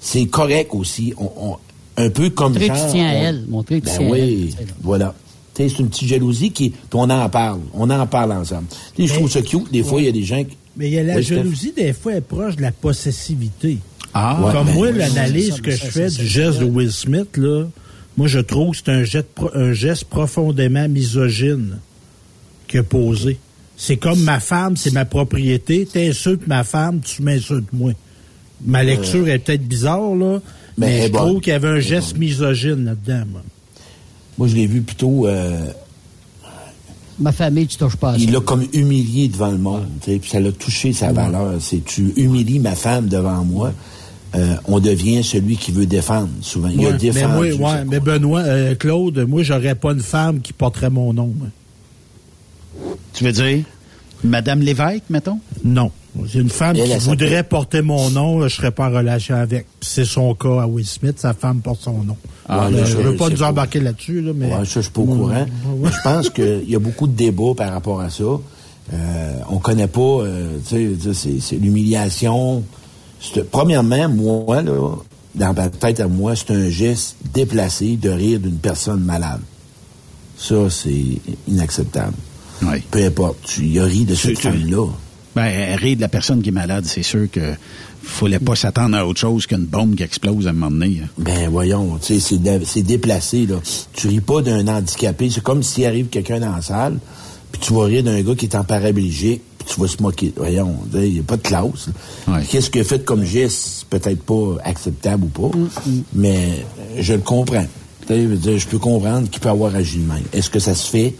c'est 0.00 0.26
correct 0.26 0.70
aussi. 0.74 1.14
On, 1.18 1.30
on- 1.50 1.56
un 2.00 2.10
peu 2.10 2.30
comme 2.30 2.52
Montrer 2.52 2.68
que 2.68 2.74
genre, 2.76 2.86
tu 2.86 2.92
tiens 2.92 3.08
à 3.08 3.12
elle. 3.12 3.44
Montrer 3.48 3.80
que 3.80 3.86
tu 3.86 3.92
ben 3.92 3.98
tiens 3.98 4.06
à 4.08 4.10
oui, 4.12 4.20
elle, 4.20 4.46
tu 4.50 4.50
sais, 4.58 4.64
là. 4.66 4.72
voilà. 4.82 5.14
Tu 5.54 5.62
sais, 5.62 5.68
c'est 5.68 5.82
une 5.82 5.88
petite 5.88 6.08
jalousie 6.08 6.50
qui, 6.52 6.70
puis 6.70 6.78
on 6.94 7.10
en 7.10 7.28
parle. 7.28 7.58
On 7.74 7.90
en 7.90 8.06
parle 8.06 8.32
ensemble. 8.32 8.66
Tu 8.94 9.02
sais, 9.02 9.08
je 9.08 9.14
trouve 9.18 9.30
ça 9.30 9.42
cute. 9.42 9.72
Des 9.72 9.82
fois, 9.82 10.00
il 10.00 10.04
y 10.04 10.08
a 10.08 10.12
des 10.12 10.22
gens 10.22 10.44
qui. 10.44 10.56
Mais 10.76 10.86
il 10.88 10.94
y 10.94 10.98
a 10.98 11.02
la 11.02 11.16
Oui, 11.16 11.22
jalousie, 11.24 11.72
des 11.76 11.92
fois, 11.92 12.14
est 12.14 12.20
proche 12.20 12.54
de 12.54 12.62
la 12.62 12.70
possessivité. 12.70 13.78
Ah, 14.14 14.40
Ouais, 14.40 14.52
Comme 14.52 14.66
ben, 14.66 14.74
moi, 14.74 14.88
oui, 14.92 14.98
l'analyse 14.98 15.60
que 15.60 15.70
je 15.72 15.86
fais 15.86 16.08
du 16.08 16.24
geste 16.26 16.60
de 16.60 16.64
Will 16.64 16.92
Smith, 16.92 17.36
là, 17.36 17.64
moi, 18.18 18.26
je 18.26 18.40
trouve 18.40 18.72
que 18.72 18.78
c'est 18.84 18.90
un, 18.90 19.04
un 19.54 19.72
geste 19.72 20.04
profondément 20.06 20.88
misogyne 20.88 21.78
qu'il 22.66 22.80
a 22.80 22.82
posé. 22.82 23.38
C'est 23.76 23.96
comme 23.96 24.20
ma 24.24 24.40
femme, 24.40 24.76
c'est 24.76 24.92
ma 24.92 25.04
propriété. 25.04 25.86
T'insultes 25.86 26.48
ma 26.48 26.64
femme, 26.64 26.98
tu 27.00 27.22
m'insultes 27.22 27.72
moi. 27.72 27.92
Ma 28.66 28.82
lecture 28.82 29.28
est 29.28 29.38
peut-être 29.38 29.62
bizarre, 29.62 30.16
là, 30.16 30.40
Mais 30.76 30.86
mais, 30.86 31.02
je 31.06 31.12
trouve 31.12 31.40
qu'il 31.40 31.52
y 31.52 31.54
avait 31.54 31.68
un 31.68 31.78
geste 31.78 32.16
misogyne 32.18 32.86
là-dedans, 32.86 33.24
moi. 33.30 33.42
Moi, 34.36 34.48
je 34.48 34.56
l'ai 34.56 34.66
vu 34.66 34.80
plutôt. 34.82 35.28
euh, 35.28 35.70
Ma 37.20 37.30
famille, 37.30 37.68
tu 37.68 37.76
touches 37.76 37.96
pas 37.96 38.10
à 38.10 38.12
ça. 38.14 38.18
il 38.20 38.32
l'a 38.32 38.40
comme 38.40 38.64
humilié 38.72 39.28
devant 39.28 39.50
le 39.52 39.58
monde. 39.58 39.86
tu 40.02 40.10
sais, 40.12 40.18
Puis 40.18 40.30
ça 40.30 40.40
l'a 40.40 40.50
touché 40.50 40.92
sa 40.92 41.12
valeur. 41.12 41.54
C'est 41.60 41.84
tu 41.84 42.12
humilies 42.16 42.58
ma 42.58 42.74
femme 42.74 43.06
devant 43.08 43.44
moi. 43.44 43.72
Euh, 44.34 44.54
on 44.66 44.78
devient 44.80 45.22
celui 45.24 45.56
qui 45.56 45.72
veut 45.72 45.86
défendre, 45.86 46.28
souvent. 46.42 46.68
Il 46.68 46.84
a 46.84 46.90
Ouais, 46.90 46.98
mais, 47.14 47.26
moi, 47.26 47.40
ouais, 47.72 47.84
mais 47.86 48.00
Benoît, 48.00 48.40
euh, 48.42 48.74
Claude, 48.74 49.18
moi, 49.28 49.42
j'aurais 49.42 49.74
pas 49.74 49.92
une 49.92 50.00
femme 50.00 50.40
qui 50.40 50.52
porterait 50.52 50.90
mon 50.90 51.12
nom. 51.12 51.32
Tu 53.14 53.24
veux 53.24 53.32
dire 53.32 53.64
Madame 54.24 54.60
Lévesque, 54.60 55.04
mettons? 55.10 55.38
Non. 55.64 55.90
C'est 56.28 56.38
une 56.40 56.50
femme 56.50 56.74
Elle, 56.76 56.84
qui 56.86 56.90
elle 56.92 56.98
voudrait 57.00 57.44
porter 57.44 57.80
mon 57.82 58.10
nom, 58.10 58.42
je 58.42 58.48
serais 58.56 58.72
pas 58.72 58.88
en 58.88 58.92
relation 58.92 59.36
avec. 59.36 59.66
C'est 59.80 60.04
son 60.04 60.34
cas 60.34 60.62
à 60.62 60.66
Will 60.66 60.84
Smith, 60.84 61.18
sa 61.18 61.32
femme 61.34 61.60
porte 61.60 61.80
son 61.82 62.02
nom. 62.02 62.16
Ah, 62.48 62.68
là, 62.70 62.84
je 62.84 62.92
je- 62.92 62.96
veux 62.96 63.14
pas 63.16 63.28
nous 63.28 63.42
embarquer 63.44 63.78
là-dessus, 63.78 64.20
là, 64.20 64.32
mais. 64.34 64.46
Ouais, 64.46 64.64
ça, 64.64 64.64
je 64.64 64.80
suis 64.80 64.90
pas 64.90 65.02
au 65.02 65.04
courant. 65.04 65.28
ouais. 65.76 65.90
Je 65.90 66.02
pense 66.02 66.30
qu'il 66.30 66.68
y 66.68 66.74
a 66.74 66.78
beaucoup 66.80 67.06
de 67.06 67.12
débats 67.12 67.54
par 67.56 67.72
rapport 67.72 68.00
à 68.00 68.10
ça. 68.10 68.24
Euh, 68.24 69.32
on 69.50 69.58
connaît 69.58 69.86
pas, 69.86 70.00
euh, 70.00 70.56
tu 70.66 70.96
sais, 71.14 71.30
c'est 71.40 71.56
l'humiliation. 71.56 72.64
Premièrement, 73.50 74.08
moi, 74.08 74.62
là, 74.62 74.94
dans 75.34 75.52
ma 75.54 75.68
tête 75.68 76.00
à 76.00 76.08
moi, 76.08 76.34
c'est 76.36 76.50
un 76.52 76.68
geste 76.70 77.16
déplacé 77.32 77.96
de 77.96 78.10
rire 78.10 78.40
d'une 78.40 78.58
personne 78.58 79.00
malade. 79.00 79.40
Ça, 80.36 80.70
c'est 80.70 81.04
inacceptable. 81.48 82.14
Oui. 82.62 82.82
Peu 82.90 83.04
importe. 83.04 83.38
Tu 83.44 83.66
y 83.66 83.78
as 83.80 83.84
ri 83.84 84.04
de 84.04 84.14
cette 84.14 84.38
femme-là. 84.38 84.86
Ben, 85.34 85.76
rire 85.76 85.96
de 85.96 86.00
la 86.00 86.08
personne 86.08 86.42
qui 86.42 86.48
est 86.48 86.52
malade, 86.52 86.84
c'est 86.86 87.02
sûr 87.02 87.30
que 87.30 87.54
fallait 88.02 88.38
pas 88.38 88.56
s'attendre 88.56 88.96
à 88.96 89.06
autre 89.06 89.20
chose 89.20 89.46
qu'une 89.46 89.66
bombe 89.66 89.94
qui 89.94 90.02
explose 90.02 90.46
à 90.46 90.50
un 90.50 90.52
moment 90.52 90.70
donné. 90.70 91.02
hein. 91.04 91.08
Ben 91.18 91.48
voyons, 91.50 91.98
tu 92.00 92.14
sais, 92.14 92.20
c'est 92.20 92.38
dé- 92.38 92.62
c'est 92.64 92.82
déplacé, 92.82 93.46
là. 93.46 93.56
Tu 93.92 94.08
ris 94.08 94.20
pas 94.20 94.40
d'un 94.42 94.66
handicapé. 94.66 95.28
C'est 95.30 95.42
comme 95.42 95.62
s'il 95.62 95.84
arrive 95.84 96.06
quelqu'un 96.06 96.40
dans 96.40 96.52
la 96.54 96.62
salle, 96.62 96.98
puis 97.52 97.60
tu 97.60 97.72
vas 97.74 97.84
rire 97.84 98.02
d'un 98.02 98.20
gars 98.22 98.34
qui 98.34 98.46
est 98.46 98.56
en 98.56 98.64
paraplégique, 98.64 99.42
tu 99.68 99.80
vas 99.80 99.86
se 99.88 100.02
moquer. 100.02 100.32
Voyons, 100.36 100.74
il 100.94 101.12
n'y 101.12 101.18
a 101.20 101.22
pas 101.22 101.36
de 101.36 101.42
classe. 101.42 101.88
Ouais. 102.26 102.44
Qu'est-ce 102.48 102.70
qu'il 102.70 102.80
a 102.80 102.84
fait 102.84 103.04
comme 103.04 103.24
geste? 103.24 103.86
Peut-être 103.90 104.22
pas 104.22 104.56
acceptable 104.64 105.24
ou 105.24 105.28
pas, 105.28 105.58
mais 106.14 106.64
je 106.98 107.14
le 107.14 107.20
comprends. 107.20 107.66
Je 108.08 108.14
veux 108.14 108.36
dire, 108.36 108.58
je 108.58 108.66
peux 108.66 108.78
comprendre 108.78 109.28
qu'il 109.28 109.40
peut 109.40 109.50
avoir 109.50 109.74
agi 109.74 109.98
de 109.98 110.06
même. 110.06 110.22
Est-ce 110.32 110.48
que 110.48 110.58
ça 110.58 110.74
se 110.74 110.88
fait? 110.88 111.14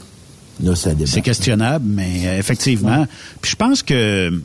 Là, 0.62 0.74
ça 0.74 0.94
débat. 0.94 1.10
C'est 1.10 1.20
questionnable, 1.20 1.84
mais 1.86 2.26
euh, 2.26 2.38
effectivement. 2.38 3.06
Puis 3.40 3.52
je 3.52 3.56
pense 3.56 3.82
que 3.82 4.42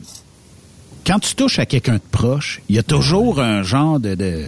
quand 1.06 1.18
tu 1.18 1.34
touches 1.34 1.58
à 1.58 1.66
quelqu'un 1.66 1.94
de 1.94 2.02
proche, 2.10 2.60
il 2.68 2.76
y 2.76 2.78
a 2.78 2.82
toujours 2.82 3.40
un 3.40 3.62
genre 3.62 3.98
de, 3.98 4.14
de, 4.14 4.44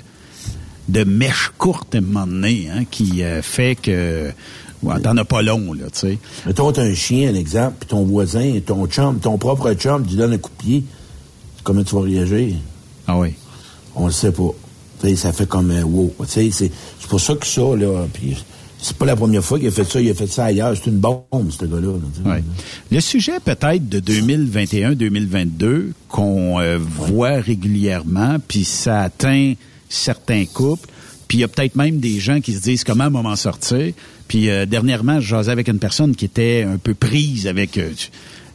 de 0.89 1.05
mèche 1.05 1.51
courte 1.59 1.95
à 1.95 1.99
un 1.99 2.03
moment 2.03 2.27
donné 2.27 2.69
hein, 2.73 2.85
qui 2.91 3.23
euh, 3.23 3.43
fait 3.43 3.75
que 3.75 4.31
ouais, 4.87 5.01
t'en 5.01 5.17
as 5.17 5.25
pas 5.25 5.43
long, 5.43 5.73
là, 5.73 5.85
tu 5.93 6.01
sais. 6.01 6.19
Mettons, 6.47 6.73
t'as 6.73 6.83
un 6.83 6.95
chien, 6.95 7.31
un 7.31 7.35
exemple, 7.35 7.77
puis 7.81 7.89
ton 7.89 8.05
voisin, 8.05 8.59
ton 8.65 8.87
chum, 8.87 9.19
ton 9.19 9.39
propre 9.39 9.73
chum, 9.75 10.05
tu 10.05 10.11
lui 10.11 10.17
donnes 10.17 10.33
un 10.35 10.39
coup 10.39 10.51
de 10.59 10.65
pied. 10.65 10.85
Comment 11.63 11.83
tu 11.83 11.95
vas 11.95 12.03
réagir? 12.03 12.55
Ah 13.07 13.19
oui. 13.19 13.35
On 13.95 14.07
le 14.07 14.13
sait 14.13 14.33
pas. 14.33 14.55
Tu 15.01 15.09
sais, 15.09 15.17
ça 15.17 15.33
fait 15.33 15.49
comme 15.49 15.71
un 15.71 15.83
wow. 15.83 16.15
Tu 16.21 16.51
sais, 16.51 16.51
c'est 16.51 17.09
pour 17.09 17.21
ça 17.21 17.35
que 17.35 17.47
ça, 17.47 17.63
là, 17.77 18.07
puis 18.13 18.37
c'est 18.79 18.97
pas 18.97 19.07
la 19.07 19.17
première 19.17 19.43
fois 19.43 19.59
qu'il 19.59 19.69
a 19.69 19.71
fait 19.71 19.85
ça, 19.85 20.01
il 20.01 20.11
a 20.11 20.15
fait 20.15 20.27
ça 20.27 20.45
ailleurs. 20.45 20.77
C'est 20.77 20.91
une 20.91 20.99
bombe, 20.99 21.51
ce 21.51 21.65
gars-là. 21.65 21.89
Ouais. 22.25 22.45
Le 22.91 23.01
sujet 23.01 23.41
peut-être 23.45 23.89
de 23.89 24.01
2021-2022 24.01 25.93
qu'on 26.09 26.61
euh, 26.61 26.79
voit 26.79 27.41
régulièrement, 27.41 28.37
puis 28.47 28.65
ça 28.65 29.01
atteint 29.01 29.55
certains 29.89 30.45
couples, 30.45 30.89
Puis 31.29 31.39
il 31.39 31.41
y 31.41 31.45
a 31.45 31.49
peut-être 31.49 31.75
même 31.77 31.99
des 31.99 32.21
gens 32.21 32.41
qui 32.41 32.53
se 32.53 32.61
disent 32.61 32.85
comment 32.85 33.11
m'en 33.11 33.37
sortir? 33.37 33.93
Puis 34.29 34.51
euh, 34.51 34.67
dernièrement, 34.67 35.21
je 35.21 35.29
jasais 35.29 35.53
avec 35.53 35.69
une 35.69 35.79
personne 35.79 36.17
qui 36.17 36.25
était 36.25 36.67
un 36.69 36.79
peu 36.79 36.95
prise 36.95 37.47
avec 37.47 37.79
euh, 37.79 37.93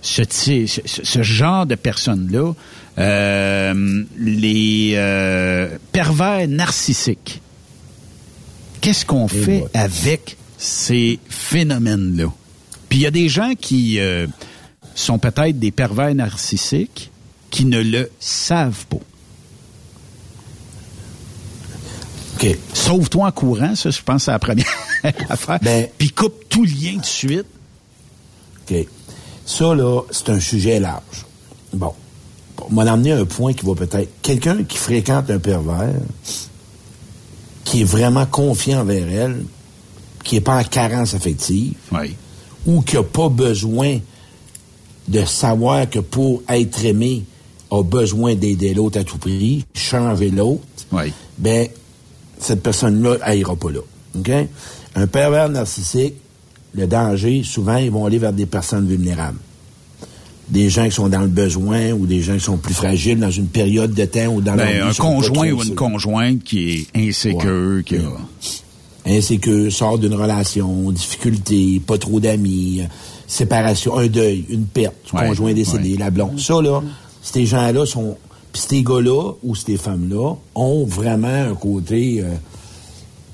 ce, 0.02 0.24
ce, 0.30 0.82
ce, 0.86 1.24
genre 1.24 1.66
de 1.66 1.76
personnes-là. 1.76 2.54
Euh, 2.98 4.04
les 4.18 4.94
euh, 4.96 5.78
pervers 5.92 6.48
narcissiques. 6.48 7.42
Qu'est-ce 8.82 9.06
qu'on 9.06 9.28
fait 9.28 9.64
avec 9.74 10.38
ces 10.58 11.20
phénomènes-là? 11.30 12.34
Puis 12.90 13.00
il 13.00 13.02
y 13.04 13.06
a 13.06 13.12
des 13.12 13.30
gens 13.30 13.54
qui 13.60 14.00
euh, 14.00 14.28
sont 14.96 15.20
peut-être 15.20 15.58
des 15.58 15.72
pervers 15.72 16.14
narcissiques 16.14 17.12
qui 17.50 17.66
ne 17.66 17.82
le 17.82 18.12
savent 18.20 18.86
pas. 18.88 18.98
OK. 22.36 22.58
Sauve-toi 22.74 23.28
en 23.28 23.32
courant, 23.32 23.76
ça, 23.76 23.92
je 23.92 24.02
pense, 24.02 24.24
c'est 24.26 24.32
la 24.32 24.40
première 24.40 24.66
affaire. 25.30 25.60
Ben- 25.62 25.88
Puis 25.98 26.10
coupe 26.10 26.48
tout 26.50 26.64
lien 26.64 26.98
de 26.98 27.06
suite. 27.06 27.46
OK. 28.70 28.76
Ça, 29.46 29.74
là, 29.76 30.02
c'est 30.12 30.30
un 30.30 30.40
sujet 30.40 30.80
large. 30.80 31.26
Bon. 31.74 31.94
On 32.70 32.74
m'a 32.74 32.84
amené 32.92 33.12
un 33.12 33.26
point 33.26 33.54
qui 33.54 33.66
va 33.66 33.74
peut-être. 33.74 34.10
Quelqu'un 34.22 34.64
qui 34.64 34.78
fréquente 34.78 35.30
un 35.32 35.40
pervers, 35.40 35.94
qui 37.64 37.82
est 37.82 37.86
vraiment 37.86 38.26
confiant 38.26 38.82
envers 38.82 39.08
elle, 39.10 39.44
qui 40.24 40.36
n'est 40.36 40.42
pas 40.42 40.60
en 40.60 40.64
carence 40.64 41.14
affective, 41.14 41.74
ou 42.68 42.82
qui 42.82 42.96
n'a 42.96 43.04
pas 43.04 43.30
besoin 43.30 43.98
de 45.08 45.26
savoir 45.26 45.90
que 45.90 46.00
pour 46.00 46.44
être 46.48 46.86
aimé, 46.86 47.24
a 47.72 47.82
besoin 47.84 48.36
d'aider 48.36 48.74
l'autre 48.74 49.00
à 49.00 49.04
tout 49.04 49.18
prix, 49.18 49.66
changer 49.74 50.30
l'autre, 50.30 50.62
ben, 51.38 51.68
cette 52.40 52.62
personne-là, 52.62 53.18
elle 53.26 53.40
ira 53.40 53.56
pas 53.56 53.72
là. 53.72 53.80
OK? 54.20 54.32
Un 54.96 55.08
pervers 55.08 55.50
narcissique, 55.50 56.16
le 56.74 56.88
danger, 56.88 57.44
souvent, 57.44 57.78
ils 57.78 57.92
vont 57.92 58.06
aller 58.06 58.18
vers 58.18 58.34
des 58.34 58.46
personnes 58.46 58.88
vulnérables. 58.88 59.38
Des 60.50 60.70
gens 60.70 60.86
qui 60.86 60.92
sont 60.92 61.08
dans 61.08 61.22
le 61.22 61.28
besoin 61.28 61.92
ou 61.92 62.06
des 62.06 62.22
gens 62.22 62.34
qui 62.34 62.42
sont 62.42 62.58
plus 62.58 62.74
fragiles 62.74 63.20
dans 63.20 63.32
une 63.32 63.48
période 63.48 63.94
de 63.94 64.06
temps 64.06 64.28
ou 64.28 64.42
dans 64.42 64.56
leur 64.56 64.66
Ben, 64.66 64.84
vie, 64.84 64.90
un 64.90 64.94
conjoint 64.94 65.52
ou 65.52 65.64
une 65.64 65.76
conjointe 65.76 66.44
qui 66.44 66.88
est 66.94 67.08
insécure, 67.10 67.82
qui 67.86 67.96
a... 67.98 68.02
insécure, 69.06 69.72
sort 69.72 69.98
d'une 69.98 70.14
relation, 70.14 70.92
difficulté, 70.92 71.82
pas 71.86 71.98
trop 71.98 72.20
d'amis, 72.20 72.82
séparation, 73.28 73.98
un 73.98 74.08
deuil, 74.08 74.46
une 74.50 74.66
perte, 74.66 74.96
Ouais, 75.14 75.28
conjoint 75.28 75.54
décédé, 75.54 75.94
ouais. 75.94 76.00
la 76.00 76.10
blonde. 76.10 76.40
Ça, 76.40 76.62
là, 76.62 76.82
ces 77.22 77.46
gens-là 77.46 77.86
sont... 77.86 78.18
Puis 78.52 78.64
ces 78.68 78.84
gars-là 78.84 79.32
ou 79.44 79.56
ces 79.56 79.78
femmes-là 79.78 80.34
ont 80.56 80.84
vraiment 80.84 81.50
un 81.52 81.56
côté 81.56 82.20
euh, 82.22 82.34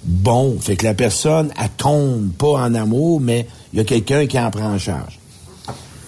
bon. 0.08 0.58
Fait 0.60 0.76
que 0.76 0.86
la 0.86 0.94
personne, 0.94 1.52
elle 1.62 1.70
tombe 1.78 2.32
pas 2.32 2.64
en 2.64 2.74
amour, 2.74 3.20
mais 3.20 3.48
il 3.74 3.78
y 3.78 3.80
a 3.82 3.86
quelqu'un 3.86 4.26
qui 4.26 4.40
en 4.40 4.50
prend 4.50 4.74
en 4.74 4.80
charge. 4.80 5.20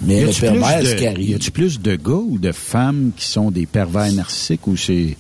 Mais 0.02 0.22
Y 0.22 0.26
le 0.26 0.32
pervers, 0.32 0.86
ce 0.86 0.96
qui 0.96 1.04
Y 1.04 1.08
arrive... 1.08 1.36
a-tu 1.36 1.52
plus 1.52 1.80
de 1.82 1.96
gars 1.96 2.12
ou 2.14 2.38
de 2.38 2.52
femmes 2.52 3.12
qui 3.16 3.26
sont 3.26 3.52
des 3.52 3.66
pervers 3.66 4.12
narcissiques 4.14 4.66
ou 4.68 4.78
c'est 4.78 5.18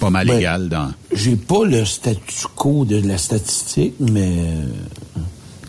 pas 0.00 0.10
mal 0.10 0.26
Ben, 0.26 0.38
égal 0.38 0.68
dans... 0.68 0.90
J'ai 1.12 1.36
pas 1.36 1.64
le 1.64 1.84
statu 1.84 2.46
quo 2.56 2.84
de 2.84 2.96
la 3.06 3.18
statistique, 3.18 3.94
mais 4.00 4.32
euh, 4.38 5.20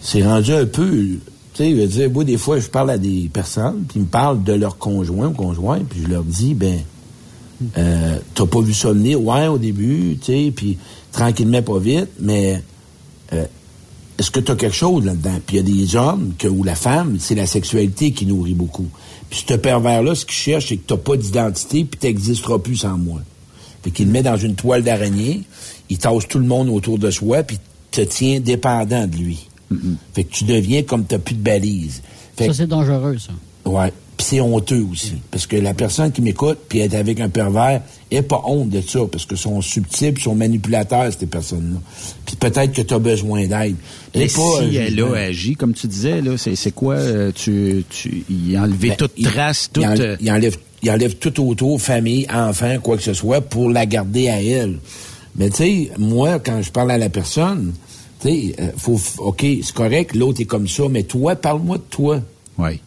c'est 0.02 0.24
rendu 0.24 0.54
un 0.54 0.66
peu. 0.66 1.06
Tu 1.54 1.64
sais, 1.64 1.70
je 1.72 1.76
veux 1.76 1.88
dire, 1.88 2.10
moi, 2.10 2.24
des 2.24 2.38
fois, 2.38 2.60
je 2.60 2.68
parle 2.68 2.92
à 2.92 2.98
des 2.98 3.30
personnes, 3.32 3.84
puis 3.88 4.00
ils 4.00 4.04
me 4.04 4.08
parlent 4.08 4.44
de 4.44 4.54
leur 4.54 4.78
conjoint 4.78 5.28
ou 5.28 5.34
conjoint, 5.34 5.82
puis 5.88 6.02
je 6.02 6.08
leur 6.08 6.24
dis, 6.24 6.54
ben, 6.56 6.80
euh, 7.78 8.18
t'as 8.34 8.46
pas 8.46 8.62
vu 8.62 8.74
ça 8.74 8.92
venir, 8.92 9.22
ouais, 9.22 9.48
au 9.48 9.58
début, 9.58 10.18
tu 10.22 10.26
sais, 10.26 10.54
puis 10.56 10.78
tranquillement, 11.12 11.62
pas 11.62 11.80
vite, 11.80 12.10
mais 12.20 12.62
euh, 13.34 13.46
est-ce 14.18 14.32
que 14.32 14.40
t'as 14.40 14.56
quelque 14.56 14.76
chose 14.76 15.06
là-dedans? 15.06 15.40
Puis 15.46 15.58
il 15.58 15.68
y 15.68 15.82
a 15.82 15.86
des 15.86 15.96
hommes 15.96 16.34
que, 16.38 16.48
ou 16.48 16.64
la 16.64 16.76
femme, 16.76 17.18
c'est 17.20 17.36
la 17.36 17.46
sexualité 17.46 18.12
qui 18.12 18.26
nourrit 18.26 18.54
beaucoup. 18.54 18.88
Puis 19.30 19.46
ce 19.48 19.56
pervers-là, 19.56 20.16
ce 20.16 20.26
qu'il 20.26 20.36
cherche, 20.36 20.70
c'est 20.70 20.78
que 20.78 20.88
t'as 20.88 20.98
pas 20.98 21.18
d'identité, 21.18 21.84
puis 21.86 22.00
t'existeras 22.00 22.60
plus 22.60 22.78
sans 22.78 22.98
moi. 22.98 23.22
Fait 23.84 23.92
qu'il 23.92 24.06
le 24.06 24.12
met 24.12 24.24
dans 24.24 24.38
une 24.38 24.56
toile 24.56 24.84
d'araignée, 24.84 25.42
il 25.90 25.98
tasse 25.98 26.28
tout 26.28 26.40
le 26.40 26.46
monde 26.46 26.70
autour 26.70 26.98
de 27.00 27.12
soi, 27.12 27.44
puis 27.44 27.58
te 27.92 28.02
tient 28.02 28.40
dépendant 28.40 29.08
de 29.08 29.16
lui. 29.16 29.48
Fait 30.14 30.24
que 30.24 30.32
tu 30.32 30.44
deviens 30.44 30.84
comme 30.84 31.06
t'as 31.06 31.18
plus 31.18 31.36
de 31.36 31.42
balise. 31.42 32.02
Fait 32.36 32.48
Ça, 32.48 32.54
c'est 32.54 32.68
dangereux, 32.68 33.18
ça. 33.18 33.34
Ouais. 33.70 33.92
Puis 34.18 34.28
c'est 34.30 34.42
honteux 34.42 34.86
aussi. 34.92 35.14
Parce 35.32 35.48
que 35.48 35.56
la 35.56 35.74
personne 35.74 36.12
qui 36.12 36.22
m'écoute, 36.22 36.60
puis 36.70 36.80
est 36.80 36.94
avec 36.94 37.20
un 37.20 37.30
pervers, 37.30 37.82
est 38.12 38.22
pas 38.22 38.42
honte 38.46 38.70
de 38.70 38.80
ça, 38.82 39.00
parce 39.12 39.26
que 39.26 39.36
sont 39.36 39.60
subtils, 39.62 40.18
sont 40.20 40.36
manipulateurs, 40.36 41.12
ces 41.18 41.26
personnes-là. 41.26 41.80
Puis 42.26 42.36
peut-être 42.36 42.72
que 42.74 42.82
tu 42.84 42.94
as 42.94 43.00
besoin 43.00 43.48
d'aide. 43.48 43.76
Et 44.14 44.28
si 44.28 44.40
elle 44.78 45.00
a 45.02 45.14
agi, 45.16 45.56
comme 45.56 45.74
tu 45.74 45.88
disais, 45.88 46.22
là, 46.22 46.38
c'est, 46.38 46.56
c'est 46.56 46.72
quoi? 46.72 46.96
euh, 46.96 47.32
tu, 47.34 47.84
tu, 47.90 48.24
il 48.30 48.56
a 48.56 48.62
enlevé 48.64 48.90
Ben, 48.90 48.96
toute 48.98 49.14
il- 49.18 49.26
trace, 49.26 49.70
toute... 49.74 49.84
euh, 49.84 50.16
il 50.22 50.32
enlève, 50.32 50.58
il 50.84 50.92
enlève 50.92 51.16
tout 51.16 51.50
autour, 51.50 51.82
famille, 51.82 52.28
enfant, 52.32 52.76
quoi 52.84 52.98
que 52.98 53.04
ce 53.04 53.14
soit, 53.14 53.42
pour 53.42 53.70
la 53.72 53.86
garder 53.88 54.30
à 54.30 54.42
elle. 54.44 54.78
Mais 55.36 55.50
tu 55.50 55.56
sais, 55.58 55.92
moi, 55.98 56.38
quand 56.38 56.62
je 56.62 56.70
parle 56.72 56.92
à 56.92 57.00
la 57.00 57.10
personne, 57.10 57.74
tu 58.22 58.28
sais, 58.30 58.56
euh, 58.60 58.68
faut, 58.78 59.00
OK, 59.18 59.44
c'est 59.64 59.74
correct, 59.74 60.16
l'autre 60.16 60.40
est 60.42 60.46
comme 60.46 60.68
ça, 60.68 60.84
mais 60.88 61.02
toi, 61.02 61.36
parle-moi 61.36 61.78
de 61.78 61.84
toi. 61.90 62.22
Oui. 62.60 62.80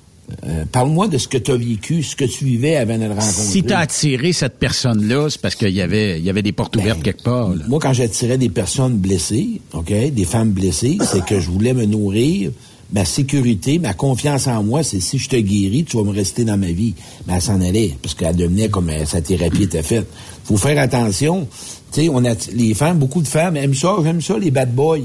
Euh, 0.44 0.64
parle-moi 0.70 1.06
de 1.06 1.18
ce 1.18 1.28
que 1.28 1.38
tu 1.38 1.52
as 1.52 1.56
vécu, 1.56 2.02
ce 2.02 2.16
que 2.16 2.24
tu 2.24 2.44
vivais 2.44 2.76
avant 2.76 2.96
de 2.98 3.04
le 3.04 3.10
rencontrer. 3.10 3.30
Si 3.30 3.62
t'as 3.62 3.78
attiré 3.78 4.32
cette 4.32 4.58
personne-là, 4.58 5.28
c'est 5.30 5.40
parce 5.40 5.54
qu'il 5.54 5.70
y 5.70 5.80
avait, 5.80 6.18
il 6.18 6.24
y 6.24 6.30
avait 6.30 6.42
des 6.42 6.52
portes 6.52 6.74
ouvertes 6.76 7.02
quelque 7.02 7.22
part. 7.22 7.50
là. 7.50 7.62
Moi, 7.68 7.78
quand 7.80 7.92
j'attirais 7.92 8.36
des 8.36 8.48
personnes 8.48 8.96
blessées, 8.96 9.60
OK, 9.72 9.92
des 9.92 10.24
femmes 10.24 10.50
blessées, 10.50 10.98
c'est 11.00 11.24
que 11.24 11.38
je 11.38 11.48
voulais 11.50 11.74
me 11.74 11.84
nourrir. 11.84 12.50
Ma 12.92 13.04
sécurité, 13.04 13.80
ma 13.80 13.94
confiance 13.94 14.46
en 14.46 14.62
moi, 14.62 14.84
c'est 14.84 15.00
si 15.00 15.18
je 15.18 15.28
te 15.28 15.34
guéris, 15.36 15.84
tu 15.84 15.96
vas 15.96 16.04
me 16.04 16.12
rester 16.12 16.44
dans 16.44 16.56
ma 16.56 16.70
vie. 16.70 16.94
Mais 17.26 17.34
elle 17.34 17.42
s'en 17.42 17.60
allait, 17.60 17.96
parce 18.00 18.14
qu'elle 18.14 18.36
devenait 18.36 18.68
comme 18.68 18.90
euh, 18.90 19.04
sa 19.04 19.20
thérapie 19.20 19.64
était 19.64 19.82
faite. 19.82 20.06
Faut 20.44 20.56
faire 20.56 20.78
attention. 20.80 21.48
Tu 21.92 22.02
sais, 22.02 22.08
on 22.08 22.24
a 22.24 22.34
les 22.52 22.74
femmes, 22.74 22.98
beaucoup 22.98 23.22
de 23.22 23.28
femmes 23.28 23.56
aiment 23.56 23.74
ça, 23.74 23.96
j'aime 24.04 24.20
ça, 24.20 24.38
les 24.38 24.52
bad 24.52 24.72
boys. 24.72 24.98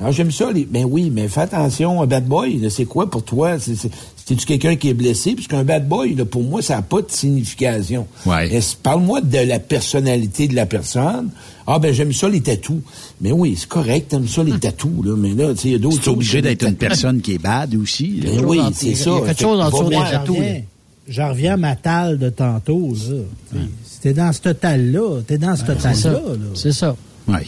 Alors, 0.00 0.12
j'aime 0.12 0.32
ça, 0.32 0.50
les. 0.50 0.64
Ben 0.64 0.84
oui, 0.84 1.10
mais 1.10 1.28
fais 1.28 1.42
attention, 1.42 2.02
un 2.02 2.06
bad 2.06 2.26
boy, 2.26 2.58
là, 2.58 2.68
c'est 2.68 2.84
quoi 2.84 3.08
pour 3.08 3.22
toi? 3.22 3.58
C'est, 3.60 3.76
c'est, 3.76 3.90
c'est-tu 4.26 4.44
quelqu'un 4.44 4.74
qui 4.74 4.88
est 4.88 4.94
blessé? 4.94 5.34
Puisqu'un 5.34 5.62
bad 5.62 5.86
boy, 5.88 6.14
là, 6.14 6.24
pour 6.24 6.42
moi, 6.42 6.62
ça 6.62 6.76
n'a 6.76 6.82
pas 6.82 7.00
de 7.00 7.10
signification. 7.10 8.06
Ouais. 8.26 8.60
Parle-moi 8.82 9.20
de 9.20 9.38
la 9.38 9.60
personnalité 9.60 10.48
de 10.48 10.56
la 10.56 10.66
personne. 10.66 11.30
Ah, 11.66 11.78
ben, 11.78 11.94
j'aime 11.94 12.12
ça, 12.12 12.28
les 12.28 12.40
tatous. 12.40 12.80
Mais 13.20 13.30
oui, 13.30 13.54
c'est 13.56 13.68
correct, 13.68 14.08
t'aimes 14.08 14.26
ça, 14.26 14.42
les 14.42 14.58
tatous, 14.58 15.04
là. 15.04 15.14
Mais 15.16 15.32
là, 15.32 15.54
tu 15.54 15.60
sais, 15.60 15.68
il 15.68 15.72
y 15.72 15.74
a 15.76 15.78
d'autres 15.78 16.02
C'est 16.02 16.10
obligé 16.10 16.42
d'être 16.42 16.66
une 16.66 16.74
personne 16.76 17.20
qui 17.20 17.34
est 17.34 17.38
bad 17.42 17.74
aussi. 17.76 18.20
là. 18.20 18.30
Ben 18.32 18.44
oui, 18.44 18.60
c'est 18.74 18.94
ça. 18.96 19.10
Il 19.10 19.14
y 19.14 19.22
a 19.22 19.26
quelque 19.28 19.40
chose 19.42 19.60
en 19.60 19.70
dessous 19.70 19.88
des 19.90 19.96
tatous. 20.10 20.36
J'en 21.06 21.28
reviens- 21.30 21.54
à 21.54 21.56
ma 21.56 21.76
talle 21.76 22.18
de 22.18 22.30
tantôt, 22.30 22.94
là. 23.52 23.58
Si 23.84 24.00
t'es 24.00 24.12
dans 24.12 24.32
ce 24.32 24.40
total-là, 24.40 25.20
t'es 25.26 25.38
dans 25.38 25.54
ce 25.54 25.62
C'est 26.54 26.72
ça. 26.72 26.86
là. 27.28 27.40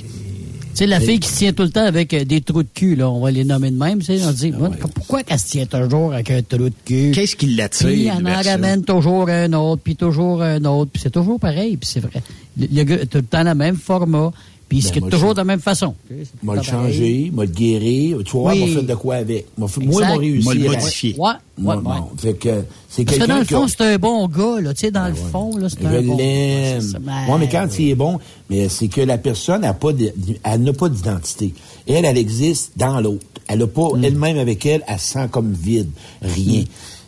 Sais, 0.79 0.87
la 0.87 1.01
fille 1.01 1.19
qui 1.19 1.29
se 1.29 1.39
tient 1.39 1.53
tout 1.53 1.63
le 1.63 1.71
temps 1.71 1.85
avec 1.85 2.13
euh, 2.15 2.25
des 2.25 2.41
trous 2.41 2.63
de 2.63 2.69
cul, 2.73 2.97
là, 2.97 3.11
on 3.11 3.21
va 3.21 3.31
les 3.31 3.45
nommer 3.45 3.71
de 3.71 3.77
même, 3.77 4.01
tu 4.01 4.07
sais, 4.07 4.25
on 4.25 4.33
dit, 4.33 4.53
moi, 4.53 4.71
pourquoi 4.95 5.23
qu'elle 5.23 5.39
se 5.39 5.49
tient 5.49 5.67
toujours 5.67 6.13
avec 6.13 6.31
un 6.31 6.43
trou 6.43 6.69
de 6.69 6.75
cul? 6.85 7.13
Qu'est-ce 7.15 7.37
qui 7.37 7.55
l'attire 7.55 7.89
Puis 7.89 8.07
elle 8.07 8.27
en 8.27 8.43
ramène 8.43 8.85
toujours 8.85 9.29
un 9.29 9.53
autre, 9.53 9.83
puis 9.83 9.97
toujours 9.97 10.43
un 10.43 10.65
autre, 10.65 10.91
puis 10.93 11.03
c'est 11.03 11.11
toujours 11.11 11.41
pareil, 11.41 11.77
puis 11.77 11.89
c'est 11.93 12.01
vrai. 12.01 12.23
Le, 12.59 12.83
le 12.83 13.07
tout 13.07 13.19
le 13.19 13.25
temps 13.25 13.43
le 13.43 13.55
même 13.55 13.77
format, 13.77 14.33
puis 14.69 14.79
il 14.79 14.91
Ben, 14.93 15.01
moi, 15.01 15.11
toujours 15.11 15.33
de 15.33 15.39
la 15.39 15.45
même 15.45 15.61
façon. 15.61 15.95
M'a 16.43 16.57
le 16.57 16.63
changer, 16.63 17.31
m'a 17.33 17.45
le 17.45 17.51
guérir. 17.51 18.19
Tu 18.25 18.33
vas 18.37 18.43
voir, 18.43 18.55
Oui. 18.55 18.61
m'a 18.75 18.81
fait 18.81 18.87
de 18.87 18.95
quoi 18.95 19.15
avec. 19.17 19.47
Moi, 19.57 19.69
m'a 20.01 20.17
réussi. 20.17 20.47
M'a 20.49 20.55
le 20.55 20.61
modifié. 20.71 21.15
Ouais, 21.19 21.31
Moi, 21.59 21.77
ouais, 21.77 21.83
ouais. 21.89 21.93
Fait 22.19 22.35
que 22.35 22.63
c'est 22.89 23.05
Parce 23.05 23.19
que 23.19 23.25
dans 23.27 23.37
le 23.37 23.41
a- 23.43 23.45
fond, 23.45 23.69
c'est 23.69 23.81
un 23.83 23.97
bon 23.99 24.27
gars, 24.27 24.61
là, 24.61 24.75
tu 24.75 24.81
sais, 24.81 24.91
dans 24.91 25.07
le 25.09 25.15
fond, 25.15 25.57
là, 25.57 25.69
c'est 25.69 25.87
un 25.87 26.03
bon. 26.03 26.17
Ben, 26.17 26.81
Oui, 27.29 27.35
mais 27.39 27.49
quand 27.49 27.69
il 27.79 27.91
est 27.91 27.95
bon, 27.95 28.19
mais 28.51 28.69
c'est 28.69 28.89
que 28.89 29.01
la 29.03 29.19
personne 29.19 29.61
n'a 29.63 29.73
pas 29.75 29.93
de- 29.93 30.13
elle 30.43 30.63
n'a 30.63 30.73
pas 30.73 30.89
d'identité. 30.89 31.55
Elle, 31.87 32.05
elle 32.05 32.19
existe 32.19 32.73
dans 32.77 33.01
l'autre. 33.01 33.25
Elle 33.49 33.61
n'a 33.61 33.67
Mm. 33.67 33.69
pas 33.69 33.89
elle-même 34.03 34.39
avec 34.39 34.67
elle, 34.67 34.83
elle 34.89 34.99
se 34.99 35.13
sent 35.13 35.29
comme 35.31 35.53
vide, 35.53 35.91
rien. 36.23 36.65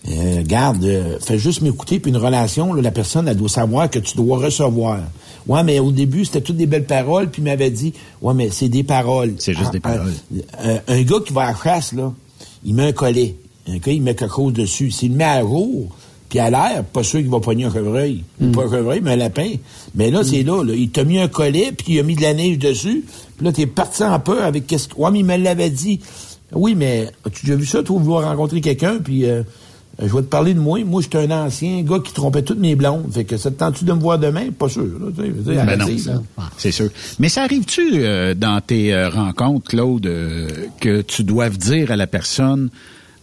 Euh, 0.08 0.36
regarde, 0.38 0.84
euh, 0.84 1.18
fais 1.20 1.38
juste 1.38 1.60
m'écouter, 1.60 1.98
puis 1.98 2.10
une 2.12 2.16
relation, 2.16 2.72
là, 2.72 2.80
la 2.80 2.92
personne, 2.92 3.26
elle 3.28 3.36
doit 3.36 3.48
savoir 3.48 3.90
que 3.90 3.98
tu 3.98 4.16
dois 4.16 4.38
recevoir. 4.38 5.00
Ouais, 5.48 5.62
mais 5.64 5.78
au 5.78 5.90
début, 5.92 6.24
c'était 6.26 6.42
toutes 6.42 6.56
des 6.58 6.66
belles 6.66 6.84
paroles, 6.84 7.30
puis 7.30 7.40
il 7.40 7.44
m'avait 7.46 7.70
dit, 7.70 7.94
ouais, 8.22 8.34
mais 8.34 8.50
c'est 8.50 8.68
des 8.68 8.82
paroles. 8.84 9.34
C'est 9.38 9.54
juste 9.54 9.72
des 9.72 9.80
Ah, 9.82 9.92
paroles. 9.94 10.12
euh, 10.64 10.78
un 10.86 11.02
gars 11.02 11.16
qui 11.26 11.32
va 11.32 11.42
à 11.44 11.52
la 11.52 11.56
chasse, 11.56 11.92
là, 11.94 12.12
il 12.64 12.74
met 12.74 12.84
un 12.88 12.92
collet. 12.92 13.34
Un 13.66 13.78
gars, 13.78 13.92
il 13.92 14.02
met 14.02 14.14
quelque 14.14 14.34
chose 14.34 14.52
dessus. 14.52 14.90
S'il 14.90 15.12
le 15.12 15.16
met 15.16 15.24
à 15.24 15.40
jour, 15.40 15.88
puis 16.28 16.38
à 16.38 16.50
l'air, 16.50 16.84
pas 16.84 17.02
sûr 17.02 17.20
qu'il 17.20 17.30
va 17.30 17.40
pogner 17.40 17.64
un 17.64 17.72
chevreuil. 17.72 18.24
Ou 18.40 18.50
Pas 18.50 18.64
un 18.64 18.70
chevreuil, 18.70 19.00
mais 19.02 19.12
un 19.12 19.16
lapin. 19.16 19.52
Mais 19.94 20.10
là, 20.10 20.22
c'est 20.22 20.42
là, 20.42 20.62
là. 20.62 20.74
Il 20.74 20.90
t'a 20.90 21.04
mis 21.04 21.18
un 21.18 21.28
collet, 21.28 21.72
puis 21.76 21.94
il 21.94 21.98
a 22.00 22.02
mis 22.02 22.14
de 22.14 22.22
la 22.22 22.34
neige 22.34 22.58
dessus. 22.58 23.04
Puis 23.36 23.46
là, 23.46 23.52
t'es 23.52 23.66
parti 23.66 24.02
en 24.04 24.20
peur 24.20 24.42
avec 24.44 24.66
qu'est-ce 24.66 24.88
que... 24.88 24.96
Ouais, 25.00 25.10
mais 25.10 25.20
il 25.20 25.24
me 25.24 25.36
l'avait 25.36 25.70
dit. 25.70 26.00
Oui, 26.52 26.74
mais 26.74 27.08
as-tu 27.26 27.46
déjà 27.46 27.56
vu 27.56 27.64
ça, 27.66 27.82
toi, 27.82 27.98
vouloir 27.98 28.24
rencontrer 28.28 28.60
quelqu'un, 28.60 28.98
puis... 29.02 29.24
Euh, 29.24 29.42
je 30.00 30.06
vais 30.14 30.22
te 30.22 30.26
parler 30.28 30.54
de 30.54 30.60
moi. 30.60 30.82
Moi, 30.84 31.02
j'étais 31.02 31.18
un 31.18 31.30
ancien 31.30 31.82
gars 31.82 31.98
qui 31.98 32.12
trompait 32.12 32.42
toutes 32.42 32.58
mes 32.60 32.76
blondes. 32.76 33.06
Fait 33.12 33.24
que 33.24 33.36
ça 33.36 33.50
te 33.50 33.56
tente-tu 33.56 33.84
de 33.84 33.92
me 33.92 33.98
voir 34.00 34.18
demain? 34.18 34.50
Pas 34.56 34.68
sûr. 34.68 34.82
Là, 34.84 35.06
tu 35.16 35.22
sais, 35.22 35.28
tu 35.32 35.44
sais, 35.44 35.54
Ben 35.56 35.58
arrêtez, 35.58 36.02
non, 36.06 36.12
là. 36.36 36.50
c'est 36.56 36.70
sûr. 36.72 36.88
Mais 37.18 37.28
ça 37.28 37.42
arrive-tu 37.42 37.90
euh, 37.94 38.34
dans 38.34 38.60
tes 38.60 38.94
euh, 38.94 39.08
rencontres, 39.08 39.68
Claude, 39.70 40.06
euh, 40.06 40.48
que 40.80 41.00
tu 41.02 41.24
doives 41.24 41.58
dire 41.58 41.90
à 41.90 41.96
la 41.96 42.06
personne 42.06 42.70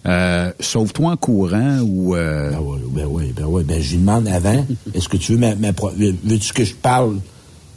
euh, 0.05 0.51
sauve-toi 0.59 1.11
en 1.11 1.17
courant 1.17 1.79
ou 1.81 2.15
euh, 2.15 2.51
Ben 2.51 2.59
oui, 2.61 2.79
ben 2.91 3.05
oui, 3.09 3.33
ben 3.35 3.45
oui. 3.47 3.63
Ben, 3.63 3.81
je 3.81 3.91
lui 3.91 3.97
demande 3.99 4.27
avant, 4.27 4.65
est-ce 4.93 5.07
que 5.09 5.17
tu 5.17 5.31
veux 5.33 5.37
ma, 5.39 5.55
ma 5.55 5.73
pro- 5.73 5.91
veux- 5.95 6.15
veux-tu 6.23 6.53
que 6.53 6.63
je 6.65 6.75
parle? 6.75 7.15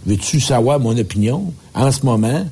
Veux-tu 0.06 0.40
savoir 0.40 0.78
mon 0.80 0.96
opinion? 0.98 1.52
En 1.74 1.90
ce 1.92 2.04
moment, 2.04 2.46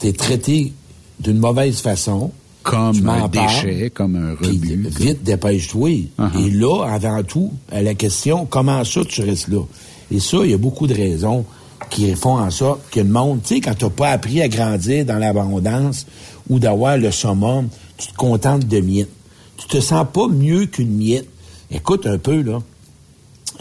tu 0.00 0.06
es 0.08 0.12
traité 0.12 0.72
d'une 1.20 1.38
mauvaise 1.38 1.80
façon. 1.80 2.30
Comme 2.68 3.08
un 3.08 3.28
déchet, 3.28 3.90
comme 3.90 4.16
un 4.16 4.34
rebut? 4.34 4.88
Vite, 4.90 5.22
dépêche-toi. 5.22 6.10
Uh-huh. 6.18 6.46
Et 6.46 6.50
là, 6.50 6.84
avant 6.84 7.22
tout, 7.22 7.52
à 7.72 7.82
la 7.82 7.94
question, 7.94 8.46
comment 8.46 8.84
ça 8.84 9.00
tu 9.06 9.22
restes 9.22 9.48
là? 9.48 9.62
Et 10.10 10.20
ça, 10.20 10.38
il 10.44 10.50
y 10.50 10.54
a 10.54 10.58
beaucoup 10.58 10.86
de 10.86 10.94
raisons 10.94 11.44
qui 11.90 12.14
font 12.14 12.38
en 12.38 12.50
sorte 12.50 12.80
que 12.90 13.00
le 13.00 13.08
monde, 13.08 13.40
tu 13.42 13.54
sais, 13.54 13.60
quand 13.60 13.74
t'as 13.76 13.88
pas 13.88 14.10
appris 14.10 14.42
à 14.42 14.48
grandir 14.48 15.06
dans 15.06 15.16
l'abondance 15.16 16.06
ou 16.50 16.58
d'avoir 16.58 16.98
le 16.98 17.10
summum, 17.10 17.68
tu 17.96 18.08
te 18.08 18.16
contentes 18.16 18.66
de 18.66 18.80
miettes. 18.80 19.10
Tu 19.56 19.66
te 19.66 19.80
sens 19.80 20.06
pas 20.12 20.28
mieux 20.28 20.66
qu'une 20.66 20.94
miette. 20.96 21.28
Écoute 21.70 22.06
un 22.06 22.18
peu, 22.18 22.42
là. 22.42 22.60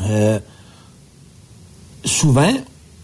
Euh, 0.01 0.39
souvent, 2.03 2.53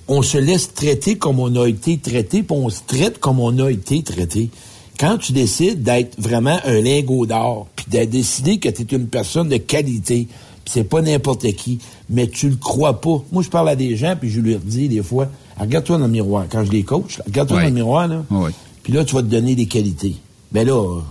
on 0.07 0.21
se 0.21 0.37
laisse 0.37 0.73
traiter 0.73 1.17
comme 1.17 1.39
on 1.39 1.55
a 1.55 1.67
été 1.67 1.97
traité, 1.97 2.43
puis 2.43 2.57
on 2.57 2.69
se 2.69 2.81
traite 2.85 3.19
comme 3.19 3.39
on 3.39 3.57
a 3.59 3.69
été 3.69 4.03
traité. 4.03 4.49
Quand 4.99 5.17
tu 5.17 5.31
décides 5.33 5.83
d'être 5.83 6.19
vraiment 6.21 6.57
un 6.65 6.79
lingot 6.79 7.25
d'or, 7.25 7.67
puis 7.75 7.85
de 7.91 8.05
décider 8.05 8.57
que 8.59 8.69
tu 8.69 8.83
es 8.83 8.95
une 8.97 9.07
personne 9.07 9.49
de 9.49 9.57
qualité, 9.57 10.27
puis 10.63 10.71
c'est 10.73 10.83
pas 10.83 11.01
n'importe 11.01 11.51
qui, 11.53 11.79
mais 12.09 12.27
tu 12.27 12.49
le 12.49 12.55
crois 12.55 13.01
pas. 13.01 13.21
Moi, 13.31 13.43
je 13.43 13.49
parle 13.49 13.69
à 13.69 13.75
des 13.75 13.95
gens, 13.97 14.15
puis 14.19 14.29
je 14.29 14.39
leur 14.39 14.59
dis 14.59 14.87
des 14.87 15.01
fois, 15.03 15.27
regarde-toi 15.59 15.97
dans 15.97 16.05
le 16.05 16.11
miroir. 16.11 16.45
Quand 16.49 16.63
je 16.63 16.71
les 16.71 16.83
coach, 16.83 17.19
regarde-toi 17.25 17.57
Ouais. 17.57 17.63
dans 17.63 17.69
le 17.69 17.75
miroir, 17.75 18.07
là. 18.07 18.23
Oui. 18.29 18.51
Puis 18.83 18.93
là, 18.93 19.03
tu 19.03 19.15
vas 19.15 19.21
te 19.21 19.27
donner 19.27 19.55
des 19.55 19.65
qualités. 19.65 20.15
Ben 20.51 20.65
là, 20.67 21.01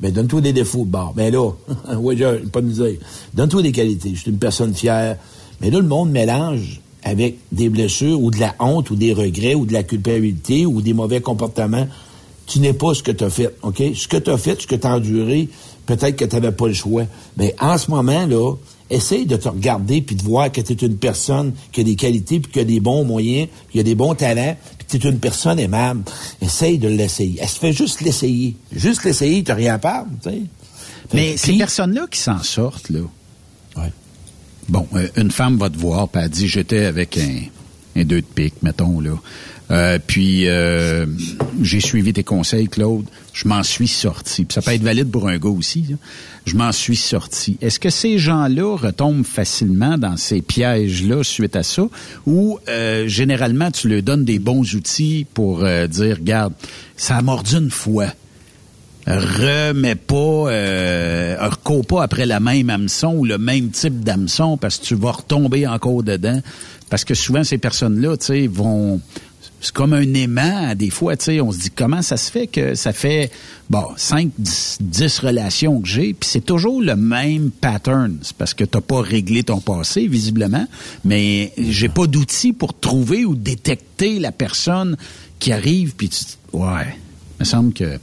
ben 0.00 0.12
donne-toi 0.12 0.40
des 0.40 0.52
défauts 0.52 0.84
de 0.84 0.90
bord. 0.90 1.12
Ben 1.14 1.32
là, 1.32 1.50
ouais, 1.98 2.16
j'ai 2.16 2.38
pas 2.50 2.60
de 2.62 2.66
misère. 2.66 2.92
Donne-toi 3.34 3.62
des 3.62 3.72
qualités. 3.72 4.12
Je 4.14 4.20
suis 4.22 4.30
une 4.30 4.38
personne 4.38 4.74
fière. 4.74 5.16
Mais 5.60 5.70
là, 5.70 5.78
le 5.78 5.86
monde 5.86 6.10
mélange 6.10 6.80
avec 7.02 7.36
des 7.52 7.68
blessures 7.68 8.20
ou 8.20 8.30
de 8.30 8.40
la 8.40 8.54
honte 8.58 8.90
ou 8.90 8.96
des 8.96 9.12
regrets 9.12 9.54
ou 9.54 9.66
de 9.66 9.72
la 9.72 9.82
culpabilité 9.82 10.66
ou 10.66 10.80
des 10.82 10.92
mauvais 10.94 11.20
comportements. 11.20 11.86
Tu 12.46 12.60
n'es 12.60 12.72
pas 12.72 12.94
ce 12.94 13.02
que 13.02 13.10
tu 13.10 13.24
as 13.24 13.30
fait, 13.30 13.54
OK? 13.62 13.82
Ce 13.94 14.06
que 14.06 14.16
tu 14.16 14.30
as 14.30 14.38
fait, 14.38 14.60
ce 14.60 14.66
que 14.66 14.76
tu 14.76 14.86
as 14.86 14.94
enduré, 14.94 15.48
peut-être 15.86 16.16
que 16.16 16.24
tu 16.24 16.34
n'avais 16.34 16.52
pas 16.52 16.68
le 16.68 16.74
choix. 16.74 17.04
Mais 17.36 17.54
en 17.60 17.76
ce 17.76 17.90
moment, 17.90 18.26
là, 18.26 18.54
essaye 18.90 19.26
de 19.26 19.36
te 19.36 19.48
regarder 19.48 20.00
puis 20.00 20.16
de 20.16 20.22
voir 20.22 20.50
que 20.52 20.60
tu 20.60 20.72
es 20.72 20.76
une 20.76 20.96
personne 20.96 21.52
qui 21.72 21.80
a 21.80 21.84
des 21.84 21.96
qualités 21.96 22.40
puis 22.40 22.52
qui 22.52 22.60
a 22.60 22.64
des 22.64 22.80
bons 22.80 23.04
moyens, 23.04 23.48
puis 23.68 23.74
qui 23.74 23.80
a 23.80 23.82
des 23.82 23.94
bons 23.94 24.14
talents, 24.14 24.56
puis 24.78 24.98
tu 24.98 25.06
es 25.06 25.10
une 25.10 25.18
personne 25.18 25.58
aimable. 25.58 26.02
Essaye 26.40 26.78
de 26.78 26.88
l'essayer. 26.88 27.38
Elle 27.40 27.48
se 27.48 27.58
fait 27.58 27.72
juste 27.72 28.00
l'essayer. 28.00 28.56
Juste 28.72 29.04
l'essayer, 29.04 29.42
tu 29.42 29.52
rien 29.52 29.74
à 29.74 29.78
perdre, 29.78 30.10
tu 30.22 30.30
sais. 30.30 30.42
Mais 31.14 31.36
ces 31.36 31.56
personnes-là 31.56 32.06
qui 32.10 32.18
s'en 32.18 32.42
sortent, 32.42 32.90
là. 32.90 33.00
Ouais. 33.76 33.92
Bon, 34.68 34.86
euh, 34.94 35.08
une 35.16 35.30
femme 35.30 35.56
va 35.56 35.70
te 35.70 35.78
voir, 35.78 36.08
puis 36.08 36.22
elle 36.24 36.30
dit 36.30 36.48
j'étais 36.48 36.84
avec 36.84 37.16
un, 37.16 37.42
un 38.00 38.04
deux 38.04 38.20
de 38.20 38.26
pique, 38.26 38.54
mettons, 38.62 39.00
là. 39.00 39.12
Euh, 39.70 39.98
puis 40.04 40.48
euh, 40.48 41.06
j'ai 41.60 41.80
suivi 41.80 42.12
tes 42.12 42.22
conseils, 42.22 42.68
Claude. 42.68 43.06
Je 43.32 43.48
m'en 43.48 43.62
suis 43.62 43.88
sorti. 43.88 44.44
Puis 44.44 44.54
ça 44.54 44.62
peut 44.62 44.70
être 44.70 44.82
valide 44.82 45.10
pour 45.10 45.28
un 45.28 45.38
gars 45.38 45.50
aussi. 45.50 45.84
là. 45.90 45.96
Je 46.46 46.56
m'en 46.56 46.70
suis 46.70 46.96
sorti. 46.96 47.58
Est-ce 47.60 47.80
que 47.80 47.90
ces 47.90 48.18
gens-là 48.18 48.76
retombent 48.76 49.26
facilement 49.26 49.98
dans 49.98 50.16
ces 50.16 50.40
pièges-là 50.40 51.24
suite 51.24 51.56
à 51.56 51.64
ça, 51.64 51.82
ou 52.24 52.60
euh, 52.68 53.08
généralement 53.08 53.72
tu 53.72 53.88
leur 53.88 54.02
donnes 54.02 54.24
des 54.24 54.38
bons 54.38 54.74
outils 54.74 55.26
pour 55.34 55.64
euh, 55.64 55.88
dire, 55.88 56.16
regarde, 56.18 56.52
ça 56.96 57.16
a 57.16 57.22
mordu 57.22 57.56
une 57.56 57.70
fois 57.70 58.06
remets 59.06 59.94
pas, 59.94 60.16
euh, 60.16 61.36
recours 61.40 61.86
pas 61.86 62.02
après 62.02 62.26
la 62.26 62.40
même 62.40 62.70
hameçon 62.70 63.14
ou 63.14 63.24
le 63.24 63.38
même 63.38 63.70
type 63.70 64.00
d'hameçon 64.02 64.56
parce 64.56 64.78
que 64.78 64.84
tu 64.84 64.94
vas 64.96 65.12
retomber 65.12 65.66
encore 65.66 66.02
dedans. 66.02 66.40
Parce 66.90 67.04
que 67.04 67.14
souvent, 67.14 67.44
ces 67.44 67.58
personnes-là, 67.58 68.16
tu 68.16 68.26
sais, 68.26 68.46
vont... 68.46 69.00
C'est 69.60 69.72
comme 69.72 69.94
un 69.94 70.14
aimant, 70.14 70.74
des 70.74 70.90
fois, 70.90 71.16
tu 71.16 71.24
sais, 71.24 71.40
on 71.40 71.50
se 71.50 71.58
dit 71.58 71.70
comment 71.70 72.02
ça 72.02 72.16
se 72.16 72.30
fait 72.30 72.46
que 72.46 72.74
ça 72.74 72.92
fait, 72.92 73.30
bon, 73.70 73.84
5, 73.96 74.30
10, 74.38 74.78
10 74.80 75.18
relations 75.20 75.80
que 75.80 75.88
j'ai, 75.88 76.12
puis 76.14 76.28
c'est 76.28 76.44
toujours 76.44 76.82
le 76.82 76.94
même 76.94 77.50
pattern. 77.50 78.18
C'est 78.22 78.36
parce 78.36 78.54
que 78.54 78.64
t'as 78.64 78.82
pas 78.82 79.00
réglé 79.00 79.42
ton 79.42 79.60
passé, 79.60 80.06
visiblement, 80.06 80.66
mais 81.04 81.52
j'ai 81.58 81.88
pas 81.88 82.06
d'outils 82.06 82.52
pour 82.52 82.78
trouver 82.78 83.24
ou 83.24 83.34
détecter 83.34 84.18
la 84.18 84.30
personne 84.30 84.96
qui 85.38 85.52
arrive, 85.52 85.94
puis 85.96 86.10
tu 86.10 86.24
dis, 86.24 86.36
ouais, 86.52 86.94
il 87.38 87.40
me 87.40 87.44
semble 87.44 87.72
que 87.72 87.98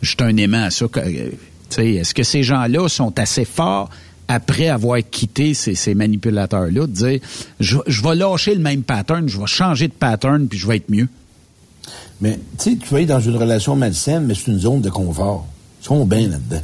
je 0.00 0.08
suis 0.08 0.16
un 0.20 0.36
aimant 0.36 0.64
à 0.64 0.70
ça. 0.70 0.86
euh, 0.96 1.30
tu 1.70 1.76
sais, 1.76 1.90
Est-ce 1.92 2.14
que 2.14 2.22
ces 2.22 2.42
gens-là 2.42 2.88
sont 2.88 3.18
assez 3.18 3.44
forts 3.44 3.90
après 4.32 4.68
avoir 4.68 4.98
quitté 5.10 5.54
ces, 5.54 5.74
ces 5.74 5.94
manipulateurs-là, 5.94 6.86
de 6.86 6.92
dire 6.92 7.20
je, 7.60 7.78
je 7.86 8.02
vais 8.02 8.14
lâcher 8.14 8.54
le 8.54 8.60
même 8.60 8.82
pattern, 8.82 9.28
je 9.28 9.38
vais 9.38 9.46
changer 9.46 9.88
de 9.88 9.92
pattern, 9.92 10.46
puis 10.48 10.58
je 10.58 10.66
vais 10.66 10.76
être 10.76 10.90
mieux? 10.90 11.08
Mais, 12.20 12.38
tu 12.58 12.70
sais, 12.70 12.76
tu 12.76 12.88
vas 12.94 13.00
être 13.00 13.08
dans 13.08 13.20
une 13.20 13.36
relation 13.36 13.74
malsaine, 13.74 14.24
mais 14.26 14.34
c'est 14.34 14.50
une 14.52 14.60
zone 14.60 14.80
de 14.80 14.90
confort. 14.90 15.46
Ils 15.82 15.86
sont 15.86 16.04
bien 16.06 16.28
là-dedans. 16.28 16.62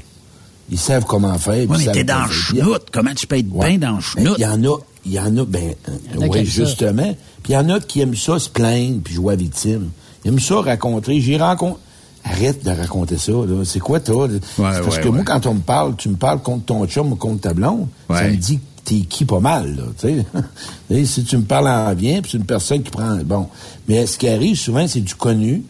Ils 0.70 0.78
savent 0.78 1.04
comment 1.06 1.36
faire. 1.38 1.62
ils 1.62 1.68
mais 1.68 1.92
t'es 1.92 2.04
dans 2.04 2.24
le 2.26 2.30
chenoute. 2.30 2.86
Comment 2.92 3.14
tu 3.14 3.26
peux 3.26 3.38
être 3.38 3.52
Ouais. 3.52 3.76
bien 3.76 3.88
dans 3.90 3.96
le 3.96 4.02
chenoute? 4.02 4.34
Il 4.38 4.42
y 4.42 4.46
en 4.46 4.62
a, 4.64 4.78
il 5.06 5.12
y 5.12 5.18
en 5.18 5.36
a, 5.36 5.44
ben, 5.44 5.74
en 6.16 6.20
a 6.20 6.28
qui 6.28 6.38
oui, 6.38 6.44
justement. 6.46 7.16
Puis 7.42 7.52
il 7.52 7.54
y 7.54 7.56
en 7.56 7.68
a 7.70 7.80
qui 7.80 8.00
aiment 8.00 8.14
ça 8.14 8.38
se 8.38 8.48
plaindre 8.48 9.00
puis 9.02 9.14
jouer 9.14 9.32
à 9.32 9.36
victime. 9.36 9.90
Ils 10.24 10.28
aiment 10.28 10.38
ça 10.40 10.60
raconter. 10.60 11.20
J'ai 11.20 11.38
rencontré. 11.38 11.80
Arrête 12.24 12.64
de 12.64 12.70
raconter 12.70 13.16
ça, 13.16 13.32
là. 13.32 13.64
C'est 13.64 13.78
quoi, 13.78 14.00
toi? 14.00 14.28
C'est 14.30 14.40
parce 14.62 14.80
ouais, 14.96 15.00
que 15.02 15.08
moi, 15.08 15.18
ouais. 15.18 15.24
quand 15.24 15.46
on 15.46 15.54
me 15.54 15.60
parle, 15.60 15.96
tu 15.96 16.08
me 16.08 16.16
parles 16.16 16.40
contre 16.40 16.64
ton 16.66 16.86
chum 16.86 17.12
ou 17.12 17.16
contre 17.16 17.40
ta 17.42 17.54
blonde, 17.54 17.86
ça 18.08 18.14
Ouais. 18.16 18.30
me 18.32 18.36
dit 18.36 18.58
que 18.58 18.62
t'es 18.84 18.96
qui 19.00 19.24
pas 19.24 19.40
mal, 19.40 19.76
là. 19.76 20.10
Et 20.90 21.04
si 21.06 21.24
tu 21.24 21.36
me 21.36 21.42
parles 21.44 21.68
en 21.68 21.94
bien, 21.94 22.20
puis 22.20 22.32
c'est 22.32 22.38
une 22.38 22.44
personne 22.46 22.82
qui 22.82 22.90
prend... 22.90 23.16
Bon. 23.24 23.46
Mais 23.88 24.04
ce 24.06 24.18
qui 24.18 24.28
arrive 24.28 24.56
souvent, 24.56 24.86
c'est 24.86 25.00
du 25.00 25.14
connu. 25.14 25.62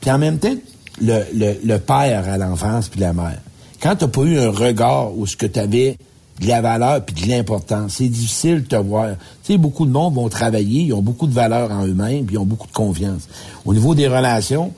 Puis 0.00 0.10
en 0.10 0.18
même 0.18 0.38
temps, 0.38 0.54
le, 1.00 1.22
le, 1.34 1.54
le 1.64 1.78
père 1.78 2.28
à 2.28 2.36
l'enfance 2.36 2.88
puis 2.88 3.00
la 3.00 3.12
mère. 3.12 3.38
Quand 3.80 3.96
t'as 3.96 4.08
pas 4.08 4.22
eu 4.22 4.38
un 4.38 4.50
regard 4.50 5.16
où 5.16 5.26
ce 5.26 5.36
que 5.36 5.46
t'avais 5.46 5.96
de 6.40 6.48
la 6.48 6.60
valeur 6.60 7.04
puis 7.04 7.14
de 7.24 7.30
l'importance, 7.30 7.94
c'est 7.98 8.08
difficile 8.08 8.62
de 8.62 8.66
te 8.68 8.76
voir. 8.76 9.10
Tu 9.44 9.52
sais, 9.52 9.58
beaucoup 9.58 9.86
de 9.86 9.90
monde 9.90 10.14
vont 10.14 10.28
travailler, 10.28 10.82
ils 10.82 10.92
ont 10.92 11.02
beaucoup 11.02 11.26
de 11.26 11.32
valeur 11.34 11.70
en 11.70 11.86
eux-mêmes, 11.86 12.24
puis 12.26 12.34
ils 12.36 12.38
ont 12.38 12.44
beaucoup 12.46 12.66
de 12.66 12.72
confiance. 12.72 13.22
Au 13.64 13.74
niveau 13.74 13.94
des 13.94 14.08
relations, 14.08 14.72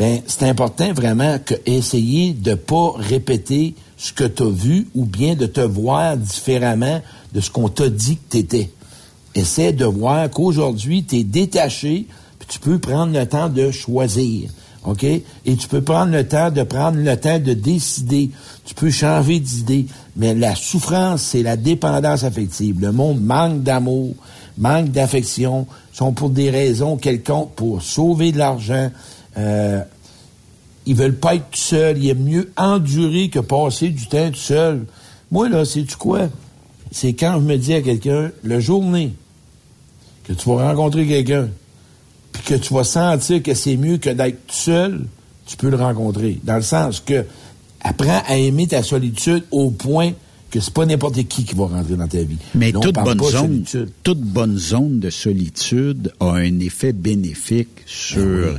ben 0.00 0.22
c'est 0.26 0.48
important 0.48 0.94
vraiment 0.94 1.38
que 1.44 1.52
essayer 1.66 2.32
de 2.32 2.54
pas 2.54 2.92
répéter 2.96 3.74
ce 3.98 4.14
que 4.14 4.24
tu 4.24 4.44
as 4.44 4.48
vu 4.48 4.88
ou 4.94 5.04
bien 5.04 5.34
de 5.34 5.44
te 5.44 5.60
voir 5.60 6.16
différemment 6.16 7.02
de 7.34 7.40
ce 7.42 7.50
qu'on 7.50 7.68
t'a 7.68 7.90
dit 7.90 8.16
que 8.16 8.30
t'étais. 8.30 8.70
Essaie 9.34 9.74
de 9.74 9.84
voir 9.84 10.30
qu'aujourd'hui, 10.30 11.04
tu 11.04 11.16
es 11.16 11.24
détaché, 11.24 12.06
puis 12.38 12.48
tu 12.48 12.58
peux 12.60 12.78
prendre 12.78 13.12
le 13.12 13.26
temps 13.26 13.50
de 13.50 13.70
choisir. 13.70 14.48
OK? 14.86 15.04
Et 15.04 15.56
tu 15.58 15.68
peux 15.68 15.82
prendre 15.82 16.12
le 16.12 16.26
temps 16.26 16.50
de 16.50 16.62
prendre 16.62 16.96
le 16.96 17.16
temps 17.18 17.38
de 17.38 17.52
décider. 17.52 18.30
Tu 18.64 18.74
peux 18.74 18.90
changer 18.90 19.38
d'idée. 19.38 19.84
Mais 20.16 20.34
la 20.34 20.54
souffrance, 20.54 21.20
c'est 21.20 21.42
la 21.42 21.58
dépendance 21.58 22.24
affective. 22.24 22.80
Le 22.80 22.90
monde 22.90 23.20
manque 23.20 23.62
d'amour, 23.62 24.14
manque 24.56 24.92
d'affection, 24.92 25.66
sont 25.92 26.12
pour 26.12 26.30
des 26.30 26.48
raisons 26.48 26.96
quelconques, 26.96 27.52
pour 27.54 27.82
sauver 27.82 28.32
de 28.32 28.38
l'argent. 28.38 28.90
Euh, 29.36 29.82
ils 30.86 30.94
veulent 30.94 31.16
pas 31.16 31.36
être 31.36 31.50
tout 31.50 31.58
seuls. 31.58 31.98
Il 31.98 32.08
est 32.08 32.14
mieux 32.14 32.50
endurer 32.56 33.28
que 33.28 33.38
passer 33.38 33.90
du 33.90 34.06
temps 34.06 34.30
tout 34.30 34.36
seul. 34.36 34.86
Moi, 35.30 35.48
là, 35.48 35.64
sais-tu 35.64 35.96
quoi? 35.96 36.28
C'est 36.90 37.12
quand 37.12 37.34
je 37.34 37.44
me 37.44 37.56
dis 37.56 37.74
à 37.74 37.82
quelqu'un, 37.82 38.32
le 38.42 38.60
journée 38.60 39.12
que 40.24 40.32
tu 40.32 40.48
vas 40.48 40.68
rencontrer 40.68 41.06
quelqu'un, 41.06 41.48
puis 42.32 42.42
que 42.42 42.54
tu 42.54 42.74
vas 42.74 42.84
sentir 42.84 43.42
que 43.42 43.54
c'est 43.54 43.76
mieux 43.76 43.98
que 43.98 44.10
d'être 44.10 44.46
tout 44.46 44.54
seul, 44.54 45.06
tu 45.46 45.56
peux 45.56 45.70
le 45.70 45.76
rencontrer. 45.76 46.38
Dans 46.44 46.56
le 46.56 46.62
sens 46.62 47.00
que 47.00 47.24
apprends 47.80 48.22
à 48.26 48.36
aimer 48.36 48.66
ta 48.66 48.82
solitude 48.82 49.44
au 49.50 49.70
point 49.70 50.12
que 50.50 50.58
c'est 50.60 50.74
pas 50.74 50.84
n'importe 50.84 51.22
qui 51.28 51.44
qui 51.44 51.54
va 51.54 51.66
rentrer 51.66 51.94
dans 51.94 52.08
ta 52.08 52.22
vie. 52.22 52.38
Mais 52.54 52.72
toute 52.72 52.94
bonne 52.94 53.20
zone, 53.20 53.32
solitude. 53.32 53.90
toute 54.02 54.20
bonne 54.20 54.58
zone 54.58 54.98
de 54.98 55.10
solitude 55.10 56.12
a 56.18 56.32
un 56.32 56.58
effet 56.58 56.92
bénéfique 56.92 57.82
sur 57.86 58.58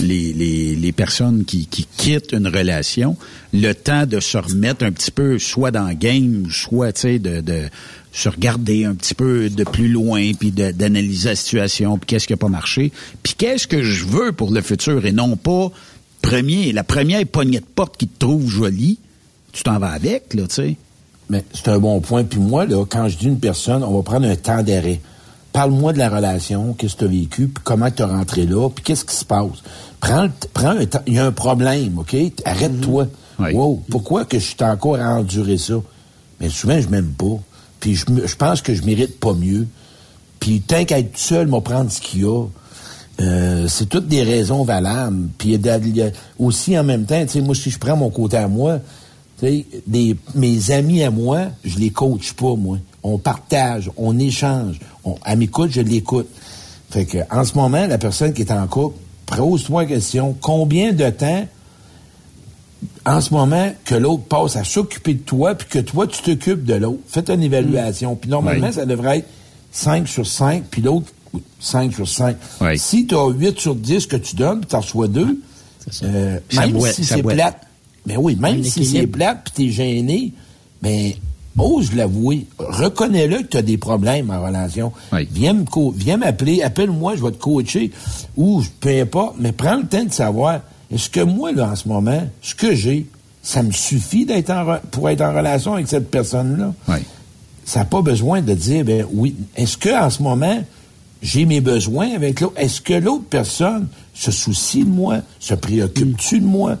les, 0.00 0.92
personnes 0.92 1.44
qui, 1.44 1.66
qui 1.66 1.86
quittent 1.96 2.32
une 2.32 2.48
relation. 2.48 3.16
Le 3.52 3.72
temps 3.72 4.06
de 4.06 4.20
se 4.20 4.38
remettre 4.38 4.84
un 4.84 4.92
petit 4.92 5.10
peu, 5.10 5.38
soit 5.38 5.70
dans 5.70 5.88
le 5.88 5.94
game, 5.94 6.46
soit, 6.50 7.04
de, 7.04 7.40
de 7.40 7.62
se 8.12 8.28
regarder 8.28 8.84
un 8.84 8.94
petit 8.94 9.14
peu 9.14 9.48
de 9.50 9.64
plus 9.64 9.88
loin, 9.88 10.32
puis 10.38 10.50
d'analyser 10.50 11.30
la 11.30 11.36
situation, 11.36 11.98
puis 11.98 12.06
qu'est-ce 12.06 12.26
qui 12.26 12.32
n'a 12.32 12.38
pas 12.38 12.48
marché, 12.48 12.92
puis 13.22 13.34
qu'est-ce 13.36 13.66
que 13.66 13.82
je 13.82 14.04
veux 14.04 14.32
pour 14.32 14.50
le 14.50 14.60
futur, 14.60 15.04
et 15.06 15.12
non 15.12 15.36
pas 15.36 15.70
premier, 16.20 16.72
la 16.72 16.84
première 16.84 17.26
poignée 17.26 17.60
de 17.60 17.64
porte 17.64 17.96
qui 17.96 18.06
te 18.06 18.18
trouve 18.18 18.48
jolie, 18.48 18.98
tu 19.52 19.62
t'en 19.62 19.78
vas 19.78 19.90
avec, 19.90 20.34
là, 20.34 20.46
tu 20.46 20.54
sais. 20.54 20.76
Mais 21.28 21.44
c'est 21.54 21.68
un 21.68 21.78
bon 21.78 22.00
point. 22.00 22.24
Puis 22.24 22.40
moi, 22.40 22.66
là, 22.66 22.84
quand 22.84 23.08
je 23.08 23.16
dis 23.16 23.26
une 23.26 23.40
personne, 23.40 23.82
on 23.82 23.96
va 23.96 24.02
prendre 24.02 24.26
un 24.26 24.36
temps 24.36 24.62
d'arrêt. 24.62 25.00
Parle-moi 25.52 25.92
de 25.92 25.98
la 25.98 26.08
relation, 26.08 26.72
qu'est-ce 26.72 26.94
que 26.94 27.00
tu 27.00 27.04
as 27.04 27.08
vécu, 27.08 27.48
puis 27.48 27.62
comment 27.62 27.90
tu 27.90 28.02
es 28.02 28.04
rentré 28.06 28.46
là, 28.46 28.68
puis 28.70 28.82
qu'est-ce 28.82 29.04
qui 29.04 29.14
se 29.14 29.24
passe? 29.24 29.62
Prends, 30.00 30.28
prends 30.54 30.70
un 30.70 30.86
temps. 30.86 31.02
Il 31.06 31.14
y 31.14 31.18
a 31.18 31.26
un 31.26 31.32
problème, 31.32 31.98
OK? 31.98 32.16
Arrête-toi. 32.44 33.08
Wow, 33.38 33.82
pourquoi 33.90 34.24
que 34.24 34.38
je 34.38 34.44
suis 34.44 34.56
encore 34.60 34.96
à 34.96 35.16
endurer 35.16 35.58
ça? 35.58 35.74
Mais 36.40 36.48
souvent, 36.48 36.80
je 36.80 36.88
m'aime 36.88 37.12
pas. 37.12 37.38
Puis 37.80 37.96
je, 37.96 38.04
je, 38.24 38.36
pense 38.36 38.62
que 38.62 38.72
je 38.72 38.84
mérite 38.84 39.18
pas 39.18 39.34
mieux. 39.34 39.66
Puis 40.38 40.60
tant 40.60 40.84
qu'à 40.84 41.00
être 41.00 41.18
seul, 41.18 41.48
m'a 41.48 41.60
prendre 41.60 41.90
ce 41.90 42.00
qu'il 42.00 42.22
y 42.22 42.24
a. 42.24 42.44
Euh, 43.20 43.68
c'est 43.68 43.88
toutes 43.88 44.08
des 44.08 44.22
raisons 44.22 44.64
valables. 44.64 45.28
Puis 45.38 45.60
aussi 46.38 46.78
en 46.78 46.84
même 46.84 47.04
temps, 47.04 47.20
tu 47.22 47.28
sais, 47.28 47.40
moi, 47.40 47.54
si 47.54 47.70
je 47.70 47.78
prends 47.78 47.96
mon 47.96 48.10
côté 48.10 48.36
à 48.36 48.48
moi, 48.48 48.78
des, 49.86 50.16
mes 50.34 50.70
amis 50.70 51.02
à 51.02 51.10
moi, 51.10 51.46
je 51.64 51.78
les 51.78 51.90
coach 51.90 52.32
pas, 52.32 52.54
moi. 52.54 52.78
On 53.02 53.18
partage, 53.18 53.90
on 53.96 54.18
échange. 54.18 54.78
On, 55.04 55.16
à 55.24 55.36
m'écoute, 55.36 55.70
je 55.72 55.80
l'écoute. 55.80 56.28
Fait 56.90 57.06
que, 57.06 57.18
en 57.30 57.44
ce 57.44 57.54
moment, 57.54 57.86
la 57.86 57.98
personne 57.98 58.32
qui 58.32 58.42
est 58.42 58.52
en 58.52 58.66
couple, 58.66 58.98
pose-toi 59.26 59.82
la 59.82 59.88
question, 59.88 60.36
combien 60.40 60.92
de 60.92 61.08
temps, 61.10 61.46
en 63.06 63.20
ce 63.20 63.32
moment, 63.32 63.72
que 63.84 63.94
l'autre 63.94 64.24
passe 64.24 64.56
à 64.56 64.64
s'occuper 64.64 65.14
de 65.14 65.20
toi, 65.20 65.54
puis 65.54 65.68
que 65.68 65.78
toi, 65.78 66.06
tu 66.06 66.22
t'occupes 66.22 66.64
de 66.64 66.74
l'autre? 66.74 67.00
Faites 67.06 67.30
une 67.30 67.42
évaluation. 67.42 68.14
Puis 68.14 68.30
normalement, 68.30 68.70
ça 68.72 68.86
devrait 68.86 69.18
être 69.18 69.28
5 69.72 70.06
sur 70.06 70.26
5, 70.26 70.64
puis 70.70 70.82
l'autre, 70.82 71.06
5 71.60 71.94
sur 71.94 72.08
5. 72.08 72.36
Si 72.76 73.06
tu 73.06 73.14
as 73.14 73.28
8 73.28 73.58
sur 73.58 73.74
10 73.74 74.06
que 74.06 74.16
tu 74.16 74.36
donnes, 74.36 74.60
puis 74.60 74.68
tu 74.68 74.76
en 74.76 74.80
reçois 74.80 75.08
2, 75.08 75.40
euh, 76.04 76.38
même 76.54 76.80
si 76.80 77.04
c'est 77.04 77.22
plate, 77.22 77.66
mais 78.06 78.16
oui, 78.16 78.36
même 78.36 78.62
si 78.62 78.84
c'est 78.84 79.06
plate 79.06 79.44
puis 79.44 79.66
t'es 79.66 79.72
gêné, 79.72 80.32
ben 80.80 81.12
ose 81.58 81.94
l'avouer. 81.94 82.46
Reconnais-le 82.58 83.38
que 83.38 83.48
tu 83.48 83.56
as 83.56 83.62
des 83.62 83.78
problèmes 83.78 84.30
en 84.30 84.42
relation. 84.44 84.92
Viens 85.30 85.64
viens 85.94 86.16
m'appeler, 86.16 86.62
appelle-moi, 86.62 87.16
je 87.16 87.22
vais 87.22 87.32
te 87.32 87.38
coacher. 87.38 87.90
Ou 88.36 88.62
peu 88.80 89.00
importe, 89.00 89.36
mais 89.38 89.52
prends 89.52 89.76
le 89.76 89.86
temps 89.86 90.04
de 90.04 90.12
savoir 90.12 90.60
est-ce 90.92 91.08
que 91.08 91.20
moi, 91.20 91.52
là, 91.52 91.70
en 91.70 91.76
ce 91.76 91.88
moment, 91.88 92.22
ce 92.42 92.54
que 92.54 92.74
j'ai, 92.74 93.06
ça 93.42 93.62
me 93.62 93.72
suffit 93.72 94.26
d'être 94.26 94.50
en 94.50 94.78
pour 94.90 95.08
être 95.08 95.22
en 95.22 95.34
relation 95.34 95.74
avec 95.74 95.88
cette 95.88 96.10
personne-là? 96.10 96.74
Ça 97.64 97.80
n'a 97.80 97.84
pas 97.86 98.02
besoin 98.02 98.42
de 98.42 98.54
dire 98.54 98.84
ben 98.84 99.06
oui. 99.12 99.36
Est-ce 99.56 99.76
que 99.76 99.90
en 99.90 100.10
ce 100.10 100.22
moment, 100.22 100.62
j'ai 101.22 101.44
mes 101.44 101.60
besoins 101.60 102.14
avec 102.14 102.40
l'autre? 102.40 102.54
Est-ce 102.58 102.80
que 102.80 102.94
l'autre 102.94 103.24
personne 103.30 103.88
se 104.14 104.30
soucie 104.30 104.84
de 104.84 104.90
moi? 104.90 105.18
Se 105.40 105.54
préoccupe-tu 105.54 106.40
de 106.40 106.46
moi? 106.46 106.76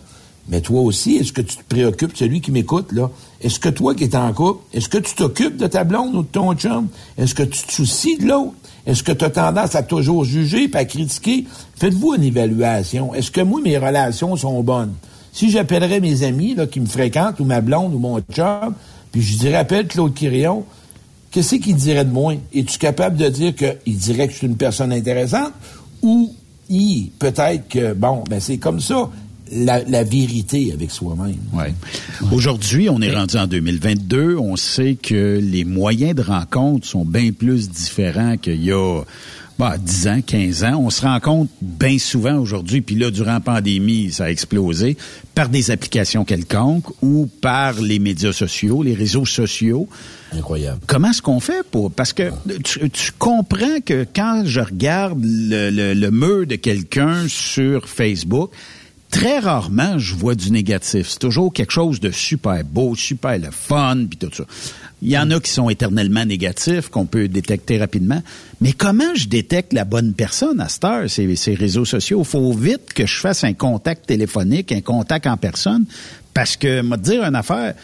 Mais 0.48 0.60
toi 0.60 0.80
aussi, 0.80 1.16
est-ce 1.16 1.32
que 1.32 1.40
tu 1.40 1.56
te 1.56 1.62
préoccupes, 1.62 2.16
celui 2.16 2.40
qui 2.40 2.50
m'écoute, 2.50 2.92
là? 2.92 3.10
Est-ce 3.40 3.60
que 3.60 3.68
toi 3.68 3.94
qui 3.94 4.04
es 4.04 4.16
en 4.16 4.32
couple, 4.32 4.60
est-ce 4.72 4.88
que 4.88 4.98
tu 4.98 5.14
t'occupes 5.14 5.56
de 5.56 5.66
ta 5.66 5.84
blonde 5.84 6.14
ou 6.14 6.22
de 6.22 6.26
ton 6.26 6.54
chum? 6.54 6.88
Est-ce 7.16 7.34
que 7.34 7.42
tu 7.42 7.62
te 7.64 7.72
soucies 7.72 8.18
de 8.18 8.26
l'autre? 8.26 8.54
Est-ce 8.84 9.02
que 9.02 9.12
tu 9.12 9.24
as 9.24 9.30
tendance 9.30 9.74
à 9.76 9.82
toujours 9.82 10.24
juger 10.24 10.68
et 10.72 10.76
à 10.76 10.84
critiquer? 10.84 11.46
Faites-vous 11.76 12.14
une 12.14 12.24
évaluation. 12.24 13.14
Est-ce 13.14 13.30
que 13.30 13.40
moi, 13.40 13.60
mes 13.62 13.78
relations 13.78 14.36
sont 14.36 14.62
bonnes? 14.62 14.94
Si 15.32 15.50
j'appellerais 15.50 16.00
mes 16.00 16.24
amis 16.24 16.54
là, 16.54 16.66
qui 16.66 16.80
me 16.80 16.86
fréquentent, 16.86 17.38
ou 17.40 17.44
ma 17.44 17.60
blonde, 17.60 17.94
ou 17.94 17.98
mon 17.98 18.20
chum, 18.32 18.74
puis 19.12 19.22
je 19.22 19.38
dirais, 19.38 19.56
appelle 19.56 19.86
Claude 19.86 20.12
Quirion, 20.12 20.64
qu'est-ce 21.30 21.56
qu'il 21.56 21.76
dirait 21.76 22.04
de 22.04 22.12
moi? 22.12 22.34
Es-tu 22.52 22.78
capable 22.78 23.16
de 23.16 23.28
dire 23.28 23.54
qu'il 23.54 23.96
dirait 23.96 24.26
que 24.26 24.32
je 24.32 24.38
suis 24.38 24.46
une 24.48 24.56
personne 24.56 24.92
intéressante? 24.92 25.52
Ou 26.02 26.34
il, 26.68 27.10
peut-être 27.18 27.68
que, 27.68 27.94
bon, 27.94 28.24
ben 28.28 28.40
c'est 28.40 28.58
comme 28.58 28.80
ça 28.80 29.08
la, 29.52 30.04
vérité 30.04 30.72
avec 30.72 30.90
soi-même. 30.90 31.36
Ouais. 31.52 31.74
Aujourd'hui, 32.32 32.88
on 32.88 33.00
est 33.00 33.14
rendu 33.14 33.36
en 33.36 33.46
2022. 33.46 34.36
On 34.36 34.56
sait 34.56 34.96
que 35.00 35.38
les 35.42 35.64
moyens 35.64 36.14
de 36.14 36.22
rencontre 36.22 36.86
sont 36.86 37.04
bien 37.04 37.32
plus 37.32 37.70
différents 37.70 38.36
qu'il 38.36 38.62
y 38.64 38.72
a 38.72 39.02
bah, 39.58 39.76
10 39.78 40.08
ans, 40.08 40.20
15 40.26 40.64
ans. 40.64 40.82
On 40.84 40.90
se 40.90 41.02
rencontre 41.02 41.50
bien 41.60 41.98
souvent 41.98 42.36
aujourd'hui, 42.36 42.80
puis 42.80 42.94
là, 42.94 43.10
durant 43.10 43.34
la 43.34 43.40
pandémie, 43.40 44.10
ça 44.10 44.24
a 44.24 44.30
explosé, 44.30 44.96
par 45.34 45.48
des 45.48 45.70
applications 45.70 46.24
quelconques 46.24 46.88
ou 47.02 47.28
par 47.40 47.80
les 47.80 47.98
médias 47.98 48.32
sociaux, 48.32 48.82
les 48.82 48.94
réseaux 48.94 49.26
sociaux. 49.26 49.88
Incroyable. 50.32 50.80
Comment 50.86 51.10
est-ce 51.10 51.22
qu'on 51.22 51.40
fait 51.40 51.64
pour... 51.70 51.92
Parce 51.92 52.12
que 52.12 52.30
tu, 52.64 53.12
comprends 53.18 53.80
que 53.84 54.06
quand 54.14 54.44
je 54.46 54.60
regarde 54.60 55.20
le, 55.22 55.94
le 55.94 56.10
mur 56.10 56.46
de 56.46 56.56
quelqu'un 56.56 57.26
sur 57.28 57.88
Facebook, 57.88 58.50
très 59.12 59.38
rarement 59.38 59.98
je 59.98 60.16
vois 60.16 60.34
du 60.34 60.50
négatif. 60.50 61.10
C'est 61.10 61.20
toujours 61.20 61.52
quelque 61.52 61.70
chose 61.70 62.00
de 62.00 62.10
super 62.10 62.64
beau, 62.64 62.96
super 62.96 63.38
le 63.38 63.50
fun, 63.52 64.06
puis 64.10 64.18
tout 64.18 64.34
ça. 64.34 64.44
Il 65.02 65.10
y 65.10 65.18
en 65.18 65.30
a 65.30 65.38
qui 65.38 65.50
sont 65.50 65.68
éternellement 65.68 66.24
négatifs, 66.24 66.88
qu'on 66.88 67.06
peut 67.06 67.28
détecter 67.28 67.78
rapidement. 67.78 68.22
Mais 68.60 68.72
comment 68.72 69.14
je 69.14 69.28
détecte 69.28 69.72
la 69.72 69.84
bonne 69.84 70.14
personne 70.14 70.60
à 70.60 70.68
cette 70.68 70.84
heure, 70.84 71.10
ces, 71.10 71.54
réseaux 71.54 71.84
sociaux? 71.84 72.24
Faut 72.24 72.52
vite 72.52 72.92
que 72.94 73.06
je 73.06 73.18
fasse 73.18 73.44
un 73.44 73.52
contact 73.52 74.06
téléphonique, 74.06 74.72
un 74.72 74.80
contact 74.80 75.26
en 75.26 75.36
personne, 75.36 75.84
parce 76.34 76.56
que, 76.56 76.82
moi, 76.82 76.96
dire 76.96 77.24
une 77.24 77.34
affaire, 77.34 77.74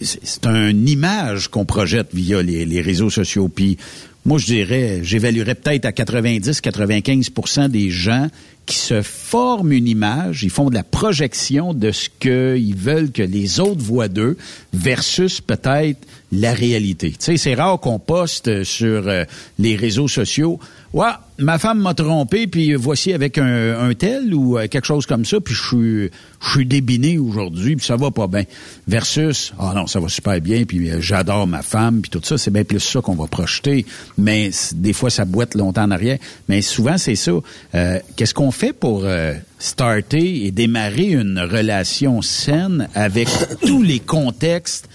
c'est 0.00 0.46
une 0.46 0.88
image 0.88 1.48
qu'on 1.48 1.66
projette 1.66 2.08
via 2.14 2.42
les, 2.42 2.64
les 2.64 2.80
réseaux 2.80 3.10
sociaux. 3.10 3.48
Puis 3.48 3.76
moi, 4.24 4.38
je 4.38 4.46
dirais, 4.46 5.00
j'évaluerais 5.02 5.56
peut-être 5.56 5.84
à 5.84 5.90
90-95% 5.90 7.68
des 7.68 7.90
gens 7.90 8.28
qui 8.66 8.76
se 8.76 9.02
forment 9.02 9.72
une 9.72 9.88
image, 9.88 10.44
ils 10.44 10.50
font 10.50 10.70
de 10.70 10.74
la 10.74 10.84
projection 10.84 11.74
de 11.74 11.90
ce 11.90 12.08
qu'ils 12.20 12.76
veulent 12.76 13.10
que 13.10 13.22
les 13.22 13.58
autres 13.58 13.80
voient 13.80 14.08
d'eux 14.08 14.36
versus 14.72 15.40
peut-être 15.40 15.98
la 16.30 16.54
réalité. 16.54 17.10
Tu 17.10 17.16
sais, 17.18 17.36
c'est 17.36 17.54
rare 17.54 17.80
qu'on 17.80 17.98
poste 17.98 18.62
sur 18.62 19.08
euh, 19.08 19.24
les 19.58 19.74
réseaux 19.74 20.06
sociaux 20.06 20.60
Ouais, 20.92 21.06
ma 21.38 21.58
femme 21.58 21.80
m'a 21.80 21.94
trompé, 21.94 22.46
puis 22.46 22.74
voici 22.74 23.14
avec 23.14 23.38
un, 23.38 23.94
tel 23.94 24.34
ou 24.34 24.58
euh, 24.58 24.68
quelque 24.68 24.84
chose 24.84 25.06
comme 25.06 25.24
ça, 25.24 25.40
puis 25.40 25.54
je 25.54 25.62
suis, 25.66 26.10
je 26.44 26.50
suis 26.50 26.66
débiné 26.66 27.16
aujourd'hui, 27.16 27.76
puis 27.76 27.86
ça 27.86 27.96
va 27.96 28.10
pas 28.10 28.26
bien. 28.26 28.44
Versus, 28.86 29.54
ah 29.58 29.72
non, 29.74 29.86
ça 29.86 30.00
va 30.00 30.10
super 30.10 30.38
bien, 30.42 30.64
puis 30.64 30.90
euh, 30.90 31.00
j'adore 31.00 31.46
ma 31.46 31.62
femme, 31.62 32.02
puis 32.02 32.10
tout 32.10 32.20
ça, 32.22 32.36
c'est 32.36 32.50
bien 32.50 32.64
plus 32.64 32.80
ça 32.80 33.00
qu'on 33.00 33.14
va 33.14 33.26
projeter. 33.26 33.86
Mais 34.18 34.50
des 34.74 34.92
fois, 34.92 35.08
ça 35.08 35.24
boite 35.24 35.54
longtemps 35.54 35.84
en 35.84 35.92
arrière. 35.92 36.18
Mais 36.50 36.60
souvent, 36.60 36.98
c'est 36.98 37.16
ça. 37.16 37.32
Euh, 37.74 37.98
qu'est-ce 38.16 38.34
qu'on 38.34 38.50
fait 38.50 38.74
pour 38.74 39.06
starter 39.58 40.44
et 40.44 40.50
démarrer 40.50 41.12
une 41.12 41.38
relation 41.38 42.20
saine 42.20 42.88
avec 42.94 43.28
tous 43.66 43.82
les 43.82 43.98
contextes 43.98 44.90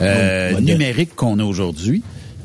numériques 0.00 1.14
qu'on 1.14 1.38
a 1.38 1.44
aujourd'hui? 1.44 2.02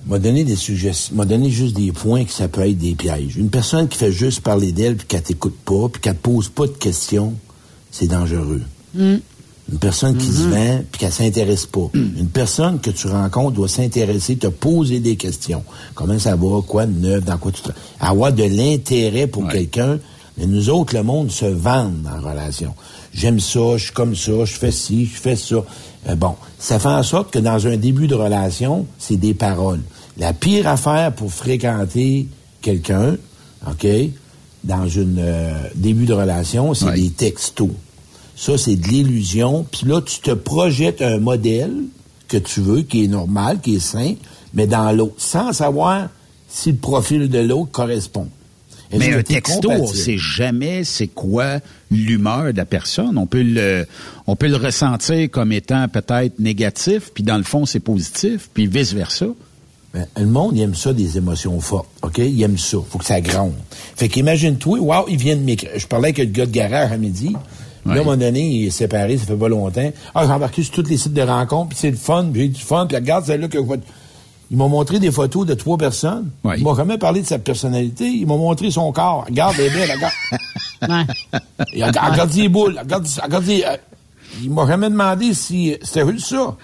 M'a 0.07 0.19
donné 0.19 0.43
des 0.43 0.55
suggestions, 0.55 1.15
m'a 1.15 1.25
donné 1.25 1.49
juste 1.49 1.75
des 1.75 1.91
points 1.91 2.25
que 2.25 2.31
ça 2.31 2.47
peut 2.47 2.67
être 2.67 2.77
des 2.77 2.95
pièges. 2.95 3.37
Une 3.37 3.49
personne 3.49 3.87
qui 3.87 3.97
fait 3.97 4.11
juste 4.11 4.41
parler 4.41 4.71
d'elle 4.71 4.95
puis 4.95 5.07
qu'elle 5.07 5.21
t'écoute 5.21 5.57
pas 5.63 5.89
puis 5.89 6.01
qu'elle 6.01 6.15
te 6.15 6.21
pose 6.21 6.49
pas 6.49 6.65
de 6.67 6.71
questions, 6.71 7.33
c'est 7.91 8.07
dangereux. 8.07 8.61
Mm. 8.95 9.15
Une 9.71 9.77
personne 9.79 10.17
qui 10.17 10.25
se 10.25 10.43
mm-hmm. 10.43 10.49
vend 10.49 10.83
puis 10.91 10.99
qu'elle 10.99 11.11
s'intéresse 11.11 11.65
pas. 11.65 11.89
Une 11.93 12.27
personne 12.27 12.79
que 12.79 12.89
tu 12.89 13.07
rencontres 13.07 13.51
doit 13.51 13.69
s'intéresser, 13.69 14.35
te 14.35 14.47
poser 14.47 14.99
des 14.99 15.15
questions. 15.15 15.63
Comment 15.93 16.19
ça 16.19 16.35
va, 16.35 16.61
quoi 16.61 16.85
de 16.85 16.99
neuf, 16.99 17.23
dans 17.23 17.37
quoi 17.37 17.51
tu 17.51 17.61
travailles. 17.61 17.81
Avoir 17.99 18.33
de 18.33 18.43
l'intérêt 18.43 19.27
pour 19.27 19.47
quelqu'un. 19.47 19.99
Mais 20.37 20.45
nous 20.45 20.69
autres, 20.69 20.95
le 20.95 21.03
monde 21.03 21.31
se 21.31 21.45
vend 21.45 21.91
en 22.05 22.27
relation. 22.27 22.73
J'aime 23.13 23.39
ça, 23.39 23.77
je 23.77 23.85
suis 23.85 23.93
comme 23.93 24.15
ça, 24.15 24.45
je 24.45 24.53
fais 24.53 24.71
ci, 24.71 25.05
je 25.05 25.19
fais 25.19 25.35
ça. 25.35 25.57
Euh, 26.09 26.15
bon, 26.15 26.35
ça 26.59 26.79
fait 26.79 26.87
en 26.87 27.03
sorte 27.03 27.31
que 27.31 27.39
dans 27.39 27.67
un 27.67 27.77
début 27.77 28.07
de 28.07 28.15
relation, 28.15 28.85
c'est 28.97 29.17
des 29.17 29.33
paroles. 29.33 29.81
La 30.17 30.33
pire 30.33 30.67
affaire 30.67 31.11
pour 31.13 31.31
fréquenter 31.31 32.27
quelqu'un, 32.61 33.17
OK, 33.69 33.87
dans 34.63 34.83
un 34.83 35.17
euh, 35.17 35.63
début 35.75 36.05
de 36.05 36.13
relation, 36.13 36.73
c'est 36.73 36.93
des 36.93 37.09
textos. 37.09 37.69
Ça, 38.35 38.57
c'est 38.57 38.75
de 38.75 38.87
l'illusion. 38.87 39.65
Puis 39.71 39.87
là, 39.87 40.01
tu 40.01 40.19
te 40.19 40.31
projettes 40.31 41.01
un 41.01 41.19
modèle 41.19 41.73
que 42.27 42.37
tu 42.37 42.61
veux, 42.61 42.81
qui 42.81 43.03
est 43.03 43.07
normal, 43.07 43.59
qui 43.61 43.75
est 43.75 43.79
sain, 43.79 44.15
mais 44.53 44.67
dans 44.67 44.91
l'autre, 44.91 45.15
sans 45.17 45.53
savoir 45.53 46.07
si 46.47 46.71
le 46.71 46.77
profil 46.77 47.29
de 47.29 47.39
l'autre 47.39 47.71
correspond. 47.71 48.27
Mais 48.97 49.13
un 49.13 49.23
texto, 49.23 49.71
on 49.71 49.87
sait 49.87 50.17
jamais 50.17 50.83
c'est 50.83 51.07
quoi 51.07 51.59
l'humeur 51.89 52.51
de 52.53 52.57
la 52.57 52.65
personne. 52.65 53.17
On 53.17 53.25
peut 53.25 53.43
le, 53.43 53.85
on 54.27 54.35
peut 54.35 54.47
le 54.47 54.57
ressentir 54.57 55.29
comme 55.29 55.51
étant 55.51 55.87
peut-être 55.87 56.39
négatif, 56.39 57.11
puis 57.13 57.23
dans 57.23 57.37
le 57.37 57.43
fond 57.43 57.65
c'est 57.65 57.79
positif, 57.79 58.49
puis 58.53 58.67
vice 58.67 58.93
versa. 58.93 59.27
Ben, 59.93 60.05
le 60.17 60.25
monde, 60.25 60.55
il 60.55 60.61
aime 60.61 60.75
ça, 60.75 60.93
des 60.93 61.17
émotions 61.17 61.59
fortes, 61.59 61.89
OK? 62.01 62.19
Il 62.19 62.41
aime 62.43 62.57
ça. 62.57 62.77
Faut 62.89 62.97
que 62.97 63.03
ça 63.03 63.19
gronde. 63.19 63.53
Fait 63.97 64.07
qu'imagine-toi, 64.07 64.79
wow, 64.79 65.05
il 65.09 65.17
vient 65.17 65.35
de 65.35 65.41
m'écrire. 65.41 65.71
Je 65.75 65.85
parlais 65.85 66.07
avec 66.07 66.19
le 66.19 66.25
gars 66.25 66.45
de 66.45 66.51
garage 66.51 66.93
à 66.93 66.97
midi. 66.97 67.35
Là, 67.85 67.93
à 67.93 67.95
un 67.95 67.97
moment 67.97 68.15
donné, 68.15 68.47
il 68.47 68.67
est 68.67 68.71
séparé, 68.71 69.17
ça 69.17 69.25
fait 69.25 69.35
pas 69.35 69.49
longtemps. 69.49 69.91
Ah, 70.15 70.25
j'ai 70.25 70.31
embarqué 70.31 70.63
sur 70.63 70.75
tous 70.75 70.89
les 70.89 70.97
sites 70.97 71.13
de 71.13 71.21
rencontres, 71.21 71.69
puis 71.69 71.77
c'est 71.81 71.89
le 71.89 71.97
fun, 71.97 72.29
puis 72.31 72.43
j'ai 72.43 72.47
du 72.49 72.61
fun, 72.61 72.85
puis 72.87 72.95
regarde, 72.95 73.25
celle-là 73.25 73.47
que 73.47 73.57
ils 74.51 74.57
m'ont 74.57 74.69
montré 74.69 74.99
des 74.99 75.09
photos 75.11 75.47
de 75.47 75.53
trois 75.55 75.77
personnes. 75.77 76.29
Ils 76.57 76.63
m'ont 76.63 76.75
jamais 76.75 76.97
parlé 76.99 77.21
de 77.21 77.25
sa 77.25 77.39
personnalité. 77.39 78.05
Ils 78.05 78.27
m'ont 78.27 78.37
montré 78.37 78.69
son 78.69 78.91
corps. 78.91 79.23
Regarde, 79.27 79.55
bébé, 79.57 79.81
regarde. 79.83 80.13
ouais. 80.89 81.83
regarde 81.83 82.33
les 82.33 82.49
boules. 82.49 82.77
Regarde, 82.77 83.07
regarde, 83.23 83.49
euh, 83.49 83.77
ils 84.43 84.49
m'ont 84.51 84.67
jamais 84.67 84.89
demandé 84.89 85.33
si 85.33 85.75
c'était 85.81 86.05
juste 86.11 86.27
ça. 86.27 86.55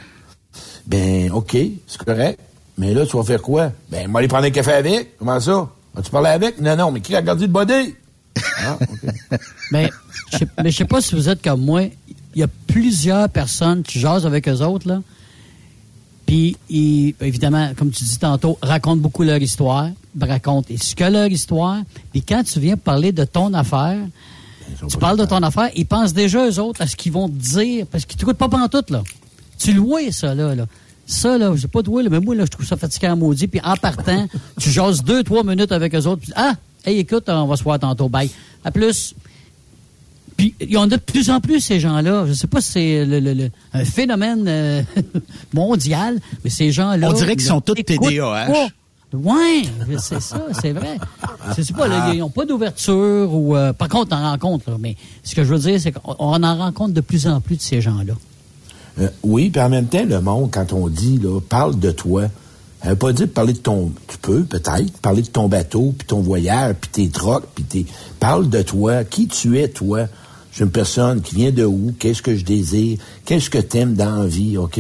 Ben, 0.86 1.32
OK, 1.32 1.58
c'est 1.88 2.04
correct. 2.04 2.40
Mais 2.78 2.94
là, 2.94 3.06
tu 3.06 3.18
vas 3.18 3.24
faire 3.24 3.42
quoi? 3.42 3.72
Ben, 3.90 4.08
moi, 4.10 4.20
aller 4.20 4.28
prendre 4.28 4.46
un 4.46 4.52
café 4.52 4.74
avec. 4.74 5.18
Comment 5.18 5.40
ça? 5.40 5.70
Vas-tu 5.96 6.12
parler 6.12 6.30
avec? 6.30 6.60
Non, 6.62 6.76
non, 6.76 6.92
mais 6.92 7.00
qui 7.02 7.16
a 7.16 7.22
gardé 7.22 7.48
le 7.48 7.52
body? 7.52 7.96
Ah, 8.66 8.78
OK. 8.82 9.40
Mais 9.72 9.90
je 10.34 10.38
sais- 10.40 10.48
mais 10.64 10.72
je 10.72 10.78
sais 10.78 10.86
pas 10.86 11.02
si 11.02 11.16
vous 11.16 11.30
êtes 11.30 11.42
comme 11.42 11.62
moi. 11.64 11.84
Il 12.36 12.42
y 12.42 12.44
a 12.44 12.48
plusieurs 12.68 13.30
personnes 13.30 13.82
qui 13.82 14.00
jasent 14.00 14.26
avec 14.28 14.48
eux 14.48 14.62
autres, 14.62 14.88
là. 14.88 15.00
Puis, 16.28 16.58
ils, 16.70 17.16
évidemment, 17.22 17.72
comme 17.76 17.90
tu 17.90 18.04
dis 18.04 18.20
tantôt, 18.20 18.60
racontent 18.62 19.02
beaucoup 19.02 19.24
leur 19.24 19.42
histoire, 19.42 19.90
racontent 20.20 20.68
ce 20.80 20.94
que 20.94 21.06
leur 21.06 21.28
histoire. 21.28 21.80
Puis 22.12 22.22
quand 22.22 22.44
tu 22.44 22.60
viens 22.60 22.76
parler 22.76 23.14
de 23.14 23.24
ton 23.24 23.54
affaire, 23.54 23.98
tu 24.90 24.98
parles 24.98 25.18
de 25.18 25.26
ton 25.26 25.42
affaire, 25.42 25.70
ils 25.74 25.86
pensent 25.86 26.14
déjà, 26.14 26.46
eux 26.50 26.60
autres, 26.60 26.82
à 26.82 26.88
ce 26.88 26.98
qu'ils 26.98 27.14
vont 27.14 27.30
te 27.30 27.34
dire, 27.34 27.86
parce 27.90 28.06
qu'ils 28.06 28.18
t'écoutent 28.18 28.38
pas 28.38 28.50
pantoute, 28.50 28.90
là. 28.90 29.04
Tu 29.58 29.72
le 29.72 29.80
vois, 29.80 30.12
ça, 30.12 30.36
là, 30.36 30.54
là. 30.54 30.66
Ça, 31.06 31.38
là, 31.38 31.56
j'ai 31.56 31.70
pas 31.70 31.82
de 31.82 31.90
là, 31.90 32.10
mais 32.12 32.20
moi, 32.20 32.36
là, 32.36 32.44
je 32.44 32.52
trouve 32.52 32.66
ça 32.66 32.76
fatigant 32.76 33.14
à 33.14 33.16
maudit. 33.16 33.48
Puis 33.48 33.62
en 33.64 33.78
partant, 33.78 34.28
tu 34.60 34.70
jases 34.70 35.02
deux, 35.04 35.24
trois 35.24 35.46
minutes 35.46 35.72
avec 35.72 35.96
eux 35.96 36.06
autres. 36.06 36.22
Puis, 36.24 36.34
ah, 36.36 36.56
hey, 36.86 37.00
écoute, 37.00 37.30
on 37.30 37.46
va 37.48 37.56
se 37.56 37.64
voir 37.64 37.80
tantôt. 37.80 38.10
Bye. 38.10 38.30
À 38.66 38.72
plus. 38.72 39.16
Puis 40.38 40.54
il 40.62 40.72
y 40.72 40.78
en 40.78 40.84
a 40.84 40.88
de 40.88 40.96
plus 40.98 41.30
en 41.32 41.40
plus, 41.42 41.60
ces 41.60 41.80
gens-là. 41.80 42.26
Je 42.28 42.34
sais 42.34 42.48
pas 42.48 42.62
si 42.62 42.72
c'est 42.72 43.06
le, 43.06 43.20
le- 43.20 43.34
le- 43.34 43.50
un 43.74 43.84
phénomène 43.84 44.46
euh, 44.48 44.82
mondial, 45.54 46.20
mais 46.44 46.50
ces 46.50 46.72
gens-là... 46.72 47.10
On 47.10 47.14
dirait 47.14 47.36
qu'ils 47.36 47.46
ils 47.46 47.48
sont 47.48 47.62
tous 47.62 47.74
TDAH. 47.76 48.46
pas. 48.48 48.68
Ouais, 49.14 49.64
c'est 50.00 50.22
ça, 50.22 50.42
c'est 50.62 50.74
vrai. 50.74 50.98
Je 51.58 51.62
sais 51.62 51.74
pas, 51.74 51.88
là, 51.88 52.12
ils 52.14 52.20
n'ont 52.20 52.30
pas 52.30 52.46
d'ouverture 52.46 53.34
ou... 53.34 53.56
euh, 53.56 53.72
par 53.74 53.88
contre, 53.88 54.14
on 54.16 54.20
en 54.20 54.32
rencontre, 54.32 54.70
là, 54.70 54.76
mais 54.80 54.96
ce 55.24 55.34
que 55.34 55.44
je 55.46 55.54
veux 55.54 55.60
dire, 55.60 55.80
c'est 55.80 55.94
qu'on 55.94 56.16
on 56.20 56.44
en 56.44 56.58
rencontre 56.58 56.94
de 56.94 57.02
plus 57.02 57.26
en 57.28 57.40
plus 57.40 57.56
de 57.56 57.62
ces 57.62 57.80
gens-là. 57.82 58.14
Euh, 59.00 59.08
oui, 59.24 59.50
puis 59.50 59.62
en 59.62 59.70
même 59.70 59.88
temps, 59.88 60.04
le 60.06 60.20
monde, 60.20 60.50
quand 60.52 60.74
on 60.74 60.90
dit, 60.90 61.20
là, 61.20 61.40
parle 61.40 61.80
de 61.80 61.92
toi, 61.92 62.24
ça 62.84 62.90
veut 62.90 62.96
pas 62.98 63.14
dire 63.14 63.30
parler 63.30 63.54
de 63.54 63.60
ton... 63.60 63.92
Tu 64.08 64.18
peux, 64.18 64.44
peut-être, 64.44 64.98
parler 65.02 65.22
de 65.22 65.28
ton 65.28 65.48
bateau, 65.48 65.96
puis 65.98 66.06
ton 66.06 66.20
voyage, 66.20 66.76
puis 66.82 66.90
tes 66.92 67.10
trocs, 67.10 67.46
puis 67.56 67.64
tes... 67.64 67.86
Parle 68.20 68.50
de 68.50 68.62
toi, 68.62 69.06
qui 69.06 69.28
tu 69.28 69.58
es, 69.58 69.70
toi. 69.70 70.08
Je 70.58 70.64
suis 70.64 70.66
une 70.66 70.72
personne 70.72 71.22
qui 71.22 71.36
vient 71.36 71.52
de 71.52 71.66
où, 71.66 71.94
qu'est-ce 72.00 72.24
que 72.24 72.36
je 72.36 72.44
désire, 72.44 72.98
qu'est-ce 73.26 73.48
que 73.48 73.60
t'aimes 73.60 73.94
dans 73.94 74.24
la 74.24 74.26
vie, 74.26 74.58
OK? 74.58 74.80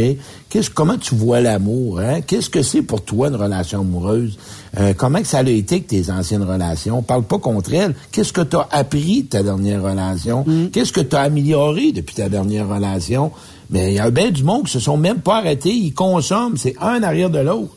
Qu'est-ce, 0.49 0.72
comment 0.72 0.98
tu 0.98 1.14
vois 1.14 1.40
l'amour, 1.40 1.99
hein? 1.99 2.22
Qu'est-ce 2.22 2.49
que 2.49 2.64
c'est 2.64 2.82
pour 2.82 3.04
toi 3.04 3.28
une 3.28 3.36
relation 3.36 3.82
amoureuse? 3.82 4.40
Euh, 4.80 4.95
comment 4.98 5.22
que 5.22 5.28
ça 5.28 5.38
a 5.38 5.44
été 5.44 5.76
avec 5.76 5.86
tes 5.86 6.10
anciennes 6.10 6.41
relations? 6.41 7.04
Parle 7.04 7.22
pas 7.26 7.38
contre 7.38 7.76
elles. 7.76 7.94
Qu'est-ce 8.12 8.34
que 8.34 8.41
tu 8.41 8.56
as 8.56 8.68
appris 8.72 9.22
de 9.22 9.28
ta 9.28 9.44
dernière 9.44 9.84
relation? 9.84 10.44
Qu'est-ce 10.74 10.91
que 10.91 11.02
tu 11.02 11.16
as 11.16 11.22
amélioré 11.22 11.91
depuis 11.91 12.16
ta 12.16 12.28
dernière 12.28 12.68
relation? 12.68 13.32
Mais 13.70 13.91
il 13.91 13.98
y 13.98 13.99
a 13.99 14.10
bien 14.10 14.32
du 14.32 14.44
monde 14.44 14.66
qui 14.66 14.72
se 14.72 14.80
sont 14.80 14.98
même 14.98 15.20
pas 15.20 15.38
arrêtés. 15.38 15.70
Ils 15.70 15.94
consomment. 15.94 16.58
C'est 16.58 16.74
un 16.82 17.04
arrière 17.04 17.30
de 17.30 17.38
l'autre. 17.38 17.76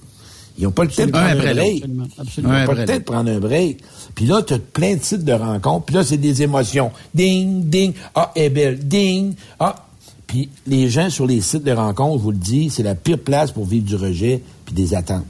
Ils 0.59 0.65
n'ont 0.65 0.71
pas 0.73 0.85
le 0.85 0.91
temps 0.91 1.07
de 1.07 1.11
prendre 1.11 1.27
un 1.27 1.37
break. 1.37 1.85
Ils 1.85 2.03
Absolument. 2.19 2.53
n'ont 2.53 2.59
Un 2.61 2.67
pas 2.67 2.75
le 2.75 2.85
temps 2.87 2.97
de 2.97 3.03
prendre 3.03 3.31
un 3.31 3.39
break. 3.41 3.79
Puis 4.15 4.27
là, 4.27 4.43
tu 4.43 4.55
as 4.55 4.59
plein 4.59 4.97
de 4.97 5.03
sites 5.03 5.25
de 5.25 5.33
rencontres. 5.33 5.87
Puis 5.87 5.95
là, 5.95 6.05
c'est 6.05 6.17
des 6.17 6.43
émotions. 6.43 6.91
Ding, 7.15 7.65
ding. 7.65 7.93
Ah, 8.15 8.33
elle 8.35 8.45
est 8.45 8.51
belle. 8.51 8.79
Ding. 8.87 9.35
Ah. 9.59 9.87
Puis 10.27 10.49
les 10.67 10.89
gens 10.89 11.11
sur 11.11 11.27
les 11.27 11.41
sites 11.41 11.65
de 11.65 11.73
rencontres, 11.73 12.19
je 12.19 12.23
vous 12.23 12.31
le 12.31 12.37
dis, 12.37 12.71
c'est 12.71 12.85
la 12.85 12.95
pire 12.95 13.19
place 13.19 13.51
pour 13.51 13.65
vivre 13.65 13.85
du 13.85 13.97
rejet 13.97 14.43
puis 14.65 14.75
des 14.75 14.95
attentes. 14.95 15.25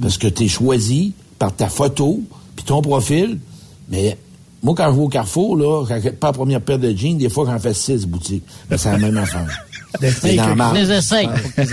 Parce 0.00 0.18
que 0.18 0.28
tu 0.28 0.44
es 0.44 0.48
choisi 0.48 1.14
par 1.38 1.54
ta 1.54 1.68
photo 1.68 2.20
puis 2.54 2.64
ton 2.64 2.82
profil. 2.82 3.38
Mais 3.88 4.18
moi, 4.62 4.74
quand 4.76 4.90
je 4.90 4.96
vais 4.96 5.02
au 5.02 5.08
Carrefour, 5.08 5.56
là, 5.56 5.86
quand 5.88 6.00
pas 6.16 6.26
la 6.28 6.32
première 6.32 6.60
paire 6.60 6.78
de 6.78 6.94
jeans, 6.94 7.16
des 7.16 7.30
fois, 7.30 7.46
j'en 7.46 7.58
fais 7.58 7.72
six 7.72 8.06
boutiques. 8.06 8.44
Là, 8.68 8.76
c'est 8.76 8.92
la 8.92 8.98
même 8.98 9.16
affaire. 9.16 9.48
C'est 10.00 10.36
dans. 10.36 10.72
Les 10.72 10.92
essais, 10.92 11.22
les. 11.22 11.66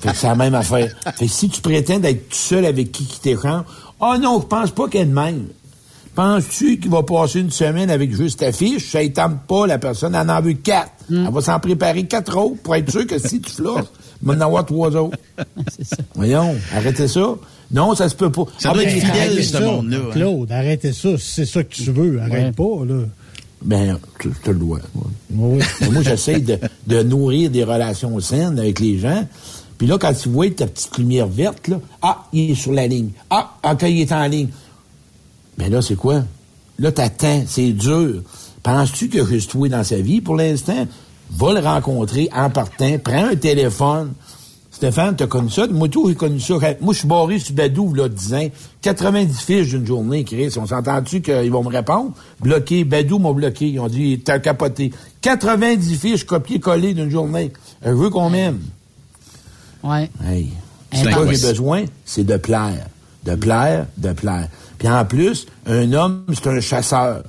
Fait 0.00 0.10
que 0.10 0.16
c'est 0.16 0.26
la 0.26 0.34
même 0.34 0.54
affaire. 0.54 0.88
Fait 1.16 1.26
que 1.26 1.30
si 1.30 1.48
tu 1.48 1.60
prétends 1.60 1.98
d'être 1.98 2.30
tout 2.30 2.36
seul 2.36 2.64
avec 2.64 2.90
qui 2.90 3.04
qui 3.04 3.20
t'échange, 3.20 3.64
ah 4.02 4.18
non, 4.18 4.40
je 4.42 4.46
pense 4.46 4.70
pas 4.72 4.88
qu'elle 4.88 5.02
est 5.02 5.06
de 5.06 5.14
même. 5.14 5.46
Penses-tu 6.14 6.78
qu'il 6.78 6.90
va 6.90 7.02
passer 7.02 7.40
une 7.40 7.50
semaine 7.50 7.88
avec 7.88 8.14
juste 8.14 8.40
ta 8.40 8.52
fiche? 8.52 8.90
Ça 8.90 9.02
ne 9.02 9.08
tente 9.08 9.40
pas, 9.48 9.66
la 9.66 9.78
personne, 9.78 10.14
elle 10.14 10.28
en 10.30 10.42
veut 10.42 10.52
quatre. 10.52 10.90
Elle 11.10 11.30
va 11.32 11.40
s'en 11.40 11.58
préparer 11.58 12.04
quatre 12.04 12.36
autres 12.36 12.60
pour 12.62 12.74
être 12.74 12.90
sûr 12.90 13.06
que 13.06 13.18
si 13.18 13.40
tu 13.40 13.50
flosses, 13.50 13.86
il 14.22 14.28
va 14.28 14.34
en 14.34 14.40
avoir 14.42 14.66
trois 14.66 14.94
autres. 14.94 15.16
Voyons, 16.14 16.54
arrêtez 16.74 17.08
ça. 17.08 17.34
Non, 17.70 17.94
ça 17.94 18.10
se 18.10 18.14
peut 18.14 18.30
pas. 18.30 18.44
Ça 18.58 18.70
Ah, 18.70 18.74
doit 18.74 18.84
ben, 18.84 18.94
être 18.96 19.06
fidèle, 19.06 19.42
ce 19.44 19.56
monde-là. 19.58 19.98
Claude, 20.12 20.52
arrêtez 20.52 20.92
ça. 20.92 21.16
Si 21.16 21.32
c'est 21.32 21.46
ça 21.46 21.64
que 21.64 21.72
tu 21.74 21.90
veux, 21.90 22.20
arrête 22.20 22.54
pas, 22.54 22.84
là. 22.86 23.04
Ben, 23.64 23.98
tu 24.18 24.28
tu 24.42 24.48
le 24.52 24.58
dois. 24.58 24.80
moi, 25.30 25.58
j'essaie 26.02 26.40
de, 26.40 26.58
de 26.88 27.02
nourrir 27.04 27.48
des 27.50 27.64
relations 27.64 28.18
saines 28.20 28.58
avec 28.58 28.80
les 28.80 28.98
gens. 28.98 29.26
Puis 29.82 29.88
là, 29.88 29.98
quand 29.98 30.14
tu 30.14 30.28
vois 30.28 30.48
ta 30.48 30.68
petite 30.68 30.96
lumière 30.96 31.26
verte, 31.26 31.66
là, 31.66 31.80
ah, 32.02 32.28
il 32.32 32.52
est 32.52 32.54
sur 32.54 32.70
la 32.70 32.86
ligne. 32.86 33.10
Ah, 33.30 33.54
OK, 33.68 33.82
il 33.82 34.02
est 34.02 34.12
en 34.12 34.24
ligne. 34.28 34.46
Mais 35.58 35.68
là, 35.68 35.82
c'est 35.82 35.96
quoi? 35.96 36.22
Là, 36.78 36.92
t'attends, 36.92 37.42
c'est 37.48 37.72
dur. 37.72 38.22
Penses-tu 38.62 39.08
que 39.08 39.24
juste 39.26 39.50
toi 39.50 39.68
dans 39.68 39.82
sa 39.82 39.96
vie 39.96 40.20
pour 40.20 40.36
l'instant? 40.36 40.86
Va 41.32 41.52
le 41.52 41.58
rencontrer 41.58 42.28
en 42.32 42.48
partant, 42.48 42.96
prends 43.02 43.24
un 43.24 43.34
téléphone. 43.34 44.12
Stéphane, 44.70 45.16
t'as 45.16 45.26
connu 45.26 45.50
ça? 45.50 45.66
Moi, 45.66 45.88
tout, 45.88 46.08
j'ai 46.08 46.14
connu 46.14 46.38
ça. 46.38 46.54
Moi, 46.80 46.94
je 46.94 46.98
suis 47.00 47.08
barré 47.08 47.40
sur 47.40 47.56
Badou, 47.56 47.92
là, 47.92 48.08
10 48.08 48.34
ans. 48.34 48.48
90 48.82 49.40
fiches 49.40 49.70
d'une 49.70 49.84
journée, 49.84 50.22
Chris. 50.22 50.54
On 50.58 50.66
s'entend-tu 50.66 51.22
qu'ils 51.22 51.50
vont 51.50 51.64
me 51.64 51.70
répondre? 51.70 52.12
Bloqué. 52.40 52.84
Badou 52.84 53.18
m'a 53.18 53.32
bloqué. 53.32 53.66
Ils 53.66 53.80
ont 53.80 53.88
dit, 53.88 54.20
t'as 54.20 54.38
capoté. 54.38 54.92
90 55.22 55.96
fiches 55.96 56.24
copiées-collées 56.24 56.94
d'une 56.94 57.10
journée. 57.10 57.52
Je 57.84 57.90
veux 57.90 58.10
qu'on 58.10 58.30
m'aime. 58.30 58.60
Ouais. 59.82 60.10
Hey. 60.24 60.52
C'est 60.92 61.10
quoi 61.10 61.26
j'ai 61.32 61.46
besoin? 61.46 61.84
C'est 62.04 62.24
de 62.24 62.36
plaire. 62.36 62.86
De 63.24 63.34
plaire, 63.34 63.86
de 63.96 64.12
plaire. 64.12 64.48
Puis 64.78 64.88
en 64.88 65.04
plus, 65.04 65.46
un 65.66 65.92
homme, 65.92 66.24
c'est 66.34 66.48
un 66.48 66.60
chasseur. 66.60 67.22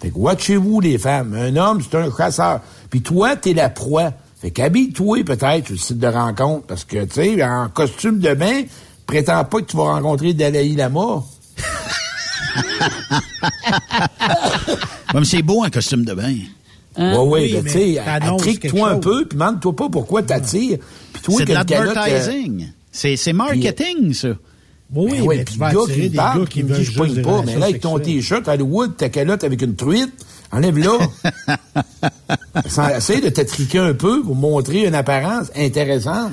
Fait 0.00 0.10
que 0.10 0.18
watchez-vous, 0.18 0.80
les 0.80 0.98
femmes. 0.98 1.34
Un 1.34 1.54
homme, 1.56 1.82
c'est 1.82 1.98
un 1.98 2.10
chasseur. 2.16 2.60
Puis 2.88 3.02
toi, 3.02 3.36
t'es 3.36 3.52
la 3.52 3.68
proie. 3.68 4.12
Fait 4.40 4.50
qu'habille-toi 4.50 5.24
peut-être 5.24 5.66
sur 5.66 5.74
le 5.74 5.78
site 5.78 5.98
de 5.98 6.06
rencontre. 6.06 6.66
Parce 6.66 6.84
que, 6.84 7.04
tu 7.04 7.14
sais, 7.14 7.44
en 7.44 7.68
costume 7.68 8.20
de 8.20 8.32
bain, 8.34 8.62
prétends 9.06 9.44
pas 9.44 9.60
que 9.60 9.66
tu 9.66 9.76
vas 9.76 9.94
rencontrer 9.94 10.32
Dalai 10.32 10.70
Lama. 10.70 11.22
Mais 15.14 15.24
c'est 15.24 15.42
beau 15.42 15.64
un 15.64 15.70
costume 15.70 16.04
de 16.04 16.14
bain. 16.14 16.34
Hein? 16.96 17.12
Ouais, 17.12 17.18
ouais, 17.18 17.40
Oui, 17.42 17.52
ben, 17.52 17.62
mais 17.64 17.70
tu 17.70 17.78
sais, 17.78 17.98
attrique-toi 17.98 18.90
un 18.90 18.98
peu, 18.98 19.24
puis 19.24 19.38
demande-toi 19.38 19.76
pas 19.76 19.88
pourquoi 19.88 20.22
t'attires. 20.22 20.78
C'est 21.28 21.44
de 21.44 21.52
l'advertising. 21.52 22.68
C'est 22.92 23.16
c'est 23.16 23.32
marketing, 23.32 24.12
ça. 24.14 24.28
Oui, 24.92 25.12
Ben 25.12 25.22
ouais, 25.22 25.36
mais 25.36 25.44
tu 25.44 25.58
vas 25.58 25.72
le 25.72 25.78
gars 25.78 25.94
qui 25.94 26.00
des 26.00 26.16
parle, 26.16 26.40
gars 26.40 26.46
qui 26.46 26.62
me 26.64 26.68
dit 26.68 26.74
veulent 26.74 26.84
je 26.84 26.92
pogne 26.98 27.22
pas, 27.22 27.42
mais 27.46 27.56
là, 27.56 27.66
avec 27.66 27.80
ton 27.80 27.98
t-shirt 27.98 28.48
Hollywood, 28.48 28.96
ta 28.96 29.08
calotte 29.08 29.44
avec 29.44 29.62
une 29.62 29.76
truite, 29.76 30.12
enlève-la. 30.50 30.98
Essaye 32.96 33.20
de 33.20 33.28
t'attriquer 33.28 33.78
un 33.78 33.94
peu 33.94 34.22
pour 34.22 34.34
montrer 34.34 34.86
une 34.86 34.96
apparence 34.96 35.46
intéressante. 35.56 36.32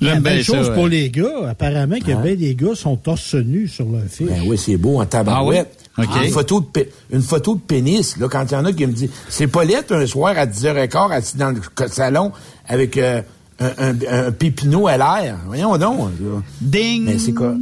La 0.00 0.20
ça, 0.20 0.42
chose 0.42 0.68
ouais. 0.68 0.74
pour 0.74 0.88
les 0.88 1.10
gars, 1.10 1.48
apparemment 1.48 1.98
que 1.98 2.12
Hein? 2.12 2.20
bien 2.20 2.34
des 2.34 2.54
gars 2.54 2.74
sont 2.74 2.96
torse 2.96 3.34
nus 3.34 3.68
sur 3.68 3.88
leur 3.88 4.02
fiche. 4.08 4.28
Ben 4.28 4.42
oui, 4.46 4.58
c'est 4.58 4.76
beau 4.76 5.00
en 5.00 5.06
tabarouette. 5.06 5.76
Ah. 5.96 6.02
Une, 6.24 6.32
photo 6.32 6.60
de 6.60 6.86
une 7.10 7.22
photo 7.22 7.54
de 7.54 7.60
pénis, 7.60 8.16
là, 8.16 8.28
quand 8.28 8.44
il 8.50 8.52
y 8.52 8.56
en 8.56 8.64
a 8.64 8.72
qui 8.72 8.86
me 8.86 8.92
disent, 8.92 9.10
c'est 9.28 9.46
Paulette 9.46 9.92
un 9.92 10.06
soir 10.06 10.36
à 10.36 10.44
10h15 10.44 11.12
assis 11.12 11.36
dans 11.36 11.50
le 11.50 11.88
salon 11.88 12.32
avec 12.66 12.96
euh, 12.96 13.22
un, 13.60 13.66
un, 13.90 13.92
à 14.86 14.96
l'air. 14.98 15.38
Voyons 15.46 15.76
donc. 15.78 16.10
là. 16.20 16.42
Ding! 16.60 17.04
Mais 17.04 17.18
c'est 17.18 17.32
quoi? 17.32 17.54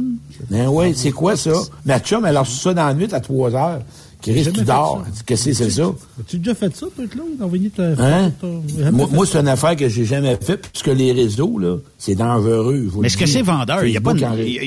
Ben 0.49 0.67
oui, 0.67 0.93
c'est 0.95 1.11
quoi 1.11 1.35
ça? 1.37 1.51
Ma 1.85 1.99
chum, 1.99 2.25
elle 2.25 2.35
a 2.37 2.41
reçu 2.41 2.57
ça 2.57 2.73
dans 2.73 2.87
la 2.87 2.93
nuit 2.93 3.07
à 3.13 3.19
3 3.19 3.51
h 3.51 3.79
Qui 4.21 4.31
risque 4.31 4.51
jamais 4.51 4.59
tu 4.59 4.65
dors. 4.65 5.03
Qu'est-ce 5.25 5.45
que 5.45 5.53
c'est 5.53 5.69
ça? 5.69 5.83
As-tu 6.19 6.37
déjà 6.39 6.55
fait 6.55 6.75
ça, 6.75 6.87
toi, 6.95 7.05
Claude? 7.09 7.27
Envoyer 7.41 7.69
ta 7.69 7.83
Hein? 7.99 8.31
Moi, 8.91 9.25
c'est 9.25 9.37
une 9.39 9.47
affaire 9.47 9.75
que 9.75 9.87
j'ai 9.87 10.05
jamais 10.05 10.37
faite, 10.41 10.67
puisque 10.71 10.87
les 10.97 11.11
réseaux, 11.11 11.57
là, 11.59 11.77
c'est 11.97 12.15
dangereux. 12.15 12.89
Mais 12.99 13.07
est-ce 13.07 13.17
que 13.17 13.25
c'est 13.25 13.41
vendeur? 13.41 13.85
Il 13.85 13.93
y 13.93 13.97
a 13.97 14.01
pas 14.01 14.13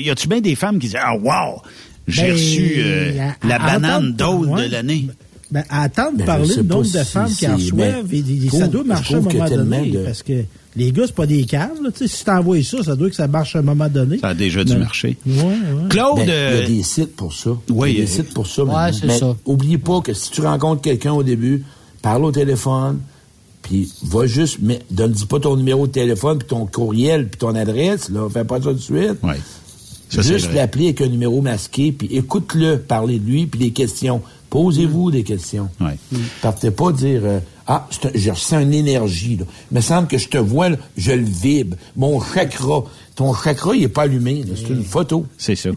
y 0.05 0.09
a-tu 0.09 0.27
bien 0.27 0.41
des 0.41 0.55
femmes 0.55 0.79
qui 0.79 0.87
disent 0.87 0.97
Ah, 1.01 1.15
wow! 1.15 1.61
J'ai 2.07 2.23
Ben, 2.27 2.31
reçu 2.33 2.73
euh, 2.77 3.11
à- 3.19 3.47
la 3.47 3.55
à 3.55 3.59
banane 3.79 4.15
ouais. 4.47 4.67
de 4.67 4.71
l'année. 4.71 5.07
Ben, 5.51 5.63
à 5.69 5.83
attendre 5.83 6.17
Ben, 6.17 6.25
parler 6.25 6.47
du 6.55 6.63
nombre 6.63 6.83
de 6.89 7.03
femmes 7.03 7.29
qui 7.31 7.47
en 7.47 7.55
reçoivent, 7.55 8.13
et, 8.13 8.23
je 8.45 8.57
ça 8.57 8.67
doit 8.67 8.83
marcher 8.85 9.13
à 9.15 9.17
un 9.17 9.19
trouve 9.21 9.31
qu'il 9.31 9.39
y 9.39 9.41
a 9.41 9.49
moment 9.49 9.57
donné, 9.63 9.81
tellement 9.81 9.99
de- 9.99 10.05
parce 10.05 10.23
que 10.23 10.33
les 10.77 10.91
gars, 10.91 11.03
c'est 11.07 11.15
pas 11.15 11.25
des 11.25 11.43
caves, 11.45 11.81
là, 11.83 11.89
tu 11.91 11.99
sais, 11.99 12.07
si 12.07 12.23
t'envoies 12.23 12.63
ça, 12.63 12.83
ça 12.83 12.95
doit 12.95 13.09
que 13.09 13.15
ça 13.15 13.27
marche 13.27 13.55
à 13.55 13.59
un 13.59 13.63
moment 13.63 13.89
donné. 13.89 14.19
Ça 14.19 14.29
a 14.29 14.33
déjà 14.33 14.63
dû 14.63 14.77
marcher. 14.77 15.17
Ouais, 15.25 15.33
ouais. 15.43 15.89
Claude, 15.89 16.17
Ben, 16.17 16.23
il 16.23 16.29
y 16.29 16.31
euh, 16.31 16.63
a 16.63 16.67
des 16.67 16.83
sites 16.83 17.15
pour 17.15 17.33
ça. 17.33 17.49
Oui, 17.69 17.91
il 17.93 17.99
y 17.99 18.01
a 18.01 18.05
des 18.05 18.11
euh, 18.11 18.15
sites 18.15 18.33
pour 18.33 18.47
ça. 18.47 18.63
ouais, 18.63 18.93
c'est 18.93 19.07
Mais 19.07 19.17
ça. 19.17 19.35
Oubliez 19.45 19.77
pas 19.79 20.01
que 20.01 20.13
si 20.13 20.29
tu 20.31 20.41
rencontres 20.41 20.81
quelqu'un 20.81 21.13
au 21.13 21.23
début, 21.23 21.63
parle 22.01 22.23
au 22.25 22.31
téléphone, 22.31 22.99
puis 23.63 23.91
va 24.03 24.27
juste, 24.27 24.59
mais 24.61 24.79
donne-dis 24.91 25.25
pas 25.25 25.39
ton 25.39 25.55
numéro 25.57 25.87
de 25.87 25.91
téléphone, 25.91 26.37
puis 26.37 26.47
ton 26.47 26.65
courriel, 26.67 27.27
puis 27.27 27.37
ton 27.39 27.55
adresse, 27.55 28.09
là, 28.09 28.29
fais 28.29 28.45
pas 28.45 28.57
ça 28.57 28.69
tout 28.69 28.73
de 28.75 28.79
suite. 28.79 29.17
ouais. 29.23 29.39
Ça, 30.09 30.23
c'est 30.23 30.37
juste 30.39 30.53
l'appeler 30.53 30.85
avec 30.85 31.01
un 31.01 31.07
numéro 31.07 31.41
masqué, 31.41 31.91
puis 31.91 32.07
écoute-le 32.11 32.77
parler 32.77 33.19
de 33.19 33.25
lui, 33.25 33.45
puis 33.45 33.59
des 33.59 33.71
questions. 33.71 34.21
Posez-vous 34.49 35.11
des 35.11 35.23
questions. 35.23 35.67
Ouais. 35.81 35.97
Partez 36.41 36.71
pas 36.71 36.93
dire 36.93 37.21
euh, 37.25 37.39
Ah, 37.67 37.85
c'est 37.91 38.05
un- 38.05 38.11
je 38.15 38.29
ressens 38.31 38.59
une 38.61 38.73
énergie. 38.73 39.35
Là. 39.37 39.45
Il 39.71 39.75
me 39.75 39.81
semble 39.81 40.07
que 40.07 40.17
je 40.17 40.29
te 40.29 40.37
vois, 40.37 40.69
là, 40.69 40.77
je 40.95 41.11
le 41.11 41.23
vibre. 41.25 41.75
Mon 41.97 42.21
chakra, 42.21 42.83
ton 43.15 43.33
chakra, 43.33 43.75
il 43.75 43.83
est 43.83 43.87
pas 43.89 44.03
allumé. 44.03 44.45
C'est 44.55 44.69
une 44.69 44.83
photo. 44.85 45.25
C'est 45.37 45.55
ça. 45.55 45.71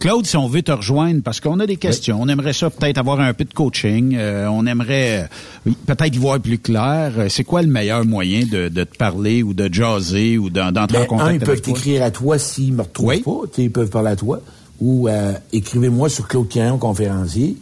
Claude, 0.00 0.26
si 0.26 0.36
on 0.36 0.48
veut 0.48 0.62
te 0.62 0.72
rejoindre, 0.72 1.22
parce 1.22 1.38
qu'on 1.40 1.60
a 1.60 1.66
des 1.66 1.76
questions, 1.76 2.18
on 2.20 2.26
aimerait 2.28 2.52
ça 2.52 2.68
peut-être 2.68 2.98
avoir 2.98 3.20
un 3.20 3.32
peu 3.32 3.44
de 3.44 3.54
coaching, 3.54 4.16
euh, 4.16 4.48
on 4.50 4.66
aimerait 4.66 5.22
euh, 5.22 5.26
oui, 5.66 5.76
peut-être 5.86 6.14
y 6.14 6.18
voir 6.18 6.40
plus 6.40 6.58
clair. 6.58 7.12
Euh, 7.16 7.28
C'est 7.28 7.44
quoi 7.44 7.62
le 7.62 7.68
meilleur 7.68 8.04
moyen 8.04 8.40
de, 8.50 8.68
de 8.68 8.82
te 8.84 8.96
parler 8.96 9.42
ou 9.44 9.54
de 9.54 9.72
jaser 9.72 10.38
ou 10.38 10.50
d'en- 10.50 10.72
d'entrer 10.72 10.96
en 10.98 11.00
Ben, 11.02 11.06
contact 11.06 11.28
un, 11.28 11.32
ils 11.34 11.38
peuvent 11.40 11.60
t'écrire 11.60 12.02
à 12.02 12.10
toi 12.10 12.38
s'ils 12.38 12.72
me 12.72 12.82
retrouvent 12.82 13.20
pas. 13.22 13.40
Tu 13.52 13.56
sais, 13.56 13.62
Ils 13.64 13.70
peuvent 13.70 13.90
parler 13.90 14.10
à 14.10 14.16
toi. 14.16 14.40
Ou 14.80 15.08
euh, 15.08 15.32
écrivez-moi 15.52 16.08
sur 16.08 16.26
Claude 16.28 16.48
Caron, 16.48 16.76
conférencier. 16.78 17.56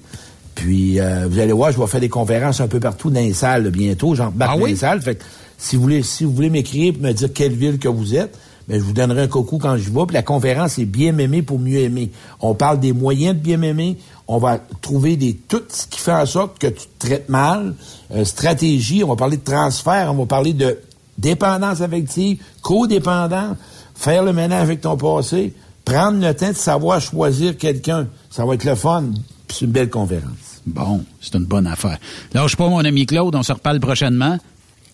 Puis 0.54 1.00
euh, 1.00 1.26
vous 1.28 1.38
allez 1.38 1.52
voir, 1.52 1.72
je 1.72 1.78
vais 1.78 1.86
faire 1.86 2.00
des 2.00 2.08
conférences 2.08 2.60
un 2.60 2.68
peu 2.68 2.80
partout 2.80 3.10
dans 3.10 3.20
les 3.20 3.32
salles 3.34 3.70
bientôt. 3.70 4.14
J'en 4.14 4.32
Ah 4.40 4.56
dans 4.56 4.66
les 4.66 4.76
salles. 4.76 5.02
Fait 5.02 5.16
que 5.16 5.24
si 5.58 5.76
vous 5.76 5.82
voulez, 5.82 6.02
si 6.02 6.24
vous 6.24 6.32
voulez 6.32 6.50
m'écrire 6.50 6.94
et 6.94 6.98
me 6.98 7.12
dire 7.12 7.32
quelle 7.32 7.54
ville 7.54 7.78
que 7.78 7.88
vous 7.88 8.14
êtes, 8.14 8.36
ben, 8.68 8.78
je 8.78 8.84
vous 8.84 8.92
donnerai 8.92 9.22
un 9.22 9.28
coucou 9.28 9.58
quand 9.58 9.76
je 9.76 9.90
vais. 9.90 10.06
Puis 10.06 10.14
la 10.14 10.22
conférence 10.22 10.78
est 10.78 10.84
bien 10.84 11.12
m'aimer 11.12 11.42
pour 11.42 11.58
mieux 11.58 11.78
aimer. 11.78 12.10
On 12.40 12.54
parle 12.54 12.80
des 12.80 12.92
moyens 12.92 13.34
de 13.36 13.40
bien 13.40 13.56
m'aimer. 13.56 13.98
On 14.26 14.38
va 14.38 14.58
trouver 14.80 15.16
des 15.16 15.34
tout 15.34 15.62
ce 15.68 15.86
qui 15.86 16.00
fait 16.00 16.12
en 16.12 16.26
sorte 16.26 16.58
que 16.58 16.68
tu 16.68 16.86
te 16.98 17.06
traites 17.06 17.28
mal. 17.28 17.74
Euh, 18.14 18.24
stratégie, 18.24 19.04
on 19.04 19.08
va 19.08 19.16
parler 19.16 19.36
de 19.36 19.44
transfert, 19.44 20.10
on 20.10 20.14
va 20.14 20.26
parler 20.26 20.54
de 20.54 20.78
dépendance 21.18 21.80
affective, 21.80 22.42
codépendance, 22.62 23.56
faire 23.94 24.22
le 24.22 24.32
ménage 24.32 24.62
avec 24.62 24.80
ton 24.80 24.96
passé, 24.96 25.52
prendre 25.84 26.26
le 26.26 26.34
temps 26.34 26.48
de 26.48 26.54
savoir 26.54 27.00
choisir 27.00 27.56
quelqu'un. 27.58 28.08
Ça 28.30 28.46
va 28.46 28.54
être 28.54 28.64
le 28.64 28.74
fun. 28.74 29.04
Puis 29.46 29.56
c'est 29.58 29.64
une 29.66 29.72
belle 29.72 29.90
conférence. 29.90 30.60
Bon, 30.66 31.04
c'est 31.20 31.34
une 31.34 31.44
bonne 31.44 31.66
affaire. 31.66 31.98
Lâche 32.32 32.56
pas, 32.56 32.68
mon 32.68 32.78
ami 32.84 33.04
Claude, 33.06 33.34
on 33.34 33.42
se 33.42 33.52
reparle 33.52 33.80
prochainement. 33.80 34.38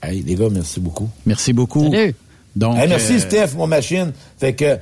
Hey, 0.02 0.22
les 0.22 0.35
gars, 0.35 0.48
merci 0.51 0.81
beaucoup. 0.81 1.09
Merci 1.27 1.52
beaucoup. 1.52 1.90
Salut. 1.90 2.14
Donc, 2.56 2.77
Hey, 2.77 2.89
merci, 2.89 3.14
euh, 3.14 3.18
Steph, 3.20 3.48
mon 3.56 3.66
machine. 3.68 4.12
Fait 4.39 4.55
que 4.55 4.78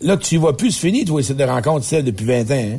là, 0.00 0.16
tu 0.16 0.36
y 0.36 0.38
vas 0.38 0.52
plus, 0.52 0.70
c'est 0.70 0.80
fini, 0.86 1.04
toi, 1.04 1.22
cette 1.22 1.42
rencontre, 1.42 1.84
celle 1.84 2.04
depuis 2.04 2.24
20 2.26 2.50
ans. 2.50 2.78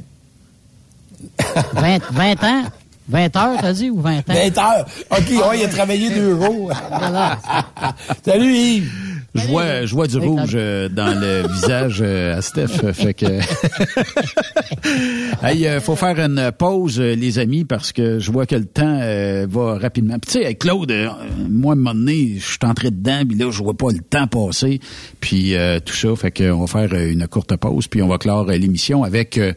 Hein? 1.56 1.62
20, 1.74 2.00
20 2.12 2.44
ans? 2.44 2.64
20 3.10 3.36
heures, 3.36 3.58
t'as 3.60 3.74
dit, 3.74 3.90
ou 3.90 4.00
20 4.00 4.20
ans? 4.20 4.22
20 4.28 4.58
heures. 4.60 4.86
OK, 5.12 5.30
ouais, 5.30 5.60
il 5.60 5.66
a 5.66 5.68
travaillé 5.68 6.10
deux 6.12 6.40
jours. 6.40 6.72
Salut, 8.26 8.56
Yves. 8.56 8.92
Je 9.36 9.48
vois, 9.48 9.86
je 9.86 9.94
vois 9.94 10.08
du 10.08 10.18
rouge 10.18 10.52
euh, 10.56 10.90
dans 10.90 11.20
le 11.20 11.48
visage 11.54 12.00
euh, 12.02 12.38
à 12.38 12.42
Steph. 12.42 12.84
euh, 12.84 12.94
fait 12.94 13.14
que. 13.14 13.26
hey, 15.46 15.68
euh, 15.68 15.80
faut 15.80 15.96
faire 15.96 16.20
une 16.20 16.52
pause, 16.58 17.00
euh, 17.00 17.16
les 17.16 17.40
amis, 17.40 17.64
parce 17.64 17.92
que 17.92 18.20
je 18.20 18.32
vois 18.32 18.46
que 18.46 18.56
le 18.56 18.66
temps 18.66 19.00
euh, 19.02 19.46
va 19.50 19.78
rapidement. 19.78 20.18
Puis, 20.20 20.32
tu 20.32 20.40
sais, 20.40 20.46
avec 20.46 20.60
Claude, 20.60 20.92
euh, 20.92 21.10
moi, 21.50 21.74
à 21.74 21.74
un 21.74 21.78
moment 21.78 21.94
donné, 21.94 22.36
je 22.40 22.46
suis 22.46 22.58
entré 22.64 22.92
dedans, 22.92 23.22
puis 23.28 23.38
là, 23.38 23.52
je 23.52 23.62
vois 23.62 23.76
pas 23.76 23.92
le 23.92 24.00
temps 24.00 24.28
passer. 24.28 24.80
Puis 25.20 25.56
euh, 25.56 25.80
tout 25.80 25.96
ça, 25.96 26.16
fait 26.16 26.32
qu'on 26.32 26.66
va 26.66 26.68
faire 26.68 26.94
une 27.00 27.28
courte 27.28 27.56
pause, 27.56 27.88
puis 27.88 28.02
on 28.02 28.08
va 28.08 28.18
clore 28.18 28.46
l'émission 28.46 29.04
avec 29.04 29.38
euh, 29.38 29.54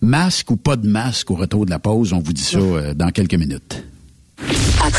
masque 0.00 0.50
ou 0.50 0.56
pas 0.56 0.76
de 0.76 0.88
masque 0.88 1.30
au 1.30 1.34
retour 1.36 1.66
de 1.66 1.70
la 1.70 1.78
pause. 1.78 2.12
On 2.12 2.18
vous 2.18 2.32
dit 2.32 2.42
ça 2.42 2.58
euh, 2.58 2.94
dans 2.94 3.10
quelques 3.10 3.34
minutes. 3.34 3.84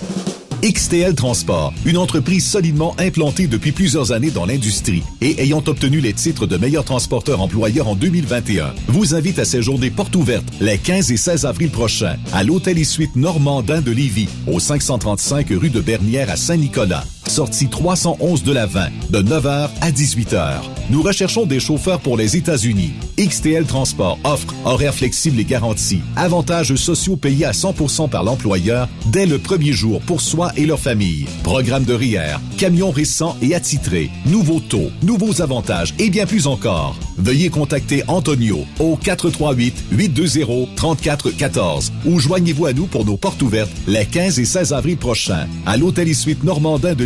XTL 0.62 1.14
Transport, 1.14 1.72
une 1.86 1.96
entreprise 1.96 2.44
solidement 2.44 2.96
implantée 2.98 3.46
depuis 3.46 3.70
plusieurs 3.70 4.10
années 4.10 4.32
dans 4.32 4.44
l'industrie 4.44 5.04
et 5.20 5.40
ayant 5.40 5.62
obtenu 5.64 6.00
les 6.00 6.12
titres 6.12 6.46
de 6.46 6.56
meilleur 6.56 6.84
transporteur 6.84 7.40
employeur 7.40 7.86
en 7.86 7.94
2021, 7.94 8.74
vous 8.88 9.14
invite 9.14 9.38
à 9.38 9.44
séjourner 9.44 9.90
porte 9.90 10.16
ouverte 10.16 10.44
les 10.60 10.76
15 10.76 11.12
et 11.12 11.16
16 11.16 11.46
avril 11.46 11.70
prochains 11.70 12.16
à 12.32 12.42
l'Hôtel 12.42 12.76
et 12.78 12.84
Suite 12.84 13.14
Normandin 13.14 13.80
de 13.80 13.92
Lévis, 13.92 14.28
au 14.48 14.58
535 14.58 15.46
rue 15.50 15.70
de 15.70 15.80
Bernière 15.80 16.28
à 16.28 16.36
Saint-Nicolas. 16.36 17.04
Sortie 17.28 17.68
311 17.68 18.42
de 18.42 18.52
la 18.52 18.66
20, 18.66 18.88
de 19.10 19.22
9h 19.22 19.68
à 19.80 19.90
18h. 19.90 20.60
Nous 20.90 21.02
recherchons 21.02 21.44
des 21.44 21.60
chauffeurs 21.60 22.00
pour 22.00 22.16
les 22.16 22.34
États-Unis. 22.36 22.92
XTL 23.18 23.66
Transport 23.66 24.18
offre 24.24 24.54
horaires 24.64 24.94
flexibles 24.94 25.38
et 25.38 25.44
garantis, 25.44 26.00
avantages 26.16 26.74
sociaux 26.76 27.16
payés 27.16 27.44
à 27.44 27.50
100% 27.50 28.08
par 28.08 28.24
l'employeur 28.24 28.88
dès 29.06 29.26
le 29.26 29.38
premier 29.38 29.72
jour 29.72 30.00
pour 30.00 30.22
soi 30.22 30.50
et 30.56 30.64
leur 30.64 30.78
famille. 30.78 31.26
Programme 31.42 31.84
de 31.84 31.92
RIER, 31.92 32.36
camions 32.56 32.90
récents 32.90 33.36
et 33.42 33.54
attitrés, 33.54 34.10
nouveaux 34.26 34.60
taux, 34.60 34.90
nouveaux 35.02 35.42
avantages 35.42 35.92
et 35.98 36.08
bien 36.08 36.24
plus 36.26 36.46
encore. 36.46 36.96
Veuillez 37.18 37.50
contacter 37.50 38.04
Antonio 38.06 38.64
au 38.78 38.96
438-820-3414 38.96 41.90
ou 42.06 42.20
joignez-vous 42.20 42.66
à 42.66 42.72
nous 42.72 42.86
pour 42.86 43.04
nos 43.04 43.16
portes 43.16 43.42
ouvertes 43.42 43.72
les 43.88 44.06
15 44.06 44.38
et 44.38 44.44
16 44.44 44.72
avril 44.72 44.96
prochains 44.96 45.48
à 45.66 45.76
l'Hôtel 45.76 46.08
et 46.08 46.14
Suite 46.14 46.44
Normandin 46.44 46.94
de 46.94 47.02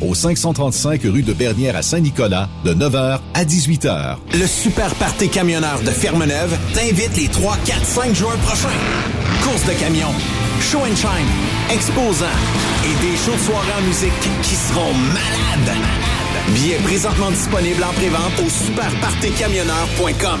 Au 0.00 0.14
535 0.14 1.02
rue 1.04 1.22
de 1.22 1.32
Bernière 1.32 1.76
à 1.76 1.82
Saint-Nicolas 1.82 2.48
de 2.64 2.74
9h 2.74 3.20
à 3.34 3.44
18h. 3.44 4.16
Le 4.34 4.46
Super 4.46 4.94
Party 4.94 5.28
Camionneur 5.28 5.80
de 5.80 5.90
Fermeneuve 5.90 6.56
t'invite 6.74 7.16
les 7.16 7.28
3, 7.28 7.56
4, 7.64 7.84
5 7.84 8.14
juin 8.14 8.36
prochains. 8.44 8.68
Course 9.42 9.64
de 9.64 9.72
camions, 9.72 10.14
show 10.60 10.78
and 10.80 10.96
shine, 10.96 11.26
exposants 11.74 12.26
et 12.84 12.94
des 13.04 13.16
shows 13.16 13.32
de 13.32 13.54
en 13.54 13.82
musique 13.86 14.12
qui 14.42 14.54
seront 14.54 14.94
malades. 14.94 15.76
Billets 16.54 16.78
présentement 16.84 17.30
disponibles 17.30 17.82
en 17.82 17.92
prévente 17.92 18.38
au 18.44 18.48
superpartycamionneur.com. 18.48 20.40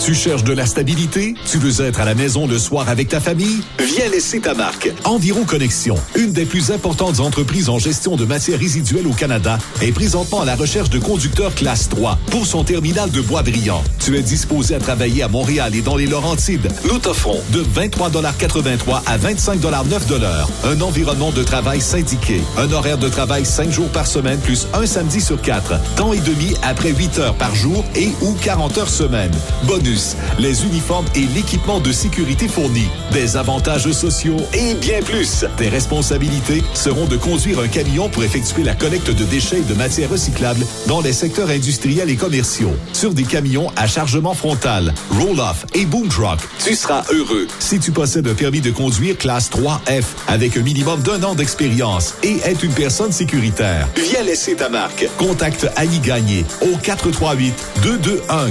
Tu 0.00 0.14
cherches 0.14 0.44
de 0.44 0.54
la 0.54 0.64
stabilité? 0.64 1.34
Tu 1.44 1.58
veux 1.58 1.84
être 1.84 2.00
à 2.00 2.06
la 2.06 2.14
maison 2.14 2.46
le 2.46 2.58
soir 2.58 2.88
avec 2.88 3.08
ta 3.08 3.20
famille? 3.20 3.60
Viens 3.78 4.08
laisser 4.08 4.40
ta 4.40 4.54
marque. 4.54 4.90
Environ 5.04 5.44
Connexion, 5.44 5.94
une 6.16 6.32
des 6.32 6.46
plus 6.46 6.70
importantes 6.70 7.20
entreprises 7.20 7.68
en 7.68 7.78
gestion 7.78 8.16
de 8.16 8.24
matières 8.24 8.58
résiduelles 8.58 9.06
au 9.06 9.12
Canada, 9.12 9.58
est 9.82 9.92
présentement 9.92 10.40
à 10.40 10.46
la 10.46 10.56
recherche 10.56 10.88
de 10.88 10.98
conducteurs 10.98 11.54
classe 11.54 11.90
3 11.90 12.18
pour 12.30 12.46
son 12.46 12.64
terminal 12.64 13.10
de 13.10 13.20
bois 13.20 13.42
brillant. 13.42 13.84
Tu 13.98 14.16
es 14.16 14.22
disposé 14.22 14.74
à 14.74 14.78
travailler 14.78 15.22
à 15.22 15.28
Montréal 15.28 15.74
et 15.74 15.82
dans 15.82 15.96
les 15.96 16.06
Laurentides. 16.06 16.68
Nous 16.90 16.98
t'offrons 16.98 17.38
de 17.52 17.62
23,83 17.62 19.02
à 19.04 19.18
25,9 19.18 20.46
un 20.64 20.80
environnement 20.80 21.30
de 21.30 21.42
travail 21.42 21.82
syndiqué, 21.82 22.40
un 22.56 22.72
horaire 22.72 22.96
de 22.96 23.10
travail 23.10 23.44
5 23.44 23.70
jours 23.70 23.88
par 23.90 24.06
semaine 24.06 24.38
plus 24.38 24.66
un 24.72 24.86
samedi 24.86 25.20
sur 25.20 25.42
4, 25.42 25.74
temps 25.96 26.14
et 26.14 26.20
demi 26.20 26.54
après 26.62 26.90
8 26.90 27.18
heures 27.18 27.34
par 27.34 27.54
jour 27.54 27.84
et 27.94 28.08
ou 28.22 28.32
40 28.40 28.78
heures 28.78 28.88
semaine. 28.88 29.32
Bonus 29.64 29.89
les 30.38 30.64
uniformes 30.64 31.06
et 31.14 31.26
l'équipement 31.34 31.80
de 31.80 31.92
sécurité 31.92 32.48
fournis, 32.48 32.88
des 33.12 33.36
avantages 33.36 33.90
sociaux 33.92 34.36
et 34.52 34.74
bien 34.74 35.02
plus. 35.02 35.44
Tes 35.56 35.68
responsabilités 35.68 36.62
seront 36.74 37.06
de 37.06 37.16
conduire 37.16 37.60
un 37.60 37.68
camion 37.68 38.08
pour 38.08 38.24
effectuer 38.24 38.62
la 38.62 38.74
collecte 38.74 39.10
de 39.10 39.24
déchets 39.24 39.58
et 39.58 39.62
de 39.62 39.74
matières 39.74 40.10
recyclables 40.10 40.64
dans 40.86 41.00
les 41.00 41.12
secteurs 41.12 41.50
industriels 41.50 42.10
et 42.10 42.16
commerciaux, 42.16 42.74
sur 42.92 43.12
des 43.14 43.24
camions 43.24 43.70
à 43.76 43.86
chargement 43.86 44.34
frontal, 44.34 44.94
roll-off 45.18 45.66
et 45.74 45.86
boom 45.86 46.08
truck. 46.08 46.38
Tu 46.64 46.74
seras 46.74 47.02
heureux 47.10 47.46
si 47.58 47.78
tu 47.78 47.90
possèdes 47.90 48.28
un 48.28 48.34
permis 48.34 48.60
de 48.60 48.70
conduire 48.70 49.16
classe 49.16 49.50
3F 49.50 50.04
avec 50.28 50.56
un 50.56 50.62
minimum 50.62 51.00
d'un 51.02 51.22
an 51.22 51.34
d'expérience 51.34 52.14
et 52.22 52.38
être 52.44 52.64
une 52.64 52.72
personne 52.72 53.12
sécuritaire. 53.12 53.88
Viens 53.96 54.22
laisser 54.22 54.54
ta 54.54 54.68
marque. 54.68 55.06
Contacte 55.18 55.66
Ali 55.76 55.98
Gagné 56.00 56.44
au 56.62 56.76
438 56.76 57.54
221 57.82 58.50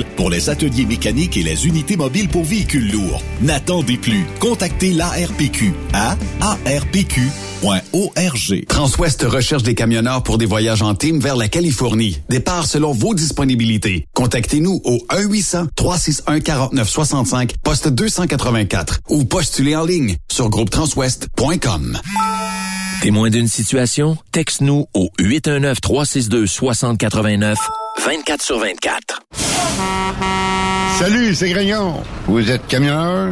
pour 0.15 0.29
les 0.29 0.49
ateliers 0.49 0.85
mécaniques 0.85 1.37
et 1.37 1.43
les 1.43 1.67
unités 1.67 1.97
mobiles 1.97 2.29
pour 2.29 2.43
véhicules 2.43 2.91
lourds. 2.91 3.21
N'attendez 3.41 3.97
plus. 3.97 4.25
Contactez 4.39 4.93
l'ARPQ 4.93 5.73
à 5.93 6.15
arpq.org. 6.41 7.31
Transwest 8.67 9.23
recherche 9.23 9.63
des 9.63 9.75
camionneurs 9.75 10.23
pour 10.23 10.37
des 10.37 10.45
voyages 10.45 10.81
en 10.81 10.95
team 10.95 11.19
vers 11.19 11.35
la 11.35 11.47
Californie. 11.47 12.19
Départ 12.29 12.65
selon 12.65 12.91
vos 12.91 13.13
disponibilités. 13.13 14.07
Contactez-nous 14.13 14.81
au 14.83 14.97
1-800-361-4965, 15.09 17.51
poste 17.63 17.87
284 17.87 18.99
ou 19.09 19.25
postulez 19.25 19.75
en 19.75 19.85
ligne 19.85 20.17
sur 20.31 20.49
groupetranswest.com. 20.49 21.99
Témoin 23.01 23.29
d'une 23.31 23.47
situation? 23.47 24.15
Texte-nous 24.31 24.85
au 24.93 25.09
819-362-6089, 25.19 27.55
24 27.99 28.41
sur 28.41 28.59
24. 28.59 29.21
Salut, 30.99 31.35
c'est 31.35 31.49
Grignon. 31.49 32.01
Vous 32.27 32.49
êtes 32.49 32.65
camionneur? 32.67 33.31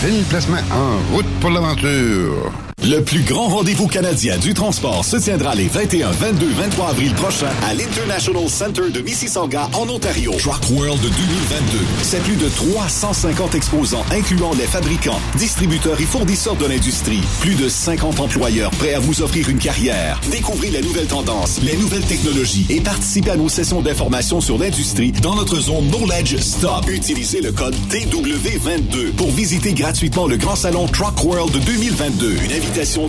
Fil 0.00 0.22
Placement 0.28 0.58
en 0.70 0.98
route 1.14 1.26
pour 1.40 1.50
l'aventure. 1.50 2.52
Le 2.84 3.02
plus 3.02 3.22
grand 3.22 3.48
rendez-vous 3.48 3.88
canadien 3.88 4.38
du 4.38 4.54
transport 4.54 5.04
se 5.04 5.16
tiendra 5.16 5.54
les 5.56 5.66
21, 5.66 6.10
22, 6.12 6.46
23 6.46 6.90
avril 6.90 7.12
prochains 7.14 7.50
à 7.68 7.74
l'International 7.74 8.48
Center 8.48 8.90
de 8.90 9.00
Mississauga 9.00 9.68
en 9.74 9.88
Ontario. 9.88 10.32
Truck 10.38 10.70
World 10.70 11.00
2022. 11.02 11.78
C'est 12.02 12.22
plus 12.22 12.36
de 12.36 12.48
350 12.48 13.56
exposants 13.56 14.04
incluant 14.12 14.52
les 14.54 14.64
fabricants, 14.64 15.20
distributeurs 15.36 16.00
et 16.00 16.04
fournisseurs 16.04 16.54
de 16.54 16.66
l'industrie. 16.66 17.20
Plus 17.40 17.56
de 17.56 17.68
50 17.68 18.20
employeurs 18.20 18.70
prêts 18.70 18.94
à 18.94 19.00
vous 19.00 19.22
offrir 19.22 19.48
une 19.48 19.58
carrière. 19.58 20.20
Découvrez 20.30 20.70
les 20.70 20.80
nouvelles 20.80 21.08
tendances, 21.08 21.60
les 21.62 21.76
nouvelles 21.76 22.06
technologies 22.06 22.66
et 22.70 22.80
participez 22.80 23.32
à 23.32 23.36
nos 23.36 23.48
sessions 23.48 23.82
d'information 23.82 24.40
sur 24.40 24.56
l'industrie 24.56 25.10
dans 25.10 25.34
notre 25.34 25.60
zone 25.60 25.90
Knowledge 25.90 26.36
Stop. 26.38 26.88
Utilisez 26.88 27.40
le 27.40 27.50
code 27.50 27.74
TW22 27.90 29.12
pour 29.16 29.30
visiter 29.32 29.74
gratuitement 29.74 30.28
le 30.28 30.36
grand 30.36 30.56
salon 30.56 30.86
Truck 30.86 31.24
World 31.24 31.52
2022. 31.64 32.36
Une 32.44 32.52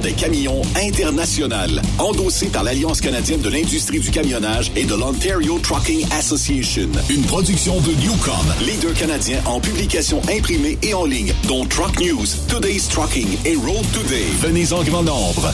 des 0.02 0.14
camions 0.14 0.62
internationales, 0.76 1.82
endossée 1.98 2.48
par 2.48 2.64
l'Alliance 2.64 3.02
canadienne 3.02 3.42
de 3.42 3.50
l'industrie 3.50 4.00
du 4.00 4.10
camionnage 4.10 4.72
et 4.76 4.86
de 4.86 4.96
l'Ontario 4.96 5.60
Trucking 5.60 6.06
Association. 6.18 6.90
Une 7.10 7.24
production 7.24 7.80
de 7.82 7.92
Newcom, 7.92 8.34
leader 8.66 8.94
canadien 8.94 9.40
en 9.46 9.60
publication 9.60 10.22
imprimée 10.36 10.78
et 10.82 10.94
en 10.94 11.06
ligne, 11.06 11.34
dont 11.48 11.66
Truck 11.66 12.00
News, 12.00 12.26
Today's 12.48 12.88
Trucking 12.88 13.28
et 13.46 13.56
Road 13.56 13.86
Today. 13.94 14.26
Venez 14.42 14.72
en 14.72 14.84
grand 14.84 15.04
nombre. 15.04 15.54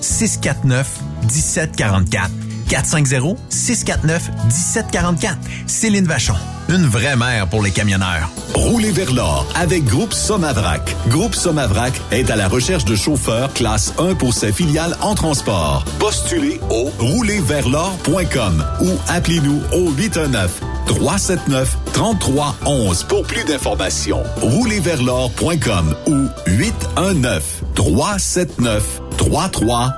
649 0.00 0.86
1744. 1.22 2.30
450-649-1744. 2.68 5.36
Céline 5.66 6.06
Vachon, 6.06 6.34
une 6.68 6.86
vraie 6.86 7.16
mère 7.16 7.48
pour 7.48 7.62
les 7.62 7.70
camionneurs. 7.70 8.30
Roulez 8.54 8.90
vers 8.90 9.10
l'or 9.12 9.46
avec 9.54 9.84
Groupe 9.84 10.12
Somavrac. 10.12 10.94
Groupe 11.08 11.34
Somavrac 11.34 11.94
est 12.10 12.30
à 12.30 12.36
la 12.36 12.46
recherche 12.48 12.84
de 12.84 12.94
chauffeurs 12.94 13.54
classe 13.54 13.94
1 13.98 14.14
pour 14.14 14.34
ses 14.34 14.52
filiales 14.52 14.96
en 15.00 15.14
transport. 15.14 15.84
Postulez 15.98 16.60
au 16.70 16.90
roulerversl'or.com 16.98 18.64
ou 18.82 18.90
appelez-nous 19.08 19.62
au 19.72 19.90
819 19.90 20.60
379 20.86 21.76
3311 21.92 23.04
pour 23.04 23.22
plus 23.24 23.44
d'informations. 23.44 24.22
Roulerversl'or.com 24.40 25.94
ou 26.06 26.28
819 26.46 27.62
379 27.74 29.02
3311. 29.18 29.92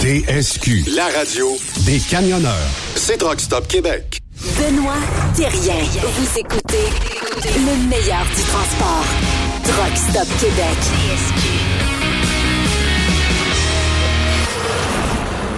TSQ, 0.00 0.84
la 0.96 1.06
radio 1.16 1.46
des 1.86 1.98
camionneurs. 1.98 2.52
C'est 2.96 3.22
Rock 3.22 3.40
Stop 3.40 3.66
Québec. 3.68 4.18
Benoît 4.58 4.94
Thérien. 5.36 5.74
Vous 6.02 6.38
écoutez 6.38 6.84
le 7.44 7.88
meilleur 7.88 8.24
du 8.34 8.42
transport. 8.42 9.04
Truck 9.64 9.96
Stop 9.96 10.28
Québec. 10.40 10.78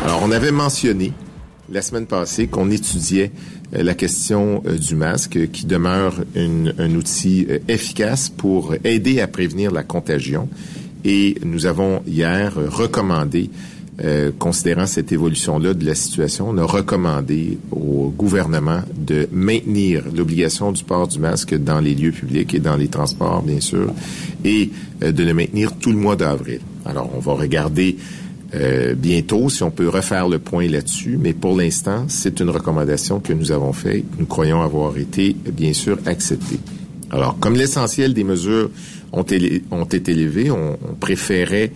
Alors, 0.05 0.21
on 0.23 0.31
avait 0.33 0.51
mentionné 0.53 1.13
la 1.71 1.81
semaine 1.83 2.07
passée 2.07 2.47
qu'on 2.49 2.71
étudiait 2.71 3.31
euh, 3.75 3.83
la 3.83 3.95
question 3.95 4.63
euh, 4.67 4.77
du 4.77 4.95
masque 4.97 5.51
qui 5.53 5.65
demeure 5.65 6.15
une- 6.35 6.75
un 6.79 6.95
outil 6.95 7.47
euh, 7.49 7.59
efficace 7.69 8.29
pour 8.29 8.75
aider 8.85 9.21
à 9.21 9.27
prévenir 9.29 9.71
la 9.71 9.83
contagion. 9.83 10.49
Et 11.05 11.37
nous 11.45 11.67
avons 11.67 12.03
hier 12.07 12.55
recommandé, 12.55 13.51
euh, 14.03 14.31
considérant 14.39 14.87
cette 14.87 15.13
évolution-là 15.13 15.75
de 15.75 15.85
la 15.85 15.95
situation, 15.95 16.49
on 16.49 16.59
a 16.59 16.65
recommandé 16.65 17.59
au 17.71 18.13
gouvernement 18.17 18.81
de 18.97 19.29
maintenir 19.33 20.05
l'obligation 20.15 20.73
du 20.73 20.83
port 20.83 21.09
du 21.09 21.19
masque 21.19 21.55
dans 21.55 21.81
les 21.81 21.95
lieux 21.95 22.13
publics 22.13 22.55
et 22.55 22.59
dans 22.59 22.77
les 22.77 22.89
transports, 22.89 23.43
bien 23.43 23.61
sûr, 23.61 23.93
et 24.45 24.71
euh, 25.03 25.13
de 25.13 25.25
le 25.25 25.35
maintenir 25.35 25.77
tout 25.77 25.91
le 25.91 25.99
mois 25.99 26.17
d'avril. 26.17 26.61
Alors, 26.85 27.11
on 27.15 27.21
va 27.21 27.35
regarder 27.35 27.97
euh, 28.55 28.95
bientôt 28.95 29.49
si 29.49 29.63
on 29.63 29.71
peut 29.71 29.89
refaire 29.89 30.29
le 30.29 30.39
point 30.39 30.69
là-dessus, 30.69 31.19
mais 31.21 31.33
pour 31.33 31.57
l'instant, 31.57 32.05
c'est 32.09 32.41
une 32.41 32.51
recommandation 32.51 33.19
que 33.19 33.33
nous 33.33 33.51
avons 33.51 33.73
faite, 33.73 34.05
nous 34.19 34.27
croyons 34.27 34.63
avoir 34.63 34.97
été, 34.99 35.37
bien 35.53 35.73
sûr, 35.73 35.99
acceptée. 36.07 36.61
Alors, 37.11 37.39
comme 37.39 37.57
l'essentiel 37.57 38.15
des 38.15 38.25
mesures 38.25 38.71
ont, 39.13 39.23
élé- 39.23 39.63
ont 39.71 39.85
été 39.85 40.13
élevées, 40.13 40.51
on, 40.51 40.79
on 40.91 40.95
préférait 40.95 41.73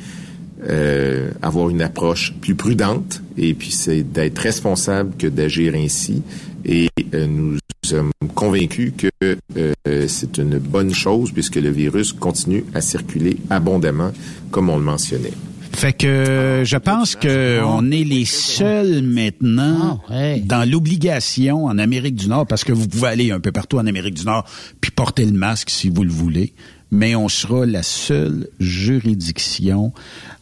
euh, 0.69 1.31
avoir 1.43 1.69
une 1.71 1.83
approche 1.83 2.33
plus 2.41 2.55
prudente 2.55 3.23
et 3.37 3.53
puis 3.55 3.71
c'est 3.71 4.03
d'être 4.03 4.39
responsable 4.39 5.17
que 5.19 5.27
d'agir 5.27 5.75
ainsi. 5.75 6.23
Et 6.65 6.89
euh, 7.15 7.27
nous 7.27 7.59
sommes 7.85 8.11
convaincus 8.35 8.93
que 8.97 9.09
euh, 9.57 10.07
c'est 10.09 10.39
une 10.39 10.59
bonne 10.59 10.93
chose 10.93 11.31
puisque 11.31 11.57
le 11.57 11.71
virus 11.71 12.13
continue 12.13 12.65
à 12.75 12.81
circuler 12.81 13.37
abondamment, 13.51 14.13
comme 14.51 14.71
on 14.71 14.79
le 14.79 14.85
mentionnait. 14.85 15.33
Fait 15.73 15.93
que 15.93 16.63
je 16.65 16.77
pense 16.79 17.17
que 17.17 17.61
on 17.63 17.91
est 17.91 18.03
les 18.03 18.25
seuls 18.25 19.03
maintenant 19.03 20.01
dans 20.45 20.69
l'obligation 20.69 21.67
en 21.67 21.77
Amérique 21.77 22.15
du 22.15 22.29
Nord, 22.29 22.47
parce 22.47 22.65
que 22.65 22.73
vous 22.73 22.89
pouvez 22.89 23.09
aller 23.09 23.31
un 23.31 23.41
peu 23.41 23.53
partout 23.53 23.77
en 23.77 23.87
Amérique 23.87 24.15
du 24.15 24.25
Nord 24.25 24.47
puis 24.81 24.91
porter 24.91 25.27
le 25.27 25.33
masque 25.33 25.69
si 25.69 25.91
vous 25.91 26.03
le 26.03 26.11
voulez, 26.11 26.55
mais 26.91 27.15
on 27.17 27.29
sera 27.29 27.67
la 27.67 27.83
seule 27.83 28.49
juridiction 28.61 29.93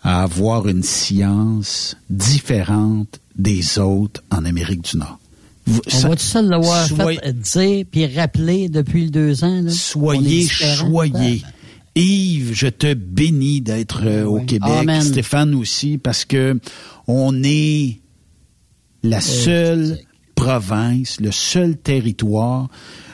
à 0.02 0.22
avoir 0.22 0.68
une 0.68 0.82
science 0.82 1.96
différente 2.10 3.20
des 3.36 3.78
autres 3.78 4.22
en 4.30 4.44
Amérique 4.44 4.82
du 4.92 4.98
Nord. 4.98 5.18
Vous- 5.66 5.80
On 5.94 5.98
va 6.08 6.16
tout 6.16 6.22
seul 6.22 6.48
l'avoir 6.48 6.86
soyez- 6.86 7.18
fait 7.20 7.32
dire 7.40 7.86
puis 7.90 8.06
rappeler 8.06 8.68
depuis 8.68 9.10
deux 9.10 9.42
ans. 9.44 9.62
Là, 9.62 9.70
Soyez 9.70 10.46
choyés. 10.46 11.42
Yves, 11.96 12.52
je 12.52 12.66
te 12.66 12.92
bénis 12.92 13.60
d'être 13.60 14.02
euh, 14.04 14.24
au 14.24 14.40
Québec. 14.40 14.68
Amen. 14.70 15.00
Stéphane 15.00 15.54
aussi, 15.54 15.96
parce 15.96 16.24
que 16.24 16.58
on 17.06 17.42
est 17.44 18.00
la 19.02 19.20
seule 19.20 19.98
province, 20.34 21.20
le 21.20 21.30
seul 21.32 21.76
territoire 21.76 22.68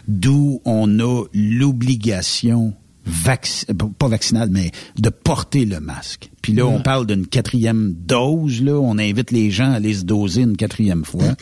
d'où 0.08 0.60
on 0.64 0.98
a 0.98 1.24
l'obligation 1.34 2.72
vac- 3.06 3.64
euh, 3.70 3.74
pas 3.98 4.08
vaccinale, 4.08 4.48
mais 4.50 4.70
de 4.98 5.10
porter 5.10 5.64
le 5.64 5.80
masque. 5.80 6.30
Puis 6.42 6.52
là, 6.52 6.66
on 6.66 6.80
parle 6.82 7.06
d'une 7.06 7.26
quatrième 7.26 7.94
dose. 7.94 8.62
Là, 8.62 8.78
on 8.80 8.98
invite 8.98 9.30
les 9.30 9.50
gens 9.50 9.70
à 9.72 9.76
aller 9.76 9.94
se 9.94 10.04
doser 10.04 10.42
une 10.42 10.56
quatrième 10.56 11.04
fois. 11.04 11.34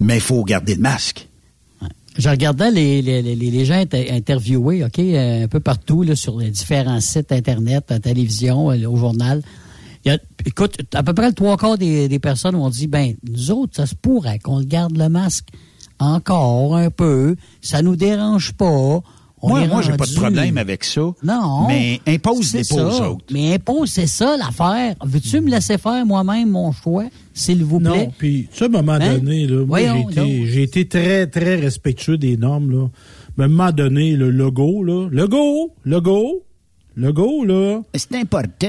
Mais 0.00 0.16
il 0.16 0.20
faut 0.20 0.42
garder 0.44 0.74
le 0.74 0.80
masque. 0.82 1.28
Je 2.16 2.28
regardais 2.28 2.70
les, 2.70 3.02
les, 3.02 3.22
les, 3.22 3.34
les 3.34 3.64
gens 3.64 3.74
inter- 3.74 4.10
interviewés, 4.12 4.84
OK, 4.84 4.98
euh, 5.00 5.44
un 5.44 5.48
peu 5.48 5.58
partout, 5.58 6.04
là, 6.04 6.14
sur 6.14 6.38
les 6.38 6.50
différents 6.50 7.00
sites 7.00 7.32
Internet, 7.32 7.86
à 7.90 7.94
la 7.94 8.00
télévision, 8.00 8.70
euh, 8.70 8.86
au 8.86 8.96
journal. 8.96 9.42
Il 10.04 10.12
y 10.12 10.14
a, 10.14 10.18
écoute, 10.46 10.76
à 10.94 11.02
peu 11.02 11.12
près 11.12 11.26
le 11.28 11.32
trois 11.32 11.56
quarts 11.56 11.76
des, 11.78 12.06
des 12.08 12.18
personnes 12.20 12.54
ont 12.54 12.70
dit, 12.70 12.86
ben, 12.86 13.14
nous 13.28 13.50
autres, 13.50 13.74
ça 13.74 13.86
se 13.86 13.96
pourrait 13.96 14.38
qu'on 14.38 14.60
garde 14.60 14.96
le 14.96 15.08
masque 15.08 15.46
encore 15.98 16.76
un 16.76 16.90
peu. 16.90 17.34
Ça 17.62 17.82
nous 17.82 17.96
dérange 17.96 18.52
pas. 18.52 19.00
On 19.44 19.48
moi, 19.48 19.66
moi, 19.66 19.82
j'ai 19.82 19.92
pas 19.92 20.06
de 20.06 20.14
problème 20.14 20.58
avec 20.58 20.84
ça. 20.84 21.02
Non. 21.22 21.66
Mais 21.68 22.00
impose 22.06 22.46
C'est 22.48 22.62
des 22.62 22.72
aux 22.72 22.90
ça. 22.90 23.10
autres. 23.10 23.24
Mais 23.32 23.54
impose, 23.54 23.90
c'est 23.90 24.06
ça 24.06 24.36
l'affaire. 24.36 24.94
Veux-tu 25.04 25.40
me 25.40 25.50
laisser 25.50 25.78
faire 25.78 26.04
moi-même 26.06 26.50
mon 26.50 26.72
choix, 26.72 27.04
s'il 27.32 27.62
vous 27.64 27.78
plaît? 27.80 27.88
Non, 28.06 28.12
puis, 28.16 28.48
tu 28.50 28.58
sais, 28.58 28.64
à 28.64 28.66
un 28.68 28.70
moment 28.70 28.92
Hein? 28.92 29.18
donné, 29.18 29.46
là, 29.46 29.64
moi, 29.66 29.80
j'ai 29.80 30.00
été, 30.22 30.46
j'ai 30.46 30.62
été 30.62 30.88
très, 30.88 31.26
très 31.26 31.56
respectueux 31.56 32.16
des 32.18 32.36
normes, 32.36 32.70
là. 32.70 32.88
Mais 33.36 33.44
à 33.44 33.46
un 33.46 33.50
moment 33.50 33.72
donné, 33.72 34.12
le 34.16 34.30
logo, 34.30 34.82
là, 34.84 35.08
logo, 35.10 35.72
logo, 35.84 36.44
logo, 36.96 37.44
là. 37.44 37.80
C'est 37.94 38.14
important. 38.14 38.68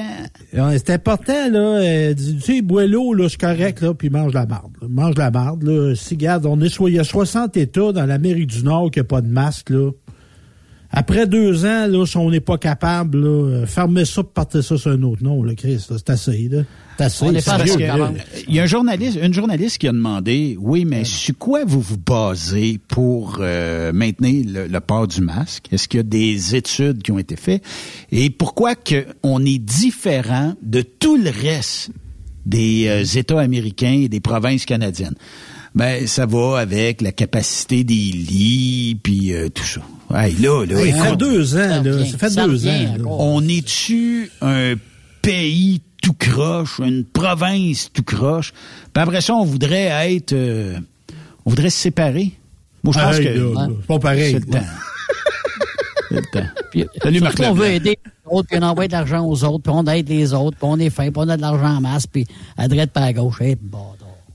Ouais, 0.54 0.78
c'est 0.80 0.90
important, 0.92 1.50
là. 1.52 1.60
euh, 1.60 2.14
tu 2.16 2.40
sais, 2.42 2.62
bois 2.62 2.88
l'eau, 2.88 3.14
là, 3.14 3.30
c'est 3.30 3.40
correct, 3.40 3.82
là, 3.82 3.94
puis 3.94 4.10
mange 4.10 4.34
la 4.34 4.46
barde. 4.48 4.72
là. 4.82 4.88
Mange 4.90 5.16
la 5.18 5.30
barde, 5.30 5.64
là. 5.64 5.94
Si, 5.96 6.16
regarde, 6.16 6.46
on 6.48 6.60
est, 6.62 6.70
so- 6.70 6.88
il 6.88 6.96
y 6.96 7.00
a 7.00 7.04
60 7.04 7.56
États 7.58 7.92
dans 7.92 8.06
l'Amérique 8.06 8.48
du 8.48 8.64
Nord 8.64 8.90
qui 8.92 9.00
n'ont 9.00 9.06
pas 9.06 9.22
de 9.22 9.28
masque, 9.28 9.70
là. 9.70 9.92
Après 10.96 11.28
deux 11.28 11.66
ans, 11.66 11.88
là, 11.88 12.06
si 12.06 12.16
on 12.18 12.32
n'est 12.32 12.40
pas 12.40 12.58
capable, 12.58 13.20
là, 13.20 13.28
euh, 13.28 13.66
fermez 13.66 14.06
ça, 14.06 14.24
partez 14.24 14.62
ça 14.62 14.78
sur 14.78 14.92
un 14.92 15.02
autre 15.04 15.22
nom, 15.24 15.44
là, 15.44 15.54
Chris. 15.54 15.86
là. 15.90 15.98
C'est 15.98 16.10
assez, 16.10 16.48
là. 16.50 16.64
C'est 16.98 17.04
assez. 17.04 17.26
Que, 17.26 17.84
euh, 17.84 18.08
Il 18.48 18.56
y 18.56 18.60
a 18.62 18.64
un 18.64 18.68
journaliste, 18.68 19.20
une 19.22 19.34
journaliste 19.34 19.78
qui 19.80 19.88
a 19.90 19.92
demandé, 19.92 20.58
oui, 20.60 20.86
mais 20.86 21.04
sur 21.04 21.38
quoi 21.38 21.66
vous 21.66 21.82
vous 21.82 21.98
basez 21.98 22.80
pour 22.88 23.40
euh, 23.42 23.92
maintenir 23.92 24.46
le, 24.48 24.68
le 24.68 24.80
port 24.80 25.08
du 25.08 25.20
masque? 25.20 25.68
Est-ce 25.72 25.90
qu'il 25.90 25.98
y 25.98 26.00
a 26.00 26.04
des 26.04 26.56
études 26.56 27.04
qui 27.04 27.12
ont 27.12 27.20
été 27.20 27.36
faites? 27.36 27.64
Et 28.14 28.30
pourquoi 28.30 28.76
que 28.76 29.06
on 29.24 29.44
est 29.44 29.60
différent 29.60 30.54
de 30.62 30.82
tout 30.82 31.18
le 31.18 31.30
reste 31.30 31.90
des 32.46 32.88
euh, 32.88 33.04
États 33.20 33.42
américains 33.42 34.00
et 34.04 34.08
des 34.08 34.22
provinces 34.22 34.66
canadiennes? 34.66 35.16
Ben, 35.76 36.08
ça 36.08 36.26
va 36.26 36.60
avec 36.60 37.02
la 37.02 37.12
capacité 37.12 37.84
des 37.84 37.94
lits, 37.94 38.98
puis 39.04 39.34
euh, 39.34 39.50
tout 39.50 39.64
ça. 39.66 39.82
Hey, 40.18 40.36
là, 40.38 40.66
là, 40.66 40.80
Hey, 40.80 40.92
ça 40.94 41.04
fait 41.10 41.16
deux 41.18 41.56
ans, 41.58 41.84
là. 41.84 42.06
Ça 42.06 42.18
fait 42.18 42.30
Ça 42.30 42.48
deux 42.48 42.68
ans. 42.68 42.72
là. 42.98 43.04
on 43.06 43.46
est-tu 43.48 44.32
un 44.42 44.76
pays 45.22 45.82
tout 46.02 46.14
croche, 46.14 46.80
une 46.80 47.04
province 47.04 47.90
tout 47.92 48.04
croche? 48.04 48.54
Puis 48.94 49.04
après 49.04 49.20
ça, 49.22 49.34
on 49.36 49.44
voudrait 49.44 50.14
être... 50.16 50.32
euh, 50.34 50.78
on 51.46 51.50
voudrait 51.50 51.70
se 51.72 51.80
séparer. 51.80 52.32
Moi, 52.84 52.94
je 52.96 53.00
pense 53.00 53.16
Hey, 53.18 53.26
que... 53.26 53.54
là, 53.54 53.68
pas 53.88 54.00
pareil. 54.00 54.32
C'est 54.32 54.46
le 54.46 54.52
temps. 54.52 54.66
C'est 56.10 56.16
le 56.16 56.22
temps. 56.32 56.90
Salut, 57.04 57.20
Marc 57.20 57.36
qu'on 57.36 57.44
Leblanc. 57.44 57.56
veut 57.56 57.66
aider 57.68 58.00
les 58.06 58.12
autres, 58.32 58.48
puis 58.50 58.60
on 58.62 58.66
envoie 58.66 58.88
de 58.88 58.92
l'argent 58.94 59.26
aux 59.28 59.44
autres, 59.44 59.64
puis 59.64 59.74
on 59.76 59.86
aide 59.88 60.08
les 60.08 60.34
autres, 60.34 60.56
puis 60.58 60.68
on 60.70 60.80
est 60.80 60.90
fin, 60.90 61.04
puis 61.12 61.14
on 61.18 61.28
a 61.28 61.36
de 61.36 61.42
l'argent 61.42 61.78
en 61.78 61.82
masse, 61.82 62.08
puis 62.08 62.26
à 62.56 62.68
droite 62.70 62.92
pas 62.92 63.02
à 63.02 63.12
gauche. 63.14 63.38
Eh, 63.42 63.58
bon, 63.60 63.80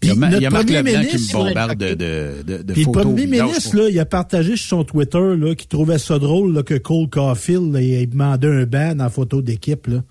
Il 0.03 0.09
y 0.09 0.13
a, 0.13 0.15
Ma- 0.15 0.29
il 0.29 0.33
y 0.33 0.37
a 0.37 0.41
notre 0.41 0.53
Marc 0.53 0.67
premier 0.67 0.83
Leblanc 0.83 1.01
qui 1.01 1.07
me 1.07 1.13
ministre- 1.19 1.39
bombarde 1.39 1.79
de, 1.79 1.95
de, 1.95 2.43
de, 2.47 2.63
de 2.63 2.73
Puis 2.73 2.85
le 2.85 2.91
premier 2.91 3.27
ministre, 3.27 3.77
là, 3.77 3.89
il 3.91 3.99
a 3.99 4.07
partagé 4.07 4.57
sur 4.57 4.69
son 4.69 4.85
Twitter 4.85 5.37
là, 5.37 5.55
qu'il 5.55 5.69
trouvait 5.69 5.99
ça 5.99 6.19
drôle 6.19 6.55
là, 6.55 6.63
que 6.63 6.75
Cole 6.79 7.09
Caulfield 7.11 7.73
là, 7.75 7.83
il 7.83 8.09
demandait 8.09 8.49
un 8.49 8.65
ban 8.65 8.95
dans 8.95 9.05
la 9.05 9.11
photo 9.11 9.43
d'équipe. 9.43 9.87
Là. 9.89 10.03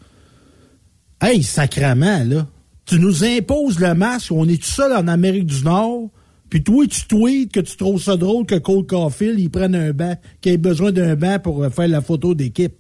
Hey, 1.22 1.44
sacrament, 1.44 2.24
là. 2.28 2.48
Tu 2.86 3.00
nous 3.00 3.24
imposes 3.24 3.80
le 3.80 3.94
masque, 3.94 4.32
on 4.32 4.48
est 4.48 4.58
tout 4.62 4.70
seul 4.70 4.94
en 4.94 5.08
Amérique 5.08 5.46
du 5.46 5.64
Nord, 5.64 6.10
puis 6.50 6.64
toi, 6.64 6.86
tu 6.88 7.06
tweets 7.08 7.52
que 7.52 7.60
tu 7.60 7.78
trouves 7.78 8.02
ça 8.02 8.16
drôle 8.18 8.46
que 8.48 8.56
Cole 8.56 8.86
Caulfield, 8.88 9.40
il 9.40 9.50
prenne 9.52 9.76
un 9.76 9.92
banc, 9.92 10.16
qu'il 10.42 10.54
ait 10.54 10.58
besoin 10.58 10.92
d'un 10.92 11.16
banc 11.16 11.38
pour 11.38 11.68
faire 11.72 11.88
la 11.88 12.02
photo 12.02 12.34
d'équipe. 12.34 12.74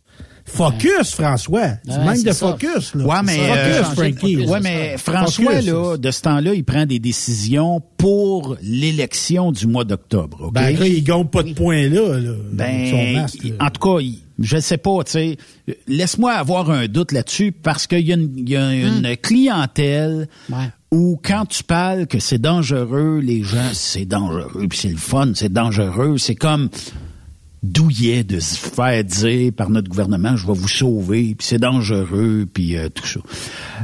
Focus, 0.51 1.11
François. 1.13 1.69
Tu 1.85 1.91
Ouais, 1.91 2.03
manques 2.05 2.23
de 2.23 2.31
ça. 2.31 2.47
focus, 2.49 2.95
là. 2.95 3.05
Ouais, 3.05 3.15
mais, 3.23 3.38
Focus, 3.38 3.57
euh, 3.57 3.84
Frankie. 3.84 4.38
ouais, 4.45 4.59
mais 4.61 4.97
François, 4.97 5.51
Focus. 5.53 5.65
là, 5.67 5.97
de 5.97 6.11
ce 6.11 6.21
temps-là, 6.21 6.53
il 6.53 6.63
prend 6.63 6.85
des 6.85 6.99
décisions 6.99 7.81
pour 7.97 8.57
l'élection 8.61 9.51
du 9.51 9.67
mois 9.67 9.84
d'octobre. 9.85 10.38
OK? 10.47 10.53
Ben, 10.53 10.77
là, 10.77 10.88
il 10.88 11.03
gagne 11.03 11.26
pas 11.26 11.43
de 11.43 11.53
points 11.53 11.88
là, 11.88 12.17
là 12.19 12.31
Ben, 12.51 13.13
masque, 13.15 13.43
là. 13.43 13.51
en 13.59 13.69
tout 13.69 13.81
cas, 13.95 14.01
il- 14.01 14.19
je 14.41 14.55
ne 14.55 14.61
sais 14.61 14.77
pas, 14.77 15.03
tu 15.05 15.11
sais. 15.11 15.38
Laisse-moi 15.88 16.31
avoir 16.34 16.69
un 16.71 16.88
doute 16.88 17.11
là-dessus 17.11 17.51
parce 17.51 17.88
qu'il 17.88 18.05
y 18.07 18.11
a 18.11 18.15
une, 18.15 18.31
il 18.38 18.49
y 18.49 18.55
a 18.55 18.71
une 18.73 19.15
clientèle 19.17 20.27
Ou 20.91 21.19
quand 21.23 21.45
tu 21.45 21.63
parles 21.63 22.07
que 22.07 22.17
c'est 22.19 22.39
dangereux, 22.39 23.19
les 23.21 23.43
gens, 23.43 23.69
c'est 23.73 24.05
dangereux, 24.05 24.65
puis 24.67 24.80
c'est 24.80 24.88
le 24.89 24.97
fun, 24.97 25.34
c'est 25.35 25.53
dangereux, 25.53 26.17
c'est 26.17 26.34
comme 26.35 26.69
douillet 27.64 28.23
de 28.23 28.40
se 28.40 28.56
faire 28.57 29.03
dire 29.03 29.52
par 29.53 29.69
notre 29.69 29.90
gouvernement, 29.90 30.36
je 30.38 30.48
vais 30.48 30.53
vous 30.53 30.68
sauver, 30.68 31.36
puis 31.38 31.45
c'est 31.48 31.57
dangereux, 31.60 32.48
puis 32.53 32.77
euh, 32.77 32.90
tout 32.90 33.06
ça. 33.06 33.19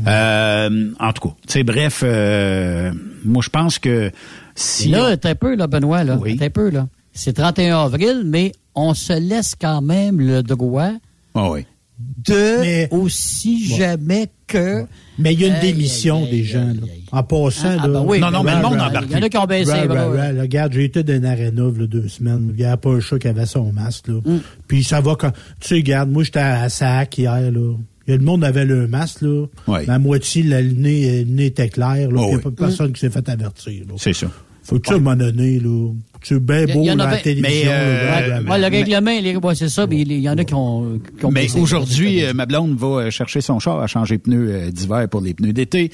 Euh, 0.08 0.92
en 1.00 1.14
tout 1.14 1.30
cas, 1.30 1.36
tu 1.48 1.54
sais, 1.54 1.64
bref, 1.64 2.02
euh, 2.04 2.92
moi 3.24 3.42
je 3.44 3.50
pense 3.50 3.80
que 3.80 4.12
si... 4.56 4.90
Là, 4.90 5.18
t'es 5.18 5.30
un 5.30 5.36
peu, 5.36 5.56
là, 5.56 5.68
Benoît, 5.68 6.04
là, 6.04 6.18
Oui. 6.22 6.38
t'es 6.38 6.46
un 6.46 6.50
peu, 6.50 6.70
là. 6.70 6.88
C'est 7.14 7.34
31 7.34 7.80
avril, 7.86 8.24
mais 8.26 8.52
on 8.76 8.94
se 8.94 9.14
laisse 9.14 9.56
quand 9.60 9.82
même 9.82 10.20
le 10.20 10.44
droit 10.44 10.92
Ah 11.34 11.50
oui. 11.52 11.66
De 12.00 12.94
aussi 12.94 13.66
jamais 13.76 14.30
que... 14.48 14.86
Mais 15.18 15.34
il 15.34 15.42
y 15.42 15.46
a 15.46 15.48
une 15.56 15.62
démission 15.62 16.24
aïe, 16.26 16.30
des 16.32 16.44
gens. 16.44 16.66
là. 16.68 16.74
En 17.14 17.24
passant, 17.24 17.70
Ah, 17.70 17.76
là. 17.76 17.82
ah, 17.86 17.88
ben 17.88 18.04
oui, 18.06 18.20
Non, 18.20 18.32
non, 18.32 18.44
mais 18.44 18.56
le 18.56 18.62
monde 18.62 18.74
Ra- 18.76 18.90
embarque 18.90 19.06
Il 19.10 19.14
y 19.14 19.16
en 19.16 19.22
a 19.22 19.30
qui 19.30 19.38
ont 19.38 19.46
baissé 19.46 19.72
Ra- 19.72 19.86
ra- 19.88 20.08
ra- 20.10 20.42
Regarde, 20.42 20.74
j'ai 20.74 20.84
été 20.84 21.04
dans 21.04 21.14
une 21.16 21.26
aréna 21.26 21.62
là, 21.64 21.88
deux 21.88 22.08
semaines. 22.10 22.50
Il 22.52 22.56
n'y 22.58 22.66
avait 22.66 22.76
pas 22.78 22.90
un 22.92 23.00
chat 23.00 23.18
qui 23.18 23.28
avait 23.30 23.46
son 23.46 23.72
masque. 23.72 24.10
Là. 24.10 24.20
Mm. 24.26 24.40
Puis 24.68 24.84
ça 24.84 25.00
va 25.00 25.16
quand. 25.16 25.32
Tu 25.62 25.68
sais, 25.70 25.76
regarde, 25.76 26.10
moi 26.10 26.24
j'étais 26.24 26.40
à 26.40 26.68
SAC 26.68 27.18
hier. 27.20 27.50
Là. 27.52 27.76
Il 28.08 28.12
y 28.12 28.14
a 28.14 28.18
le 28.18 28.24
monde 28.24 28.44
avait 28.44 28.66
le 28.66 28.88
masque. 28.88 29.22
Là. 29.22 29.46
Ouais. 29.68 29.86
La 29.86 29.98
moitié, 30.00 30.44
le 30.44 30.62
nez, 30.64 31.24
le 31.24 31.32
nez 31.32 31.46
était 31.46 31.70
clair. 31.70 32.12
Là, 32.12 32.20
Oh 32.20 32.24
il 32.24 32.28
n'y 32.28 32.36
oui. 32.36 32.42
a 32.42 32.44
pas 32.44 32.52
personne 32.52 32.92
qui 32.92 33.00
s'est 33.00 33.10
fait 33.10 33.28
avertir. 33.30 33.84
C'est 33.98 34.14
ça. 34.14 34.28
Faut 34.64 34.80
que 34.80 34.88
tu 34.88 34.94
à 34.94 34.96
un 34.96 35.00
moment 35.00 35.16
donné, 35.16 35.60
là. 35.60 35.92
Tu 36.26 36.34
es 36.36 36.40
bien 36.40 36.66
beau 36.66 36.84
la 36.96 37.18
télévision. 37.18 37.50
mais, 37.52 37.64
euh, 37.68 38.42
Ouais, 38.42 38.50
ouais, 38.50 38.58
le 38.58 38.76
règlement, 38.78 39.12
les- 39.22 39.36
ouais, 39.36 39.56
c'est 39.56 39.70
ça, 39.70 39.86
mais 39.86 39.98
il 40.02 40.12
y 40.20 40.28
en 40.28 40.38
a 40.38 40.44
qui 40.44 40.56
ont... 40.56 41.00
qui 41.20 41.26
ont 41.26 41.30
Mais 41.32 41.48
aujourd'hui, 41.56 42.24
euh, 42.24 42.34
ma 42.34 42.48
blonde 42.48 42.76
va 42.78 42.88
euh, 42.88 43.12
chercher 43.12 43.42
son 43.42 43.60
char 43.60 43.80
à 43.80 43.86
changer 43.86 44.18
pneus 44.18 44.50
euh, 44.50 44.72
d'hiver 44.72 45.08
pour 45.08 45.22
les 45.22 45.36
pneus 45.36 45.54
d'été. 45.54 45.92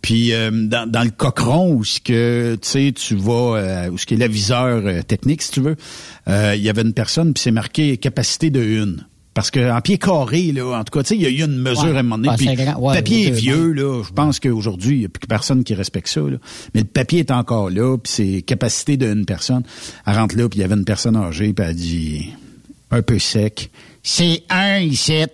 Puis 0.00 0.32
euh, 0.32 0.50
dans, 0.50 0.90
dans 0.90 1.02
le 1.02 1.10
cochon 1.10 1.72
où 1.74 1.84
ce 1.84 2.00
que 2.00 2.56
tu 2.60 2.68
sais 2.68 2.92
tu 2.94 3.14
vas 3.14 3.56
euh, 3.56 3.90
où 3.90 3.98
ce 3.98 4.04
qui 4.06 4.14
est 4.14 4.16
l'aviseur 4.18 4.82
euh, 4.86 5.02
technique 5.02 5.40
si 5.42 5.50
tu 5.50 5.60
veux, 5.60 5.76
euh, 6.28 6.54
il 6.56 6.62
y 6.62 6.68
avait 6.68 6.82
une 6.82 6.92
personne 6.92 7.32
puis 7.32 7.42
c'est 7.42 7.50
marqué 7.50 7.96
capacité 7.96 8.50
de 8.50 8.62
une. 8.62 9.06
Parce 9.34 9.50
que 9.50 9.70
en 9.72 9.80
pied 9.80 9.98
carré 9.98 10.52
là, 10.52 10.78
en 10.78 10.84
tout 10.84 10.96
cas, 10.96 11.02
tu 11.02 11.08
sais, 11.08 11.16
il 11.16 11.22
y 11.22 11.26
a 11.26 11.28
eu 11.28 11.44
une 11.44 11.58
mesure 11.58 11.84
Ouais. 11.84 11.96
à 11.96 11.98
un 11.98 12.02
moment 12.04 12.18
donné. 12.18 12.36
Puis. 12.36 12.48
Ouais, 12.48 12.54
le 12.56 12.98
papier 12.98 13.26
est 13.26 13.30
vieux 13.32 13.72
là. 13.72 14.02
Je 14.06 14.12
pense 14.12 14.38
qu'aujourd'hui 14.38 14.96
il 14.96 14.98
n'y 15.00 15.04
a 15.06 15.08
plus 15.08 15.26
personne 15.26 15.64
qui 15.64 15.74
respecte 15.74 16.06
ça. 16.08 16.20
Là. 16.20 16.36
Mais 16.74 16.80
le 16.82 16.86
papier 16.86 17.18
est 17.20 17.30
encore 17.32 17.68
là. 17.68 17.96
Puis 17.98 18.12
c'est 18.12 18.42
capacité 18.42 18.96
d'une 18.96 19.26
personne. 19.26 19.64
Elle 20.06 20.14
rentre 20.14 20.36
là 20.36 20.48
puis 20.48 20.60
il 20.60 20.62
y 20.62 20.64
avait 20.64 20.76
une 20.76 20.84
personne 20.84 21.16
âgée 21.16 21.52
puis 21.52 21.66
elle 21.68 21.74
dit 21.74 22.28
un 22.92 23.02
peu 23.02 23.18
sec. 23.18 23.70
C'est 24.04 24.42
un 24.50 24.78
ici. 24.80 25.24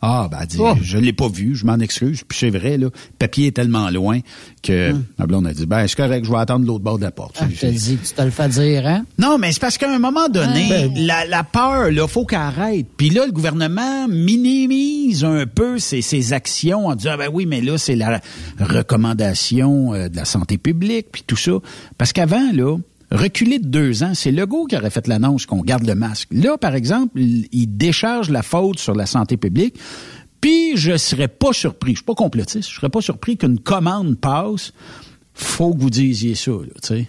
Ah, 0.00 0.28
ben, 0.30 0.38
elle 0.42 0.46
dit, 0.46 0.56
Oh. 0.60 0.74
je 0.80 0.96
l'ai 0.98 1.12
pas 1.12 1.28
vu, 1.28 1.56
je 1.56 1.66
m'en 1.66 1.76
excuse. 1.78 2.22
Puis 2.28 2.38
c'est 2.38 2.50
vrai, 2.50 2.78
là, 2.78 2.86
le 2.86 2.90
papier 3.18 3.48
est 3.48 3.56
tellement 3.56 3.90
loin 3.90 4.20
que 4.62 4.92
ma 5.18 5.26
blonde 5.26 5.46
a 5.46 5.52
dit, 5.52 5.66
ben, 5.66 5.86
c'est 5.88 5.96
correct, 5.96 6.24
je 6.24 6.30
vais 6.30 6.38
attendre 6.38 6.64
l'autre 6.66 6.84
bord 6.84 6.98
de 6.98 7.04
la 7.04 7.10
porte. 7.10 7.36
Ah, 7.40 7.46
je 7.52 7.60
te 7.60 7.66
le 7.66 7.72
dis, 7.72 7.96
tu 7.96 8.14
te 8.14 8.22
le 8.22 8.30
fais 8.30 8.48
dire, 8.48 8.86
hein? 8.86 9.04
Non, 9.18 9.38
mais 9.38 9.50
c'est 9.52 9.60
parce 9.60 9.76
qu'à 9.78 9.92
un 9.92 9.98
moment 9.98 10.28
donné, 10.28 10.68
Ouais. 10.70 10.90
la, 10.96 11.24
la 11.26 11.42
peur, 11.44 11.90
là, 11.90 12.06
faut 12.06 12.24
qu'elle 12.24 12.38
arrête. 12.38 12.86
Puis 12.96 13.10
là, 13.10 13.26
le 13.26 13.32
gouvernement 13.32 14.06
minimise 14.08 15.24
un 15.24 15.46
peu 15.46 15.78
ses, 15.78 16.00
ses 16.02 16.32
actions 16.32 16.86
en 16.86 16.94
disant, 16.94 17.10
ah 17.14 17.16
ben 17.16 17.30
oui, 17.32 17.46
mais 17.46 17.60
là, 17.60 17.76
c'est 17.78 17.96
la 17.96 18.20
recommandation 18.60 19.94
euh, 19.94 20.08
de 20.08 20.16
la 20.16 20.24
santé 20.24 20.58
publique, 20.58 21.06
puis 21.12 21.22
tout 21.26 21.36
ça. 21.36 21.52
Parce 21.96 22.12
qu'avant, 22.12 22.52
là, 22.52 22.76
reculer 23.10 23.58
de 23.58 23.66
deux 23.66 24.02
ans, 24.02 24.12
c'est 24.14 24.30
Legault 24.30 24.66
qui 24.66 24.76
aurait 24.76 24.90
fait 24.90 25.06
l'annonce 25.06 25.46
qu'on 25.46 25.62
garde 25.62 25.86
le 25.86 25.94
masque. 25.94 26.28
Là, 26.32 26.58
par 26.58 26.74
exemple, 26.74 27.20
il 27.20 27.48
il 27.52 27.66
décharge 27.76 28.30
la 28.30 28.42
faute 28.42 28.78
sur 28.78 28.94
la 28.94 29.06
santé 29.06 29.36
publique. 29.36 29.78
Puis 30.40 30.76
je 30.76 30.96
serais 30.96 31.28
pas 31.28 31.52
surpris, 31.52 31.92
je 31.92 31.96
suis 31.96 32.04
pas 32.04 32.14
complotiste, 32.14 32.70
je 32.70 32.76
serais 32.76 32.88
pas 32.88 33.00
surpris 33.00 33.36
qu'une 33.36 33.58
commande 33.58 34.18
passe. 34.18 34.72
Faut 35.34 35.72
que 35.72 35.78
vous 35.78 35.90
disiez 35.90 36.34
ça, 36.34 36.50
là, 36.50 36.66
tu 36.82 36.88
sais. 36.88 37.08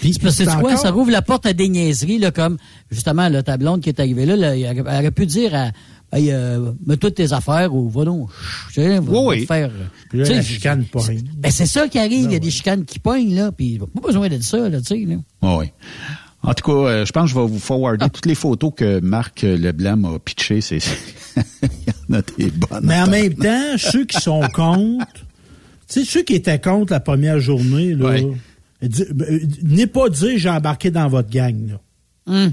Puis, 0.00 0.18
parce 0.20 0.38
que 0.38 0.42
tu 0.42 0.58
vois, 0.58 0.76
ça 0.76 0.90
rouvre 0.90 1.12
la 1.12 1.22
porte 1.22 1.46
à 1.46 1.52
des 1.52 1.68
niaiseries, 1.68 2.18
là, 2.18 2.32
comme, 2.32 2.56
justement, 2.90 3.28
là, 3.28 3.44
ta 3.44 3.56
blonde 3.56 3.80
qui 3.80 3.88
est 3.88 4.00
arrivée 4.00 4.26
là, 4.26 4.34
là, 4.34 4.56
elle 4.56 4.80
aurait 4.80 5.12
pu 5.12 5.24
dire 5.24 5.54
à, 5.54 5.70
hey, 6.12 6.30
euh, 6.30 6.72
mets 6.86 6.96
toutes 6.96 7.14
tes 7.14 7.32
affaires 7.32 7.74
ou 7.74 7.88
va 7.88 8.04
donc, 8.04 8.30
tu 8.68 8.74
sais, 8.74 8.98
va, 8.98 9.10
Oui, 9.10 9.38
oui. 9.38 9.46
faire. 9.46 9.70
Là, 10.12 10.24
tu 10.24 10.26
sais, 10.26 10.34
la 10.34 10.42
chicane 10.42 10.84
pogne. 10.84 11.22
Ben, 11.36 11.50
c'est 11.50 11.66
ça 11.66 11.88
qui 11.88 11.98
arrive, 11.98 12.24
il 12.24 12.32
y 12.32 12.36
a 12.36 12.38
des 12.38 12.50
chicanes 12.50 12.84
qui 12.84 12.98
pognent, 12.98 13.34
là, 13.34 13.52
puis 13.52 13.78
pas 13.78 14.00
besoin 14.00 14.28
de 14.28 14.40
ça, 14.40 14.68
là, 14.68 14.80
tu 14.80 14.86
sais, 14.86 15.04
là. 15.04 15.16
Oui. 15.42 15.66
En 16.44 16.54
tout 16.54 16.64
cas, 16.64 16.88
euh, 16.88 17.06
je 17.06 17.12
pense 17.12 17.24
que 17.24 17.36
je 17.36 17.40
vais 17.40 17.46
vous 17.46 17.58
forwarder 17.60 18.10
toutes 18.10 18.26
les 18.26 18.34
photos 18.34 18.72
que 18.76 19.00
Marc 19.00 19.44
euh, 19.44 19.56
Leblanc 19.56 19.96
m'a 19.96 20.18
pitchées. 20.18 20.60
C'est... 20.60 20.78
Il 21.62 21.68
y 21.86 22.14
en 22.14 22.18
a 22.18 22.22
des 22.36 22.50
bonnes. 22.50 22.84
Mais 22.84 23.00
en 23.00 23.06
même 23.06 23.34
temps, 23.34 23.78
ceux 23.78 24.04
qui 24.04 24.20
sont 24.20 24.42
contre, 24.52 25.06
tu 25.88 26.00
sais, 26.00 26.04
ceux 26.04 26.22
qui 26.22 26.34
étaient 26.34 26.60
contre 26.60 26.92
la 26.92 27.00
première 27.00 27.38
journée, 27.38 27.94
là, 27.94 28.16
euh, 28.82 29.40
n'est 29.62 29.86
pas 29.86 30.08
dire 30.08 30.36
j'ai 30.36 30.50
embarqué 30.50 30.90
dans 30.90 31.08
votre 31.08 31.30
gang, 31.30 31.70
là. 31.70 31.80
Hum. 32.26 32.52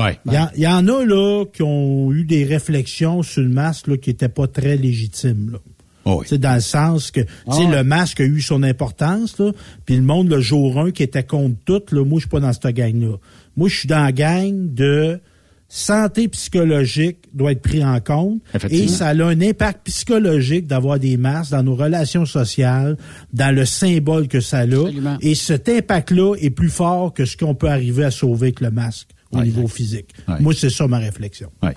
Ouais. 0.00 0.18
Il 0.26 0.32
y, 0.32 0.38
en- 0.38 0.48
il 0.56 0.62
y 0.62 0.66
en 0.68 0.86
a, 0.88 1.04
là, 1.04 1.44
qui 1.52 1.62
ont 1.62 2.12
eu 2.12 2.24
des 2.24 2.44
réflexions 2.44 3.22
sur 3.22 3.42
le 3.42 3.48
masque, 3.48 3.86
là, 3.88 3.96
qui 3.96 4.10
n'étaient 4.10 4.28
pas 4.28 4.46
très 4.46 4.76
légitimes, 4.76 5.50
là. 5.52 5.58
Oh 6.06 6.16
oui. 6.20 6.24
Tu 6.24 6.28
sais, 6.30 6.38
dans 6.38 6.54
le 6.54 6.60
sens 6.62 7.10
que 7.10 7.20
tu 7.20 7.26
sais, 7.26 7.32
Ah 7.46 7.56
ouais. 7.58 7.76
le 7.76 7.84
masque 7.84 8.20
a 8.20 8.24
eu 8.24 8.40
son 8.40 8.62
importance, 8.62 9.38
là, 9.38 9.52
puis 9.84 9.96
le 9.96 10.02
monde, 10.02 10.30
le 10.30 10.40
jour 10.40 10.78
1, 10.78 10.92
qui 10.92 11.02
était 11.02 11.22
contre 11.24 11.56
tout, 11.66 11.82
là, 11.92 12.04
moi, 12.04 12.18
je 12.18 12.20
suis 12.22 12.28
pas 12.30 12.40
dans 12.40 12.52
cette 12.54 12.74
gang-là. 12.74 13.16
Moi, 13.56 13.68
je 13.68 13.76
suis 13.76 13.88
dans 13.88 14.02
la 14.02 14.10
gang 14.12 14.72
de 14.72 15.20
santé 15.68 16.26
psychologique 16.28 17.18
doit 17.32 17.52
être 17.52 17.62
pris 17.62 17.84
en 17.84 18.00
compte 18.00 18.40
Effectivement. 18.54 18.84
et 18.86 18.88
ça 18.88 19.08
a 19.08 19.14
un 19.24 19.40
impact 19.40 19.82
psychologique 19.84 20.66
d'avoir 20.66 20.98
des 20.98 21.16
masques 21.16 21.52
dans 21.52 21.62
nos 21.62 21.76
relations 21.76 22.24
sociales, 22.26 22.96
dans 23.32 23.54
le 23.54 23.64
symbole 23.64 24.26
que 24.26 24.40
ça 24.40 24.58
a. 24.58 24.62
Absolument. 24.62 25.16
Et 25.20 25.34
cet 25.36 25.68
impact-là 25.68 26.34
est 26.40 26.50
plus 26.50 26.70
fort 26.70 27.12
que 27.14 27.24
ce 27.24 27.36
qu'on 27.36 27.54
peut 27.54 27.68
arriver 27.68 28.04
à 28.04 28.10
sauver 28.10 28.48
avec 28.48 28.60
le 28.60 28.70
masque 28.72 29.10
au 29.32 29.38
Ouais. 29.38 29.44
niveau 29.44 29.68
physique. 29.68 30.08
Ouais. 30.28 30.34
Moi, 30.40 30.52
c'est 30.56 30.70
ça 30.70 30.86
ma 30.88 30.98
réflexion. 30.98 31.50
Ouais. 31.62 31.76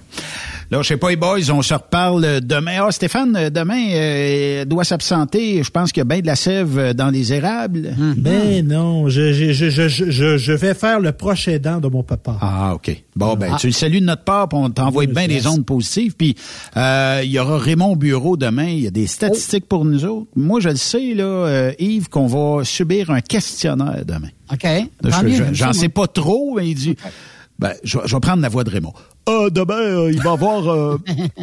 Là, 0.72 0.82
je 0.82 0.88
sais 0.88 0.98
pas, 0.98 1.10
les 1.12 1.16
boys, 1.16 1.38
on 1.52 1.62
se 1.62 1.74
reparle 1.74 2.42
demain. 2.42 2.78
Ah, 2.88 2.92
Stéphane, 2.92 3.50
demain, 3.50 3.90
euh, 3.92 4.66
doit 4.66 4.84
s'absenter. 4.84 5.62
Je 5.64 5.70
pense 5.70 5.92
qu'il 5.92 6.02
y 6.02 6.02
a 6.02 6.06
bien 6.06 6.20
de 6.22 6.26
la 6.26 6.36
sève 6.36 6.94
dans 6.94 7.10
les 7.12 7.32
érables. 7.34 7.94
Ben 8.18 8.66
non, 8.68 9.08
je, 9.10 9.34
je, 9.34 9.52
je, 9.54 9.70
je, 9.70 9.88
je, 9.88 10.38
je 10.38 10.54
vais 10.54 10.74
faire 10.74 11.00
le 11.00 11.12
proche 11.12 11.48
aidant 11.48 11.80
de 11.80 11.88
mon 11.88 12.02
papa. 12.02 12.38
Ah, 12.42 12.74
OK. 12.74 13.04
Bon, 13.16 13.36
ben, 13.36 13.52
Ah. 13.54 13.58
tu 13.60 13.68
le 13.68 13.74
salues 13.74 14.00
de 14.02 14.06
notre 14.06 14.24
part, 14.24 14.50
puis 14.50 14.58
on 14.60 14.70
t'envoie 14.72 15.04
Oui, 15.06 15.14
bien 15.14 15.28
des 15.28 15.46
ondes 15.46 15.66
positives. 15.66 16.16
Puis, 16.16 16.36
euh, 16.76 17.22
il 17.24 17.30
y 17.30 17.38
aura 17.38 17.58
Raymond 17.60 17.92
au 17.92 17.96
Bureau 17.96 18.36
demain. 18.38 18.66
Il 18.70 18.80
y 18.80 18.88
a 18.88 18.92
des 18.92 19.06
statistiques 19.06 19.68
pour 19.68 19.86
nous 19.86 20.06
autres. 20.06 20.28
Moi, 20.36 20.60
je 20.60 20.70
le 20.70 20.76
sais, 20.76 21.14
là, 21.14 21.24
euh, 21.24 21.72
Yves, 21.78 22.10
qu'on 22.10 22.26
va 22.26 22.64
subir 22.64 23.12
un 23.12 23.22
questionnaire 23.22 24.04
demain. 24.06 24.30
OK. 24.52 24.66
Je- 25.04 25.54
J'en 25.54 25.74
sais 25.74 25.90
pas 25.90 26.08
trop, 26.08 26.56
mais 26.58 26.68
il 26.70 26.76
dit. 26.76 26.96
Ben, 27.64 27.74
je, 27.84 27.98
vais- 27.98 28.06
je 28.08 28.14
vais 28.14 28.20
prendre 28.20 28.42
la 28.42 28.50
voix 28.50 28.66
de 28.66 28.70
Raymond. 28.70 28.92
Ah, 29.26 29.46
demain, 29.50 29.74
euh, 29.80 30.12
il 30.12 30.22
va 30.22 30.32
y 30.32 30.34
avoir 30.34 30.68
euh, 30.68 30.98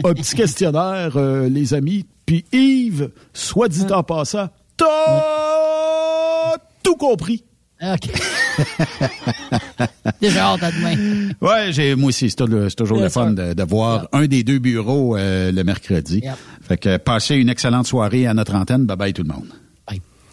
un 0.05 0.13
petit 0.13 0.37
questionnaire, 0.37 1.13
euh, 1.17 1.49
les 1.49 1.73
amis. 1.73 2.05
Puis 2.27 2.45
Yves, 2.53 3.09
soit 3.33 3.69
dit 3.69 3.87
en 3.91 4.03
passant, 4.03 4.51
t'as 4.77 6.57
tout 6.83 6.97
compris. 6.97 7.43
OK. 7.83 8.11
Déjà 10.21 10.49
hâte 10.53 10.63
à 10.63 10.71
demain. 10.71 11.31
Ouais, 11.41 11.73
j'ai 11.73 11.95
moi 11.95 12.09
aussi, 12.09 12.29
c'est 12.29 12.37
toujours, 12.37 13.01
le 13.01 13.09
fun 13.09 13.31
de, 13.31 13.55
de 13.55 13.63
voir 13.63 14.07
un 14.13 14.27
des 14.27 14.45
deux 14.45 14.59
bureaux 14.59 15.17
euh, 15.17 15.51
le 15.51 15.65
mercredi. 15.65 16.23
Fait 16.61 16.77
que 16.77 16.99
passez 16.99 17.37
une 17.37 17.49
excellente 17.49 17.87
soirée 17.87 18.27
à 18.27 18.35
notre 18.35 18.55
antenne. 18.55 18.85
Bye 18.85 18.97
bye 18.99 19.13
tout 19.15 19.23
le 19.23 19.33
monde. 19.33 19.47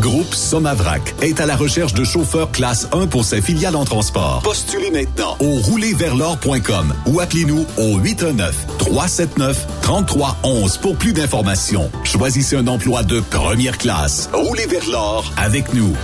Groupe 0.00 0.34
Somavrac 0.34 1.14
est 1.22 1.40
à 1.40 1.46
la 1.46 1.56
recherche 1.56 1.92
de 1.92 2.04
chauffeurs 2.04 2.52
classe 2.52 2.86
1 2.92 3.08
pour 3.08 3.24
ses 3.24 3.42
filiales 3.42 3.74
en 3.74 3.84
transport. 3.84 4.42
Postulez 4.44 4.90
maintenant 4.90 5.36
au 5.40 5.56
roulerversl'or.com 5.56 6.94
ou 7.06 7.18
appelez-nous 7.20 7.66
au 7.76 7.98
819-379-3311 7.98 10.78
pour 10.80 10.96
plus 10.96 11.12
d'informations. 11.12 11.90
Choisissez 12.04 12.54
un 12.56 12.68
emploi 12.68 13.02
de 13.02 13.18
première 13.20 13.78
classe. 13.78 14.30
Roulez 14.32 14.66
vers 14.66 14.88
l'or 14.88 15.32
avec 15.36 15.74
nous. 15.74 15.96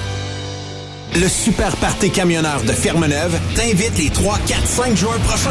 Le 1.14 1.28
Super 1.28 1.76
Party 1.76 2.10
Camionneur 2.10 2.64
de 2.64 2.72
Fermeneuve 2.72 3.38
t'invite 3.54 3.96
les 3.98 4.10
3, 4.10 4.38
4, 4.46 4.66
5 4.66 4.96
juin 4.96 5.16
prochains. 5.28 5.50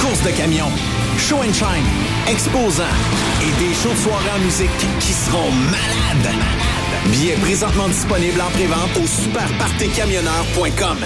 Course 0.00 0.22
de 0.22 0.30
camions, 0.30 0.72
show 1.18 1.36
and 1.36 1.52
shine, 1.52 1.86
exposants 2.28 2.82
et 3.42 3.52
des 3.62 3.72
shows 3.74 3.90
de 3.90 4.30
en 4.34 4.38
musique 4.44 4.70
qui 4.98 5.12
seront 5.12 5.52
malades. 5.70 6.34
Billets 7.06 7.36
présentement 7.36 7.88
disponibles 7.88 8.40
en 8.40 8.50
prévente 8.50 8.96
au 8.96 9.06
superpartycamionneur.com. 9.06 10.98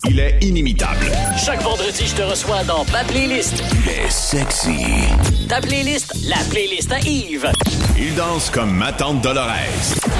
Il 0.10 0.19
est 0.19 0.38
inimitable. 0.41 1.06
Chaque 1.38 1.61
vendredi, 1.61 2.06
je 2.06 2.15
te 2.15 2.22
reçois 2.23 2.64
dans 2.64 2.84
ma 2.91 3.03
playlist. 3.06 3.64
Il 3.85 3.89
est 3.89 4.10
sexy. 4.10 4.85
Ta 5.48 5.61
playlist, 5.61 6.14
la 6.27 6.38
playlist 6.49 6.91
à 6.91 6.99
Yves. 6.99 7.49
Il 7.98 8.15
danse 8.15 8.49
comme 8.49 8.72
ma 8.72 8.91
tante 8.91 9.22
Dolores. 9.22 9.48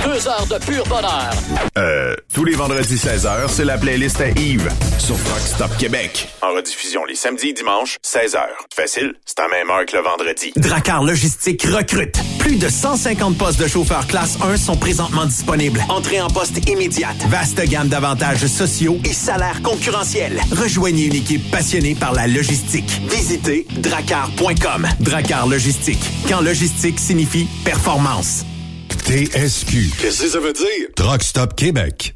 Deux 0.06 0.28
heures 0.28 0.45
de 0.48 0.64
pur 0.64 0.86
bonheur. 0.88 1.32
Euh, 1.78 2.15
tous 2.34 2.45
les 2.45 2.53
vendredis 2.53 2.95
16h, 2.95 3.49
c'est 3.49 3.65
la 3.65 3.78
playlist 3.78 4.22
à 4.22 4.30
Yves 4.30 4.69
sur 4.99 5.15
Rock 5.15 5.40
Stop 5.40 5.78
Québec. 5.78 6.30
En 6.41 6.53
rediffusion 6.53 7.03
les 7.06 7.15
samedis 7.15 7.49
et 7.49 7.53
dimanches, 7.53 7.98
16h. 8.06 8.40
Facile, 8.73 9.14
c'est 9.26 9.40
à 9.40 9.48
même 9.48 9.69
heure 9.69 9.86
que 9.86 9.98
le 9.98 10.03
vendredi. 10.03 10.53
Dracar 10.56 11.03
Logistique 11.03 11.64
recrute. 11.64 12.18
Plus 12.40 12.57
de 12.57 12.69
150 12.69 13.38
postes 13.38 13.60
de 13.60 13.68
chauffeurs 13.68 14.07
classe 14.07 14.38
1 14.41 14.57
sont 14.57 14.78
présentement 14.78 15.26
disponibles. 15.26 15.84
Entrée 15.90 16.22
en 16.22 16.30
poste 16.30 16.69
immédiate. 16.69 17.18
Vaste 17.28 17.61
gamme 17.68 17.88
d'avantages 17.90 18.45
sociaux 18.45 18.99
et 19.03 19.14
salaires 19.41 19.61
concurrentiels. 19.63 20.39
Rejoignez 20.51 21.05
une 21.05 21.15
équipe 21.15 21.49
passionnée 21.49 21.95
par 21.95 22.13
la 22.13 22.27
logistique. 22.27 23.01
Visitez 23.09 23.65
dracar.com. 23.81 24.88
Dracar 24.99 25.47
Logistique. 25.47 25.99
Quand 26.30 26.41
logistique 26.41 26.99
signifie 26.99 27.47
performance. 27.65 28.45
TSQ. 29.03 29.93
Qu'est-ce 29.99 30.22
que 30.23 30.30
ça 30.30 30.39
veut 30.39 30.53
dire? 30.53 30.89
Truck 30.95 31.23
Stop 31.23 31.55
Québec. 31.55 32.15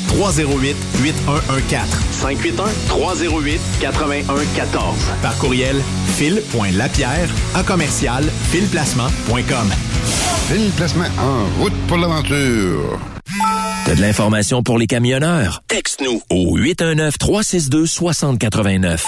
308 0.15 0.75
8114. 1.03 1.87
581 2.11 2.65
308 2.87 3.61
8114. 3.81 4.95
Par 5.21 5.37
courriel 5.37 5.81
fil.lapierre 6.15 7.29
à 7.55 7.63
commercial 7.63 8.23
filplacement.com. 8.51 9.71
Fil 10.47 10.69
Placement 10.71 11.05
en 11.19 11.61
route 11.61 11.73
pour 11.87 11.97
l'aventure. 11.97 12.99
T'as 13.91 13.97
de 13.97 14.01
l'information 14.03 14.63
pour 14.63 14.77
les 14.77 14.87
camionneurs? 14.87 15.63
Texte-nous 15.67 16.21
au 16.29 16.57
819-362-6089. 16.57 19.01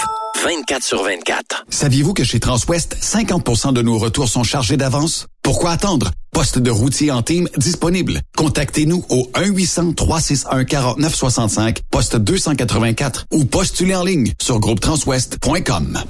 24 0.44 0.82
sur 0.82 1.02
24. 1.02 1.64
Saviez-vous 1.70 2.12
que 2.12 2.22
chez 2.22 2.38
Transwest, 2.38 2.98
50% 3.00 3.72
de 3.72 3.80
nos 3.80 3.96
retours 3.96 4.28
sont 4.28 4.44
chargés 4.44 4.76
d'avance? 4.76 5.26
Pourquoi 5.42 5.70
attendre? 5.70 6.10
Poste 6.32 6.58
de 6.58 6.70
routier 6.70 7.10
en 7.10 7.22
team 7.22 7.48
disponible. 7.56 8.20
Contactez-nous 8.36 9.06
au 9.08 9.30
1-800-361-4965, 9.32 11.78
poste 11.90 12.16
284 12.16 13.24
ou 13.32 13.46
postulez 13.46 13.94
en 13.94 14.04
ligne 14.04 14.34
sur 14.38 14.60
groupetranswest.com. 14.60 16.04